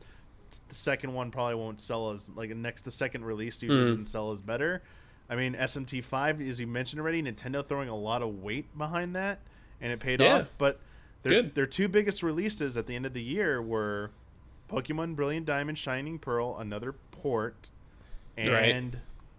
the 0.69 0.75
second 0.75 1.13
one 1.15 1.31
probably 1.31 1.55
won't 1.55 1.81
sell 1.81 2.11
as 2.11 2.29
like 2.35 2.51
next 2.57 2.83
the 2.83 2.91
second 2.91 3.25
release 3.25 3.63
usually 3.63 3.85
Mm. 3.85 3.87
doesn't 3.89 4.07
sell 4.07 4.33
as 4.33 4.41
better. 4.43 4.83
I 5.29 5.37
mean 5.37 5.55
SMT 5.55 6.03
five 6.03 6.41
as 6.41 6.59
you 6.59 6.67
mentioned 6.67 7.01
already, 7.01 7.23
Nintendo 7.23 7.65
throwing 7.65 7.89
a 7.89 7.97
lot 7.97 8.23
of 8.23 8.43
weight 8.43 8.77
behind 8.77 9.15
that, 9.15 9.41
and 9.81 9.93
it 9.93 10.01
paid 10.01 10.21
Yeah. 10.21 10.39
off. 10.41 10.51
But 10.59 10.81
their 11.23 11.43
Good. 11.43 11.55
their 11.55 11.67
two 11.67 11.87
biggest 11.89 12.23
releases 12.23 12.77
at 12.77 12.87
the 12.87 12.97
end 12.97 13.07
of 13.07 13.13
the 13.13 13.23
year 13.23 13.61
were 13.63 14.11
Pokemon 14.69 15.15
Brilliant 15.17 15.47
Diamond, 15.47 15.77
Shining 15.79 16.19
Pearl, 16.19 16.57
another 16.59 16.95
port, 17.13 17.71
and 18.37 18.53
Right. 18.53 18.95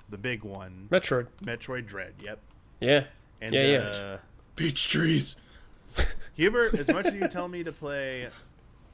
the 0.09 0.17
big 0.17 0.43
one, 0.43 0.87
Metroid. 0.91 1.27
Metroid 1.43 1.87
Dread. 1.87 2.13
Yep. 2.23 2.39
Yeah. 2.79 3.03
And 3.41 3.53
yeah, 3.53 3.65
yeah. 3.65 3.77
uh, 3.79 4.17
Peach 4.55 4.87
trees. 4.89 5.35
Huber, 6.35 6.69
as 6.77 6.87
much 6.89 7.05
as 7.07 7.15
you 7.15 7.27
tell 7.29 7.47
me 7.47 7.63
to 7.63 7.71
play 7.71 8.27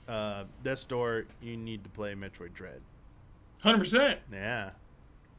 uh, 0.08 0.44
Death's 0.64 0.86
Door, 0.86 1.26
you 1.42 1.58
need 1.58 1.84
to 1.84 1.90
play 1.90 2.14
Metroid 2.16 2.54
Dread. 2.54 2.82
Hundred 3.62 3.80
percent. 3.80 4.20
Yeah, 4.32 4.72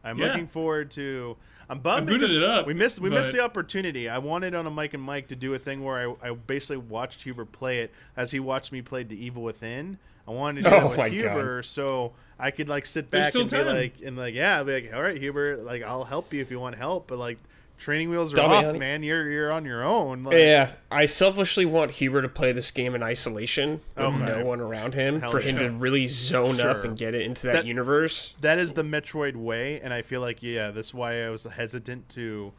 I'm 0.04 0.18
Yeah. 0.18 0.26
looking 0.26 0.46
forward 0.46 0.90
to. 0.92 1.36
I'm 1.70 1.80
bummed 1.80 2.08
I 2.08 2.12
booted 2.14 2.30
it 2.32 2.42
up, 2.42 2.66
we 2.66 2.72
missed 2.72 2.98
we 2.98 3.10
missed 3.10 3.32
the 3.32 3.40
opportunity. 3.40 4.08
I 4.08 4.18
wanted 4.18 4.54
on 4.54 4.66
a 4.66 4.70
Mike 4.70 4.94
and 4.94 5.02
Mike 5.02 5.28
to 5.28 5.36
do 5.36 5.52
a 5.52 5.58
thing 5.58 5.84
where 5.84 6.14
I, 6.22 6.30
I 6.30 6.32
basically 6.32 6.78
watched 6.78 7.24
Huber 7.24 7.44
play 7.44 7.80
it 7.80 7.92
as 8.16 8.30
he 8.30 8.40
watched 8.40 8.72
me 8.72 8.80
play 8.80 9.02
The 9.02 9.22
Evil 9.22 9.42
Within. 9.42 9.98
I 10.26 10.30
wanted 10.30 10.64
to 10.64 10.70
do 10.70 10.76
Oh 10.76 10.80
that 10.80 10.88
with 10.90 10.98
my 10.98 11.08
Huber 11.10 11.62
so 11.62 12.12
I 12.38 12.50
could 12.52 12.68
like 12.70 12.86
sit 12.86 13.10
back 13.10 13.26
still 13.26 13.42
and 13.42 13.50
be 13.50 13.56
time. 13.58 13.66
like 13.66 13.94
and 14.02 14.16
like 14.16 14.34
yeah, 14.34 14.62
be 14.62 14.72
like 14.80 14.94
all 14.94 15.02
right 15.02 15.18
Huber, 15.18 15.58
like 15.58 15.82
I'll 15.82 16.04
help 16.04 16.32
you 16.32 16.40
if 16.40 16.50
you 16.50 16.58
want 16.58 16.76
help, 16.76 17.06
but 17.06 17.18
like 17.18 17.36
training 17.78 18.10
wheels 18.10 18.32
are 18.32 18.36
Dummy, 18.36 18.56
off, 18.56 18.64
honey. 18.64 18.78
man. 18.78 19.02
You're 19.02 19.30
you're 19.30 19.50
on 19.52 19.64
your 19.64 19.82
own. 19.82 20.24
Like, 20.24 20.34
Yeah, 20.36 20.72
I 20.90 21.06
selfishly 21.06 21.64
want 21.64 21.92
Huber 21.92 22.20
to 22.22 22.28
play 22.28 22.52
this 22.52 22.70
game 22.70 22.94
in 22.94 23.02
isolation 23.02 23.80
with 23.96 24.04
Okay. 24.04 24.18
no 24.26 24.44
one 24.44 24.60
around 24.60 24.94
him 24.94 25.20
Hell 25.20 25.30
for 25.30 25.40
yeah. 25.40 25.52
him 25.52 25.58
to 25.58 25.70
really 25.70 26.08
zone 26.08 26.60
up 26.60 26.84
and 26.84 26.96
get 26.98 27.14
it 27.14 27.22
into 27.22 27.46
that, 27.46 27.52
That- 27.52 27.66
universe. 27.66 28.34
that 28.40 28.58
is 28.58 28.72
the 28.74 28.82
Metroid 28.82 29.36
way, 29.36 29.80
and 29.80 29.94
I 29.94 30.02
feel 30.02 30.20
like 30.20 30.42
yeah, 30.42 30.70
that's 30.70 30.92
why 30.92 31.24
I 31.24 31.30
was 31.30 31.44
hesitant 31.44 32.08
to 32.10 32.52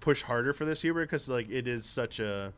push 0.00 0.22
harder 0.22 0.52
for 0.52 0.64
this 0.66 0.82
Huber 0.82 1.04
because 1.04 1.28
like 1.28 1.48
it 1.50 1.66
is 1.66 1.86
such 1.86 2.20
a 2.20 2.52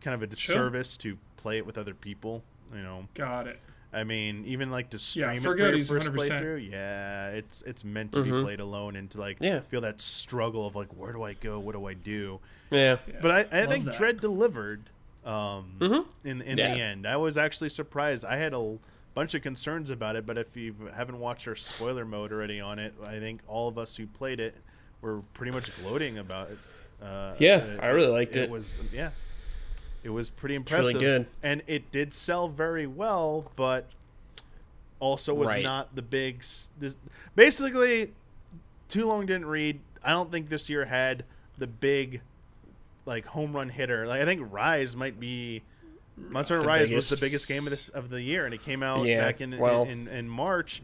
kind 0.00 0.14
of 0.14 0.22
a 0.22 0.26
disservice 0.26 0.96
to 0.98 1.18
play 1.36 1.58
it 1.58 1.66
with 1.66 1.76
other 1.76 1.94
people. 1.94 2.42
You 2.74 2.82
know, 2.82 3.08
Got 3.14 3.46
it. 3.48 3.60
I 3.92 4.04
mean, 4.04 4.44
even 4.46 4.70
like 4.70 4.90
to 4.90 4.98
stream 4.98 5.24
Yeah, 5.26 5.32
it 5.32 5.40
for 5.42 5.56
for 5.56 5.68
your 5.74 5.82
first 5.82 6.08
100%. 6.10 6.14
playthrough. 6.14 6.70
Yeah, 6.70 7.28
it's 7.30 7.62
it's 7.62 7.84
meant 7.84 8.12
to 8.12 8.22
be 8.22 8.30
played 8.30 8.60
alone 8.60 8.96
and 8.96 9.10
to 9.12 9.18
like 9.20 9.38
Yeah. 9.40 9.60
feel 9.60 9.80
that 9.82 10.00
struggle 10.00 10.66
of 10.66 10.74
like 10.76 10.88
where 10.88 11.12
do 11.12 11.22
I 11.22 11.32
go, 11.34 11.58
what 11.58 11.72
do 11.74 11.86
I 11.86 11.94
do. 11.94 12.40
Yeah. 12.70 12.96
But 13.22 13.30
I, 13.30 13.46
I 13.52 13.60
love 13.62 13.70
think 13.72 13.84
that. 13.84 13.96
Dread 13.96 14.20
delivered 14.20 14.90
um, 15.24 16.06
in 16.24 16.42
in 16.42 16.58
Yeah. 16.58 16.74
the 16.74 16.80
end. 16.80 17.06
I 17.06 17.16
was 17.16 17.36
actually 17.38 17.70
surprised. 17.70 18.24
I 18.24 18.36
had 18.36 18.52
a 18.54 18.76
bunch 19.14 19.34
of 19.34 19.42
concerns 19.42 19.88
about 19.90 20.14
it. 20.16 20.26
But 20.26 20.36
if 20.36 20.56
you 20.56 20.74
haven't 20.94 21.18
watched 21.18 21.48
our 21.48 21.56
spoiler 21.56 22.04
mode 22.04 22.32
already 22.32 22.60
on 22.60 22.78
it, 22.78 22.92
I 23.06 23.18
think 23.18 23.40
all 23.48 23.66
of 23.68 23.78
us 23.78 23.96
who 23.96 24.06
played 24.06 24.40
it 24.40 24.54
were 25.00 25.22
pretty 25.34 25.52
much 25.52 25.70
gloating 25.80 26.18
about 26.18 26.50
it. 26.50 26.58
Uh, 27.02 27.34
Yeah, 27.38 27.64
I 27.80 27.88
really 27.88 28.08
liked 28.12 28.36
it. 28.36 28.44
It 28.44 28.50
was 28.50 28.76
yeah, 28.92 29.10
it 30.06 30.10
was 30.10 30.30
pretty 30.30 30.54
impressive. 30.54 30.94
really 30.94 31.00
good. 31.00 31.26
and 31.42 31.62
it 31.66 31.90
did 31.90 32.14
sell 32.14 32.48
very 32.48 32.86
well, 32.86 33.50
but 33.56 33.86
also 35.00 35.34
was 35.34 35.48
Right. 35.48 35.62
not 35.64 35.94
the 35.96 36.02
big. 36.02 36.42
This, 36.78 36.96
basically, 37.34 38.12
too 38.88 39.06
long 39.06 39.26
didn't 39.26 39.46
read. 39.46 39.80
I 40.02 40.10
don't 40.10 40.30
think 40.30 40.48
this 40.48 40.70
year 40.70 40.84
had 40.84 41.24
the 41.58 41.66
big, 41.66 42.20
like 43.04 43.26
home 43.26 43.54
run 43.54 43.68
hitter. 43.68 44.06
Like 44.06 44.20
I 44.20 44.24
think 44.24 44.46
Rise 44.52 44.96
might 44.96 45.18
be. 45.20 45.62
Monster 46.16 46.58
Rise 46.58 46.90
was 46.90 47.10
the 47.10 47.16
biggest- 47.16 47.46
biggest 47.46 47.48
game 47.48 47.64
of 47.64 47.70
this 47.70 47.88
of 47.90 48.08
the 48.08 48.22
year, 48.22 48.46
and 48.46 48.54
it 48.54 48.62
came 48.62 48.82
out 48.82 49.04
Yeah, 49.06 49.20
back 49.22 49.40
in, 49.40 49.58
well- 49.58 49.84
in 49.84 50.08
in 50.08 50.28
March. 50.28 50.82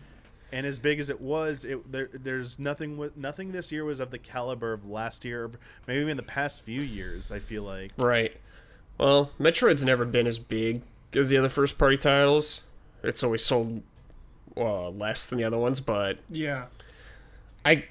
And 0.55 0.67
as 0.67 0.79
big 0.79 1.01
as 1.01 1.09
it 1.09 1.19
was, 1.19 1.65
it 1.65 1.91
there, 1.91 2.11
there's 2.13 2.59
nothing 2.59 2.99
with 2.99 3.17
nothing 3.17 3.53
this 3.53 3.73
year 3.73 3.87
was 3.87 4.01
of 4.01 4.11
the 4.11 4.19
caliber 4.19 4.75
of 4.75 4.85
last 4.85 5.25
year, 5.25 5.51
maybe 5.87 6.03
even 6.03 6.19
the 6.19 6.23
past 6.23 6.61
few 6.61 6.83
years. 6.83 7.33
I 7.33 7.39
feel 7.39 7.63
like 7.63 7.93
Right. 7.97 8.37
Well, 8.99 9.31
Metroid's 9.41 9.85
never 9.85 10.05
been 10.05 10.27
as 10.27 10.39
big 10.39 10.83
as 11.15 11.29
the 11.29 11.37
other 11.37 11.49
first 11.49 11.79
party 11.79 11.97
titles. 11.97 12.65
It's 13.03 13.23
always 13.23 13.45
sold 13.45 13.83
uh, 14.57 14.91
less 14.91 15.27
than 15.29 15.39
the 15.39 15.45
other 15.45 15.59
ones, 15.59 15.81
but 15.81 16.19
Yeah. 16.31 16.67
I, 17.65 17.85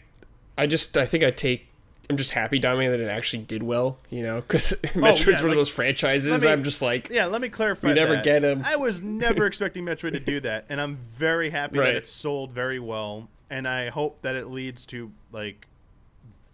I 0.58 0.68
just 0.68 0.96
I 0.98 1.06
think 1.06 1.24
I 1.24 1.32
take. 1.32 1.68
I'm 2.10 2.18
just 2.18 2.32
happy, 2.32 2.60
Dominic, 2.60 2.92
that 2.92 3.00
it 3.00 3.08
actually 3.08 3.44
did 3.44 3.64
well. 3.64 3.98
You 4.10 4.24
know, 4.24 4.42
because 4.42 4.72
Metroid's 4.96 5.26
yeah, 5.28 5.34
one 5.36 5.44
like- 5.44 5.52
of 5.52 5.56
those 5.56 5.70
franchises. 5.70 6.44
me- 6.44 6.50
I'm 6.52 6.64
just 6.64 6.82
like, 6.82 7.10
Yeah, 7.10 7.26
let 7.28 7.42
me 7.42 7.48
clarify. 7.50 7.90
We 7.90 7.94
never 7.94 8.16
that. 8.16 8.24
get 8.26 8.44
'em. 8.44 8.64
I 8.66 8.76
was 8.76 9.02
never 9.02 9.46
expecting 9.48 9.86
Metroid 9.86 10.12
to 10.14 10.20
do 10.20 10.40
that, 10.42 10.66
and 10.70 10.82
I'm 10.82 10.98
very 11.16 11.50
happy 11.52 11.80
Right. 11.80 11.86
that 11.88 11.96
it 11.96 12.08
sold 12.08 12.52
very 12.52 12.80
well. 12.80 13.30
And 13.50 13.68
I 13.68 13.90
hope 13.90 14.22
that 14.24 14.36
it 14.36 14.48
leads 14.48 14.86
to 14.88 15.12
like 15.32 15.68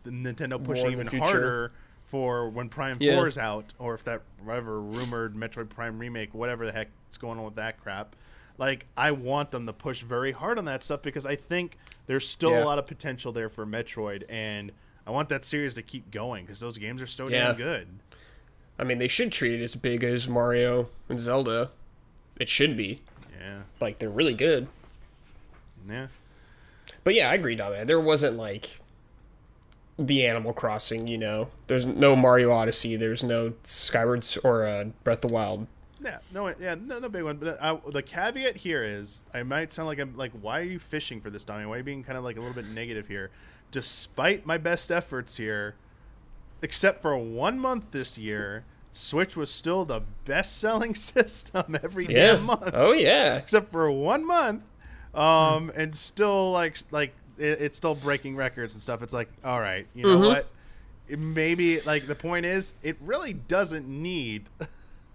the 0.04 0.12
Nintendo 0.12 0.64
pushing 0.64 0.92
even 0.92 1.08
harder 1.08 1.72
for 2.08 2.50
when 2.50 2.70
Prime 2.70 2.98
Yeah. 3.00 3.16
Four 3.16 3.28
is 3.28 3.38
out, 3.38 3.74
or 3.80 3.94
if 3.94 4.04
that 4.06 4.22
whatever 4.44 4.82
rumored 4.82 5.36
Metroid 5.36 5.70
Prime 5.70 6.00
remake, 6.00 6.34
whatever 6.34 6.66
the 6.66 6.72
heck 6.72 6.88
is 7.12 7.18
going 7.18 7.38
on 7.38 7.46
with 7.46 7.56
that 7.56 7.80
crap. 7.82 8.16
Like 8.58 8.86
I 8.98 9.12
want 9.12 9.52
them 9.52 9.66
to 9.68 9.74
push 9.74 10.02
very 10.02 10.32
hard 10.32 10.58
on 10.58 10.66
that 10.66 10.84
stuff 10.84 11.02
because 11.04 11.26
I 11.26 11.36
think 11.36 11.78
there's 12.08 12.28
still 12.28 12.52
Yeah. 12.52 12.64
a 12.64 12.66
lot 12.66 12.80
of 12.80 12.88
potential 12.88 13.32
there 13.32 13.50
for 13.50 13.66
Metroid, 13.66 14.24
and 14.30 14.72
I 15.06 15.12
want 15.12 15.30
that 15.30 15.46
series 15.46 15.74
to 15.76 15.82
keep 15.84 16.10
going 16.12 16.46
because 16.46 16.60
those 16.60 16.78
games 16.78 17.02
are 17.02 17.08
so 17.08 17.28
Yeah. 17.30 17.48
damn 17.48 17.56
good. 17.56 17.88
I 18.80 18.84
mean, 18.84 18.98
they 19.00 19.08
should 19.08 19.32
treat 19.32 19.60
it 19.60 19.64
as 19.64 19.76
big 19.76 20.04
as 20.04 20.28
Mario 20.28 20.90
and 21.10 21.20
Zelda. 21.20 21.72
It 22.40 22.48
should 22.50 22.78
be 22.78 23.02
Yeah, 23.40 23.64
like 23.82 24.00
they're 24.00 24.10
really 24.10 24.34
good. 24.34 24.68
yeah. 25.88 26.08
But 27.04 27.16
yeah, 27.16 27.30
I 27.30 27.34
agree, 27.36 27.56
Dominic. 27.56 27.88
There 27.88 28.00
wasn't 28.00 28.38
like 28.38 28.80
the 29.98 30.26
Animal 30.26 30.54
Crossing. 30.54 31.08
You 31.08 31.18
know, 31.18 31.50
there's 31.68 31.86
no 31.86 32.16
Mario 32.16 32.52
Odyssey. 32.52 32.96
There's 32.96 33.24
no 33.24 33.54
Skyward 33.64 34.26
or 34.44 34.66
uh, 34.66 34.86
Breath 35.04 35.24
of 35.24 35.30
the 35.30 35.34
Wild. 35.36 35.68
Yeah, 36.04 36.20
no, 36.34 36.48
yeah, 36.60 36.76
no, 36.80 37.00
no 37.00 37.10
big 37.10 37.24
one. 37.24 37.38
But 37.38 37.58
uh, 37.60 37.78
the 37.92 38.04
caveat 38.04 38.58
here 38.58 38.84
is, 38.84 39.24
I 39.34 39.42
might 39.44 39.74
sound 39.74 39.88
like 39.88 40.00
I'm 40.00 40.16
like, 40.16 40.32
why 40.40 40.60
are 40.60 40.64
you 40.64 40.78
fishing 40.80 41.20
for 41.20 41.30
this, 41.32 41.44
Donnie? 41.44 41.66
Why 41.66 41.76
are 41.76 41.78
you 41.80 41.84
being 41.84 42.04
kind 42.04 42.18
of 42.18 42.24
like 42.24 42.38
a 42.38 42.40
little 42.40 42.56
bit 42.56 42.68
negative 42.70 43.08
here? 43.08 43.32
Despite 43.72 44.46
my 44.46 44.58
best 44.60 44.92
efforts 44.92 45.38
here, 45.38 45.76
except 46.62 47.02
for 47.02 47.18
one 47.18 47.60
month 47.60 47.92
this 47.92 48.18
year, 48.18 48.64
Switch 48.94 49.36
was 49.36 49.52
still 49.52 49.86
the 49.86 50.02
best-selling 50.26 50.94
system 50.96 51.78
every 51.84 52.06
Yeah. 52.06 52.34
damn 52.36 52.44
month, 52.44 52.70
Oh 52.74 52.92
yeah. 52.94 53.36
except 53.38 53.72
for 53.72 53.90
one 53.92 54.26
month, 54.26 54.64
um, 55.16 55.72
and 55.76 55.96
still 55.96 56.52
like 56.52 56.78
like 56.92 57.14
it, 57.38 57.62
it's 57.62 57.78
still 57.78 57.96
breaking 57.96 58.36
records 58.36 58.74
and 58.74 58.82
stuff. 58.82 59.02
It's 59.02 59.14
like, 59.14 59.30
all 59.44 59.60
right, 59.60 59.88
you 59.94 60.04
know 60.04 60.18
Mhm. 60.20 60.28
what? 60.28 60.48
It 61.08 61.20
maybe 61.20 61.80
like 61.82 62.08
the 62.08 62.16
point 62.16 62.46
is, 62.46 62.74
it 62.84 62.98
really 63.02 63.34
doesn't 63.34 63.88
need 63.88 64.46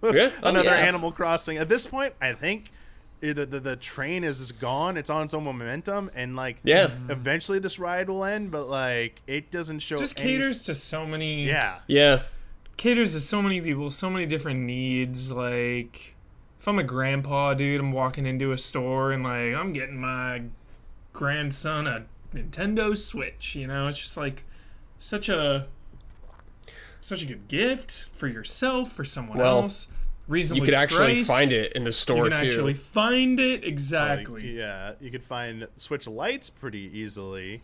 Yeah. 0.03 0.31
Oh, 0.43 0.49
another 0.49 0.69
yeah. 0.69 0.75
Animal 0.75 1.11
Crossing. 1.11 1.57
At 1.57 1.69
this 1.69 1.85
point, 1.87 2.13
I 2.19 2.33
think 2.33 2.71
the, 3.21 3.33
the 3.33 3.59
the 3.61 3.75
train 3.77 4.25
is 4.25 4.39
just 4.39 4.59
gone. 4.59 4.97
It's 4.97 5.09
on 5.09 5.23
its 5.23 5.33
own 5.33 5.45
momentum, 5.45 6.11
and 6.13 6.35
like 6.35 6.57
Yeah. 6.63 6.89
eventually 7.09 7.59
this 7.59 7.79
ride 7.79 8.09
will 8.09 8.25
end. 8.25 8.51
But 8.51 8.67
like 8.67 9.21
it 9.27 9.49
doesn't 9.51 9.79
show. 9.79 9.95
Just 9.95 10.19
any- 10.19 10.31
caters 10.33 10.65
to 10.65 10.75
so 10.75 11.05
many. 11.05 11.45
Yeah, 11.45 11.79
Yeah. 11.87 12.23
Caters 12.75 13.13
to 13.13 13.21
so 13.21 13.41
many 13.41 13.61
people, 13.61 13.91
so 13.91 14.09
many 14.09 14.25
different 14.25 14.63
needs. 14.63 15.31
Like, 15.31 16.15
if 16.59 16.67
I'm 16.67 16.79
a 16.79 16.83
grandpa, 16.83 17.53
dude, 17.53 17.79
I'm 17.79 17.91
walking 17.93 18.25
into 18.25 18.51
a 18.51 18.57
store 18.57 19.11
and 19.13 19.23
like 19.23 19.53
I'm 19.53 19.71
getting 19.71 20.01
my 20.01 20.41
grandson 21.13 21.87
a 21.87 22.05
Nintendo 22.33 22.95
Switch. 22.95 23.55
You 23.55 23.67
know, 23.67 23.87
it's 23.87 23.99
just 23.99 24.17
like 24.17 24.43
such 24.99 25.29
a 25.29 25.67
such 27.01 27.21
a 27.21 27.25
good 27.25 27.47
gift 27.47 28.09
for 28.13 28.27
yourself, 28.27 28.91
for 28.91 29.03
someone 29.03 29.37
Well, 29.37 29.63
else. 29.63 29.87
Reasonably 30.27 30.61
You 30.61 30.65
could 30.65 30.73
actually 30.73 31.13
priced. 31.15 31.27
find 31.27 31.51
it 31.51 31.73
in 31.73 31.83
the 31.83 31.91
store. 31.91 32.15
You 32.17 32.23
store 32.23 32.29
can 32.37 32.45
too. 32.45 32.47
actually 32.49 32.73
find 32.75 33.39
it 33.41 33.61
like, 33.61 33.63
exactly. 33.69 34.55
yeah. 34.57 34.93
You 35.01 35.11
could 35.11 35.23
find 35.23 35.67
Switch 35.75 36.07
lights 36.07 36.49
pretty 36.49 36.89
easily. 36.93 37.61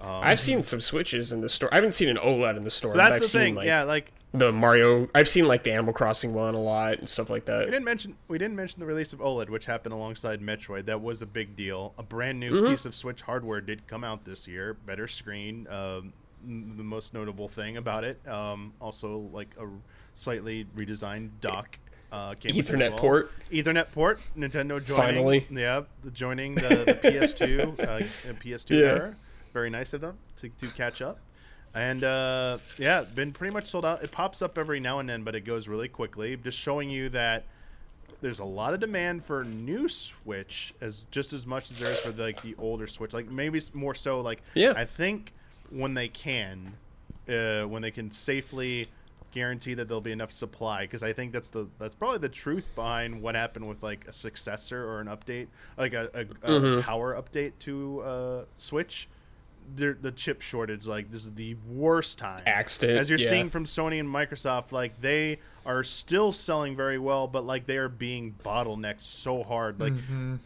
Um, 0.00 0.08
I've 0.22 0.40
seen 0.40 0.62
some 0.62 0.80
Switches 0.80 1.32
in 1.32 1.40
the 1.40 1.48
store. 1.48 1.68
I 1.72 1.76
haven't 1.76 1.92
seen 1.92 2.08
an 2.08 2.16
OLED 2.16 2.56
in 2.56 2.62
the 2.62 2.70
store. 2.70 2.92
so 2.92 2.96
that's 2.96 3.16
I've 3.16 3.22
the 3.22 3.28
seen, 3.28 3.40
thing. 3.40 3.54
Like, 3.56 3.66
yeah, 3.66 3.82
like 3.82 4.12
The 4.32 4.50
Mario. 4.52 5.08
I've 5.14 5.28
seen 5.28 5.46
like 5.46 5.62
the 5.64 5.72
Animal 5.72 5.92
Crossing 5.92 6.32
one 6.32 6.54
a 6.54 6.60
lot 6.60 6.98
and 6.98 7.08
stuff 7.08 7.28
like 7.30 7.44
that. 7.46 7.58
we 7.60 7.64
that. 7.66 7.70
didn't 7.72 7.84
mention 7.84 8.16
we 8.28 8.38
didn't 8.38 8.56
mention 8.56 8.80
the 8.80 8.86
release 8.86 9.12
of 9.12 9.18
OLED, 9.20 9.50
which 9.50 9.66
happened 9.66 9.92
alongside 9.92 10.40
Metroid. 10.40 10.86
That 10.86 11.02
was 11.02 11.20
a 11.22 11.26
big 11.26 11.54
deal. 11.56 11.92
A 11.98 12.02
brand 12.02 12.40
new 12.40 12.50
Mm-hmm. 12.52 12.70
piece 12.70 12.84
of 12.84 12.94
Switch 12.94 13.22
hardware 13.22 13.60
did 13.60 13.86
come 13.86 14.02
out 14.04 14.24
this 14.24 14.48
year. 14.48 14.74
Better 14.74 15.06
screen. 15.08 15.66
Um, 15.68 16.12
the 16.46 16.82
most 16.82 17.12
notable 17.12 17.48
thing 17.48 17.76
about 17.76 18.02
it, 18.02 18.18
um, 18.26 18.72
also 18.80 19.28
like 19.30 19.48
a 19.60 19.66
slightly 20.14 20.64
redesigned 20.74 21.28
dock. 21.42 21.78
Uh, 22.10 22.34
came 22.34 22.56
with 22.56 22.70
it 22.70 22.74
as 22.74 22.80
Ethernet 22.80 22.90
well. 22.92 22.98
port. 22.98 23.32
Ethernet 23.52 23.92
port. 23.92 24.20
Nintendo 24.36 24.82
joining. 24.84 24.96
Finally. 24.96 25.46
yeah, 25.50 25.82
joining 26.14 26.54
the, 26.56 26.98
the 27.02 27.10
PS2, 27.10 27.78
uh, 27.80 27.98
PS2 28.42 28.70
Yeah. 28.80 28.86
era. 28.86 29.14
Very 29.52 29.70
nice 29.70 29.92
of 29.92 30.00
them 30.00 30.16
to, 30.40 30.48
to 30.48 30.66
catch 30.68 31.02
up. 31.02 31.18
And 31.74 32.02
uh, 32.02 32.58
yeah, 32.78 33.02
been 33.02 33.32
pretty 33.32 33.52
much 33.54 33.66
sold 33.68 33.84
out. 33.84 34.02
It 34.02 34.10
pops 34.10 34.42
up 34.42 34.58
every 34.58 34.80
now 34.80 34.98
and 34.98 35.08
then, 35.08 35.22
but 35.22 35.34
it 35.34 35.42
goes 35.42 35.68
really 35.68 35.88
quickly. 35.88 36.36
Just 36.36 36.58
showing 36.58 36.90
you 36.90 37.08
that 37.10 37.44
there's 38.20 38.40
a 38.40 38.44
lot 38.44 38.74
of 38.74 38.80
demand 38.80 39.24
for 39.24 39.44
new 39.44 39.88
Switch 39.88 40.74
as 40.80 41.04
just 41.10 41.32
as 41.32 41.46
much 41.46 41.70
as 41.70 41.78
there 41.78 41.90
is 41.90 41.98
for 42.00 42.10
the, 42.10 42.24
like 42.24 42.42
the 42.42 42.54
older 42.58 42.86
Switch. 42.88 43.12
Like 43.12 43.28
maybe 43.30 43.56
it's 43.58 43.72
more 43.74 43.94
so. 43.94 44.20
Like 44.20 44.42
Yeah. 44.54 44.72
I 44.76 44.84
think 44.84 45.32
when 45.70 45.94
they 45.94 46.08
can, 46.08 46.74
uh, 47.28 47.62
when 47.64 47.82
they 47.82 47.92
can 47.92 48.10
safely 48.10 48.88
guarantee 49.32 49.74
that 49.74 49.86
there'll 49.86 50.00
be 50.00 50.10
enough 50.10 50.32
supply, 50.32 50.80
because 50.82 51.04
I 51.04 51.12
think 51.12 51.32
that's 51.32 51.50
the 51.50 51.68
that's 51.78 51.94
probably 51.94 52.18
the 52.18 52.28
truth 52.28 52.66
behind 52.74 53.22
what 53.22 53.36
happened 53.36 53.68
with 53.68 53.80
like 53.80 54.08
a 54.08 54.12
successor 54.12 54.84
or 54.84 55.00
an 55.00 55.06
update, 55.06 55.46
like 55.78 55.94
a, 55.94 56.10
a, 56.12 56.20
a 56.22 56.24
Mm-hmm. 56.60 56.80
power 56.80 57.14
update 57.14 57.52
to 57.60 58.00
uh, 58.00 58.44
Switch. 58.56 59.06
The, 59.76 59.96
the 60.00 60.10
chip 60.12 60.40
shortage, 60.42 60.86
like 60.86 61.10
this 61.10 61.24
is 61.24 61.32
the 61.34 61.56
worst 61.68 62.18
time. 62.18 62.40
Axed 62.46 62.82
it, 62.84 62.96
As 62.96 63.08
you're 63.10 63.18
yeah. 63.18 63.28
seeing 63.28 63.50
from 63.50 63.64
Sony 63.64 64.00
and 64.00 64.08
Microsoft, 64.08 64.72
like 64.72 65.00
they 65.00 65.38
are 65.66 65.82
still 65.84 66.32
selling 66.32 66.74
very 66.76 66.98
well, 66.98 67.26
but 67.28 67.44
like 67.44 67.66
they 67.66 67.76
are 67.76 67.88
being 67.88 68.34
bottlenecked 68.44 69.02
so 69.04 69.42
hard. 69.42 69.78
Like 69.80 69.92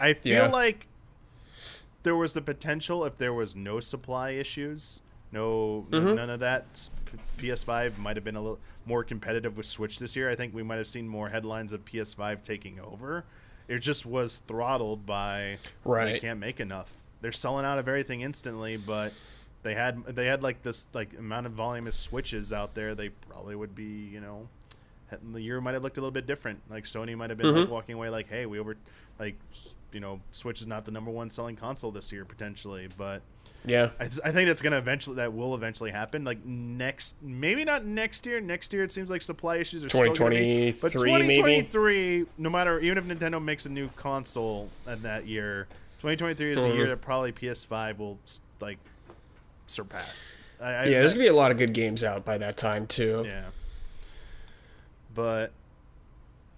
I 0.01 0.15
feel 0.15 0.45
Yeah. 0.45 0.49
like 0.49 0.87
there 2.03 2.17
was 2.17 2.33
the 2.35 2.43
potential 2.43 3.05
if 3.05 3.17
there 3.17 3.33
was 3.33 3.55
no 3.57 3.81
supply 3.81 4.31
issues, 4.31 5.01
no 5.33 5.87
Mm-hmm. 5.91 6.15
none 6.17 6.31
of 6.31 6.41
that. 6.41 6.89
PS5 7.39 7.97
might 7.99 8.17
have 8.17 8.25
been 8.25 8.37
a 8.37 8.41
little 8.41 8.59
more 8.87 9.05
competitive 9.05 9.57
with 9.57 9.67
Switch 9.67 9.99
this 9.99 10.15
year. 10.17 10.29
I 10.29 10.35
think 10.35 10.53
we 10.55 10.63
might 10.63 10.77
have 10.77 10.89
seen 10.89 11.09
more 11.09 11.29
headlines 11.31 11.73
of 11.73 11.85
PS5 11.85 12.43
taking 12.43 12.79
over. 12.81 13.25
It 13.69 13.79
just 13.79 14.05
was 14.05 14.43
throttled 14.47 15.07
by 15.07 15.57
they 15.85 15.91
Right. 15.91 16.21
can't 16.21 16.39
make 16.41 16.61
enough. 16.61 16.93
They're 17.25 17.33
selling 17.33 17.65
out 17.65 17.79
of 17.79 17.89
everything 17.89 18.21
instantly, 18.21 18.77
but 18.77 19.15
they 19.63 19.73
had 19.73 20.05
they 20.05 20.27
had 20.27 20.43
like 20.43 20.63
this 20.63 20.87
like 20.93 21.19
amount 21.19 21.47
of 21.47 21.53
volume 21.53 21.87
of 21.87 21.95
switches 21.95 22.53
out 22.53 22.75
there. 22.75 22.95
They 22.95 23.09
probably 23.09 23.57
would 23.57 23.75
be 23.75 24.11
you 24.13 24.21
know 24.21 24.47
the 25.33 25.41
year 25.41 25.59
might 25.63 25.73
have 25.73 25.83
looked 25.83 25.97
a 25.97 26.01
little 26.01 26.11
bit 26.11 26.27
different. 26.27 26.61
Like 26.69 26.85
Sony 26.85 27.17
might 27.17 27.31
have 27.31 27.39
been 27.39 27.47
like 27.47 27.65
mm-hmm. 27.65 27.73
walking 27.73 27.95
away 27.95 28.11
like, 28.11 28.29
hey, 28.29 28.45
we 28.45 28.59
over 28.59 28.77
like 29.19 29.37
you 29.91 30.01
know 30.01 30.21
Switch 30.33 30.61
is 30.61 30.67
not 30.67 30.85
the 30.85 30.91
number 30.91 31.11
one 31.11 31.31
selling 31.31 31.57
console 31.57 31.91
this 31.91 32.13
year 32.13 32.27
potentially, 32.27 32.91
but 32.99 33.23
Yeah. 33.65 33.89
I, 33.99 34.09
th- 34.09 34.21
I 34.23 34.31
think 34.31 34.49
that's 34.49 34.61
gonna 34.61 34.77
eventually 34.77 35.17
that 35.17 35.33
will 35.33 35.55
eventually 35.55 35.93
happen. 35.93 36.25
Like 36.25 36.45
next, 36.45 37.17
maybe 37.23 37.65
not 37.65 37.87
next 37.87 38.27
year. 38.27 38.39
Next 38.43 38.71
year, 38.75 38.85
it 38.85 38.93
seems 38.93 39.09
like 39.09 39.23
supply 39.23 39.57
issues 39.57 39.83
are 39.83 39.89
still 39.89 40.13
gonna 40.13 40.29
be, 40.29 40.73
but 40.73 40.93
2023 40.93 41.27
maybe? 41.27 41.63
2023, 41.63 42.27
no 42.37 42.51
matter 42.51 42.81
even 42.81 42.99
if 42.99 43.05
Nintendo 43.07 43.43
makes 43.43 43.65
a 43.65 43.71
new 43.71 43.89
console 43.97 44.69
in 44.87 45.01
that 45.01 45.27
year, 45.27 45.69
2023 46.05 46.53
is 46.53 46.59
a 46.63 46.77
year 46.77 46.89
that 46.89 47.01
probably 47.01 47.33
PS5 47.33 47.97
will 47.99 48.19
like 48.61 48.79
surpass. 49.67 50.37
I, 50.61 50.67
I, 50.67 50.85
Yeah, 50.85 51.01
there's 51.01 51.15
gonna 51.15 51.25
be 51.25 51.29
a 51.29 51.33
lot 51.35 51.51
of 51.51 51.57
good 51.57 51.73
games 51.73 52.05
out 52.05 52.25
by 52.27 52.37
that 52.39 52.57
time 52.59 52.87
too. 52.87 53.23
yeah. 53.27 53.45
But 55.15 55.53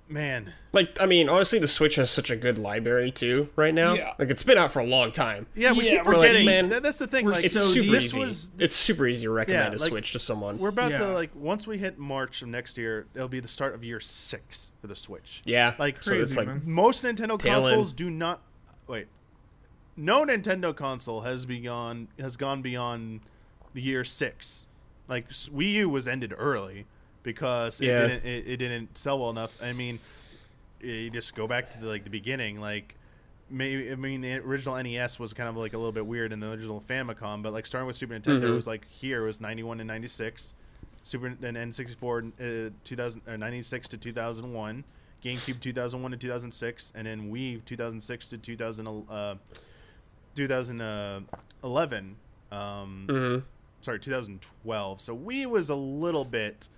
man, 0.09 0.53
Like, 0.73 1.01
I 1.01 1.07
mean, 1.07 1.29
honestly, 1.29 1.59
the 1.61 1.67
Switch 1.69 1.95
has 1.97 2.11
such 2.11 2.29
a 2.31 2.37
good 2.37 2.59
library 2.59 3.11
too 3.13 3.51
right 3.55 3.73
now. 3.75 3.95
Yeah. 3.95 4.15
Like, 4.19 4.31
it's 4.31 4.43
been 4.43 4.59
out 4.59 4.73
for 4.73 4.81
a 4.81 4.87
long 4.87 5.13
time. 5.13 5.47
yeah, 5.55 5.73
we 5.73 5.85
Yeah, 5.85 5.99
keep 5.99 6.07
we're 6.07 6.17
like, 6.17 6.29
forgetting. 6.31 6.47
man, 6.47 6.69
that- 6.71 6.83
that's 6.83 6.99
the 6.99 7.07
thing. 7.07 7.27
Like, 7.27 7.45
It's 7.45 7.55
so 7.55 7.67
super 7.67 7.83
deep. 7.85 7.93
this 7.93 8.05
easy. 8.07 8.19
was 8.21 8.51
it's 8.59 8.75
super 8.75 9.07
easy 9.07 9.27
to 9.27 9.31
recommend 9.31 9.75
Yeah, 9.75 9.79
a 9.79 9.81
like, 9.81 9.91
Switch 9.91 10.13
to 10.13 10.19
someone. 10.19 10.59
We're 10.59 10.71
about 10.71 10.97
to 10.97 11.13
like 11.13 11.31
once 11.37 11.69
we 11.69 11.79
hit 11.79 11.99
March 11.99 12.43
of 12.43 12.49
next 12.49 12.77
year, 12.79 13.07
it'll 13.15 13.29
be 13.29 13.41
the 13.41 13.47
start 13.49 13.75
of 13.77 13.85
year 13.85 14.01
six 14.01 14.73
for 14.81 14.89
the 14.89 14.97
Switch. 14.97 15.43
yeah, 15.45 15.75
Like 15.79 16.03
so 16.03 16.15
it's 16.15 16.35
Crazy, 16.35 16.37
like 16.41 16.49
man. 16.49 16.63
most 16.65 17.05
Nintendo 17.05 17.39
Tail 17.39 17.59
end. 17.59 17.67
consoles 17.67 17.93
do 17.93 18.11
not 18.11 18.41
wait. 18.89 19.07
No 19.97 20.25
Nintendo 20.25 20.75
console 20.75 21.23
has 21.23 21.47
begun 21.47 22.09
has 22.19 22.37
gone 22.37 22.63
beyond 22.63 23.21
the 23.75 23.81
year 23.81 24.05
six. 24.05 24.67
Like 25.09 25.29
Wii 25.31 25.73
U 25.73 25.89
was 25.89 26.07
ended 26.09 26.35
early 26.37 26.87
because 27.23 27.81
yeah. 27.81 28.01
it 28.01 28.09
didn't 28.09 28.25
it, 28.27 28.47
it 28.49 28.57
didn't 28.59 28.99
sell 28.99 29.19
well 29.19 29.31
enough. 29.31 29.61
I 29.63 29.73
mean, 29.73 29.99
you 30.81 31.11
just 31.11 31.35
go 31.35 31.47
back 31.47 31.71
to 31.71 31.81
the, 31.81 31.87
like 31.87 32.05
the 32.05 32.11
beginning, 32.11 32.61
like. 32.61 32.95
Maybe 33.49 33.93
I 33.93 33.95
mean 33.95 34.23
the 34.23 34.39
original 34.39 34.75
NES 34.83 35.21
was 35.21 35.33
kind 35.33 35.49
of 35.49 35.57
like 35.57 35.73
a 35.73 35.77
little 35.77 35.93
bit 35.93 36.05
weird 36.05 36.33
in 36.33 36.41
the 36.41 36.51
original 36.51 36.81
Famicom, 36.81 37.45
but 37.45 37.53
like 37.53 37.65
starting 37.65 37.87
with 37.87 37.95
Super 37.97 38.15
Nintendo 38.15 38.43
Mhm. 38.43 38.55
was 38.57 38.67
like 38.67 38.91
here 38.91 39.23
was 39.23 39.41
ninety 39.41 39.63
one 39.63 39.79
and 39.79 39.87
ninety 39.87 40.09
six, 40.09 40.53
Super 41.05 41.29
and 41.29 41.57
N 41.57 41.71
sixty 41.71 41.97
four 41.97 42.25
uh, 42.41 42.71
two 42.83 42.97
thousand 42.97 43.23
or 43.29 43.39
ninety 43.39 43.63
six 43.63 43.87
to 43.91 43.97
two 43.97 44.13
thousand 44.13 44.53
one, 44.53 44.83
GameCube 45.23 45.61
2001 45.61 46.11
to 46.11 46.17
2006, 46.17 46.93
and 46.97 47.07
then 47.07 47.31
Wii 47.33 47.65
2006 47.65 48.27
to 48.27 48.39
2000, 48.39 49.05
uh, 49.09 49.35
2011. 50.37 52.17
Um, 52.53 53.07
mhm. 53.09 53.43
Sorry, 53.81 53.99
2012. 54.01 55.01
So 55.01 55.15
we 55.15 55.47
was 55.47 55.69
a 55.69 55.75
little 55.75 56.25
bit. 56.25 56.69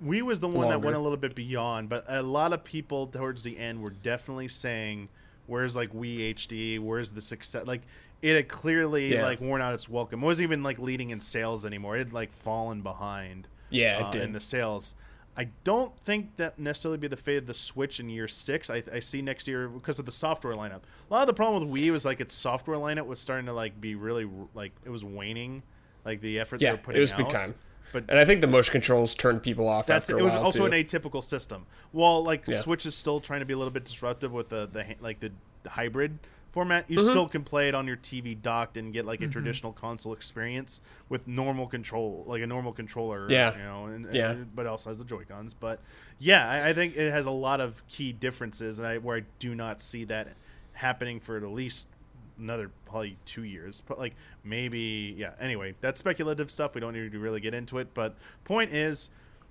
We 0.00 0.20
was 0.22 0.40
the 0.40 0.48
one 0.48 0.68
that 0.68 0.82
went 0.82 0.96
a 0.96 0.98
little 0.98 1.16
bit 1.16 1.34
beyond, 1.34 1.88
but 1.88 2.04
a 2.08 2.22
lot 2.22 2.52
of 2.52 2.64
people 2.64 3.06
towards 3.06 3.42
the 3.42 3.56
end 3.58 3.80
were 3.82 3.90
definitely 3.90 4.48
saying, 4.48 5.08
"Where's 5.46 5.74
like 5.74 5.94
we 5.94 6.34
HD? 6.34 6.78
Where's 6.78 7.12
the 7.12 7.22
success?" 7.22 7.66
Like 7.66 7.82
it 8.20 8.36
had 8.36 8.48
clearly 8.48 9.14
Yeah. 9.14 9.24
like 9.24 9.40
worn 9.40 9.62
out 9.62 9.72
its 9.74 9.88
welcome. 9.88 10.22
It 10.22 10.26
wasn't 10.26 10.44
even 10.44 10.62
like 10.62 10.78
leading 10.78 11.10
in 11.10 11.20
sales 11.20 11.64
anymore. 11.64 11.96
It 11.96 12.00
had 12.00 12.12
like 12.12 12.32
fallen 12.32 12.82
behind 12.82 13.48
yeah, 13.70 13.98
it 13.98 14.02
uh, 14.04 14.10
did. 14.10 14.22
in 14.22 14.32
the 14.32 14.40
sales. 14.40 14.94
I 15.38 15.48
don't 15.64 15.94
think 16.00 16.36
that 16.36 16.58
necessarily 16.58 16.96
be 16.98 17.08
the 17.08 17.16
fate 17.16 17.36
of 17.36 17.46
the 17.46 17.54
Switch 17.54 18.00
in 18.00 18.08
year 18.08 18.26
six. 18.26 18.70
I, 18.70 18.82
I 18.92 19.00
see 19.00 19.20
next 19.20 19.46
year 19.46 19.68
because 19.68 19.98
of 19.98 20.06
the 20.06 20.12
software 20.12 20.54
lineup. 20.54 20.80
A 21.10 21.14
lot 21.14 21.20
of 21.22 21.26
the 21.26 21.34
problem 21.34 21.68
with 21.68 21.82
Wii 21.82 21.92
was 21.92 22.04
like 22.06 22.20
its 22.20 22.34
software 22.34 22.78
lineup 22.78 23.06
was 23.06 23.20
starting 23.20 23.46
to 23.46 23.52
like 23.52 23.78
be 23.80 23.94
really 23.94 24.26
like 24.54 24.72
it 24.84 24.90
was 24.90 25.04
waning, 25.04 25.62
like 26.04 26.20
the 26.22 26.40
efforts 26.40 26.60
they 26.62 26.66
yeah, 26.66 26.72
were 26.72 26.78
it 26.78 26.82
putting 26.82 27.00
was 27.00 27.12
out. 27.12 27.18
big 27.18 27.28
time. 27.28 27.54
But 27.92 28.04
And 28.08 28.18
I 28.18 28.24
think 28.24 28.40
the 28.40 28.46
motion 28.46 28.72
controls 28.72 29.14
turned 29.14 29.42
people 29.42 29.68
off 29.68 29.86
that's 29.86 30.10
it 30.10 30.16
was 30.16 30.34
while 30.34 30.44
also 30.44 30.60
too. 30.60 30.64
an 30.66 30.72
atypical 30.72 31.22
system. 31.22 31.66
Well, 31.92 32.24
like 32.24 32.44
the 32.44 32.52
Yeah. 32.52 32.60
Switch 32.60 32.84
is 32.86 32.94
still 32.96 33.20
trying 33.20 33.40
to 33.40 33.46
be 33.46 33.52
a 33.52 33.56
little 33.58 33.72
bit 33.72 33.84
disruptive 33.84 34.32
with 34.32 34.48
the 34.48 34.68
the 34.72 34.86
like 35.00 35.20
the 35.20 35.30
hybrid 35.68 36.18
format. 36.56 36.84
Mm-hmm. 36.84 36.94
You 36.94 37.04
still 37.04 37.28
can 37.28 37.44
play 37.44 37.68
it 37.68 37.74
on 37.74 37.86
your 37.86 37.98
TV 37.98 38.40
docked 38.40 38.78
and 38.78 38.90
get 38.94 39.04
like 39.04 39.20
a 39.20 39.26
traditional 39.28 39.72
console 39.72 40.14
experience 40.14 40.80
with 41.10 41.28
normal 41.28 41.66
control, 41.66 42.24
like 42.26 42.40
a 42.40 42.46
normal 42.46 42.72
controller. 42.72 43.26
Yeah. 43.30 43.52
you 43.54 43.62
know, 43.62 43.86
and, 43.86 44.14
Yeah. 44.14 44.30
and- 44.30 44.56
but 44.56 44.66
also 44.66 44.88
has 44.88 44.98
the 44.98 45.04
Joy 45.04 45.24
Cons. 45.28 45.52
But 45.52 45.80
yeah, 46.18 46.48
I, 46.48 46.70
I 46.70 46.72
think 46.72 46.96
it 46.96 47.10
has 47.10 47.26
a 47.26 47.30
lot 47.30 47.60
of 47.60 47.86
key 47.88 48.12
differences, 48.14 48.78
and 48.78 48.86
I 48.86 48.96
where 48.96 49.18
I 49.18 49.24
do 49.38 49.54
not 49.54 49.82
see 49.82 50.04
that 50.04 50.28
happening 50.72 51.20
for 51.20 51.36
at 51.36 51.42
least 51.44 51.88
another 52.38 52.70
probably 52.84 53.16
two 53.24 53.44
years 53.44 53.82
but 53.88 53.98
like 53.98 54.14
maybe 54.44 55.14
yeah 55.16 55.32
anyway 55.40 55.74
that's 55.80 55.98
speculative 55.98 56.50
stuff 56.50 56.74
we 56.74 56.82
don't 56.82 56.92
need 56.92 57.10
to 57.10 57.18
really 57.18 57.40
get 57.40 57.54
into 57.54 57.78
it 57.78 57.88
but 57.94 58.14
point 58.44 58.70
is 58.70 59.08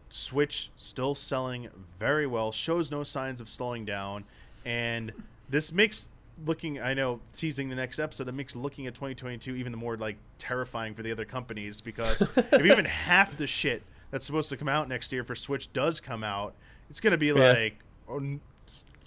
switch 0.09 0.69
still 0.75 1.15
selling 1.15 1.67
very 1.97 2.27
well 2.27 2.51
shows 2.51 2.91
no 2.91 3.01
signs 3.01 3.41
of 3.41 3.49
slowing 3.49 3.85
down 3.85 4.23
and 4.67 5.11
this 5.49 5.71
makes 5.71 6.07
looking 6.45 6.81
i 6.81 6.93
know 6.93 7.21
teasing 7.33 7.69
the 7.69 7.75
next 7.75 7.97
episode 7.99 8.25
that 8.25 8.33
makes 8.33 8.55
looking 8.55 8.87
at 8.87 8.93
2022 8.93 9.55
even 9.55 9.71
the 9.71 9.77
more 9.77 9.95
like 9.95 10.17
terrifying 10.37 10.93
for 10.93 11.01
the 11.03 11.11
other 11.11 11.23
companies 11.25 11.79
because 11.81 12.21
if 12.35 12.65
even 12.65 12.83
half 12.85 13.37
the 13.37 13.47
shit 13.47 13.83
that's 14.11 14.25
supposed 14.25 14.49
to 14.49 14.57
come 14.57 14.67
out 14.67 14.89
next 14.89 15.11
year 15.13 15.23
for 15.23 15.33
switch 15.35 15.71
does 15.71 16.01
come 16.01 16.23
out 16.23 16.53
it's 16.89 16.99
going 16.99 17.11
to 17.11 17.17
be 17.17 17.27
Yeah. 17.27 17.33
like 17.53 17.79
oh, 18.09 18.39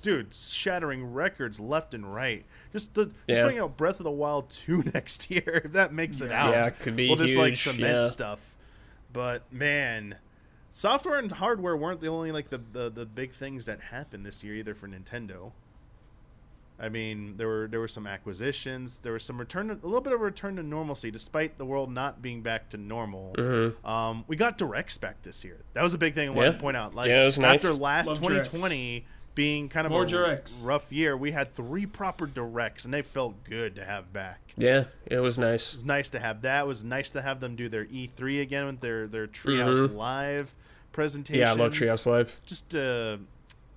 dude 0.00 0.32
shattering 0.32 1.12
records 1.12 1.60
left 1.60 1.92
and 1.92 2.14
right 2.14 2.46
just 2.72 2.94
the 2.94 3.06
just 3.06 3.14
Yeah. 3.26 3.42
putting 3.42 3.58
out 3.58 3.76
breath 3.76 4.00
of 4.00 4.04
the 4.04 4.10
wild 4.10 4.48
2 4.50 4.84
next 4.94 5.30
year 5.30 5.62
if 5.66 5.72
that 5.72 5.92
makes 5.92 6.20
it 6.22 6.30
Yeah. 6.30 6.44
out 6.46 6.52
Yeah, 6.54 6.66
it 6.66 6.78
could 6.80 6.96
be 6.96 7.08
we'll 7.08 7.16
just 7.16 7.36
like 7.36 7.56
cement 7.56 8.08
stuff 8.08 8.56
but 9.12 9.42
man 9.52 10.14
software 10.70 11.18
and 11.18 11.30
hardware 11.32 11.76
weren't 11.76 12.00
the 12.00 12.08
only 12.08 12.32
like 12.32 12.48
the, 12.48 12.60
the 12.72 12.88
the 12.88 13.04
big 13.06 13.32
things 13.32 13.66
that 13.66 13.80
happened 13.80 14.24
this 14.24 14.42
year 14.44 14.54
either 14.54 14.74
for 14.74 14.88
nintendo 14.88 15.52
I 16.80 16.88
mean, 16.88 17.36
there 17.36 17.48
were 17.48 17.66
there 17.68 17.80
were 17.80 17.88
some 17.88 18.06
acquisitions. 18.06 18.98
There 18.98 19.12
was 19.12 19.24
some 19.24 19.38
return, 19.38 19.70
a 19.70 19.74
little 19.74 20.00
bit 20.00 20.12
of 20.12 20.20
a 20.20 20.24
return 20.24 20.56
to 20.56 20.62
normalcy, 20.62 21.10
despite 21.10 21.58
the 21.58 21.64
world 21.64 21.90
not 21.92 22.22
being 22.22 22.40
back 22.42 22.70
to 22.70 22.76
normal. 22.76 23.34
Mm-hmm. 23.36 23.86
Um, 23.86 24.24
we 24.28 24.36
got 24.36 24.58
directs 24.58 24.96
back 24.96 25.22
this 25.22 25.42
year. 25.44 25.58
That 25.74 25.82
was 25.82 25.94
a 25.94 25.98
big 25.98 26.14
thing 26.14 26.28
I 26.28 26.32
wanted 26.32 26.46
Yeah. 26.46 26.52
to 26.52 26.58
point 26.58 26.76
out. 26.76 26.94
Like 26.94 27.08
Yeah, 27.08 27.22
it 27.24 27.26
was 27.26 27.38
nice. 27.38 27.64
after 27.64 27.76
last 27.76 28.06
Love 28.06 28.18
2020 28.20 29.06
being 29.34 29.68
kind 29.68 29.86
of 29.86 29.92
More 29.92 30.02
a 30.02 30.06
directs. 30.06 30.62
rough 30.64 30.90
year, 30.92 31.16
we 31.16 31.30
had 31.32 31.52
three 31.54 31.86
proper 31.86 32.26
directs, 32.26 32.84
and 32.84 32.92
they 32.94 33.02
felt 33.02 33.42
good 33.44 33.74
to 33.76 33.84
have 33.84 34.12
back. 34.12 34.40
Yeah, 34.56 34.84
it 35.06 35.18
was 35.20 35.38
nice. 35.38 35.72
It 35.74 35.76
was 35.78 35.84
nice 35.84 36.10
to 36.10 36.18
have 36.18 36.42
that. 36.42 36.62
It 36.62 36.66
was 36.66 36.82
nice 36.84 37.10
to 37.12 37.22
have 37.22 37.40
them 37.40 37.54
do 37.56 37.68
their 37.68 37.84
E3 37.86 38.40
again 38.40 38.66
with 38.66 38.80
their 38.80 39.06
their 39.06 39.26
Treehouse 39.26 39.88
Mhm. 39.88 39.94
Live 39.96 40.54
presentation. 40.92 41.40
Yeah, 41.40 41.50
I 41.52 41.54
love 41.54 41.72
Treehouse 41.72 42.06
Live. 42.06 42.40
Just 42.46 42.74
uh, 42.74 43.18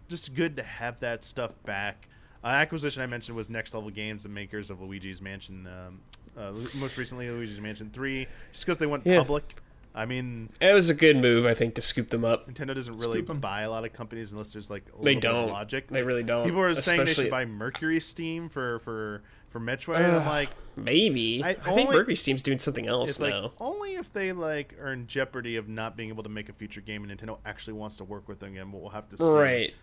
just 0.08 0.34
good 0.36 0.56
to 0.58 0.64
have 0.64 1.00
that 1.00 1.24
stuff 1.24 1.52
back. 1.64 2.08
Uh, 2.44 2.48
acquisition 2.48 3.02
I 3.04 3.08
mentioned 3.08 3.36
was 3.38 3.50
Next 3.50 3.74
Level 3.74 3.90
Games, 3.92 4.24
the 4.24 4.30
makers 4.30 4.70
of 4.70 4.82
Luigi's 4.82 5.22
Mansion. 5.22 5.68
Um, 5.68 6.02
uh, 6.38 6.52
most 6.80 6.98
recently, 6.98 7.30
Luigi's 7.30 7.60
Mansion 7.62 7.90
Three, 7.92 8.28
just 8.52 8.66
because 8.66 8.78
they 8.78 8.86
went 8.88 9.06
Yeah. 9.06 9.20
public. 9.20 9.56
I 9.94 10.06
mean, 10.06 10.50
It 10.62 10.74
was 10.74 10.90
a 10.90 10.94
good 10.96 11.18
move, 11.18 11.46
I 11.46 11.54
think, 11.54 11.76
to 11.76 11.82
scoop 11.82 12.10
them 12.10 12.24
up. 12.24 12.50
Nintendo 12.50 12.74
doesn't 12.74 12.96
really 12.96 13.22
buy 13.22 13.64
a 13.64 13.70
lot 13.70 13.84
of 13.84 13.92
companies 13.92 14.32
unless 14.32 14.54
there's 14.54 14.70
like 14.70 14.84
a 14.88 15.04
They 15.04 15.16
little 15.16 15.22
bit 15.22 15.26
of 15.32 15.36
don't. 15.48 15.50
logic. 15.52 15.88
They 15.90 16.02
really 16.02 16.24
don't. 16.24 16.46
People 16.46 16.62
are 16.62 16.74
saying 16.76 17.04
they 17.04 17.14
should 17.14 17.30
buy 17.30 17.44
MercurySteam 17.46 18.50
for 18.50 18.80
for 18.80 19.22
for 19.50 19.60
Metroid. 19.60 19.98
and 19.98 20.16
I'm 20.16 20.26
like, 20.26 20.50
Maybe. 20.78 21.44
I 21.44 21.50
I, 21.50 21.54
think 21.74 21.90
MercurySteam's 21.90 22.42
doing 22.42 22.58
something 22.58 22.88
else 22.88 23.10
it's 23.12 23.20
like 23.20 23.34
only 23.60 23.96
if 23.96 24.14
they 24.14 24.32
like 24.32 24.76
are 24.82 24.94
in 24.94 25.08
jeopardy 25.08 25.58
of 25.58 25.68
not 25.68 25.98
being 25.98 26.08
able 26.08 26.24
to 26.24 26.30
make 26.30 26.48
a 26.48 26.54
future 26.54 26.80
game 26.80 27.04
and 27.04 27.20
Nintendo 27.20 27.40
actually 27.46 27.74
wants 27.74 27.98
to 27.98 28.06
work 28.06 28.30
with 28.30 28.40
them 28.40 28.54
again. 28.54 28.72
But 28.72 28.80
we'll 28.80 28.92
have 28.92 29.10
to 29.10 29.18
see. 29.18 29.24
Right. 29.26 29.74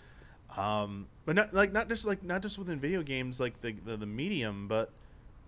Um, 0.57 1.07
but 1.27 1.37
not 1.37 1.53
like 1.55 1.73
not 1.73 1.89
just 1.89 2.07
like 2.07 2.23
not 2.25 2.43
just 2.43 2.59
within 2.59 2.79
video 2.81 3.03
games, 3.03 3.39
like 3.39 3.61
the 3.61 3.73
the, 3.85 3.97
the 3.97 4.07
medium, 4.07 4.67
but 4.69 4.91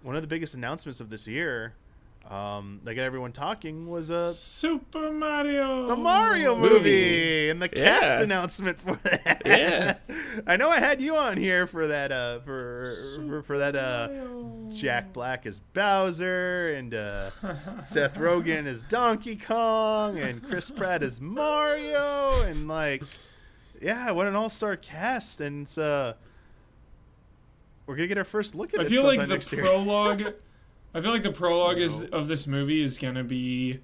one 0.03 0.15
of 0.17 0.23
the 0.23 0.29
biggest 0.29 0.55
announcements 0.55 1.01
of 1.01 1.11
this 1.11 1.27
year, 1.27 1.75
um, 2.31 2.81
that 2.85 2.95
got 2.95 3.03
everyone 3.03 3.33
talking 3.33 3.89
was 3.89 4.11
uh 4.11 4.31
Super 4.31 5.11
Mario. 5.11 5.87
the 5.89 5.97
Mario 5.97 6.55
movie, 6.55 6.75
Movie. 6.75 7.49
and 7.51 7.61
the 7.63 7.69
cast 7.69 8.05
Yeah. 8.19 8.23
announcement 8.23 8.79
for 8.81 8.97
that. 9.05 9.43
Yeah. 9.47 9.97
I 10.47 10.57
know 10.57 10.69
I 10.71 10.79
had 10.81 11.01
you 11.01 11.17
on 11.17 11.37
here 11.39 11.67
for 11.67 11.87
that 11.89 12.13
uh 12.13 12.41
for 12.41 12.93
for, 13.27 13.43
for 13.43 13.59
that 13.59 13.75
uh 13.77 14.09
Mario. 14.11 14.71
Jack 14.73 15.13
Black 15.13 15.47
as 15.47 15.59
Bowser 15.73 16.75
and 16.75 16.95
uh, 16.95 17.31
Seth 17.83 18.15
Rogen 18.17 18.67
as 18.67 18.85
Donkey 18.85 19.35
Kong 19.35 20.17
and 20.19 20.41
Chris 20.47 20.71
Pratt 20.71 21.03
as 21.03 21.21
Mario 21.21 22.43
and 22.43 22.69
like 22.69 23.03
yeah, 23.81 24.11
what 24.11 24.27
an 24.27 24.37
all-star 24.37 24.77
cast 24.77 25.41
and 25.41 25.63
it's, 25.63 25.79
uh 25.79 26.15
we're 27.87 27.97
gonna 27.97 28.09
get 28.09 28.19
our 28.19 28.25
first 28.25 28.55
look 28.55 28.73
at 28.75 28.81
I 28.81 28.83
it 28.85 28.89
feel 28.89 29.05
like 29.05 29.19
the 29.21 29.27
next 29.27 29.49
prologue. 29.49 30.23
I 30.95 31.01
feel 31.01 31.11
like 31.13 31.23
the 31.23 31.33
prologue 31.33 31.79
is 31.79 32.01
of 32.03 32.29
this 32.29 32.47
movie 32.47 32.83
is 32.83 32.99
gonna 32.99 33.25
be 33.25 33.81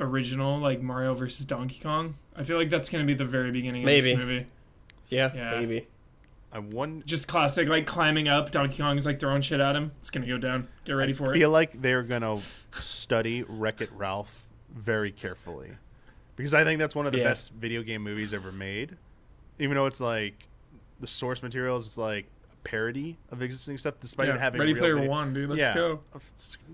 original, 0.00 0.58
like 0.58 0.80
Mario 0.82 1.14
versus 1.14 1.46
Donkey 1.46 1.80
Kong. 1.80 2.14
I 2.36 2.42
feel 2.42 2.58
like 2.58 2.70
that's 2.70 2.88
gonna 2.90 3.04
be 3.04 3.14
the 3.14 3.24
very 3.24 3.50
beginning 3.50 3.82
of 3.82 3.86
Maybe. 3.86 4.10
this 4.14 4.18
movie. 4.18 4.46
Yeah, 5.08 5.32
Yeah. 5.34 5.60
maybe. 5.60 5.86
I 6.52 6.60
won 6.60 7.02
Just 7.04 7.26
classic, 7.26 7.68
like 7.68 7.86
climbing 7.86 8.28
up. 8.28 8.52
Donkey 8.52 8.80
Kong 8.82 8.96
is 8.96 9.06
like 9.06 9.18
throwing 9.18 9.42
shit 9.42 9.58
at 9.60 9.74
him. 9.74 9.90
It's 9.98 10.10
gonna 10.10 10.26
go 10.26 10.38
down. 10.38 10.68
Get 10.84 10.92
ready 10.92 11.12
for 11.12 11.32
it. 11.32 11.36
I 11.36 11.38
feel 11.40 11.50
like 11.50 11.80
they're 11.82 12.04
gonna 12.04 12.38
study 12.72 13.42
Wreck 13.48 13.80
It 13.80 13.90
Ralph 13.92 14.46
very 14.72 15.10
carefully 15.10 15.72
because 16.36 16.54
I 16.54 16.64
think 16.64 16.78
that's 16.78 16.94
one 16.94 17.06
of 17.06 17.12
the 17.12 17.18
Yeah. 17.18 17.24
best 17.28 17.52
video 17.54 17.82
game 17.82 18.02
movies 18.02 18.32
ever 18.34 18.52
made. 18.52 18.96
Even 19.58 19.76
though 19.76 19.86
it's 19.86 20.00
like 20.00 20.48
the 21.00 21.06
source 21.06 21.42
material 21.42 21.76
is 21.76 21.96
like 21.98 22.26
a 22.52 22.56
parody 22.68 23.18
of 23.30 23.42
existing 23.42 23.78
stuff, 23.78 23.94
despite 24.00 24.28
it 24.28 24.38
having 24.38 24.60
Ready 24.60 24.72
real 24.74 24.80
Player 24.82 24.94
video- 24.96 25.10
One, 25.10 25.34
dude. 25.34 25.50
Let's 25.50 25.60
yeah. 25.62 25.74
go. 25.74 26.00
Uh, 26.14 26.18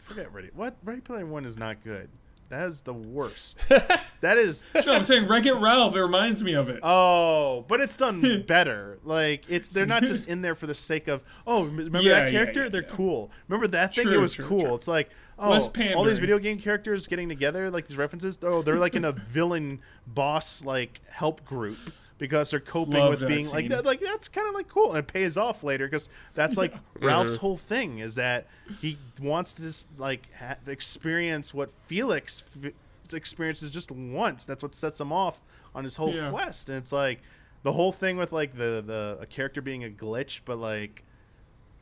Forget 0.03 0.32
Ready. 0.32 0.51
What 0.55 0.77
Ready 0.85 1.01
Player 1.01 1.27
One 1.27 1.45
is 1.45 1.57
not 1.59 1.82
good. 1.85 2.09
That 2.49 2.69
is 2.69 2.81
the 2.81 2.95
worst. 2.95 3.61
that 4.23 4.37
is 4.37 4.65
No, 4.74 4.95
I'm 4.95 5.05
saying 5.05 5.28
Wreck 5.28 5.47
It 5.47 5.53
Ralph. 5.55 5.95
It 5.95 6.03
reminds 6.03 6.43
me 6.43 6.55
of 6.55 6.69
it. 6.69 6.81
Oh, 6.82 7.65
but 7.69 7.81
it's 7.81 7.97
done 7.97 8.43
better. 8.49 8.99
Like 9.05 9.45
it's 9.49 9.69
they're 9.69 9.87
not 9.87 10.03
just 10.03 10.27
in 10.27 10.43
there 10.43 10.57
for 10.57 10.66
the 10.66 10.74
sake 10.74 11.07
of 11.07 11.23
oh, 11.47 11.62
remember 11.65 12.01
Yeah, 12.01 12.24
that 12.24 12.32
character? 12.32 12.65
yeah, 12.65 12.69
they're 12.70 12.82
yeah. 12.82 12.89
cool. 12.95 13.31
Remember 13.47 13.69
that 13.69 13.95
thing? 13.95 14.09
it 14.11 14.16
was 14.16 14.32
true, 14.35 14.47
cool. 14.49 14.61
true. 14.62 14.74
It's 14.74 14.89
like 14.89 15.11
oh, 15.40 15.50
Less 15.50 15.68
all 15.94 16.04
these 16.04 16.18
video 16.18 16.38
game 16.38 16.58
characters 16.58 17.06
getting 17.06 17.28
together, 17.28 17.70
like 17.70 17.88
these 17.88 17.96
references. 17.96 18.38
Oh, 18.42 18.62
they're 18.62 18.76
like 18.78 18.94
in 18.94 19.04
a 19.04 19.12
villain 19.30 19.80
boss 20.06 20.64
like 20.64 21.00
help 21.08 21.44
group 21.44 21.76
because 22.18 22.50
they're 22.50 22.60
coping 22.60 22.94
Love 22.94 23.18
with 23.20 23.28
being 23.28 23.48
like 23.50 23.68
that. 23.70 23.84
Like 23.84 24.00
that's 24.00 24.28
kind 24.28 24.46
of 24.46 24.54
like 24.54 24.68
cool, 24.68 24.90
and 24.90 24.98
it 24.98 25.06
pays 25.06 25.36
off 25.36 25.62
later 25.64 25.86
because 25.86 26.08
that's 26.34 26.56
like 26.56 26.74
Ralph's 27.00 27.36
whole 27.36 27.56
thing 27.56 27.98
is 27.98 28.14
that 28.16 28.46
he 28.80 28.96
wants 29.20 29.54
to 29.54 29.62
just 29.62 29.86
like 29.98 30.28
ha- 30.38 30.56
experience 30.66 31.54
what 31.54 31.70
Felix 31.86 32.42
f- 32.62 32.72
experiences 33.14 33.70
just 33.70 33.90
once. 33.90 34.44
That's 34.44 34.62
what 34.62 34.74
sets 34.74 35.00
him 35.00 35.12
off 35.12 35.40
on 35.74 35.84
his 35.84 35.96
whole 35.96 36.14
Yeah. 36.14 36.30
quest, 36.30 36.68
and 36.68 36.76
it's 36.78 36.92
like 36.92 37.20
the 37.62 37.72
whole 37.72 37.92
thing 37.92 38.16
with 38.16 38.32
like 38.32 38.56
the 38.56 38.82
the 38.86 39.18
a 39.20 39.26
character 39.26 39.62
being 39.62 39.84
a 39.84 39.88
glitch, 39.88 40.40
but 40.44 40.58
like 40.58 41.04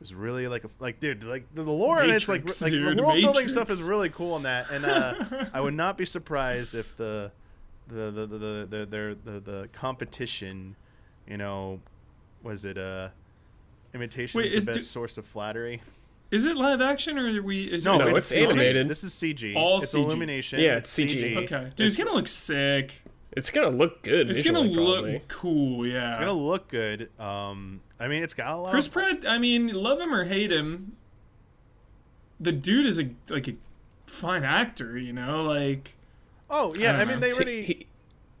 it's 0.01 0.13
really 0.13 0.47
like 0.47 0.63
a 0.63 0.69
like 0.79 0.99
dude 0.99 1.23
like 1.23 1.43
the 1.53 1.63
lore 1.63 2.01
and 2.01 2.11
it's 2.11 2.27
like 2.27 2.41
Matrix, 2.41 2.61
like 2.61 2.71
dude, 2.71 2.97
the 2.97 3.03
world 3.03 3.21
building 3.21 3.49
stuff 3.49 3.69
is 3.69 3.83
really 3.83 4.09
cool 4.09 4.37
in 4.37 4.43
that, 4.43 4.69
and 4.71 4.85
uh, 4.85 5.13
I 5.53 5.59
would 5.61 5.73
not 5.73 5.97
be 5.97 6.05
surprised 6.05 6.73
if 6.75 6.95
the 6.95 7.31
the 7.87 8.11
the 8.11 8.27
the 8.27 8.37
the 8.37 8.67
the, 8.69 8.85
the, 8.85 9.31
the, 9.31 9.39
the 9.39 9.69
competition, 9.73 10.75
you 11.27 11.37
know, 11.37 11.81
was 12.43 12.63
it 12.65 12.77
uh 12.77 13.09
imitation 13.93 14.39
Wait, 14.39 14.53
is 14.53 14.63
the 14.65 14.71
best 14.71 14.79
do- 14.79 14.85
source 14.85 15.17
of 15.17 15.25
flattery? 15.25 15.81
Is 16.31 16.45
it 16.45 16.55
live 16.55 16.79
action 16.79 17.17
or 17.17 17.27
are 17.27 17.41
we? 17.41 17.63
Is 17.63 17.85
No, 17.85 17.95
it, 17.95 17.99
No, 17.99 18.15
is 18.15 18.31
it's 18.31 18.39
animated. 18.39 18.87
This 18.87 19.03
is 19.03 19.13
CG. 19.13 19.55
All 19.55 19.81
it's 19.81 19.93
CG. 19.93 20.03
Illumination. 20.03 20.59
Yeah, 20.59 20.75
it's 20.75 20.93
CG. 20.97 21.35
Okay, 21.37 21.69
dude, 21.75 21.87
it's 21.87 21.97
gonna 21.97 22.13
look 22.13 22.27
sick. 22.27 23.01
It's 23.31 23.51
gonna 23.51 23.69
look 23.69 24.03
good. 24.03 24.29
It's 24.29 24.43
gonna 24.43 24.59
look 24.59 25.01
probably. 25.01 25.21
cool. 25.27 25.85
Yeah. 25.85 26.11
It's 26.11 26.19
gonna 26.19 26.33
look 26.33 26.67
good. 26.67 27.09
Um, 27.19 27.81
I 27.99 28.07
mean, 28.07 28.23
it's 28.23 28.33
got 28.33 28.53
a 28.53 28.57
lot. 28.57 28.71
Chris 28.71 28.87
of, 28.87 28.93
Pratt. 28.93 29.25
I 29.27 29.37
mean, 29.39 29.67
love 29.73 29.99
him 29.99 30.13
or 30.13 30.23
hate 30.25 30.51
him, 30.51 30.95
the 32.39 32.51
dude 32.51 32.85
is 32.85 32.99
a 32.99 33.09
like 33.29 33.47
a 33.47 33.55
fine 34.07 34.43
actor. 34.43 34.97
You 34.97 35.13
know, 35.13 35.43
like 35.43 35.95
Oh 36.49 36.73
yeah, 36.77 36.97
I 36.97 37.03
Uh, 37.03 37.05
mean 37.05 37.19
they 37.19 37.29
He- 37.29 37.33
already 37.35 37.61
he- 37.63 37.85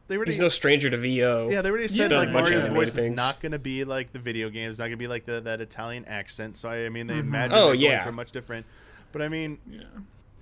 they 0.07 0.15
already 0.15 0.31
he's 0.31 0.39
no 0.39 0.47
stranger 0.47 0.89
to 0.89 0.97
VO. 0.97 1.49
Yeah, 1.51 1.61
they 1.61 1.69
already 1.69 1.83
He's 1.83 1.95
said 1.97 2.09
done 2.09 2.19
like 2.19 2.29
a 2.29 2.33
bunch 2.33 2.47
of 2.49 2.53
Mario's 2.63 2.73
voice 2.73 2.93
things. 2.93 3.07
is 3.11 3.15
not 3.15 3.39
going 3.41 3.51
to 3.51 3.59
be 3.59 3.83
like 3.83 4.11
the 4.11 4.17
video 4.17 4.49
games, 4.49 4.79
not 4.79 4.85
going 4.85 4.91
to 4.93 4.97
be 4.97 5.07
like 5.07 5.25
the 5.25 5.39
that 5.41 5.61
Italian 5.61 6.05
accent. 6.05 6.57
So 6.57 6.69
I, 6.69 6.85
I 6.85 6.89
mean, 6.89 7.05
they 7.05 7.13
Mm-hmm. 7.15 7.27
imagine 7.27 7.57
Oh, 7.57 7.75
they're 7.75 7.91
going 7.91 8.03
for 8.05 8.11
much 8.13 8.31
different. 8.31 8.65
But 9.11 9.21
I 9.21 9.27
mean, 9.29 9.59
yeah. 9.69 9.83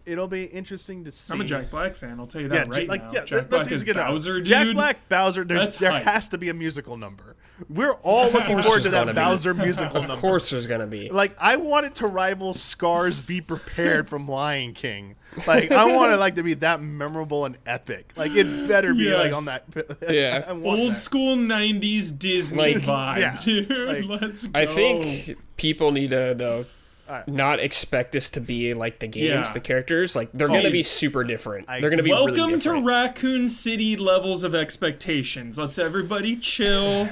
it'll 0.06 0.27
be 0.30 0.45
interesting 0.45 1.03
to 1.03 1.11
see. 1.11 1.34
I'm 1.34 1.41
a 1.41 1.44
Jack 1.44 1.69
Black 1.69 1.95
fan. 1.95 2.18
I'll 2.19 2.27
tell 2.27 2.41
you 2.41 2.48
that 2.49 2.68
Ja- 2.68 2.73
right 2.73 2.88
like 2.88 3.03
now. 3.03 3.11
yeah, 3.11 3.26
Jack 3.26 3.31
let- 3.39 3.49
Black 3.49 3.61
is 3.64 3.68
just 3.68 3.85
get 3.85 3.98
out. 3.98 4.11
Bowser, 4.11 4.35
dude. 4.35 4.45
Jack 4.45 4.73
Black 4.73 5.10
Bowser. 5.10 5.44
There, 5.44 5.68
there 5.68 5.99
has 6.03 6.30
to 6.30 6.38
be 6.38 6.48
a 6.49 6.53
musical 6.53 6.95
number. 6.95 7.35
We're 7.69 7.93
all 8.03 8.29
looking 8.31 8.61
forward 8.61 8.84
to 8.84 8.89
that 8.89 8.99
gonna 9.01 9.13
be. 9.13 9.19
Bowser 9.19 9.53
musical 9.53 9.97
Of 9.97 10.07
number. 10.07 10.15
course, 10.21 10.49
there's 10.49 10.67
gonna 10.67 10.85
be. 10.88 11.09
Like 11.09 11.35
I 11.39 11.55
want 11.57 11.85
it 11.88 11.95
to 11.95 12.07
rival 12.07 12.53
Scar's 12.53 13.19
"Be 13.21 13.41
Prepared" 13.41 14.07
from 14.07 14.27
Lion 14.27 14.73
King. 14.73 15.15
Like 15.47 15.71
I 15.71 15.91
want 15.91 16.11
it 16.11 16.17
like 16.17 16.35
to 16.35 16.43
be 16.43 16.53
that 16.55 16.81
memorable 16.81 17.45
and 17.45 17.57
epic. 17.65 18.13
Like 18.15 18.34
it 18.35 18.67
better 18.67 18.93
be 18.93 19.09
like 19.13 19.34
on 19.35 19.45
that. 19.45 19.65
Yeah. 20.09 20.45
Old 20.49 20.91
that. 20.91 20.97
school 20.97 21.35
'90s 21.35 22.17
Disney 22.17 22.75
Like- 22.75 22.77
vibe, 22.77 23.19
Yeah, 23.19 23.38
dude. 23.43 23.69
like- 24.07 24.21
Let's 24.21 24.45
go. 24.45 24.59
I 24.59 24.65
think 24.65 25.38
people 25.57 25.91
need 25.91 26.11
to 26.11 26.34
though 26.38 26.65
Alright. 27.09 27.27
not 27.27 27.59
expect 27.59 28.11
this 28.11 28.29
to 28.31 28.41
be 28.41 28.73
like 28.73 28.99
the 28.99 29.07
games, 29.07 29.47
Yeah. 29.47 29.51
the 29.53 29.59
characters. 29.61 30.15
Like 30.15 30.29
they're 30.34 30.47
gonna 30.47 30.69
be 30.71 30.84
super 30.84 31.23
different. 31.23 31.69
I- 31.69 31.79
they're 31.79 31.89
gonna 31.89 32.03
be 32.03 32.11
really 32.11 32.31
Welcome 32.39 32.59
to. 32.59 32.81
Raccoon 32.84 33.47
City 33.49 33.95
levels 33.95 34.43
of 34.43 34.53
expectations. 34.53 35.57
Let's 35.57 35.79
everybody 35.79 36.35
chill. 36.35 37.07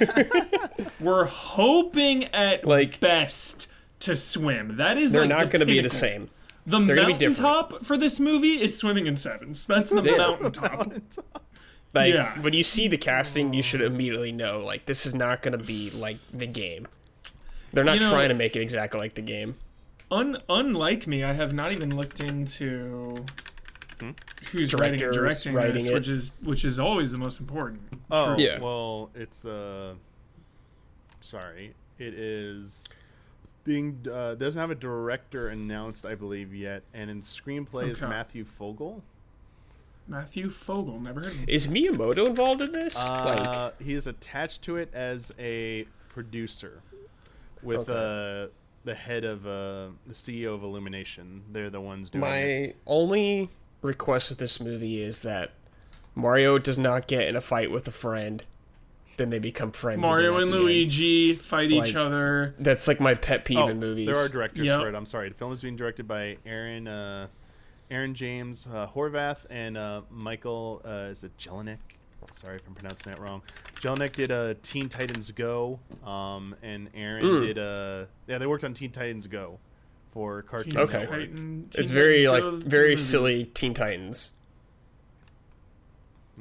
We're 0.99 1.25
hoping 1.25 2.25
at 2.25 2.65
Like- 2.65 2.99
best 2.99 3.67
to 4.01 4.15
swim. 4.15 4.75
That 4.77 4.97
is 4.97 5.11
They're 5.13 5.21
like 5.21 5.29
not 5.29 5.49
gonna 5.49 5.65
be 5.65 5.79
the 5.79 5.89
same. 5.89 6.29
The 6.67 6.79
They're 6.79 6.95
mountaintop 6.95 7.83
for 7.83 7.95
this 7.95 8.19
movie 8.19 8.61
is 8.61 8.77
swimming 8.77 9.05
in 9.07 9.17
sevens. 9.17 9.65
That's 9.67 9.91
the 9.91 10.01
mountaintop. 10.01 10.91
Like 11.93 12.13
Yeah. 12.13 12.31
when 12.41 12.53
you 12.53 12.63
see 12.63 12.87
the 12.89 12.97
casting, 12.97 13.53
you 13.53 13.61
should 13.61 13.81
immediately 13.81 14.31
know 14.33 14.59
like 14.59 14.85
this 14.85 15.05
is 15.05 15.15
not 15.15 15.41
gonna 15.41 15.57
be 15.59 15.89
like 15.91 16.17
the 16.33 16.47
game. 16.47 16.87
They're 17.71 17.83
not 17.83 17.95
You 17.95 18.01
know- 18.01 18.09
trying 18.11 18.29
to 18.29 18.35
make 18.35 18.55
it 18.55 18.61
exactly 18.61 18.99
like 18.99 19.13
the 19.13 19.21
game. 19.21 19.55
Un- 20.11 20.37
unlike 20.47 21.07
me, 21.07 21.23
I 21.23 21.33
have 21.33 21.53
not 21.53 21.73
even 21.73 21.95
looked 21.95 22.19
into 22.19 23.15
who's 24.51 24.73
writing 24.73 25.01
and 25.01 25.13
directing 25.13 25.53
writing 25.53 25.73
this, 25.73 25.87
it. 25.87 25.93
which 25.93 26.07
is 26.07 26.33
which 26.43 26.65
is 26.65 26.79
always 26.79 27.11
the 27.11 27.17
most 27.17 27.39
important. 27.39 27.81
Oh, 28.11 28.35
True. 28.35 28.43
Yeah. 28.43 28.59
well, 28.59 29.09
it's 29.15 29.45
uh 29.45 29.95
sorry. 31.21 31.73
It 31.97 32.13
is 32.13 32.85
being 33.63 34.05
uh 34.11 34.35
doesn't 34.35 34.59
have 34.59 34.71
a 34.71 34.75
director 34.75 35.47
announced, 35.49 36.05
I 36.05 36.15
believe 36.15 36.53
yet, 36.53 36.83
and 36.93 37.09
in 37.09 37.21
screenplay 37.21 37.89
is 37.89 38.01
Matthew 38.01 38.45
Fogel. 38.45 39.01
Matthew 40.07 40.49
Fogel, 40.51 40.99
never 40.99 41.21
heard 41.21 41.27
of 41.27 41.35
him. 41.39 41.45
Is 41.47 41.65
Miyamoto 41.65 42.27
involved 42.27 42.61
in 42.61 42.71
this? 42.71 42.95
Uh, 42.95 43.71
he 43.83 43.93
is 43.95 44.05
attached 44.05 44.61
to 44.63 44.77
it 44.77 44.93
as 44.93 45.31
a 45.39 45.87
producer 46.09 46.83
with 47.63 47.89
uh 47.89 48.47
the 48.85 48.95
head 48.95 49.25
of 49.25 49.45
uh 49.45 49.87
the 50.07 50.13
CEO 50.13 50.53
of 50.55 50.63
Illumination. 50.63 51.43
They're 51.51 51.69
the 51.69 51.81
ones 51.81 52.09
doing 52.09 52.23
it. 52.23 52.27
My 52.27 52.73
only 52.87 53.49
request 53.81 54.29
with 54.29 54.39
this 54.39 54.59
movie 54.61 55.01
is 55.01 55.21
that 55.23 55.51
Mario 56.15 56.57
does 56.57 56.77
not 56.79 57.07
get 57.07 57.27
in 57.27 57.35
a 57.35 57.41
fight 57.41 57.69
with 57.71 57.87
a 57.87 57.91
friend, 57.91 58.43
then 59.17 59.29
they 59.31 59.39
become 59.39 59.71
friends. 59.71 60.01
Mario 60.01 60.35
again 60.37 60.43
and 60.43 60.53
the 60.53 60.57
end. 60.57 60.65
Luigi 60.65 61.35
fight 61.35 61.69
Like- 61.71 61.89
each 61.89 61.95
other. 61.95 62.55
That's 62.59 62.87
like 62.87 62.99
my 62.99 63.15
pet 63.15 63.43
peeve 63.43 63.57
Oh, 63.59 63.67
in 63.67 63.79
movies. 63.79 64.05
there 64.07 64.15
are 64.17 64.29
directors 64.29 64.65
Yep. 64.65 64.79
for 64.81 64.87
it. 64.89 64.95
I'm 64.95 65.05
sorry. 65.05 65.29
The 65.29 65.35
film 65.35 65.51
is 65.51 65.61
being 65.61 65.75
directed 65.75 66.07
by 66.07 66.37
Aaron 66.45 66.87
uh, 66.87 67.27
Aaron 67.91 68.15
James 68.15 68.65
uh, 68.71 68.87
Horvath 68.87 69.45
and 69.49 69.77
uh, 69.77 70.01
Michael 70.09 70.81
uh, 70.85 71.09
is 71.11 71.23
it 71.23 71.37
Jelenic? 71.37 71.94
Sorry 72.31 72.55
if 72.57 72.67
I'm 72.67 72.73
pronouncing 72.75 73.11
that 73.11 73.19
wrong. 73.19 73.41
Jelenic 73.81 74.13
did 74.13 74.31
uh, 74.31 74.55
Teen 74.61 74.89
Titans 74.89 75.31
Go, 75.31 75.79
um, 76.05 76.55
and 76.63 76.89
Aaron 76.93 77.23
Mm. 77.25 77.41
did 77.45 77.57
uh, 77.57 78.05
yeah 78.27 78.37
they 78.37 78.47
worked 78.47 78.63
on 78.63 78.73
Teen 78.73 78.91
Titans 78.91 79.27
Go 79.27 79.59
for 80.11 80.41
Cartoon 80.43 80.69
Teen 80.71 80.79
Okay. 80.81 80.97
Network. 80.99 81.19
Titan- 81.19 81.67
Teen 81.69 81.69
it's 81.81 81.91
very 81.91 82.25
Titans 82.25 82.31
like 82.33 82.41
Go 82.43 82.51
to 82.51 82.57
the 82.57 82.69
very 82.69 82.89
movies. 82.89 83.05
silly 83.05 83.45
Teen 83.45 83.73
Titans. 83.73 84.31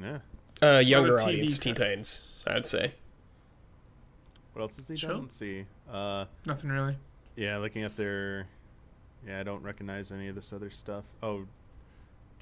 Yeah. 0.01 0.19
Uh, 0.63 0.79
younger 0.79 1.17
TV 1.17 1.23
audience 1.27 1.59
Teen 1.59 1.75
Titans. 1.75 2.43
Titans, 2.45 2.45
I'd 2.47 2.67
say. 2.67 2.95
What 4.53 4.63
else 4.63 4.79
is 4.79 4.89
he 4.89 4.95
Chill. 4.95 5.11
done? 5.11 5.23
Let's 5.23 5.37
see. 5.37 5.67
Uh, 5.91 6.27
Nothing 6.47 6.71
really. 6.71 6.97
yeah, 7.37 7.59
looking 7.59 7.83
at 7.83 7.97
their 7.97 8.47
yeah, 9.27 9.41
I 9.41 9.43
don't 9.43 9.63
recognize 9.63 10.13
any 10.13 10.29
of 10.29 10.35
this 10.35 10.53
other 10.53 10.71
stuff. 10.71 11.05
Oh, 11.23 11.47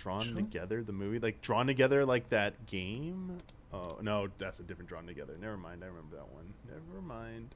Drawn 0.03 0.21
Chill. 0.21 0.35
Together, 0.37 0.83
the 0.83 0.93
movie, 0.93 1.19
like 1.21 1.41
Drawn 1.43 1.67
Together, 1.67 2.05
like 2.05 2.29
that 2.31 2.67
game. 2.67 3.39
Oh 3.73 3.99
no, 4.03 4.29
that's 4.39 4.59
a 4.61 4.63
different 4.65 4.89
Drawn 4.89 5.07
Together. 5.07 5.35
Never 5.41 5.57
mind, 5.57 5.83
I 5.85 5.87
remember 5.87 6.17
that 6.17 6.33
one. 6.33 6.53
Never 6.69 7.01
mind. 7.03 7.55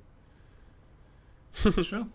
Sure. 1.85 2.07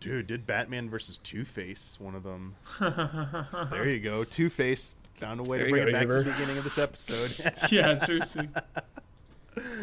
Dude, 0.00 0.26
did 0.26 0.46
Batman 0.46 0.90
versus 0.90 1.18
Two 1.18 1.44
Face 1.44 1.96
one 2.00 2.14
of 2.14 2.22
them? 2.24 2.54
there 2.80 3.88
you 3.88 4.00
go, 4.00 4.24
Two 4.24 4.50
Face 4.50 4.94
found 5.18 5.40
a 5.40 5.42
way 5.42 5.58
There 5.58 5.66
to 5.66 5.70
you 5.70 5.76
bring 5.82 5.92
go, 5.92 5.98
it 5.98 6.08
back 6.08 6.16
to 6.18 6.22
the 6.24 6.30
beginning 6.32 6.58
of 6.58 6.64
this 6.64 6.78
episode. 6.78 7.52
yeah, 7.70 7.94
seriously. 7.94 8.48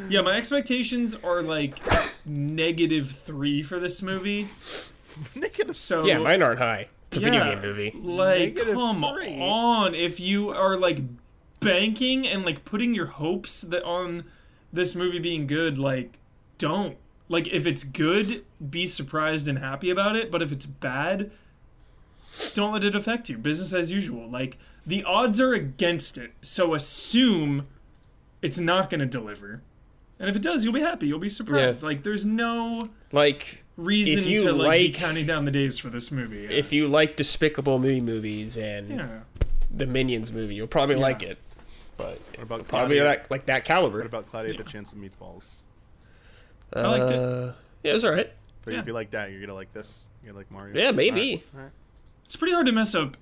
Yeah, 0.10 0.22
my 0.22 0.32
expectations 0.38 1.16
are 1.16 1.42
like 1.42 1.80
negative 2.26 3.10
three 3.10 3.62
for 3.64 3.80
this 3.80 4.02
movie. 4.02 4.48
Negative. 5.34 5.76
So 5.76 6.06
Yeah, 6.06 6.20
mine 6.20 6.42
aren't 6.42 6.60
high. 6.60 6.88
It's 7.16 7.26
a 7.26 7.30
video 7.30 7.44
Yeah. 7.46 7.54
game 7.54 7.62
movie. 7.62 7.92
Like, 7.96 8.40
Negative 8.56 8.74
come 8.76 9.06
three. 9.14 9.40
on. 9.40 9.96
If 9.96 10.20
you 10.20 10.50
are 10.50 10.78
like 10.78 11.00
banking 11.60 12.28
and 12.28 12.46
like 12.46 12.66
putting 12.66 12.94
your 12.94 13.08
hopes 13.08 13.62
that 13.62 13.84
on 13.84 14.26
this 14.74 14.96
movie 14.96 15.20
being 15.20 15.48
good, 15.48 15.78
like, 15.78 16.20
don't. 16.58 16.98
Like, 17.28 17.48
if 17.48 17.66
it's 17.66 17.84
good, 17.84 18.44
be 18.70 18.86
surprised 18.86 19.48
and 19.48 19.58
happy 19.60 19.90
about 19.90 20.16
it. 20.16 20.30
But 20.30 20.42
if 20.42 20.52
it's 20.52 20.66
bad, 20.68 21.32
don't 22.54 22.72
let 22.74 22.84
it 22.84 22.94
affect 22.94 23.30
you. 23.30 23.38
Business 23.38 23.74
as 23.74 23.92
usual. 23.92 24.30
Like, 24.30 24.58
the 24.86 25.04
odds 25.04 25.40
are 25.40 25.54
against 25.54 26.18
it. 26.18 26.34
So 26.42 26.76
assume 26.76 27.66
it's 28.44 28.60
not 28.60 28.90
going 28.92 29.00
to 29.00 29.06
deliver. 29.08 29.62
And 30.20 30.30
if 30.30 30.36
it 30.36 30.42
does, 30.44 30.64
you'll 30.64 30.74
be 30.74 30.82
happy. 30.82 31.08
You'll 31.08 31.18
be 31.20 31.30
surprised. 31.30 31.82
Like, 31.84 32.04
there's 32.04 32.26
no 32.26 32.86
Like 33.12 33.65
reason 33.78 34.20
If 34.20 34.26
you 34.26 34.44
to 34.44 34.54
like, 34.54 34.80
be 34.80 34.92
counting 34.92 35.26
down 35.26 35.46
the 35.46 35.52
days 35.52 35.78
for 35.78 35.90
this 35.90 36.12
movie. 36.12 36.46
if 36.46 36.72
you 36.74 36.88
like 36.88 37.16
Despicable 37.16 37.78
Me 37.80 38.00
movies 38.00 38.58
and 38.58 38.90
yeah. 38.90 39.08
the 39.72 39.86
Minions 39.86 40.32
movie, 40.32 40.56
you'll 40.56 40.68
probably 40.68 40.96
Yeah. 40.96 41.02
like 41.02 41.24
it. 41.24 41.38
But 41.98 42.20
What 42.36 42.44
about 42.44 42.68
probably 42.68 42.98
Claudia? 42.98 43.06
like 43.06 43.32
like 43.32 43.46
that 43.48 43.66
caliber. 43.66 43.98
What 44.00 44.06
about 44.08 44.28
Claudia 44.30 44.56
the 44.58 44.64
Chance 44.64 44.92
of 44.94 44.98
Meatballs? 45.00 45.62
I 46.74 46.82
liked 46.88 47.12
it. 47.12 47.18
Uh, 47.20 47.54
Yeah, 47.84 47.92
it 47.92 47.94
was 47.94 48.06
alright. 48.06 48.32
For 48.64 48.72
Yeah. 48.72 48.80
If 48.80 48.88
you 48.88 48.94
like 48.94 49.12
that, 49.12 49.32
you're 49.32 49.40
gonna 49.42 49.54
like 49.54 49.72
this. 49.74 50.08
You're 50.24 50.32
gonna 50.34 50.40
like 50.40 50.52
Mario. 50.52 50.76
Yeah, 50.78 50.92
maybe. 50.92 51.22
Alright, 51.36 51.46
alright. 51.56 51.72
It's 52.26 52.36
pretty 52.36 52.54
hard 52.54 52.66
to 52.66 52.72
mess 52.72 52.96
up 52.96 53.18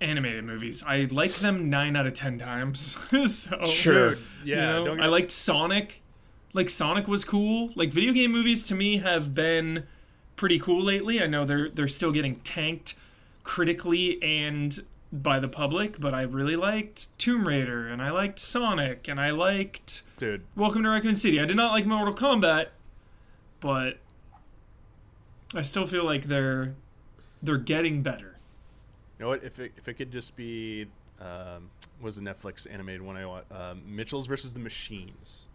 animated 0.00 0.44
movies. 0.44 0.82
I 0.86 1.06
like 1.10 1.34
them 1.34 1.68
nine 1.70 1.94
out 1.96 2.06
of 2.06 2.14
ten 2.14 2.38
times. 2.38 2.96
so 3.32 3.64
Sure. 3.64 4.10
Dude, 4.14 4.18
you 4.44 4.54
yeah. 4.56 4.72
know, 4.82 4.96
I 4.98 5.06
liked 5.06 5.30
Sonic. 5.30 6.00
Like 6.54 6.70
Sonic 6.70 7.08
was 7.08 7.24
cool. 7.24 7.70
Like 7.74 7.92
video 7.92 8.12
game 8.12 8.30
movies 8.30 8.62
to 8.64 8.76
me 8.76 8.98
have 8.98 9.34
been 9.34 9.86
pretty 10.36 10.60
cool 10.60 10.82
lately. 10.82 11.20
I 11.20 11.26
know 11.26 11.44
they're 11.44 11.68
they're 11.68 11.88
still 11.88 12.12
getting 12.12 12.36
tanked 12.36 12.94
critically 13.42 14.22
and 14.22 14.78
by 15.12 15.40
the 15.40 15.48
public, 15.48 16.00
but 16.00 16.14
I 16.14 16.22
really 16.22 16.54
liked 16.54 17.16
Tomb 17.18 17.46
Raider 17.46 17.88
and 17.88 18.00
I 18.00 18.10
liked 18.10 18.38
Sonic 18.38 19.08
and 19.08 19.20
I 19.20 19.30
liked 19.30 20.02
dude. 20.16 20.42
Welcome 20.54 20.84
to 20.84 20.90
Raccoon 20.90 21.16
City. 21.16 21.40
I 21.40 21.44
did 21.44 21.56
not 21.56 21.72
like 21.72 21.86
Mortal 21.86 22.14
Kombat, 22.14 22.68
but 23.58 23.98
I 25.56 25.62
still 25.62 25.86
feel 25.86 26.04
like 26.04 26.24
they're 26.24 26.74
they're 27.42 27.58
getting 27.58 28.02
better. 28.02 28.38
You 29.18 29.24
know 29.24 29.28
what? 29.28 29.42
If 29.42 29.58
it, 29.58 29.72
if 29.76 29.88
it 29.88 29.94
could 29.94 30.12
just 30.12 30.36
be, 30.36 30.86
um, 31.20 31.70
was 32.00 32.16
the 32.16 32.22
Netflix 32.22 32.66
animated 32.72 33.02
one 33.02 33.16
I 33.16 33.26
watched? 33.26 33.52
Um, 33.52 33.82
Mitchell's 33.84 34.26
versus 34.28 34.52
the 34.52 34.60
Machines. 34.60 35.48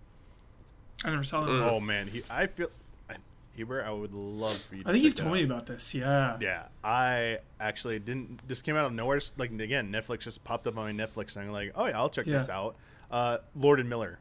I 1.03 1.09
never 1.11 1.23
saw 1.23 1.41
that. 1.45 1.49
Mm. 1.51 1.61
one. 1.61 1.69
Oh 1.69 1.79
man, 1.79 2.07
he, 2.07 2.23
I 2.29 2.47
feel, 2.47 2.69
I, 3.09 3.15
Huber, 3.55 3.83
I 3.83 3.91
would 3.91 4.13
love 4.13 4.57
for 4.57 4.75
you. 4.75 4.83
to 4.83 4.89
I 4.89 4.91
think 4.91 5.03
you've 5.03 5.15
told 5.15 5.31
that 5.33 5.37
me 5.39 5.43
about 5.43 5.65
this. 5.65 5.93
Yeah. 5.95 6.37
Yeah, 6.41 6.63
I 6.83 7.39
actually 7.59 7.99
didn't. 7.99 8.47
This 8.47 8.61
came 8.61 8.75
out 8.75 8.85
of 8.85 8.93
nowhere. 8.93 9.17
Just, 9.17 9.37
like 9.39 9.51
again, 9.51 9.91
Netflix 9.91 10.21
just 10.21 10.43
popped 10.43 10.67
up 10.67 10.77
on 10.77 10.95
my 10.97 11.05
Netflix, 11.05 11.35
and 11.35 11.45
I'm 11.45 11.51
like, 11.51 11.71
oh 11.75 11.85
yeah, 11.85 11.97
I'll 11.97 12.09
check 12.09 12.25
this 12.25 12.49
out. 12.49 12.75
Uh, 13.11 13.37
Lord 13.55 13.79
and 13.79 13.89
Miller 13.89 14.19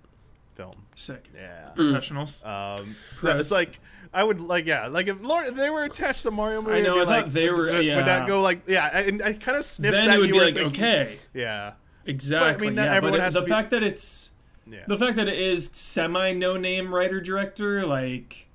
film. 0.54 0.74
Sick. 0.94 1.28
Yeah. 1.36 1.68
Professionals. 1.74 2.44
Um, 2.44 2.96
Press. 3.16 3.40
it's 3.40 3.50
like 3.50 3.78
I 4.12 4.24
would 4.24 4.40
like 4.40 4.66
yeah, 4.66 4.86
like 4.88 5.06
if 5.08 5.20
Lord 5.20 5.46
if 5.46 5.54
they 5.54 5.70
were 5.70 5.84
attached 5.84 6.22
to 6.22 6.30
Mario 6.30 6.62
movie, 6.62 6.78
I 6.78 6.80
know, 6.82 6.98
I'd 6.98 7.06
thought 7.06 7.24
like, 7.24 7.32
they 7.32 7.50
were- 7.50 7.66
Would, 7.66 7.84
yeah. 7.84 7.96
would 7.96 8.06
that 8.06 8.26
go 8.26 8.40
like 8.40 8.62
yeah? 8.66 8.86
And 8.98 9.22
I 9.22 9.34
kind 9.34 9.56
of 9.58 9.64
sniffed 9.64 9.92
then 9.92 10.08
that 10.08 10.16
it 10.16 10.18
would 10.18 10.28
you 10.28 10.32
be 10.34 10.38
were 10.40 10.44
like 10.46 10.54
thinking- 10.54 10.82
okay, 10.82 11.18
Yeah. 11.34 11.72
exactly. 12.06 12.70
not 12.70 12.84
yeah, 12.86 13.00
but 13.00 13.20
has 13.20 13.34
the 13.34 13.40
to 13.40 13.46
be- 13.46 13.50
fact 13.50 13.70
that 13.70 13.82
it's 13.82 14.30
Yeah. 14.70 14.84
the 14.86 14.96
fact 14.96 15.16
that 15.16 15.28
it 15.28 15.38
is 15.38 15.70
semi 15.72 16.32
no 16.32 16.56
name 16.56 16.94
writer 16.94 17.20
director 17.20 17.86
like 17.86 18.46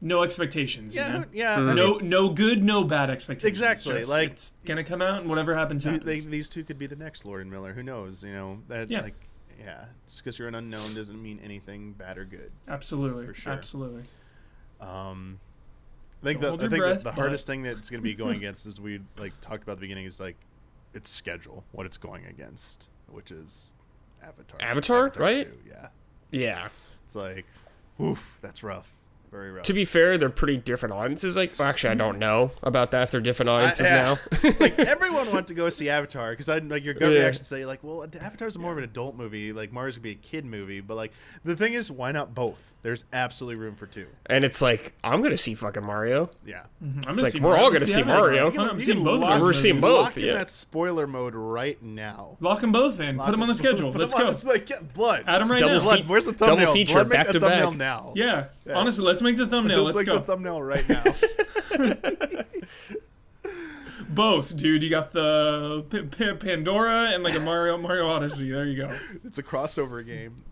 no 0.00 0.22
expectations. 0.22 0.96
yeah. 0.96 1.06
you 1.06 1.18
know? 1.20 1.24
Yeah. 1.32 1.56
Mm-hmm. 1.58 1.74
No, 1.76 1.98
no 1.98 2.28
good, 2.30 2.62
no 2.64 2.82
bad 2.84 3.08
expectations. 3.10 3.60
Exactly, 3.60 3.98
Just, 4.00 4.10
like- 4.10 4.30
it's 4.30 4.54
gonna 4.64 4.82
come 4.84 5.00
out, 5.00 5.20
and 5.20 5.28
whatever 5.30 5.54
happens, 5.54 5.84
happens. 5.84 6.04
they- 6.04 6.28
these 6.30 6.48
two 6.48 6.64
could 6.64 6.78
be 6.78 6.86
the 6.86 6.96
next 6.96 7.24
Lord 7.24 7.40
and 7.42 7.50
Miller. 7.50 7.72
Who 7.72 7.82
knows? 7.82 8.24
You 8.24 8.32
know 8.32 8.58
that 8.68 8.90
Yeah. 8.90 9.02
like 9.02 9.14
yeah. 9.60 9.84
Just 10.08 10.24
because 10.24 10.38
you're 10.38 10.48
an 10.48 10.56
unknown 10.56 10.94
doesn't 10.94 11.22
mean 11.22 11.38
anything 11.44 11.92
bad 11.92 12.18
or 12.18 12.24
good. 12.24 12.50
absolutely, 12.66 13.26
For 13.28 13.34
sure. 13.34 13.52
absolutely. 13.52 14.02
Um, 14.80 15.38
I 16.20 16.26
think 16.26 16.40
Don't 16.40 16.58
the, 16.58 16.64
I 16.64 16.68
think 16.68 16.80
breath, 16.80 16.98
the, 16.98 17.10
the 17.10 17.12
hardest 17.12 17.46
thing 17.46 17.62
that's 17.62 17.88
going 17.88 18.00
to 18.00 18.04
be 18.04 18.14
going 18.14 18.36
against, 18.38 18.66
as 18.66 18.80
we 18.80 19.00
like 19.18 19.32
talked 19.40 19.62
about 19.62 19.72
at 19.72 19.76
the 19.78 19.82
beginning, 19.82 20.06
is 20.06 20.18
like 20.18 20.36
its 20.94 21.10
schedule, 21.10 21.62
what 21.70 21.86
it's 21.86 21.96
going 21.96 22.26
against, 22.26 22.88
which 23.08 23.30
is 23.30 23.72
Avatar. 24.22 24.58
Avatar, 24.62 25.12
right? 25.16 25.46
2, 25.46 25.58
yeah, 25.70 25.88
Yeah. 26.30 26.68
it's 27.06 27.14
like, 27.14 27.46
oof, 28.00 28.38
that's 28.40 28.62
rough, 28.62 28.92
very 29.32 29.50
rough. 29.50 29.64
To 29.64 29.72
be 29.72 29.84
fair, 29.84 30.16
they're 30.18 30.30
pretty 30.30 30.58
different 30.58 30.94
audiences. 30.94 31.36
Like, 31.36 31.52
well, 31.58 31.68
actually, 31.68 31.90
I 31.90 31.94
don't 31.94 32.18
know 32.20 32.52
about 32.62 32.92
that. 32.92 33.02
If 33.04 33.10
they're 33.10 33.20
different 33.20 33.48
audiences 33.48 33.86
yeah. 33.88 33.96
now. 33.96 34.18
it's 34.44 34.60
like 34.60 34.78
everyone 34.78 35.32
wants 35.32 35.48
to 35.48 35.54
go 35.54 35.68
see 35.70 35.88
Avatar 35.88 36.30
because 36.32 36.48
I 36.48 36.58
like 36.58 36.84
your 36.84 36.94
gut 36.94 37.10
Yeah. 37.10 37.18
reaction 37.20 37.44
say 37.44 37.64
like, 37.66 37.82
well, 37.82 38.06
Avatar's 38.20 38.56
more 38.58 38.70
of 38.72 38.78
an 38.78 38.84
adult 38.84 39.16
movie, 39.16 39.52
like 39.52 39.72
Mario's 39.72 39.96
gonna 39.96 40.02
be 40.04 40.10
a 40.12 40.14
kid 40.14 40.44
movie, 40.44 40.80
but 40.80 40.96
like 40.96 41.12
the 41.44 41.56
thing 41.56 41.72
is, 41.72 41.90
why 41.90 42.12
not 42.12 42.34
both? 42.34 42.68
There's 42.82 43.04
absolutely 43.12 43.56
room 43.56 43.76
for 43.76 43.86
two. 43.86 44.06
and 44.26 44.44
it's 44.44 44.60
like, 44.60 44.92
I'm 45.04 45.22
gonna 45.22 45.36
see 45.36 45.54
fucking 45.54 45.86
Mario. 45.86 46.30
Yeah. 46.44 46.64
Mm-hmm. 46.84 46.86
I'm 46.86 46.96
It's 46.98 47.06
gonna 47.06 47.22
like, 47.22 47.32
see 47.32 47.40
we're 47.40 47.50
Mario. 47.50 47.64
all 47.64 47.70
gonna 47.72 47.86
see 47.86 48.00
Avatar. 48.00 48.18
Mario. 48.18 48.46
I'm, 48.48 48.52
You 48.54 48.68
can 48.70 48.80
seeing 48.80 49.04
both. 49.04 49.20
lock- 49.20 49.34
of 49.34 49.40
those 49.40 49.46
We're 49.46 49.52
seeing 49.52 49.74
movies. 49.76 49.90
both. 49.90 50.04
Lock 50.06 50.16
in 50.16 50.24
yeah. 50.24 50.32
that 50.34 50.50
spoiler 50.50 51.06
mode 51.06 51.34
right 51.34 51.80
now. 51.82 52.36
Lock 52.40 52.60
them 52.60 52.72
both 52.72 52.98
in. 53.00 53.18
Put 53.18 53.30
them 53.30 53.40
on 53.42 53.48
the 53.48 53.54
schedule. 53.54 53.92
Put 53.92 54.00
Let's 54.00 54.14
go. 54.42 54.48
like, 54.50 54.68
yeah, 54.68 54.80
blood. 54.94 55.24
Add 55.28 55.40
them 55.40 55.50
right 55.50 55.60
Double 55.60 55.74
now. 55.76 55.80
Blood, 55.82 56.08
where's 56.08 56.24
the 56.26 56.32
double 56.32 56.46
thumbnail? 56.56 56.72
feature, 56.74 56.94
Blood, 56.94 57.08
make 57.10 57.18
back 57.18 57.26
to 57.28 57.40
thumbnail 57.40 57.70
back. 57.70 57.78
now. 57.78 58.12
Yeah. 58.16 58.46
Yeah. 58.66 58.74
Honestly, 58.74 59.04
let's 59.04 59.21
make 59.22 59.36
the 59.36 59.46
thumbnail. 59.46 59.82
Let's 59.82 59.96
Let's 59.96 60.06
make 60.08 60.14
go. 60.14 60.18
the 60.20 60.24
thumbnail 60.24 60.62
right 60.62 60.88
now. 60.88 61.04
Both, 64.08 64.56
dude. 64.56 64.82
You 64.82 64.90
got 64.90 65.12
the 65.12 65.84
P- 65.88 66.02
P- 66.02 66.34
Pandora 66.34 67.10
and 67.14 67.22
like 67.22 67.34
a 67.34 67.40
Mario 67.40 67.78
Mario 67.78 68.08
Odyssey. 68.08 68.50
There 68.50 68.66
you 68.66 68.76
go. 68.76 68.94
it's 69.24 69.38
a 69.38 69.42
crossover 69.42 70.04
game. 70.04 70.44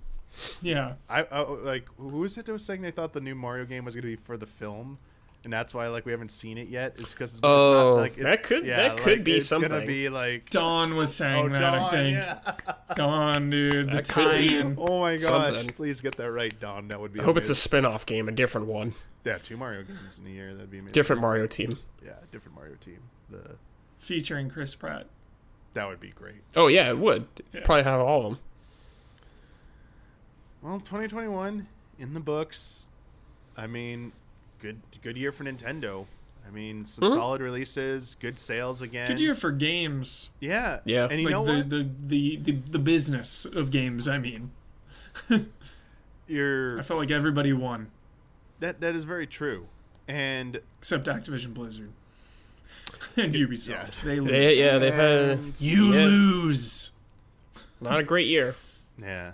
Yeah. 0.63 0.95
I, 1.09 1.27
I 1.31 1.41
like 1.43 1.87
who 1.99 2.19
was 2.19 2.39
it 2.39 2.47
that 2.47 2.53
was 2.53 2.65
saying 2.65 2.81
they 2.83 2.91
thought 2.91 3.13
the 3.13 3.21
new 3.21 3.35
Mario 3.35 3.67
game 3.67 3.85
was 3.85 3.95
going 3.95 4.03
to 4.03 4.09
be 4.09 4.17
for 4.17 4.37
the 4.39 4.47
film, 4.47 4.99
and 5.45 5.53
that's 5.53 5.73
why 5.73 5.89
like 5.89 6.05
we 6.07 6.13
haven't 6.13 6.31
seen 6.31 6.59
it 6.59 6.69
yet. 6.69 6.99
Is 7.01 7.11
because 7.13 7.33
it's, 7.35 7.41
Oh, 7.43 7.95
not 7.95 8.01
like 8.01 8.19
it- 8.19 8.23
that 8.25 8.43
could- 8.43 8.65
yeah, 8.67 8.89
that 8.89 8.97
could 8.99 9.19
like, 9.19 9.25
be 9.25 9.37
it's 9.37 9.51
Gonna 9.51 9.85
be 9.87 10.09
like 10.09 10.51
Dawn 10.51 10.97
was 10.97 11.15
saying 11.15 11.47
oh, 11.47 11.59
that. 11.59 11.75
I 11.75 11.91
think. 11.91 12.17
yeah. 12.17 12.75
Dawn, 12.95 13.51
dude. 13.51 13.91
The 13.91 13.97
That 13.97 14.09
could 14.09 14.39
be. 14.39 14.63
Oh 14.79 15.01
my 15.01 15.13
gosh! 15.17 15.21
Something. 15.21 15.69
Please 15.71 16.01
get 16.01 16.17
that 16.17 16.31
right, 16.31 16.59
Don. 16.61 16.89
That 16.89 17.01
would 17.01 17.13
be. 17.13 17.21
I 17.21 17.25
hope 17.25 17.37
it's 17.37 17.49
a 17.49 17.53
amazing. 17.53 17.61
spin 17.63 17.85
off 17.85 18.07
game, 18.07 18.29
a 18.29 18.33
different 18.33 18.67
one. 18.67 18.95
yeah 19.25 19.39
two 19.39 19.57
Mario 19.57 19.83
games 19.85 20.19
in 20.19 20.27
a 20.27 20.31
year. 20.35 20.55
That'd 20.55 20.71
be 20.71 20.79
amazing. 20.79 20.93
Different 20.93 21.23
Mario 21.23 21.47
team. 21.47 21.71
Yeah, 22.05 22.13
different 22.33 22.57
Mario 22.57 22.75
team. 22.75 22.99
The 23.31 23.57
featuring 23.99 24.49
Chris 24.51 24.75
Pratt. 24.75 25.07
that 25.75 25.87
would 25.87 26.01
be 26.01 26.09
great. 26.11 26.43
Oh, 26.57 26.67
yeah, 26.69 26.89
it 26.89 26.99
would. 26.99 27.27
Yeah. 27.53 27.61
Probably 27.65 27.85
have 27.85 28.01
all 28.01 28.19
of 28.27 28.33
them. 28.33 28.39
Well, 30.63 30.79
2021 30.81 31.67
in 31.99 32.15
the 32.15 32.21
books. 32.21 32.87
I 33.57 33.67
mean, 33.67 34.13
good 34.61 34.81
good 35.03 35.17
year 35.17 35.33
for 35.33 35.45
Nintendo. 35.45 36.07
I 36.47 36.51
mean, 36.51 36.85
some 36.85 37.05
Mhm. 37.05 37.15
solid 37.15 37.41
releases, 37.41 38.17
good 38.19 38.39
sales 38.39 38.81
again. 38.83 39.09
Good 39.09 39.21
year 39.21 39.35
for 39.35 39.53
games. 39.53 40.31
Yeah. 40.41 40.81
Yeah. 40.85 41.07
And 41.11 41.21
you 41.21 41.27
like 41.29 41.33
know 41.33 41.45
the, 41.45 41.57
what? 41.59 41.71
the, 41.71 41.87
the 42.07 42.37
the 42.37 42.53
the 42.53 42.79
business 42.79 43.45
of 43.45 43.71
games. 43.71 44.09
I 44.09 44.19
mean, 44.19 44.51
You're 46.27 46.79
I 46.79 46.83
felt 46.83 46.99
like 47.01 47.11
everybody 47.11 47.53
won 47.53 47.91
that 48.61 48.81
that 48.81 48.95
is 48.95 49.05
very 49.05 49.27
true. 49.27 49.67
And 50.09 50.61
except 50.79 51.07
Activision 51.07 51.55
Blizzard 51.55 51.91
and 53.17 53.33
Ubisoft. 53.35 53.69
Yeah. 53.69 54.05
They 54.05 54.21
lose. 54.21 54.31
They, 54.31 54.59
yeah, 54.59 54.79
they've 54.79 54.95
had 54.95 55.19
and- 55.39 55.61
You 55.61 55.93
Yeah. 55.93 56.05
lose. 56.07 56.91
not 57.81 58.01
a 58.01 58.03
great 58.05 58.27
year. 58.27 58.57
yeah. 59.01 59.33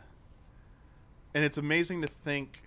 And 1.35 1.45
it's 1.45 1.59
amazing 1.59 2.01
to 2.03 2.09
think 2.09 2.63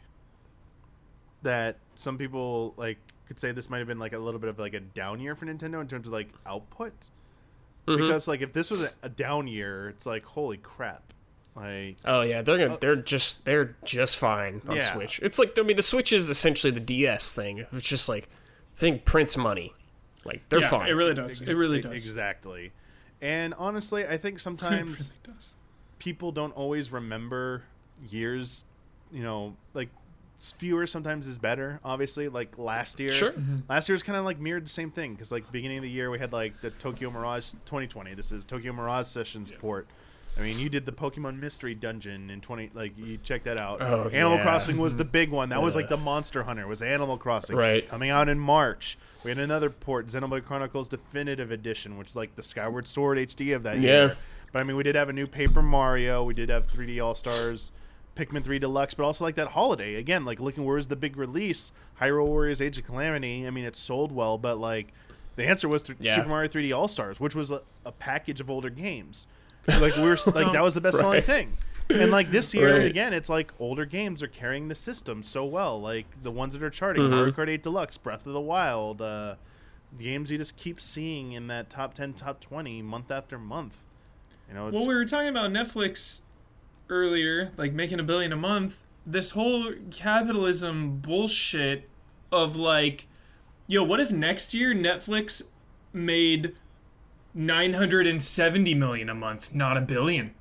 that 1.44 1.78
some 1.95 2.18
people 2.18 2.74
like 2.78 2.98
could 3.28 3.40
say 3.40 3.52
this 3.52 3.70
might 3.70 3.78
have 3.80 3.88
been 3.88 3.99
like 3.99 4.14
a 4.14 4.20
little 4.20 4.40
bit 4.40 4.49
of 4.49 4.60
like 4.60 4.74
a 4.74 4.80
down 4.80 5.20
year 5.20 5.36
for 5.36 5.45
Nintendo 5.45 5.80
in 5.82 5.88
terms 5.88 6.07
of 6.07 6.14
like 6.14 6.30
output. 6.45 6.94
Mhm. 7.88 7.98
Because 7.98 8.28
like 8.28 8.41
if 8.41 8.53
this 8.53 8.70
was 8.70 8.82
a, 8.82 8.91
a 9.03 9.10
down 9.10 9.48
year, 9.48 9.90
it's 9.90 10.06
like 10.06 10.24
holy 10.26 10.57
crap. 10.57 11.14
Like 11.56 11.98
Oh 12.06 12.22
yeah, 12.22 12.41
they're 12.41 12.57
gonna, 12.57 12.78
they're 12.80 12.95
just 12.95 13.45
they're 13.45 13.76
just 13.84 14.18
fine 14.18 14.61
on 14.68 14.76
Yeah. 14.78 14.94
Switch. 14.94 15.20
It's 15.24 15.40
like 15.40 15.57
I 15.57 15.64
mean 15.64 15.78
the 15.78 15.84
Switch 15.84 16.11
is 16.14 16.30
essentially 16.30 16.72
the 16.72 16.80
DS 16.80 17.34
thing. 17.34 17.66
It's 17.72 17.88
just 17.88 18.07
like 18.10 18.30
thing 18.76 18.99
prints 18.99 19.36
money. 19.38 19.74
Like 20.26 20.41
they're 20.49 20.60
yeah, 20.61 20.70
fine. 20.70 20.90
It 20.90 20.94
really 20.94 21.14
does. 21.14 21.41
It 21.41 21.53
really 21.56 21.82
does. 21.82 21.91
Exactly. 21.94 22.72
And 23.22 23.53
honestly, 23.57 24.06
I 24.07 24.18
think 24.18 24.40
sometimes 24.49 25.16
really 25.28 25.38
people 25.98 26.32
don't 26.32 26.52
always 26.56 26.91
remember 26.91 27.64
years, 28.10 28.64
you 29.11 29.24
know, 29.24 29.56
like 29.74 29.90
s- 29.90 29.98
fewer 30.41 30.88
sometimes 30.88 31.28
is 31.28 31.38
better, 31.38 31.80
obviously. 31.84 32.30
Like 32.30 32.57
last 32.57 32.99
year. 32.99 33.11
Sure. 33.11 33.32
Mm-hmm. 33.32 33.57
Last 33.70 33.90
year 33.90 33.94
was 33.94 34.03
kind 34.03 34.18
of 34.18 34.26
like 34.26 34.40
mirrored 34.40 34.66
the 34.66 34.70
same 34.70 34.91
thing 34.91 35.14
because 35.14 35.32
like 35.32 35.52
beginning 35.52 35.78
of 35.78 35.84
the 35.84 35.90
year 35.90 36.10
we 36.10 36.20
had 36.20 36.32
like 36.34 36.60
the 36.61 36.70
Tokyo 36.72 37.10
Mirage 37.11 37.52
2020. 37.66 38.14
This 38.14 38.32
is 38.32 38.45
Tokyo 38.45 38.74
Mirage 38.74 39.07
Sessions 39.07 39.52
port. 39.60 39.88
I 40.38 40.41
mean, 40.41 40.60
you 40.60 40.70
did 40.70 40.86
the 40.86 40.91
Pokemon 40.94 41.40
Mystery 41.40 41.76
Dungeon 41.76 42.30
in 42.30 42.40
20 42.40 42.72
like 42.74 42.98
you 42.98 43.18
check 43.18 43.44
that 43.44 43.60
out. 43.60 43.82
Oh, 43.82 44.07
Animal 44.10 44.38
yeah. 44.38 44.44
Crossing 44.44 44.78
was 44.78 44.95
the 44.95 45.03
big 45.03 45.32
one. 45.32 45.49
That 45.49 45.61
was 45.61 45.76
like 45.76 45.90
the 45.90 45.98
Monster 45.98 46.44
Hunter 46.44 46.66
was 46.68 46.82
Animal 46.82 47.18
Crossing. 47.18 47.56
Right. 47.57 47.88
Coming 47.90 48.10
out 48.10 48.30
in 48.30 48.40
March. 48.40 48.98
We 49.26 49.32
had 49.32 49.38
another 49.40 49.70
port, 49.70 50.07
Xenoblade 50.07 50.45
Chronicles 50.45 50.88
Definitive 50.88 51.52
Edition, 51.52 51.98
which 51.98 52.10
is 52.10 52.16
like 52.16 52.36
the 52.36 52.44
Skyward 52.44 52.88
Sword 52.88 53.18
HD 53.18 53.53
of 53.53 53.64
that 53.64 53.78
Yeah. 53.80 53.82
year. 54.06 54.18
But 54.53 54.60
I 54.60 54.64
mean, 54.64 54.78
we 54.78 54.84
did 54.84 54.95
have 54.95 55.10
a 55.10 55.14
new 55.14 55.28
Paper 55.28 55.61
Mario. 55.61 56.24
We 56.24 56.34
did 56.34 56.48
have 56.49 56.68
3D 56.68 57.03
All 57.03 57.16
Stars, 57.16 57.72
Pikmin 58.15 58.44
3 58.44 58.60
Deluxe, 58.60 58.94
but 58.94 59.03
also 59.03 59.23
like 59.23 59.36
that 59.36 59.49
holiday 59.49 59.95
again. 59.95 60.26
Like 60.26 60.40
looking 60.40 60.65
where's 60.65 60.88
the 60.88 60.95
big 60.95 61.15
release? 61.18 61.72
Hyrule 62.02 62.26
Warriors: 62.27 62.60
Age 62.61 62.77
of 62.77 62.86
Calamity. 62.86 63.45
I 63.48 63.49
mean, 63.49 63.64
it 63.65 63.76
sold 63.76 64.11
well, 64.11 64.38
but 64.38 64.57
like 64.57 64.94
the 65.36 65.48
answer 65.48 65.68
was 65.69 65.84
th- 65.84 65.98
Yeah. 66.02 66.15
Super 66.15 66.30
Mario 66.30 66.49
3D 66.49 66.76
All 66.77 66.88
Stars, 66.88 67.19
which 67.19 67.36
was 67.36 67.49
a, 67.52 67.61
a 67.86 67.91
package 67.91 68.41
of 68.41 68.49
older 68.49 68.69
games. 68.69 69.26
Like 69.80 69.95
we 69.95 70.03
were 70.03 70.18
like 70.27 70.52
that 70.53 70.61
was 70.64 70.73
the 70.73 70.81
best 70.88 70.98
selling 70.98 71.15
Right. 71.15 71.23
thing. 71.23 71.57
And 71.90 72.11
like 72.11 72.30
this 72.31 72.53
year 72.53 72.77
Right. 72.77 72.86
again, 72.86 73.14
it's 73.14 73.30
like 73.30 73.52
older 73.60 73.86
games 73.86 74.22
are 74.22 74.27
carrying 74.27 74.68
the 74.68 74.76
system 74.76 75.23
so 75.23 75.44
well. 75.45 75.80
Like 75.81 76.06
the 76.22 76.31
ones 76.31 76.53
that 76.53 76.61
are 76.64 76.69
charting, 76.69 77.03
Mm-hmm. 77.03 77.15
Mario 77.15 77.31
Kart 77.34 77.49
8 77.49 77.64
Deluxe, 77.64 77.98
Breath 77.98 78.26
of 78.27 78.34
the 78.34 78.41
Wild, 78.41 79.02
uh, 79.02 79.36
games 79.98 80.30
you 80.30 80.38
just 80.38 80.56
keep 80.56 80.80
seeing 80.80 81.31
in 81.31 81.48
that 81.48 81.69
top 81.69 81.94
10, 81.95 82.14
top 82.14 82.40
20 82.41 82.81
month 82.84 83.10
after 83.10 83.38
month. 83.40 83.76
You 84.48 84.53
know, 84.56 84.68
it's, 84.68 84.76
Well, 84.76 84.88
we 84.88 84.94
were 84.94 85.06
talking 85.06 85.30
about 85.30 85.49
Netflix 85.52 86.22
earlier, 86.90 87.52
like 87.57 87.74
making 87.74 87.99
a 87.99 88.03
billion 88.03 88.32
a 88.32 88.38
month. 88.38 88.84
This 89.06 89.32
whole 89.32 89.74
capitalism 89.91 90.98
bullshit 90.98 91.90
of 92.32 92.56
like, 92.56 93.07
yo, 93.68 93.84
what 93.84 93.99
if 93.99 94.11
next 94.11 94.53
year 94.53 94.74
Netflix 94.74 95.44
made 95.94 96.53
970 97.34 98.74
million 98.74 99.10
a 99.10 99.16
month, 99.16 99.53
not 99.53 99.78
a 99.78 99.82
billion. 99.82 100.34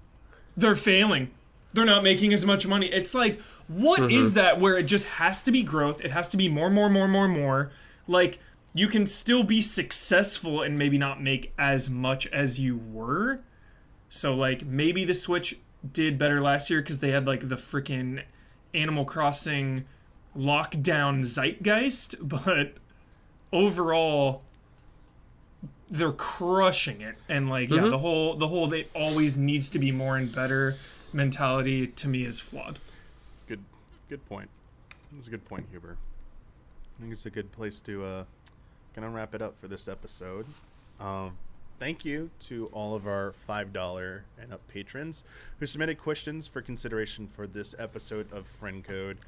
They're 0.57 0.77
failing. 0.77 1.31
They're 1.75 1.85
not 1.85 2.03
making 2.03 2.33
as 2.33 2.47
much 2.47 2.67
money. 2.67 2.87
It's 2.87 3.15
like, 3.15 3.41
what 3.69 4.11
is 4.11 4.29
mm-hmm. 4.29 4.37
that 4.37 4.61
where 4.61 4.77
it 4.77 4.85
just 4.85 5.07
has 5.07 5.43
to 5.45 5.53
be 5.53 5.63
growth? 5.63 6.01
It 6.01 6.11
has 6.11 6.29
to 6.31 6.37
be 6.37 6.49
more, 6.49 6.71
more, 6.71 6.89
more, 6.89 7.07
more, 7.07 7.29
more. 7.29 7.71
Like, 8.07 8.39
you 8.75 8.89
can 8.89 9.07
still 9.07 9.45
be 9.45 9.61
successful 9.61 10.63
and 10.63 10.79
maybe 10.79 10.99
not 10.99 11.23
make 11.23 11.53
as 11.59 11.91
much 11.91 12.27
as 12.29 12.59
you 12.59 12.79
were. 12.79 13.41
So, 14.09 14.35
like, 14.35 14.65
maybe 14.65 15.05
the 15.05 15.15
Switch 15.15 15.59
did 15.93 16.19
better 16.19 16.41
last 16.41 16.71
year 16.71 16.81
because 16.81 16.99
they 16.99 17.11
had, 17.11 17.27
like, 17.27 17.49
the 17.49 17.57
freaking 17.57 18.23
Animal 18.75 19.05
Crossing 19.05 19.85
lockdown 20.37 21.25
zeitgeist, 21.25 22.17
but 22.21 22.75
overall 23.53 24.43
they're 25.91 26.13
crushing 26.13 27.01
it 27.01 27.15
and 27.31 27.49
like 27.49 27.71
yeah 27.71 27.81
the 27.81 27.97
whole 27.97 28.35
the 28.35 28.49
whole 28.49 28.67
they 28.67 28.87
always 28.95 29.39
needs 29.39 29.71
to 29.71 29.79
be 29.79 29.91
more 29.91 30.19
and 30.19 30.35
better 30.35 30.77
mentality 31.15 31.87
to 31.87 32.07
me 32.07 32.27
is 32.27 32.39
flawed 32.39 32.79
Good, 33.49 33.65
good 34.11 34.27
point. 34.29 34.51
That's 35.13 35.27
a 35.27 35.31
good 35.31 35.45
point, 35.47 35.67
Huber. 35.71 35.97
I 36.99 37.01
think 37.01 37.13
it's 37.13 37.25
a 37.27 37.31
good 37.31 37.51
place 37.53 37.81
to 37.81 38.05
uh, 38.05 38.25
kind 38.95 39.07
of 39.07 39.15
wrap 39.15 39.35
it 39.35 39.41
up 39.41 39.59
for 39.59 39.69
this 39.69 39.89
episode. 39.89 40.45
Um, 41.01 41.39
thank 41.79 42.05
you 42.05 42.31
to 42.41 42.67
all 42.73 42.95
of 42.95 43.07
our 43.07 43.33
five 43.33 43.73
dollar 43.73 44.25
and 44.41 44.53
up 44.53 44.67
patrons 44.69 45.25
who 45.59 45.67
submitted 45.67 45.99
questions 45.99 46.47
for 46.47 46.61
consideration 46.61 47.27
for 47.27 47.47
this 47.47 47.75
episode 47.79 48.33
of 48.33 48.47
Friend 48.47 48.83
Code. 48.83 49.19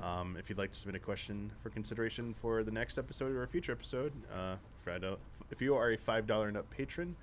Um, 0.00 0.36
if 0.38 0.48
you'd 0.48 0.58
like 0.58 0.70
to 0.72 0.78
submit 0.78 0.96
a 0.96 1.04
question 1.04 1.50
for 1.62 1.70
consideration 1.70 2.34
for 2.34 2.62
the 2.62 2.70
next 2.70 2.98
episode 2.98 3.34
or 3.34 3.42
a 3.42 3.48
future 3.48 3.72
episode, 3.72 4.12
uh, 4.32 4.56
uh, 4.86 5.16
if 5.50 5.60
you 5.60 5.74
are 5.74 5.92
a 5.92 5.96
five 5.96 6.26
dollar 6.26 6.48
and 6.48 6.56
up 6.56 6.68
patron, 6.70 7.16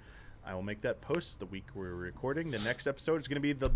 I 0.46 0.54
will 0.54 0.64
make 0.64 0.82
that 0.82 1.02
post 1.02 1.40
the 1.40 1.46
week 1.46 1.66
we're 1.76 1.94
recording. 1.94 2.52
The 2.52 2.60
next 2.60 2.88
episode 2.88 3.22
is 3.22 3.28
going 3.28 3.36
to 3.36 3.42
be 3.42 3.54
the 3.54 3.72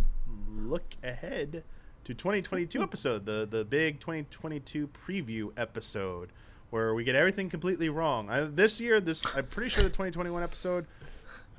look 0.50 0.96
ahead 1.04 1.64
to 2.04 2.14
2022 2.14 2.82
episode, 2.82 3.26
the 3.26 3.48
the 3.50 3.66
big 3.66 4.00
2022 4.00 4.88
preview 4.88 5.52
episode, 5.58 6.30
where 6.72 6.94
we 6.96 7.04
get 7.04 7.16
everything 7.16 7.50
completely 7.50 7.90
wrong. 7.90 8.30
I, 8.30 8.42
this 8.42 8.82
year, 8.82 9.00
this 9.00 9.24
I'm 9.36 9.46
pretty 9.46 9.70
sure 9.70 9.84
the 9.84 9.90
2021 9.90 10.42
episode. 10.42 10.88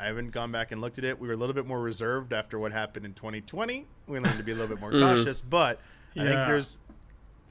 I 0.01 0.07
haven't 0.07 0.31
gone 0.33 0.51
back 0.51 0.73
and 0.73 0.81
looked 0.81 0.99
at 0.99 1.05
it. 1.05 1.21
We 1.21 1.29
were 1.29 1.35
a 1.35 1.37
little 1.37 1.55
bit 1.55 1.67
more 1.67 1.81
reserved 1.81 2.33
after 2.33 2.59
what 2.59 2.73
happened 2.73 3.07
in 3.07 3.15
2020. 3.15 3.87
We 4.09 4.19
learned 4.19 4.37
to 4.39 4.43
be 4.43 4.51
a 4.51 4.55
little 4.55 4.75
bit 4.75 4.81
more 4.81 4.91
cautious, 4.91 5.41
but 5.41 5.79
I 6.17 6.21
think 6.25 6.33
there's 6.35 6.79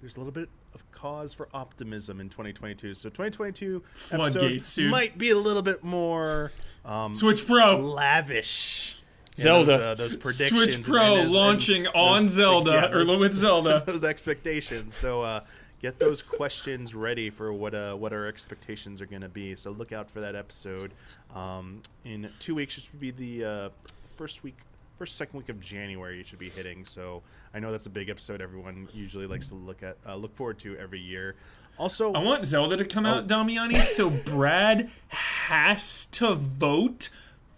there's 0.01 0.15
a 0.17 0.19
little 0.19 0.33
bit 0.33 0.49
of 0.73 0.89
cause 0.91 1.33
for 1.33 1.47
optimism 1.53 2.19
in 2.19 2.29
2022. 2.29 2.95
So 2.95 3.09
2022 3.09 3.83
Floodgates, 3.93 4.35
episode 4.35 4.81
dude. 4.81 4.91
might 4.91 5.17
be 5.17 5.29
a 5.29 5.37
little 5.37 5.61
bit 5.61 5.83
more 5.83 6.51
um, 6.83 7.13
switch 7.15 7.45
pro 7.47 7.77
lavish. 7.77 8.97
You 9.37 9.43
Zelda. 9.43 9.65
those, 9.65 9.79
uh, 9.81 9.95
those 9.95 10.15
predictions. 10.17 10.49
switch 10.59 10.75
and- 10.75 10.83
pro 10.85 11.15
and 11.15 11.27
those- 11.27 11.35
launching 11.35 11.85
and 11.85 11.95
on 11.95 12.23
those- 12.23 12.31
zelda 12.33 12.71
yeah, 12.93 12.97
or 12.97 13.17
with 13.17 13.33
zelda 13.33 13.83
those 13.87 14.03
expectations. 14.03 14.95
So 14.95 15.21
uh, 15.21 15.41
get 15.81 15.99
those 15.99 16.21
questions 16.21 16.93
ready 16.93 17.29
for 17.29 17.51
what 17.53 17.73
uh, 17.73 17.93
what 17.95 18.13
our 18.13 18.27
expectations 18.27 19.01
are 19.01 19.05
going 19.05 19.21
to 19.21 19.29
be. 19.29 19.55
So 19.55 19.71
look 19.71 19.91
out 19.91 20.09
for 20.09 20.19
that 20.21 20.35
episode. 20.35 20.91
Um, 21.35 21.81
in 22.05 22.29
two 22.39 22.55
weeks, 22.55 22.77
it 22.77 22.83
should 22.85 22.99
be 22.99 23.11
the 23.11 23.45
uh, 23.45 23.69
first 24.15 24.43
week, 24.43 24.57
first 24.97 25.15
second 25.17 25.37
week 25.37 25.49
of 25.49 25.59
January. 25.59 26.17
You 26.17 26.23
should 26.23 26.39
be 26.39 26.49
hitting. 26.49 26.85
So 26.85 27.21
I 27.53 27.59
know 27.59 27.71
that's 27.71 27.87
a 27.87 27.91
big 27.91 28.09
episode. 28.09 28.41
Everyone 28.41 28.87
usually 28.93 29.27
likes 29.27 29.49
to 29.49 29.55
look 29.55 29.83
at, 29.83 29.97
uh, 30.07 30.15
look 30.15 30.35
forward 30.35 30.59
to 30.59 30.77
every 30.77 30.99
year. 30.99 31.35
Also, 31.77 32.11
i 32.13 32.19
want 32.19 32.45
zelda 32.45 32.77
to 32.77 32.85
come 32.85 33.05
Oh. 33.07 33.15
out 33.15 33.27
damiani 33.27 33.77
so 33.81 34.09
brad 34.09 34.91
has 35.07 36.05
to 36.07 36.35
vote 36.35 37.09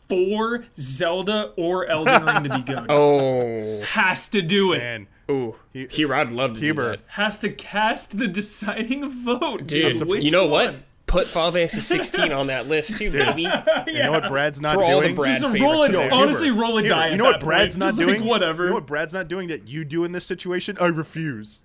for 0.07 0.63
zelda 0.79 1.51
or 1.57 1.85
elden 1.87 2.23
ring 2.23 2.43
to 2.43 2.49
be 2.49 2.61
good 2.61 2.85
Oh, 2.89 3.81
has 3.81 4.29
to 4.29 4.41
do 4.41 4.71
it 4.73 4.77
man, 4.77 5.07
ooh, 5.29 5.55
He- 5.71 5.87
Hero, 5.89 6.17
I'd 6.19 6.31
to 6.55 6.59
do 6.59 6.65
Huber. 6.67 6.89
that. 6.91 6.99
has 7.07 7.39
to 7.39 7.49
cast 7.49 8.17
the 8.17 8.27
deciding 8.27 9.07
vote 9.09 9.67
Dude, 9.67 9.97
dude 9.99 10.23
you 10.23 10.31
know 10.31 10.47
what? 10.47 10.75
Put 11.05 11.27
Final 11.27 11.51
Fantasy 11.51 11.79
16 11.81 12.31
on 12.31 12.47
that 12.47 12.67
list 12.67 12.97
too, 12.97 13.11
baby. 13.11 13.43
you 13.87 13.99
know 13.99 14.11
what 14.11 14.27
Brad's 14.29 14.59
not 14.59 14.75
For 14.75 14.83
all 14.83 14.97
the 15.01 15.07
doing? 15.07 15.15
Brad 15.15 15.41
Just 15.41 15.59
roll 15.59 15.83
it, 15.83 15.87
today. 15.89 16.09
honestly, 16.09 16.47
Huber, 16.47 16.61
roll 16.61 16.77
a 16.79 16.87
die. 16.87 17.07
You 17.07 17.11
at 17.13 17.17
know 17.17 17.25
what 17.25 17.39
Brad's 17.39 17.75
point. 17.75 17.79
not 17.79 17.85
Just 17.89 17.99
doing? 17.99 18.21
Like, 18.21 18.29
whatever. 18.29 18.63
You 18.63 18.69
know 18.69 18.75
what 18.75 18.87
Brad's 18.87 19.13
not 19.13 19.27
doing 19.27 19.49
that 19.49 19.67
you 19.67 19.85
do 19.85 20.05
in 20.05 20.11
this 20.11 20.25
situation? 20.25 20.75
I 20.81 20.87
refuse. 20.87 21.63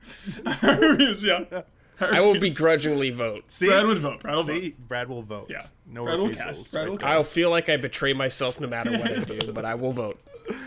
Refuse? 0.62 1.24
yeah. 1.24 1.62
I 2.00 2.20
will 2.20 2.38
begrudgingly 2.38 3.10
vote. 3.10 3.44
See, 3.48 3.66
Brad 3.68 3.86
would 3.86 3.98
vote. 3.98 4.20
Brad 4.20 4.36
will 4.36 4.42
See, 4.44 4.60
vote. 4.70 4.74
Brad 4.88 5.08
will 5.08 5.22
vote. 5.22 5.46
Yeah. 5.48 5.60
No 5.86 6.04
Brad 6.04 6.18
will 6.18 6.26
refusals. 6.28 6.58
cast. 6.58 6.72
Brad 6.72 6.84
will 6.86 6.92
right 6.94 7.00
cast. 7.00 7.12
I'll 7.12 7.24
feel 7.24 7.50
like 7.50 7.68
I 7.68 7.76
betray 7.76 8.12
myself 8.12 8.60
no 8.60 8.66
matter 8.68 8.92
what 8.92 9.10
I 9.10 9.24
do, 9.24 9.52
but 9.52 9.64
I 9.64 9.74
will 9.76 9.92
vote. 9.92 10.20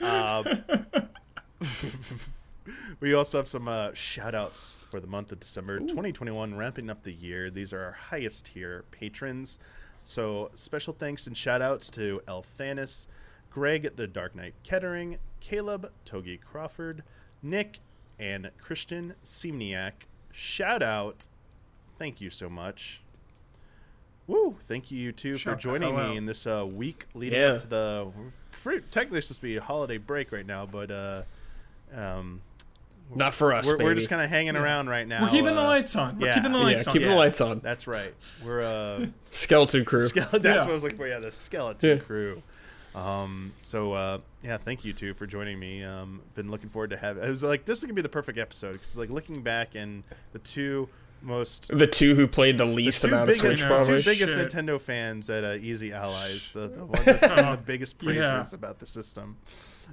Um, 0.00 0.64
We 3.00 3.12
also 3.12 3.38
have 3.38 3.48
some 3.48 3.66
uh, 3.66 3.92
shout 3.92 4.36
outs 4.36 4.76
for 4.88 5.00
the 5.00 5.08
month 5.08 5.32
of 5.32 5.40
December 5.40 5.80
2021, 5.80 6.54
ramping 6.54 6.90
up 6.90 7.02
the 7.02 7.12
year. 7.12 7.50
These 7.50 7.72
are 7.72 7.82
our 7.82 7.90
highest 7.90 8.46
tier 8.46 8.84
patrons. 8.92 9.58
So, 10.04 10.52
special 10.54 10.92
thanks 10.92 11.26
and 11.26 11.36
shout 11.36 11.60
outs 11.60 11.90
to 11.90 12.20
El 12.28 12.44
Thanis, 12.44 13.08
Greg 13.50 13.96
the 13.96 14.06
Dark 14.06 14.36
Knight 14.36 14.54
Kettering, 14.62 15.18
Caleb 15.40 15.90
Togi 16.04 16.36
Crawford, 16.36 17.02
Nick, 17.42 17.80
and 18.20 18.48
Christian 18.60 19.14
Simniak. 19.24 20.06
Shout 20.30 20.84
out. 20.84 21.26
Thank 21.98 22.20
you 22.20 22.30
so 22.30 22.48
much. 22.48 23.00
Woo! 24.28 24.54
Thank 24.68 24.92
you, 24.92 24.98
you 25.00 25.10
two, 25.10 25.36
for 25.36 25.56
joining 25.56 25.96
out. 25.96 26.10
me 26.10 26.16
in 26.16 26.26
this 26.26 26.46
uh, 26.46 26.64
week 26.72 27.06
leading 27.14 27.40
Yeah. 27.40 27.46
up 27.54 27.60
to 27.62 27.66
the. 27.66 28.12
pretty- 28.52 28.86
Technically, 28.92 29.20
supposed 29.20 29.40
to 29.40 29.46
be 29.46 29.56
a 29.56 29.60
holiday 29.62 29.98
break 29.98 30.30
right 30.30 30.46
now, 30.46 30.64
but 30.64 30.92
uh, 30.92 31.22
um, 31.94 32.40
Not 33.14 33.34
for 33.34 33.52
us, 33.52 33.66
we're, 33.66 33.76
baby. 33.76 33.84
we're 33.84 33.94
just 33.94 34.08
kind 34.08 34.22
of 34.22 34.30
hanging 34.30 34.56
around 34.56 34.88
right 34.88 35.06
now. 35.06 35.22
We're 35.22 35.30
keeping 35.30 35.54
the 35.54 35.60
uh, 35.60 35.64
lights 35.64 35.96
on. 35.96 36.18
We're 36.18 36.28
yeah. 36.28 36.34
keeping 36.34 36.52
the 36.52 36.58
yeah, 36.58 36.76
on. 36.78 36.92
keeping 36.92 37.08
the 37.08 37.14
lights 37.14 37.40
on. 37.40 37.60
That's 37.60 37.86
right. 37.86 38.14
We're 38.44 38.62
uh, 38.62 39.06
Skeleton 39.30 39.84
crew. 39.84 40.08
skele- 40.08 40.30
that's 40.30 40.44
Yeah. 40.44 40.58
what 40.58 40.70
I 40.70 40.72
was 40.72 40.82
looking 40.82 40.98
for. 40.98 41.06
Yeah, 41.06 41.18
the 41.18 41.32
skeleton 41.32 41.98
Yeah. 41.98 42.04
crew. 42.04 42.42
Um, 42.94 43.52
so 43.62 43.92
uh, 43.94 44.18
yeah, 44.42 44.58
thank 44.58 44.84
you 44.84 44.92
two 44.92 45.14
for 45.14 45.26
joining 45.26 45.58
me. 45.58 45.82
Um, 45.82 46.20
been 46.34 46.50
looking 46.50 46.68
forward 46.68 46.90
to 46.90 46.96
have. 46.98 47.16
It 47.16 47.28
was 47.28 47.42
like 47.42 47.64
this 47.64 47.78
is 47.78 47.84
gonna 47.84 47.94
be 47.94 48.02
the 48.02 48.08
perfect 48.10 48.38
episode 48.38 48.72
because 48.74 48.96
like 48.98 49.10
looking 49.10 49.40
back 49.42 49.74
and 49.74 50.02
the 50.32 50.38
two 50.40 50.88
most 51.22 51.68
The 51.68 51.86
two 51.86 52.14
who 52.14 52.26
played 52.26 52.58
the 52.58 52.66
the 52.66 52.70
least 52.72 53.00
two 53.02 53.08
amount 53.08 53.30
of 53.30 53.36
Switch, 53.36 53.58
know, 53.62 53.68
the 53.68 53.74
probably. 53.74 54.02
two 54.02 54.10
biggest 54.10 54.34
Shit. 54.34 54.50
Nintendo 54.52 54.78
fans 54.80 55.30
at 55.30 55.42
uh, 55.44 55.52
Easy 55.54 55.92
Allies, 55.92 56.50
the, 56.52 56.68
the 56.68 56.84
ones 56.84 57.04
that 57.06 57.30
sing 57.30 57.50
the 57.52 57.60
biggest 57.64 57.98
praises 57.98 58.18
Yeah. 58.18 58.44
about 58.52 58.78
the 58.78 58.86
system. 58.86 59.36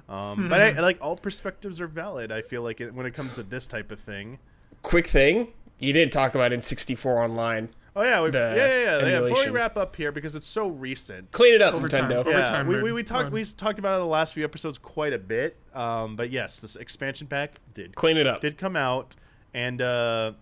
Um, 0.08 0.48
but 0.48 0.60
I, 0.60 0.80
like 0.80 0.98
all 1.00 1.16
perspectives 1.16 1.80
are 1.80 1.86
valid. 1.86 2.32
I 2.32 2.42
feel 2.42 2.62
like 2.62 2.80
it, 2.80 2.94
when 2.94 3.06
it 3.06 3.14
comes 3.14 3.34
to 3.36 3.42
this 3.42 3.66
type 3.66 3.90
of 3.90 4.00
thing. 4.00 4.38
Quick 4.82 5.06
thing, 5.06 5.48
you 5.78 5.92
didn't 5.92 6.12
talk 6.12 6.34
about 6.34 6.52
N 6.52 6.62
sixty 6.62 6.94
four 6.94 7.22
Online. 7.22 7.68
Oh 7.96 8.02
yeah, 8.02 8.22
we've, 8.22 8.32
yeah, 8.32 8.54
yeah, 8.54 8.66
yeah, 9.00 9.06
yeah. 9.08 9.20
Before 9.20 9.44
we 9.44 9.50
wrap 9.50 9.76
up 9.76 9.96
here, 9.96 10.12
because 10.12 10.36
it's 10.36 10.46
so 10.46 10.68
recent. 10.68 11.32
Clean 11.32 11.52
it 11.52 11.60
up, 11.60 11.74
Overtime. 11.74 12.04
Nintendo. 12.08 12.14
Over- 12.18 12.30
Yeah, 12.30 12.36
Overtime 12.38 12.66
we, 12.68 12.82
we, 12.82 12.92
we 12.92 13.02
talked 13.02 13.32
we 13.32 13.44
talked 13.44 13.78
about 13.80 13.94
it 13.94 13.96
in 13.96 14.02
the 14.02 14.06
last 14.06 14.32
few 14.34 14.44
episodes 14.44 14.78
quite 14.78 15.12
a 15.12 15.18
bit. 15.18 15.56
Um, 15.74 16.14
but 16.16 16.30
yes, 16.30 16.60
this 16.60 16.76
expansion 16.76 17.26
pack 17.26 17.58
did 17.74 17.94
Clean 17.96 18.16
it 18.16 18.26
up. 18.28 18.40
did 18.40 18.56
come 18.56 18.76
out, 18.76 19.16
and 19.54 19.82
uh, 19.82 20.32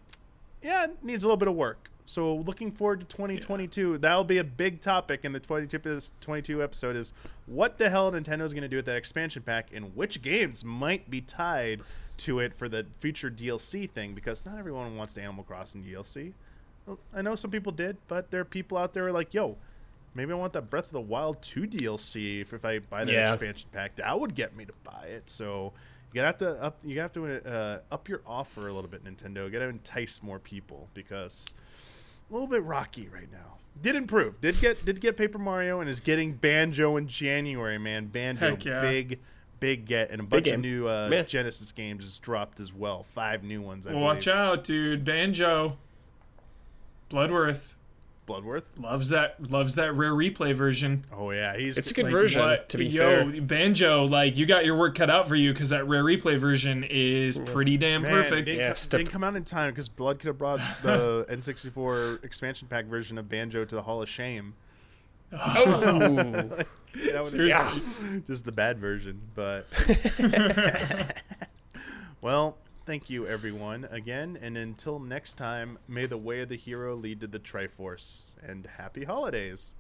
yeah, 0.63 0.85
it 0.85 1.03
needs 1.03 1.25
a 1.25 1.27
little 1.27 1.39
bit 1.39 1.49
of 1.49 1.55
work. 1.55 1.91
So 2.09 2.37
looking 2.37 2.71
forward 2.71 3.01
to 3.01 3.07
2022. 3.07 3.99
That'll 3.99 4.25
be 4.25 4.39
a 4.39 4.45
big 4.45 4.81
topic 4.81 5.27
in 5.27 5.33
the 5.33 5.41
22, 5.41 6.01
22 6.23 6.63
episode. 6.63 6.97
Is 6.97 7.13
what 7.45 7.77
the 7.77 7.91
hell 7.91 8.11
Nintendo's 8.11 8.55
going 8.55 8.63
to 8.63 8.69
do 8.69 8.77
with 8.77 8.87
that 8.87 8.97
expansion 8.97 9.43
pack, 9.43 9.69
and 9.75 9.95
which 9.95 10.23
games 10.23 10.65
might 10.65 11.11
be 11.11 11.21
tied 11.21 11.83
to 12.19 12.39
it 12.39 12.55
for 12.55 12.67
the 12.67 12.87
future 12.99 13.31
DLC 13.31 13.89
thing? 13.91 14.15
Because 14.15 14.47
not 14.47 14.57
everyone 14.59 14.97
wants 14.97 15.13
the 15.13 15.21
Animal 15.21 15.45
Crossing 15.45 15.85
DLC. 15.85 16.33
I 17.15 17.21
know 17.21 17.35
some 17.35 17.51
people 17.51 17.73
did, 17.73 17.99
but 18.09 18.31
there 18.31 18.41
are 18.41 18.45
people 18.47 18.79
out 18.79 18.95
there 18.95 19.03
who 19.03 19.11
are 19.11 19.13
like, 19.13 19.35
"Yo, 19.35 19.59
maybe 20.15 20.33
I 20.33 20.37
want 20.37 20.55
that 20.55 20.71
Breath 20.71 20.87
of 20.87 20.93
the 20.93 21.03
Wild 21.03 21.43
2 21.43 21.67
DLC 21.67 22.41
if, 22.41 22.55
if 22.55 22.65
I 22.65 22.79
buy 22.79 23.05
that 23.05 23.13
Yeah. 23.13 23.33
expansion 23.35 23.69
pack. 23.71 23.97
That 23.97 24.19
would 24.19 24.35
get 24.35 24.57
me 24.57 24.65
to 24.65 24.73
buy 24.83 25.09
it." 25.09 25.29
So 25.29 25.75
you 26.11 26.15
gotta 26.23 26.29
have 26.29 26.39
to 26.39 26.63
up 26.63 26.79
you 26.83 26.99
have 27.01 27.13
to 27.13 27.47
uh, 27.47 27.81
up 27.91 28.09
your 28.09 28.23
offer 28.27 28.67
a 28.67 28.73
little 28.73 28.89
bit, 28.89 29.05
Nintendo. 29.05 29.45
You 29.45 29.51
gotta 29.51 29.69
entice 29.69 30.23
more 30.23 30.39
people 30.39 30.89
because 30.95 31.53
a 32.29 32.33
little 32.33 32.49
bit 32.49 32.63
rocky 32.63 33.09
right 33.09 33.31
now. 33.31 33.57
Did 33.81 33.97
improve. 33.97 34.41
Did 34.41 34.61
get 34.61 34.85
did 34.85 35.01
get 35.01 35.17
Paper 35.17 35.39
Mario 35.39 35.81
and 35.81 35.89
is 35.89 36.01
getting 36.01 36.33
Banjo 36.35 36.97
in 36.97 37.07
January, 37.07 37.79
man. 37.79 38.07
Banjo 38.07 38.51
Heck 38.51 38.65
yeah. 38.65 38.81
big 38.81 39.21
big 39.61 39.87
get 39.87 40.11
and 40.11 40.21
a 40.21 40.25
bunch 40.25 40.49
of 40.49 40.61
new 40.61 40.87
uh, 40.87 41.23
Genesis 41.25 41.73
games 41.73 42.05
just 42.05 42.23
dropped 42.23 42.61
as 42.61 42.73
well. 42.73 43.05
Five 43.05 43.43
new 43.45 43.63
ones. 43.63 43.87
I 43.87 43.93
Well, 43.93 44.01
watch 44.03 44.25
believe. 44.25 44.39
out, 44.39 44.65
dude. 44.65 45.05
Banjo. 45.05 45.79
Bloodworth 47.09 47.75
Bloodworth. 48.29 48.65
loves 48.79 49.09
that 49.09 49.51
loves 49.51 49.75
that 49.75 49.95
rare 49.97 50.13
replay 50.13 50.55
version. 50.55 51.05
Oh 51.13 51.31
yeah, 51.33 51.57
he's 51.57 51.77
It's 51.79 51.91
a 51.91 51.95
good 51.95 52.05
Like, 52.05 52.13
version, 52.13 52.43
what- 52.43 52.69
to 52.69 52.79
be 52.79 52.89
fair. 52.91 53.25
yo, 53.25 53.33
fair. 53.33 53.41
Banjo, 53.41 54.05
like 54.05 54.37
you 54.37 54.47
got 54.47 54.65
your 54.65 54.77
work 54.77 54.95
cut 54.95 55.11
out 55.11 55.27
for 55.27 55.35
you 55.35 55.53
because 55.53 55.71
that 55.71 55.89
rare 55.89 56.05
replay 56.05 56.39
version 56.39 56.85
is 56.89 57.39
mm. 57.39 57.47
pretty 57.47 57.77
damn 57.77 58.03
Man, 58.03 58.13
perfect. 58.13 58.43
It 58.49 58.53
didn't, 58.53 58.59
Yeah, 58.61 58.75
co- 58.75 58.97
didn't 58.99 59.11
come 59.11 59.25
out 59.25 59.35
in 59.35 59.45
time 59.45 59.71
because 59.71 59.89
Blood 59.89 60.19
could 60.21 60.29
have 60.29 60.39
brought 60.39 60.61
the 60.83 61.27
N64 61.31 62.23
expansion 62.23 62.69
pack 62.69 62.85
version 62.85 63.19
of 63.19 63.29
Banjo 63.29 63.65
to 63.65 63.75
the 63.75 63.83
Hall 63.83 64.03
of 64.03 64.09
Shame. 64.09 64.55
Oh, 65.33 65.39
oh. 65.67 66.65
That 67.13 67.23
would- 67.23 67.27
Seriously. 67.27 68.23
just 68.27 68.45
the 68.47 68.53
bad 68.53 68.79
version, 68.79 69.21
but 69.35 69.67
well, 72.21 72.57
thank 72.89 73.11
you 73.11 73.27
everyone 73.27 73.87
again, 73.91 74.39
and 74.41 74.57
until 74.57 74.99
next 74.99 75.35
time, 75.35 75.79
may 75.87 76.07
the 76.07 76.17
way 76.17 76.41
of 76.41 76.49
the 76.49 76.57
hero 76.57 76.97
lead 76.97 77.21
to 77.21 77.27
the 77.27 77.39
Triforce, 77.39 78.31
and 78.43 78.67
happy 78.79 79.05
holidays. 79.05 79.75